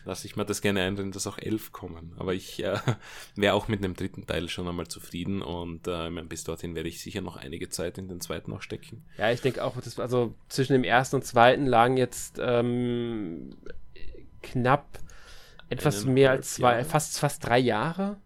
lasse 0.04 0.26
ich 0.26 0.34
mir 0.34 0.44
das 0.44 0.60
gerne 0.60 0.82
ein, 0.82 1.12
dass 1.12 1.26
auch 1.26 1.38
elf 1.38 1.72
kommen. 1.72 2.14
Aber 2.18 2.34
ich 2.34 2.62
äh, 2.64 2.78
wäre 3.36 3.54
auch 3.54 3.68
mit 3.68 3.84
einem 3.84 3.94
dritten 3.94 4.26
Teil 4.26 4.48
schon 4.48 4.66
einmal 4.66 4.88
zufrieden 4.88 5.42
und 5.42 5.86
äh, 5.86 6.10
bis 6.22 6.44
dorthin 6.44 6.74
werde 6.74 6.88
ich 6.88 7.00
sicher 7.00 7.20
noch 7.20 7.36
einige 7.36 7.68
Zeit 7.68 7.98
in 7.98 8.08
den 8.08 8.20
zweiten 8.20 8.50
noch 8.50 8.62
stecken. 8.62 9.04
Ja, 9.18 9.30
ich 9.30 9.40
denke 9.40 9.62
auch, 9.62 9.76
dass, 9.80 9.98
also 10.00 10.34
zwischen 10.48 10.72
dem 10.72 10.84
ersten 10.84 11.16
und 11.16 11.24
zweiten 11.24 11.66
lagen 11.66 11.96
jetzt 11.96 12.40
ähm, 12.42 13.56
knapp 14.42 14.98
etwas 15.68 16.04
mehr 16.04 16.32
als 16.32 16.54
zwei, 16.54 16.82
fast, 16.82 17.18
fast 17.18 17.46
drei 17.46 17.58
Jahre. 17.58 18.16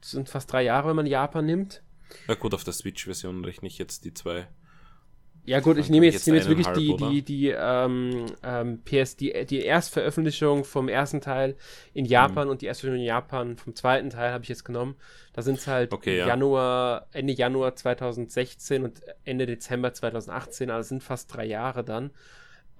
Das 0.00 0.12
sind 0.12 0.28
fast 0.28 0.52
drei 0.52 0.62
Jahre, 0.62 0.88
wenn 0.88 0.96
man 0.96 1.06
Japan 1.06 1.44
nimmt. 1.44 1.82
Ja 2.28 2.34
gut, 2.34 2.54
auf 2.54 2.64
der 2.64 2.72
Switch-Version 2.72 3.44
rechne 3.44 3.68
ich 3.68 3.78
jetzt 3.78 4.04
die 4.04 4.14
zwei. 4.14 4.46
Ja 5.46 5.60
gut, 5.60 5.78
ich 5.78 5.88
nehme 5.88 6.06
jetzt, 6.06 6.14
jetzt, 6.14 6.26
nehme 6.26 6.38
jetzt 6.38 6.48
wirklich 6.48 6.66
die, 6.68 6.96
die, 6.96 7.22
die, 7.22 7.54
ähm, 7.56 8.26
ähm, 8.42 8.82
PS, 8.84 9.14
die, 9.14 9.46
die 9.46 9.60
Erstveröffentlichung 9.60 10.64
vom 10.64 10.88
ersten 10.88 11.20
Teil 11.20 11.56
in 11.94 12.04
Japan 12.04 12.46
mhm. 12.46 12.50
und 12.50 12.62
die 12.62 12.66
Erstveröffentlichung 12.66 13.04
in 13.04 13.14
Japan 13.14 13.56
vom 13.56 13.76
zweiten 13.76 14.10
Teil 14.10 14.32
habe 14.32 14.42
ich 14.42 14.48
jetzt 14.48 14.64
genommen. 14.64 14.96
Da 15.32 15.42
sind 15.42 15.58
es 15.58 15.68
halt 15.68 15.92
okay, 15.92 16.18
Januar, 16.18 17.06
Ende 17.12 17.32
Januar 17.32 17.76
2016 17.76 18.82
und 18.82 19.00
Ende 19.24 19.46
Dezember 19.46 19.92
2018, 19.92 20.68
also 20.68 20.88
sind 20.88 21.04
fast 21.04 21.32
drei 21.32 21.44
Jahre 21.44 21.84
dann. 21.84 22.10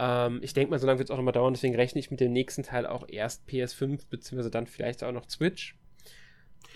Ähm, 0.00 0.40
ich 0.42 0.52
denke 0.52 0.72
mal, 0.72 0.80
so 0.80 0.88
lange 0.88 0.98
wird 0.98 1.08
es 1.08 1.12
auch 1.12 1.18
nochmal 1.18 1.32
dauern, 1.32 1.54
deswegen 1.54 1.76
rechne 1.76 2.00
ich 2.00 2.10
mit 2.10 2.18
dem 2.18 2.32
nächsten 2.32 2.64
Teil 2.64 2.84
auch 2.84 3.04
erst 3.06 3.48
PS5, 3.48 4.00
beziehungsweise 4.10 4.50
dann 4.50 4.66
vielleicht 4.66 5.04
auch 5.04 5.12
noch 5.12 5.30
Switch. 5.30 5.76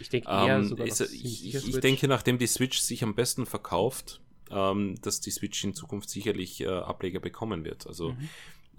Ich 0.00 0.08
denke 0.08 0.28
ähm, 0.30 0.76
ist, 0.78 1.00
ich, 1.00 1.54
ich 1.54 1.80
denke, 1.80 2.08
nachdem 2.08 2.38
die 2.38 2.46
Switch 2.46 2.80
sich 2.80 3.02
am 3.02 3.14
besten 3.14 3.46
verkauft, 3.46 4.20
ähm, 4.50 4.96
dass 5.02 5.20
die 5.20 5.30
Switch 5.30 5.62
in 5.64 5.74
Zukunft 5.74 6.10
sicherlich 6.10 6.60
äh, 6.60 6.68
Ableger 6.68 7.20
bekommen 7.20 7.64
wird. 7.64 7.86
Also 7.86 8.10
mhm. 8.12 8.28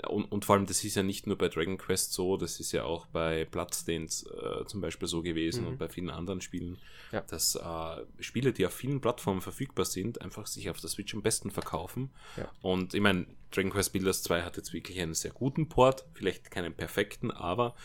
und, 0.07 0.26
und, 0.26 0.45
vor 0.45 0.55
allem, 0.55 0.65
das 0.65 0.84
ist 0.84 0.95
ja 0.95 1.03
nicht 1.03 1.28
nur 1.28 1.38
bei 1.38 1.47
Dragon 1.47 1.78
Quest 1.78 2.13
so, 2.13 2.38
das 2.38 2.59
ist 2.59 2.72
ja 2.72 2.84
auch 2.84 3.05
bei 3.07 3.45
Bloodstains 3.45 4.24
äh, 4.24 4.65
zum 4.65 4.82
Beispiel 4.82 5.07
so 5.07 5.22
gewesen 5.22 5.63
mhm. 5.63 5.69
und 5.69 5.78
bei 5.78 5.89
vielen 5.89 6.09
anderen 6.09 6.41
Spielen, 6.41 6.78
ja. 7.11 7.22
dass 7.22 7.55
äh, 7.55 8.05
Spiele, 8.19 8.51
die 8.51 8.65
auf 8.65 8.74
vielen 8.74 8.99
Plattformen 8.99 9.41
verfügbar 9.41 9.86
sind, 9.86 10.22
einfach 10.22 10.47
sich 10.47 10.69
auf 10.69 10.80
der 10.80 10.89
Switch 10.89 11.13
am 11.13 11.22
besten 11.22 11.51
verkaufen. 11.51 12.09
Ja. 12.36 12.51
Und 12.61 12.93
ich 12.93 13.01
meine, 13.01 13.28
Dragon 13.51 13.72
Quest 13.72 13.93
Builders 13.93 14.24
2 14.24 14.41
hat 14.41 14.57
jetzt 14.57 14.74
wirklich 14.74 14.99
einen 14.99 15.13
sehr 15.13 15.32
guten 15.32 15.69
Port, 15.69 16.05
vielleicht 16.13 16.51
keinen 16.51 16.74
perfekten, 16.74 17.32
aber 17.32 17.76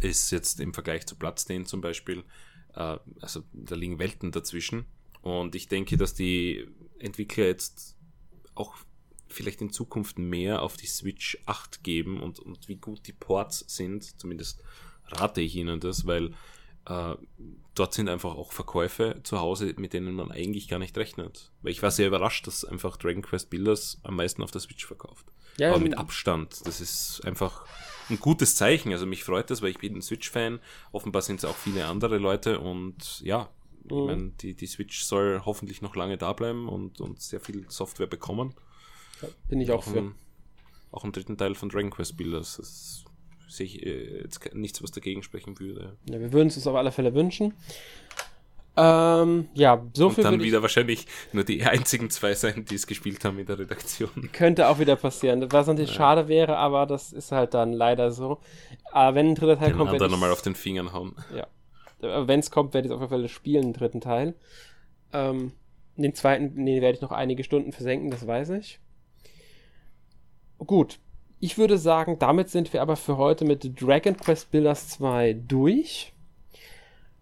ist 0.00 0.30
jetzt 0.30 0.60
im 0.60 0.74
Vergleich 0.74 1.06
zu 1.06 1.16
Bloodstained 1.16 1.68
zum 1.68 1.80
Beispiel, 1.80 2.24
äh, 2.74 2.98
also 3.20 3.42
da 3.52 3.74
liegen 3.74 3.98
Welten 3.98 4.32
dazwischen. 4.32 4.86
Und 5.22 5.54
ich 5.54 5.68
denke, 5.68 5.96
dass 5.96 6.14
die 6.14 6.68
Entwickler 6.98 7.46
jetzt 7.46 7.96
auch 8.54 8.74
vielleicht 9.28 9.60
in 9.60 9.70
Zukunft 9.70 10.18
mehr 10.18 10.62
auf 10.62 10.76
die 10.76 10.86
Switch 10.86 11.38
8 11.46 11.82
geben 11.82 12.20
und, 12.20 12.38
und 12.38 12.68
wie 12.68 12.76
gut 12.76 13.06
die 13.06 13.12
Ports 13.12 13.64
sind. 13.68 14.18
Zumindest 14.20 14.62
rate 15.08 15.40
ich 15.40 15.56
ihnen 15.56 15.80
das, 15.80 16.06
weil 16.06 16.32
äh, 16.86 17.16
dort 17.74 17.94
sind 17.94 18.08
einfach 18.08 18.34
auch 18.34 18.52
Verkäufe 18.52 19.20
zu 19.24 19.40
Hause, 19.40 19.74
mit 19.76 19.92
denen 19.92 20.14
man 20.14 20.30
eigentlich 20.30 20.68
gar 20.68 20.78
nicht 20.78 20.96
rechnet. 20.96 21.50
Weil 21.62 21.72
ich 21.72 21.82
war 21.82 21.90
sehr 21.90 22.06
überrascht, 22.06 22.46
dass 22.46 22.64
einfach 22.64 22.96
Dragon 22.96 23.22
Quest 23.22 23.50
Builders 23.50 23.98
am 24.04 24.16
meisten 24.16 24.42
auf 24.42 24.50
der 24.50 24.60
Switch 24.60 24.86
verkauft. 24.86 25.26
Ja, 25.58 25.70
Aber 25.70 25.80
mit 25.80 25.98
Abstand. 25.98 26.66
Das 26.66 26.80
ist 26.80 27.24
einfach 27.24 27.66
ein 28.08 28.20
gutes 28.20 28.54
Zeichen. 28.54 28.92
Also 28.92 29.06
mich 29.06 29.24
freut 29.24 29.50
das, 29.50 29.62
weil 29.62 29.70
ich 29.70 29.78
bin 29.78 29.94
ein 29.94 30.02
Switch-Fan. 30.02 30.60
Offenbar 30.92 31.22
sind 31.22 31.36
es 31.36 31.44
auch 31.44 31.56
viele 31.56 31.86
andere 31.86 32.18
Leute 32.18 32.60
und 32.60 33.20
ja, 33.22 33.50
ich 33.84 33.92
mhm. 33.92 34.06
meine, 34.06 34.30
die, 34.40 34.54
die 34.54 34.66
Switch 34.66 35.02
soll 35.02 35.42
hoffentlich 35.44 35.82
noch 35.82 35.96
lange 35.96 36.18
da 36.18 36.32
bleiben 36.32 36.68
und, 36.68 37.00
und 37.00 37.20
sehr 37.20 37.40
viel 37.40 37.64
Software 37.68 38.06
bekommen. 38.06 38.54
Ja, 39.22 39.28
bin 39.48 39.60
ich 39.60 39.70
auch, 39.70 39.78
auch 39.78 39.92
für. 39.92 39.98
Ein, 39.98 40.14
auch 40.90 41.04
einen 41.04 41.12
dritten 41.12 41.36
Teil 41.36 41.54
von 41.54 41.68
Dragon 41.68 41.90
Quest 41.90 42.16
Builders. 42.16 42.56
Das 42.56 43.04
sehe 43.48 43.66
ich 43.66 43.84
äh, 43.84 44.22
jetzt 44.22 44.54
nichts, 44.54 44.82
was 44.82 44.90
dagegen 44.90 45.22
sprechen 45.22 45.58
würde. 45.58 45.96
Ja, 46.08 46.20
wir 46.20 46.32
würden 46.32 46.48
es 46.48 46.56
uns 46.56 46.66
auf 46.66 46.74
alle 46.74 46.92
Fälle 46.92 47.14
wünschen. 47.14 47.54
Ähm, 48.78 49.48
ja, 49.54 49.82
so 49.94 50.08
Und 50.08 50.14
viel 50.14 50.24
dann 50.24 50.34
würde 50.34 50.44
ich- 50.44 50.50
wieder 50.50 50.60
wahrscheinlich 50.62 51.06
nur 51.32 51.44
die 51.44 51.62
einzigen 51.64 52.10
zwei 52.10 52.34
sein, 52.34 52.64
die 52.68 52.74
es 52.74 52.86
gespielt 52.86 53.24
haben 53.24 53.38
in 53.38 53.46
der 53.46 53.58
Redaktion. 53.58 54.10
Könnte 54.32 54.68
auch 54.68 54.78
wieder 54.78 54.96
passieren. 54.96 55.50
Was 55.50 55.66
natürlich 55.66 55.92
schade 55.92 56.28
wäre, 56.28 56.56
aber 56.58 56.84
das 56.86 57.12
ist 57.12 57.32
halt 57.32 57.54
dann 57.54 57.72
leider 57.72 58.10
so. 58.10 58.38
Aber 58.92 59.14
wenn 59.16 59.28
ein 59.28 59.34
dritter 59.34 59.58
Teil 59.58 59.68
Den 59.70 59.76
kommt, 59.78 59.88
anderen 59.90 60.00
werde 60.02 60.12
nochmal 60.12 60.30
auf 60.32 60.42
den 60.42 60.54
Fingern 60.54 60.92
hauen. 60.92 61.14
wenn 62.00 62.40
es 62.40 62.50
kommt, 62.50 62.74
werde 62.74 62.86
ich 62.86 62.92
es 62.92 62.94
auf 62.94 63.00
jeden 63.00 63.10
Fall 63.22 63.28
spielen, 63.28 63.62
den 63.62 63.72
dritten 63.72 64.00
Teil. 64.02 64.34
Ähm, 65.12 65.52
den 65.96 66.14
zweiten, 66.14 66.52
nee, 66.62 66.82
werde 66.82 66.96
ich 66.96 67.00
noch 67.02 67.12
einige 67.12 67.42
Stunden 67.44 67.72
versenken, 67.72 68.10
das 68.10 68.26
weiß 68.26 68.50
ich. 68.50 68.78
Gut. 70.58 70.98
Ich 71.40 71.58
würde 71.58 71.76
sagen, 71.78 72.18
damit 72.18 72.48
sind 72.50 72.72
wir 72.72 72.80
aber 72.82 72.96
für 72.96 73.16
heute 73.18 73.44
mit 73.44 73.80
Dragon 73.80 74.16
Quest 74.16 74.50
Builders 74.50 74.88
2 74.88 75.34
durch. 75.34 76.12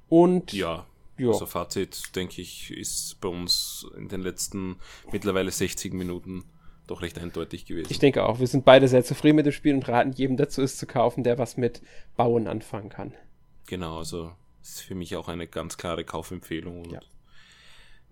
Und 0.09 0.53
Ja, 0.53 0.87
ja. 1.19 1.29
also 1.29 1.47
Fazit, 1.47 2.15
denke 2.17 2.43
ich, 2.43 2.71
ist 2.71 3.21
bei 3.21 3.29
uns 3.29 3.87
in 3.97 4.09
den 4.09 4.21
letzten 4.21 4.77
mittlerweile 5.13 5.51
60 5.51 5.93
Minuten 5.93 6.45
doch 6.87 7.03
recht 7.03 7.19
eindeutig 7.19 7.65
gewesen. 7.65 7.89
ich 7.91 7.99
denke 7.99 8.25
auch, 8.25 8.41
wir 8.41 8.47
sind 8.47 8.65
beide 8.65 8.89
sehr 8.89 9.05
zufrieden 9.05 9.37
mit 9.37 9.47
dem 9.47 9.53
Spiel 9.53 9.75
und 9.75 9.89
raten 9.89 10.13
jedem 10.13 10.37
dazu, 10.37 10.63
es 10.63 10.77
zu 10.77 10.87
kaufen, 10.87 11.25
der 11.25 11.39
was 11.39 11.57
mit 11.57 11.81
Bauen 12.17 12.47
anfangen 12.47 12.91
kann. 12.91 13.15
Genau, 13.67 13.99
also 13.99 14.33
ist 14.63 14.83
für 14.83 14.95
mich 14.95 15.17
auch 15.17 15.29
eine 15.29 15.47
ganz 15.47 15.77
klare 15.77 16.05
Kaufempfehlung. 16.05 16.91
Ja. 16.91 17.01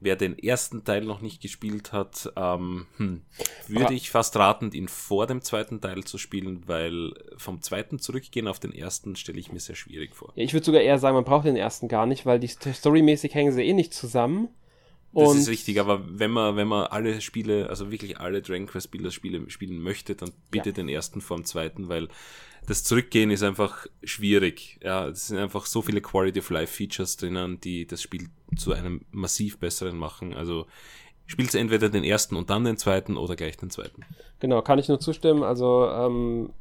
Wer 0.03 0.17
den 0.17 0.39
ersten 0.39 0.85
Teil 0.85 1.05
noch 1.05 1.21
nicht 1.21 1.41
gespielt 1.41 1.93
hat, 1.93 2.33
ähm, 2.37 2.87
hm, 2.97 3.23
Aber- 3.69 3.81
würde 3.81 3.95
ich 3.95 4.11
fast 4.11 4.37
raten, 4.37 4.71
ihn 4.73 4.89
vor 4.89 5.27
dem 5.27 5.43
zweiten 5.43 5.81
Teil 5.81 6.05
zu 6.05 6.19
spielen, 6.19 6.65
weil 6.67 7.13
vom 7.37 7.63
zweiten 7.63 7.99
zurückgehen 7.99 8.49
auf 8.49 8.59
den 8.59 8.73
ersten 8.75 9.17
stelle 9.17 9.39
ich 9.39 9.53
mir 9.53 9.61
sehr 9.61 9.77
schwierig 9.77 10.15
vor. 10.15 10.33
Ja, 10.35 10.45
ich 10.45 10.53
würde 10.53 10.67
sogar 10.67 10.81
eher 10.83 10.99
sagen, 10.99 11.15
man 11.15 11.25
braucht 11.25 11.47
den 11.47 11.57
ersten 11.57 11.89
gar 11.89 12.07
nicht, 12.07 12.27
weil 12.27 12.41
die 12.41 12.49
st- 12.49 12.73
storymäßig 12.75 13.35
hängen 13.35 13.53
sie 13.53 13.63
eh 13.65 13.73
nicht 13.75 13.95
zusammen. 13.95 14.49
Das 15.15 15.29
Und 15.29 15.39
ist 15.39 15.49
richtig, 15.49 15.79
aber 15.79 16.03
wenn 16.19 16.31
man, 16.31 16.57
wenn 16.57 16.69
man 16.69 16.87
alle 16.87 17.21
Spiele, 17.21 17.69
also 17.69 17.91
wirklich 17.91 18.19
alle 18.19 18.41
Dragon 18.41 18.67
Quest 18.67 18.87
Spieler 18.87 19.11
Spiele 19.11 19.51
spielen 19.51 19.79
möchte, 19.79 20.15
dann 20.15 20.33
bitte 20.51 20.71
Ja. 20.71 20.75
den 20.75 20.89
ersten 20.89 21.21
vom 21.21 21.45
zweiten, 21.45 21.89
weil 21.89 22.09
das 22.67 22.85
Zurückgehen 22.85 23.31
ist 23.31 23.43
einfach 23.43 23.87
schwierig. 24.03 24.79
Ja, 24.83 25.09
es 25.09 25.27
sind 25.29 25.39
einfach 25.39 25.67
so 25.67 25.83
viele 25.83 26.01
Quality 26.01 26.39
of 26.39 26.51
Life 26.51 26.73
Features 26.75 27.17
drinnen, 27.17 27.61
die 27.61 27.87
das 27.87 28.01
Spiel 28.01 28.29
zu 28.57 28.73
einem 28.73 29.05
massiv 29.11 29.59
besseren 29.59 29.99
machen. 29.99 30.33
Also 30.33 30.67
spielst 31.27 31.55
entweder 31.57 31.89
den 31.91 32.05
ersten 32.05 32.37
und 32.37 32.51
dann 32.51 32.65
den 32.65 32.79
zweiten 32.79 33.17
oder 33.17 33.37
gleich 33.37 33.57
den 33.57 33.71
zweiten. 33.71 34.05
Genau, 34.39 34.63
kann 34.63 34.79
ich 34.79 34.89
nur 34.89 35.01
zustimmen. 35.01 35.43
Also 35.43 35.89
ähm, 35.89 36.53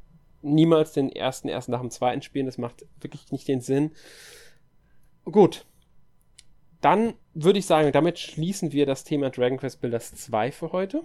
niemals 0.41 0.91
den 0.93 1.09
ersten 1.09 1.47
erst 1.47 1.69
nach 1.69 1.81
dem 1.81 1.91
zweiten 1.91 2.21
spielen, 2.21 2.47
das 2.47 2.57
macht 2.57 2.85
wirklich 2.99 3.31
nicht 3.31 3.47
den 3.47 3.61
Sinn. 3.61 3.91
Gut. 5.25 5.65
Dann 6.81 7.13
würde 7.33 7.59
ich 7.59 7.65
sagen, 7.65 7.91
damit 7.91 8.19
schließen 8.19 8.71
wir 8.71 8.85
das 8.85 9.03
Thema 9.03 9.29
Dragon 9.29 9.57
Quest 9.57 9.81
Builders 9.81 10.13
2 10.15 10.51
für 10.51 10.71
heute. 10.71 11.03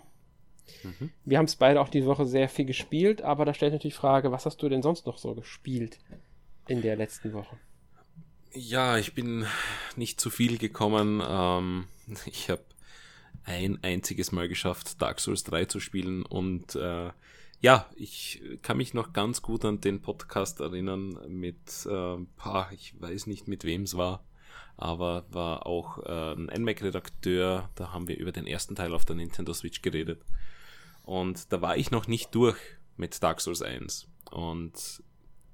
Mhm. 0.83 1.11
Wir 1.25 1.39
haben 1.39 1.45
es 1.45 1.57
beide 1.57 1.81
auch 1.81 1.89
diese 1.89 2.07
Woche 2.07 2.27
sehr 2.27 2.49
viel 2.49 2.65
gespielt, 2.65 3.23
aber 3.23 3.45
da 3.45 3.55
stellt 3.55 3.73
natürlich 3.73 3.95
die 3.95 4.01
Frage, 4.01 4.33
was 4.33 4.47
hast 4.47 4.63
du 4.63 4.69
denn 4.69 4.83
sonst 4.83 5.07
noch 5.07 5.19
so 5.19 5.35
gespielt 5.35 5.99
in 6.67 6.83
der 6.83 6.97
letzten 6.97 7.33
Woche? 7.33 7.57
Ja, 8.53 8.97
ich 8.97 9.15
bin 9.15 9.47
nicht 9.97 10.21
zu 10.21 10.31
viel 10.31 10.59
gekommen. 10.59 11.23
Ähm, 11.27 11.85
ich 12.27 12.51
habe 12.51 12.65
ein 13.45 13.79
einziges 13.83 14.33
Mal 14.33 14.49
geschafft, 14.49 15.01
Dark 15.01 15.21
Souls 15.21 15.45
3 15.45 15.67
zu 15.67 15.79
spielen 15.79 16.25
und 16.25 16.75
äh, 16.75 17.11
ja, 17.61 17.87
ich 17.97 18.43
kann 18.63 18.77
mich 18.77 18.93
noch 18.93 19.13
ganz 19.13 19.41
gut 19.41 19.65
an 19.65 19.81
den 19.81 20.03
Podcast 20.03 20.61
erinnern 20.61 21.19
mit, 21.29 21.87
äh, 21.87 22.17
ich 22.73 23.01
weiß 23.01 23.27
nicht 23.27 23.49
mit 23.49 23.65
wem 23.65 23.83
es 23.83 23.97
war, 23.97 24.25
aber 24.77 25.27
war 25.31 25.67
auch 25.67 25.99
äh, 26.05 26.33
ein 26.33 26.47
NMAC-Redakteur, 26.47 27.71
da 27.75 27.93
haben 27.93 28.09
wir 28.09 28.19
über 28.19 28.33
den 28.33 28.47
ersten 28.47 28.75
Teil 28.75 28.95
auf 28.95 29.05
der 29.05 29.17
Nintendo 29.17 29.53
Switch 29.53 29.83
geredet. 29.83 30.23
Und 31.05 31.53
da 31.53 31.63
war 31.63 31.77
ich 31.77 31.91
noch 31.91 32.09
nicht 32.09 32.35
durch 32.35 32.59
mit 32.97 33.23
Dark 33.23 33.41
Souls 33.41 33.63
1 33.63 34.09
und 34.31 35.03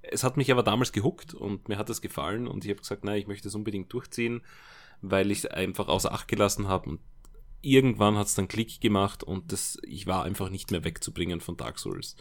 es 0.02 0.24
hat 0.24 0.36
mich 0.36 0.50
aber 0.50 0.62
damals 0.62 0.92
gehuckt 0.92 1.32
und 1.32 1.68
mir 1.68 1.78
hat 1.78 1.88
es 1.88 2.00
gefallen. 2.00 2.48
Und 2.48 2.64
ich 2.64 2.70
habe 2.70 2.80
gesagt, 2.80 3.04
nein, 3.04 3.18
ich 3.18 3.26
möchte 3.26 3.48
es 3.48 3.54
unbedingt 3.54 3.92
durchziehen, 3.92 4.42
weil 5.00 5.30
ich 5.30 5.38
es 5.38 5.46
einfach 5.46 5.88
außer 5.88 6.12
Acht 6.12 6.28
gelassen 6.28 6.68
habe. 6.68 6.90
Und 6.90 7.00
irgendwann 7.60 8.16
hat 8.16 8.26
es 8.26 8.34
dann 8.34 8.48
Klick 8.48 8.80
gemacht 8.80 9.22
und 9.22 9.52
das, 9.52 9.78
ich 9.84 10.06
war 10.06 10.24
einfach 10.24 10.50
nicht 10.50 10.70
mehr 10.70 10.84
wegzubringen 10.84 11.40
von 11.40 11.56
Dark 11.56 11.78
Souls. 11.78 12.16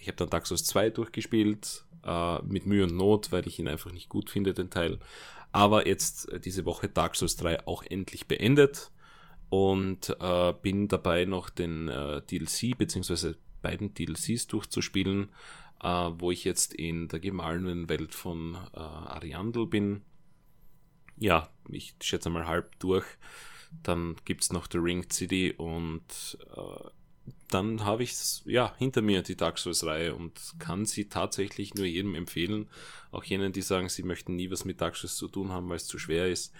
Ich 0.00 0.08
habe 0.08 0.16
dann 0.16 0.30
Dark 0.30 0.46
Souls 0.46 0.64
2 0.64 0.90
durchgespielt, 0.90 1.84
äh, 2.04 2.42
mit 2.42 2.66
Mühe 2.66 2.84
und 2.84 2.96
Not, 2.96 3.30
weil 3.30 3.46
ich 3.46 3.58
ihn 3.58 3.68
einfach 3.68 3.92
nicht 3.92 4.08
gut 4.08 4.28
finde, 4.28 4.52
den 4.52 4.70
Teil. 4.70 4.98
Aber 5.56 5.86
jetzt 5.86 6.30
äh, 6.30 6.38
diese 6.38 6.66
Woche 6.66 6.86
Dark 6.86 7.16
Souls 7.16 7.36
3 7.36 7.66
auch 7.66 7.82
endlich 7.82 8.28
beendet 8.28 8.92
und 9.48 10.14
äh, 10.20 10.52
bin 10.60 10.86
dabei 10.86 11.24
noch 11.24 11.48
den 11.48 11.88
äh, 11.88 12.20
DLC 12.20 12.76
beziehungsweise 12.76 13.38
beiden 13.62 13.94
DLCs 13.94 14.48
durchzuspielen, 14.48 15.30
äh, 15.82 15.88
wo 15.88 16.30
ich 16.30 16.44
jetzt 16.44 16.74
in 16.74 17.08
der 17.08 17.20
gemahlenen 17.20 17.88
Welt 17.88 18.14
von 18.14 18.54
äh, 18.74 18.78
Ariandel 18.78 19.66
bin. 19.66 20.02
Ja, 21.16 21.48
ich 21.70 21.94
schätze 22.02 22.28
mal 22.28 22.46
halb 22.46 22.78
durch. 22.78 23.06
Dann 23.82 24.16
gibt's 24.26 24.52
noch 24.52 24.68
The 24.70 24.76
Ringed 24.76 25.14
City 25.14 25.54
und 25.56 26.36
äh, 26.54 26.90
dann 27.48 27.84
habe 27.84 28.02
ich 28.02 28.14
ja 28.44 28.74
hinter 28.78 29.02
mir 29.02 29.22
die 29.22 29.36
Dark 29.36 29.58
Souls-Reihe 29.58 30.14
und 30.14 30.54
kann 30.58 30.84
sie 30.84 31.08
tatsächlich 31.08 31.74
nur 31.74 31.86
jedem 31.86 32.14
empfehlen. 32.14 32.68
Auch 33.10 33.24
jenen, 33.24 33.52
die 33.52 33.62
sagen, 33.62 33.88
sie 33.88 34.02
möchten 34.02 34.36
nie 34.36 34.50
was 34.50 34.64
mit 34.64 34.80
Dark 34.80 34.96
Souls 34.96 35.16
zu 35.16 35.28
tun 35.28 35.50
haben, 35.50 35.68
weil 35.68 35.76
es 35.76 35.86
zu 35.86 35.98
schwer 35.98 36.28
ist. 36.28 36.52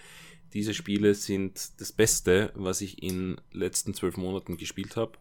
Diese 0.53 0.75
Spiele 0.75 1.15
sind 1.15 1.81
das 1.81 1.93
Beste, 1.93 2.53
was 2.55 2.81
ich 2.81 3.03
in 3.03 3.41
letzten 3.53 3.95
zwölf 3.95 4.17
Monaten 4.17 4.57
gespielt 4.57 4.97
habe. 4.97 5.19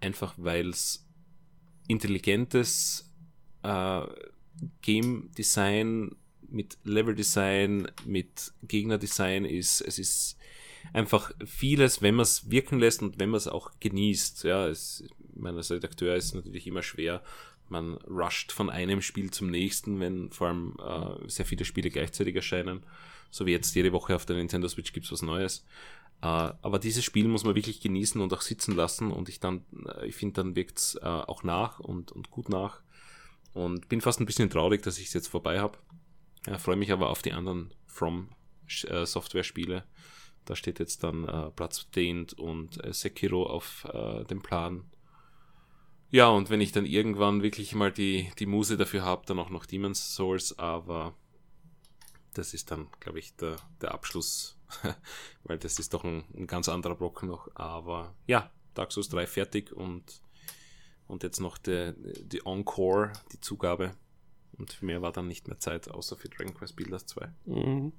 Einfach 0.00 0.34
weil 0.36 0.70
es 0.70 1.06
intelligentes 1.88 3.10
äh, 3.62 4.02
Game 4.82 5.30
Design 5.36 6.14
mit 6.48 6.78
Level 6.84 7.14
Design, 7.14 7.90
mit 8.04 8.52
Gegner 8.62 8.98
Design 8.98 9.44
ist. 9.44 9.80
Es 9.80 9.98
ist 9.98 10.36
einfach 10.92 11.32
vieles, 11.44 12.02
wenn 12.02 12.14
man 12.14 12.24
es 12.24 12.50
wirken 12.50 12.78
lässt 12.78 13.02
und 13.02 13.18
wenn 13.18 13.30
man 13.30 13.38
es 13.38 13.48
auch 13.48 13.72
genießt. 13.80 14.44
Ja, 14.44 14.66
es, 14.66 15.04
ich 15.34 15.40
meine, 15.40 15.58
als 15.58 15.70
Redakteur 15.70 16.16
ist 16.16 16.26
es 16.26 16.34
natürlich 16.34 16.66
immer 16.66 16.82
schwer. 16.82 17.22
Man 17.68 17.94
rusht 17.98 18.52
von 18.52 18.68
einem 18.68 19.00
Spiel 19.00 19.30
zum 19.30 19.48
nächsten, 19.50 20.00
wenn 20.00 20.32
vor 20.32 20.48
allem 20.48 20.76
äh, 20.84 21.28
sehr 21.28 21.46
viele 21.46 21.64
Spiele 21.64 21.90
gleichzeitig 21.90 22.34
erscheinen. 22.34 22.84
So 23.30 23.46
wie 23.46 23.52
jetzt 23.52 23.74
jede 23.76 23.92
Woche 23.92 24.16
auf 24.16 24.26
der 24.26 24.36
Nintendo 24.36 24.66
Switch 24.66 24.92
gibt's 24.92 25.12
was 25.12 25.22
Neues. 25.22 25.64
Äh, 26.22 26.26
aber 26.26 26.78
dieses 26.78 27.04
Spiel 27.04 27.28
muss 27.28 27.44
man 27.44 27.54
wirklich 27.54 27.80
genießen 27.80 28.20
und 28.20 28.32
auch 28.32 28.42
sitzen 28.42 28.76
lassen 28.76 29.10
und 29.10 29.28
ich 29.28 29.40
dann, 29.40 29.64
äh, 29.86 30.06
ich 30.06 30.16
finde, 30.16 30.42
dann 30.42 30.56
wirkt's 30.56 30.96
äh, 30.96 31.06
auch 31.06 31.42
nach 31.42 31.80
und, 31.80 32.12
und 32.12 32.30
gut 32.30 32.48
nach. 32.48 32.82
Und 33.52 33.88
bin 33.88 34.00
fast 34.00 34.20
ein 34.20 34.26
bisschen 34.26 34.50
traurig, 34.50 34.82
dass 34.82 34.98
ich 34.98 35.06
es 35.06 35.14
jetzt 35.14 35.28
vorbei 35.28 35.60
habe. 35.60 35.78
Ja, 36.46 36.58
freue 36.58 36.76
mich 36.76 36.92
aber 36.92 37.10
auf 37.10 37.22
die 37.22 37.32
anderen 37.32 37.72
From 37.86 38.28
Software 38.68 39.42
Spiele. 39.42 39.84
Da 40.44 40.56
steht 40.56 40.78
jetzt 40.78 41.04
dann 41.04 41.24
äh, 41.28 41.50
Bloodstained 41.54 42.32
und 42.34 42.82
äh, 42.84 42.92
Sekiro 42.92 43.46
auf 43.46 43.86
äh, 43.92 44.24
dem 44.24 44.42
Plan. 44.42 44.84
Ja, 46.10 46.28
und 46.28 46.50
wenn 46.50 46.60
ich 46.60 46.72
dann 46.72 46.86
irgendwann 46.86 47.42
wirklich 47.42 47.74
mal 47.74 47.92
die, 47.92 48.32
die 48.38 48.46
Muse 48.46 48.76
dafür 48.76 49.02
habe, 49.02 49.26
dann 49.26 49.38
auch 49.38 49.50
noch 49.50 49.64
Demon's 49.64 50.14
Souls, 50.14 50.58
aber 50.58 51.14
das 52.34 52.52
ist 52.54 52.70
dann, 52.70 52.88
glaube 52.98 53.18
ich, 53.18 53.36
der, 53.36 53.56
der 53.80 53.92
Abschluss, 53.92 54.56
weil 55.44 55.58
das 55.58 55.78
ist 55.78 55.94
doch 55.94 56.04
ein, 56.04 56.24
ein 56.34 56.46
ganz 56.46 56.68
anderer 56.68 56.96
Block 56.96 57.22
noch. 57.22 57.48
Aber 57.54 58.14
ja, 58.26 58.50
Dark 58.74 58.92
Souls 58.92 59.08
3 59.08 59.26
fertig 59.26 59.72
und, 59.72 60.20
und 61.06 61.22
jetzt 61.22 61.40
noch 61.40 61.58
die, 61.58 61.94
die 62.24 62.44
Encore, 62.44 63.12
die 63.32 63.40
Zugabe. 63.40 63.94
Und 64.58 64.72
für 64.72 64.84
mehr 64.84 65.00
war 65.00 65.12
dann 65.12 65.26
nicht 65.26 65.48
mehr 65.48 65.58
Zeit, 65.58 65.88
außer 65.88 66.16
für 66.16 66.28
Dragon 66.28 66.54
Quest 66.54 66.76
Builders 66.76 67.06
2. 67.06 67.32
Mhm. 67.46 67.92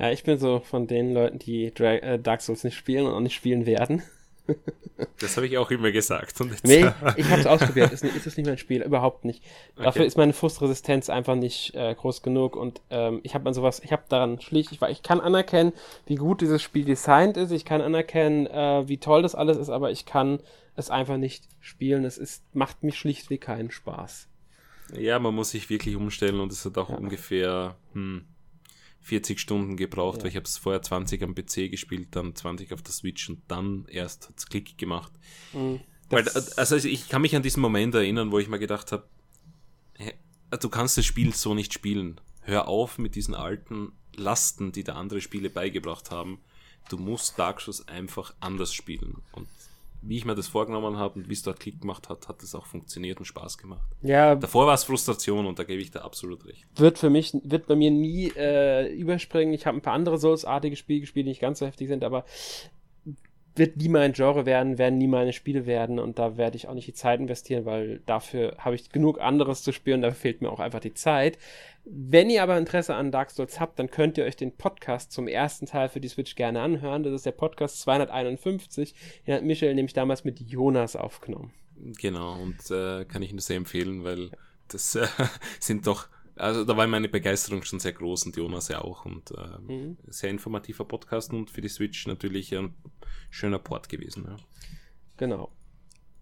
Ja, 0.00 0.10
ich 0.10 0.22
bin 0.24 0.38
so 0.38 0.60
von 0.60 0.86
den 0.86 1.12
Leuten, 1.12 1.38
die 1.38 1.72
Dra 1.74 1.94
äh, 1.96 2.18
Dark 2.18 2.40
Souls 2.40 2.64
nicht 2.64 2.76
spielen 2.76 3.06
und 3.06 3.12
auch 3.12 3.20
nicht 3.20 3.34
spielen 3.34 3.66
werden. 3.66 4.02
Das 5.20 5.36
habe 5.36 5.46
ich 5.46 5.56
auch 5.58 5.70
immer 5.70 5.92
gesagt. 5.92 6.40
Und 6.40 6.52
Nee, 6.64 6.86
ich 7.16 7.26
habe 7.30 7.40
es 7.40 7.46
ausprobiert. 7.46 7.92
Ist, 7.92 8.02
ist 8.04 8.26
es 8.26 8.36
nicht 8.36 8.46
mein 8.46 8.58
Spiel, 8.58 8.82
überhaupt 8.82 9.24
nicht. 9.24 9.42
Dafür 9.76 10.00
Okay. 10.02 10.06
ist 10.06 10.16
meine 10.16 10.32
Frustresistenz 10.32 11.08
einfach 11.10 11.36
nicht 11.36 11.74
äh, 11.74 11.94
groß 11.94 12.22
genug 12.22 12.56
und 12.56 12.80
ähm, 12.90 13.20
ich 13.22 13.34
habe 13.34 13.46
an 13.48 13.54
sowas, 13.54 13.80
ich 13.84 13.92
habe 13.92 14.02
daran 14.08 14.40
schlicht, 14.40 14.72
ich, 14.72 14.80
ich 14.82 15.02
kann 15.02 15.20
anerkennen, 15.20 15.72
wie 16.06 16.16
gut 16.16 16.40
dieses 16.40 16.62
Spiel 16.62 16.84
designt 16.84 17.36
ist, 17.36 17.50
ich 17.52 17.64
kann 17.64 17.80
anerkennen, 17.80 18.46
äh, 18.46 18.88
wie 18.88 18.98
toll 18.98 19.22
das 19.22 19.34
alles 19.34 19.56
ist, 19.58 19.68
aber 19.70 19.90
ich 19.90 20.06
kann 20.06 20.40
es 20.76 20.90
einfach 20.90 21.16
nicht 21.18 21.44
spielen. 21.60 22.04
Es 22.04 22.18
ist, 22.18 22.42
macht 22.54 22.82
mich 22.82 22.98
schlichtweg 22.98 23.42
keinen 23.42 23.70
Spaß. 23.70 24.28
Ja, 24.98 25.18
man 25.20 25.34
muss 25.34 25.50
sich 25.50 25.70
wirklich 25.70 25.94
umstellen 25.94 26.40
und 26.40 26.50
es 26.52 26.64
hat 26.64 26.76
auch 26.78 26.90
Ja. 26.90 26.96
ungefähr 26.96 27.76
hm, 27.92 28.24
40 29.00 29.40
Stunden 29.40 29.76
gebraucht, 29.76 30.18
Ja. 30.18 30.22
weil 30.24 30.30
ich 30.30 30.36
habe 30.36 30.44
es 30.46 30.58
vorher 30.58 30.82
20 30.82 31.22
am 31.22 31.34
PC 31.34 31.68
gespielt, 31.70 32.08
dann 32.12 32.34
20 32.34 32.72
auf 32.72 32.82
der 32.82 32.92
Switch 32.92 33.28
und 33.28 33.42
dann 33.48 33.86
erst 33.88 34.28
hat's 34.28 34.46
Klick 34.46 34.76
gemacht. 34.78 35.12
Mhm. 35.52 35.80
Weil, 36.10 36.24
Das- 36.24 36.58
also 36.58 36.76
ich 36.76 37.08
kann 37.08 37.22
mich 37.22 37.34
an 37.36 37.42
diesen 37.42 37.60
Moment 37.60 37.94
erinnern, 37.94 38.30
wo 38.32 38.38
ich 38.38 38.48
mir 38.48 38.58
gedacht 38.58 38.92
habe, 38.92 39.08
du 40.58 40.68
kannst 40.68 40.98
das 40.98 41.06
Spiel 41.06 41.32
so 41.34 41.54
nicht 41.54 41.72
spielen. 41.72 42.20
Hör 42.42 42.68
auf 42.68 42.98
mit 42.98 43.14
diesen 43.14 43.34
alten 43.34 43.92
Lasten, 44.16 44.72
die 44.72 44.82
da 44.84 44.94
andere 44.94 45.20
Spiele 45.20 45.50
beigebracht 45.50 46.10
haben. 46.10 46.40
Du 46.88 46.96
musst 46.98 47.38
Dark 47.38 47.60
Souls 47.60 47.86
einfach 47.86 48.34
anders 48.40 48.74
spielen. 48.74 49.22
Und 49.32 49.48
wie 50.02 50.16
ich 50.16 50.24
mir 50.24 50.34
das 50.34 50.48
vorgenommen 50.48 50.96
habe 50.96 51.18
und 51.18 51.28
wie 51.28 51.32
es 51.32 51.42
dort 51.42 51.60
Klick 51.60 51.80
gemacht 51.80 52.08
hat, 52.08 52.28
hat 52.28 52.42
es 52.42 52.54
auch 52.54 52.66
funktioniert 52.66 53.18
und 53.18 53.26
Spaß 53.26 53.58
gemacht. 53.58 53.86
Ja. 54.02 54.34
Davor 54.34 54.66
war 54.66 54.74
es 54.74 54.84
Frustration 54.84 55.46
und 55.46 55.58
da 55.58 55.64
gebe 55.64 55.82
ich 55.82 55.90
da 55.90 56.00
absolut 56.00 56.46
recht. 56.46 56.66
Wird 56.76 56.98
für 56.98 57.10
mich, 57.10 57.34
wird 57.44 57.66
bei 57.66 57.76
mir 57.76 57.90
nie 57.90 58.32
äh, 58.36 58.92
überspringen. 58.94 59.52
Ich 59.52 59.66
habe 59.66 59.78
ein 59.78 59.82
paar 59.82 59.94
andere 59.94 60.18
Souls-artige 60.18 60.76
Spiele 60.76 61.00
gespielt, 61.00 61.26
die 61.26 61.30
nicht 61.30 61.40
ganz 61.40 61.58
so 61.58 61.66
heftig 61.66 61.88
sind, 61.88 62.04
aber 62.04 62.24
wird 63.56 63.76
nie 63.76 63.88
mein 63.88 64.12
Genre 64.12 64.46
werden, 64.46 64.78
werden 64.78 64.98
nie 64.98 65.06
meine 65.06 65.32
Spiele 65.32 65.66
werden 65.66 65.98
und 65.98 66.18
da 66.18 66.36
werde 66.36 66.56
ich 66.56 66.68
auch 66.68 66.74
nicht 66.74 66.86
die 66.86 66.94
Zeit 66.94 67.20
investieren, 67.20 67.64
weil 67.64 68.00
dafür 68.06 68.56
habe 68.58 68.74
ich 68.74 68.90
genug 68.90 69.20
anderes 69.20 69.62
zu 69.62 69.72
spielen, 69.72 70.02
da 70.02 70.12
fehlt 70.12 70.40
mir 70.40 70.50
auch 70.50 70.60
einfach 70.60 70.80
die 70.80 70.94
Zeit. 70.94 71.38
Wenn 71.84 72.30
ihr 72.30 72.42
aber 72.42 72.58
Interesse 72.58 72.94
an 72.94 73.10
Dark 73.10 73.30
Souls 73.30 73.58
habt, 73.58 73.78
dann 73.78 73.90
könnt 73.90 74.18
ihr 74.18 74.24
euch 74.24 74.36
den 74.36 74.52
Podcast 74.52 75.12
zum 75.12 75.26
ersten 75.26 75.66
Teil 75.66 75.88
für 75.88 76.00
die 76.00 76.08
Switch 76.08 76.36
gerne 76.36 76.60
anhören. 76.60 77.02
Das 77.02 77.12
ist 77.12 77.26
der 77.26 77.32
Podcast 77.32 77.80
251. 77.80 78.94
Den 79.26 79.34
hat 79.34 79.42
Michael 79.42 79.74
nämlich 79.74 79.94
damals 79.94 80.24
mit 80.24 80.40
Jonas 80.40 80.94
aufgenommen. 80.94 81.52
Genau, 81.98 82.38
und 82.40 82.70
äh, 82.70 83.04
kann 83.06 83.22
ich 83.22 83.32
nur 83.32 83.40
sehr 83.40 83.56
empfehlen, 83.56 84.04
weil 84.04 84.30
das 84.68 84.94
äh, 84.94 85.06
sind 85.60 85.86
doch 85.86 86.08
also 86.40 86.64
da 86.64 86.76
war 86.76 86.86
meine 86.86 87.08
Begeisterung 87.08 87.62
schon 87.62 87.80
sehr 87.80 87.92
groß 87.92 88.26
und 88.26 88.36
Jonas 88.36 88.68
ja 88.68 88.80
auch 88.80 89.04
und 89.04 89.30
äh, 89.32 89.72
mhm. 89.72 89.98
sehr 90.08 90.30
informativer 90.30 90.84
Podcast 90.84 91.32
und 91.32 91.50
für 91.50 91.60
die 91.60 91.68
Switch 91.68 92.06
natürlich 92.06 92.54
ein 92.54 92.74
schöner 93.30 93.58
Port 93.58 93.88
gewesen. 93.88 94.24
Ja. 94.26 94.36
Genau. 95.16 95.50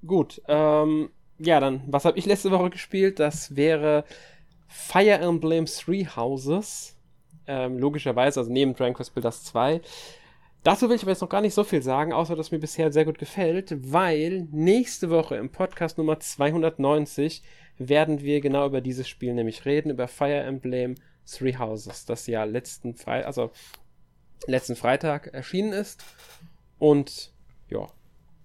Gut, 0.07 0.43
ähm, 0.49 1.11
ja, 1.39 1.61
dann, 1.61 1.83
was 1.87 2.05
habe 2.05 2.19
ich 2.19 2.27
letzte 2.27 2.51
Woche 2.51 2.71
gespielt? 2.71 3.19
Das 3.19 3.57
wäre 3.57 4.05
Fire 4.67 5.19
Emblem 5.19 5.67
Three 5.67 6.05
Houses. 6.05 6.97
Ähm, 7.47 7.79
logischerweise, 7.79 8.41
also 8.41 8.53
neben 8.53 8.75
Dragon 8.75 8.95
Quest 8.95 9.15
Builders 9.15 9.45
2. 9.45 9.81
Dazu 10.63 10.89
will 10.89 10.97
ich 10.97 11.03
aber 11.03 11.13
jetzt 11.13 11.23
noch 11.23 11.29
gar 11.29 11.41
nicht 11.41 11.55
so 11.55 11.65
viel 11.65 11.83
sagen, 11.83 12.13
außer 12.13 12.37
dass 12.37 12.51
mir 12.51 12.59
bisher 12.59 12.93
sehr 12.93 13.05
gut 13.05 13.19
gefällt, 13.19 13.75
weil 13.91 14.49
nächste 14.51 15.09
Woche 15.09 15.37
im 15.37 15.51
Podcast 15.51 15.97
Nummer 15.97 16.21
290 16.21 17.43
werden 17.79 18.21
wir 18.21 18.41
genau 18.41 18.67
über 18.67 18.81
dieses 18.81 19.09
Spiel 19.09 19.35
nämlich 19.35 19.65
reden, 19.65 19.91
über 19.91 20.09
Fire 20.09 20.41
Emblem 20.41 20.97
Three 21.27 21.57
Houses, 21.57 22.07
das 22.07 22.27
ja 22.27 22.45
letzten 22.45 22.95
Freitag, 22.95 23.27
also 23.27 23.53
letzten 24.47 24.77
Freitag 24.77 25.29
erschienen 25.29 25.73
ist. 25.73 26.05
Und 26.79 27.33
ja, 27.69 27.89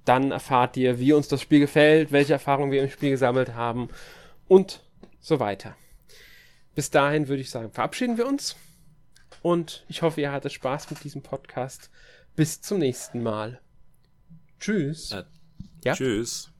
dann 0.05 0.31
erfahrt 0.31 0.75
ihr, 0.77 0.99
wie 0.99 1.13
uns 1.13 1.27
das 1.27 1.41
Spiel 1.41 1.59
gefällt, 1.59 2.11
welche 2.11 2.33
Erfahrungen 2.33 2.71
wir 2.71 2.83
im 2.83 2.89
Spiel 2.89 3.11
gesammelt 3.11 3.55
haben 3.55 3.89
und 4.47 4.81
so 5.19 5.39
weiter. 5.39 5.75
Bis 6.75 6.89
dahin 6.89 7.27
würde 7.27 7.41
ich 7.41 7.49
sagen, 7.49 7.71
verabschieden 7.71 8.17
wir 8.17 8.27
uns. 8.27 8.55
Und 9.41 9.85
ich 9.87 10.01
hoffe, 10.01 10.21
ihr 10.21 10.31
hattet 10.31 10.53
Spaß 10.53 10.89
mit 10.89 11.03
diesem 11.03 11.21
Podcast. 11.21 11.89
Bis 12.35 12.61
zum 12.61 12.79
nächsten 12.79 13.21
Mal. 13.21 13.61
Tschüss. 14.59 15.11
Äh, 15.11 15.23
ja? 15.83 15.93
Tschüss. 15.93 16.52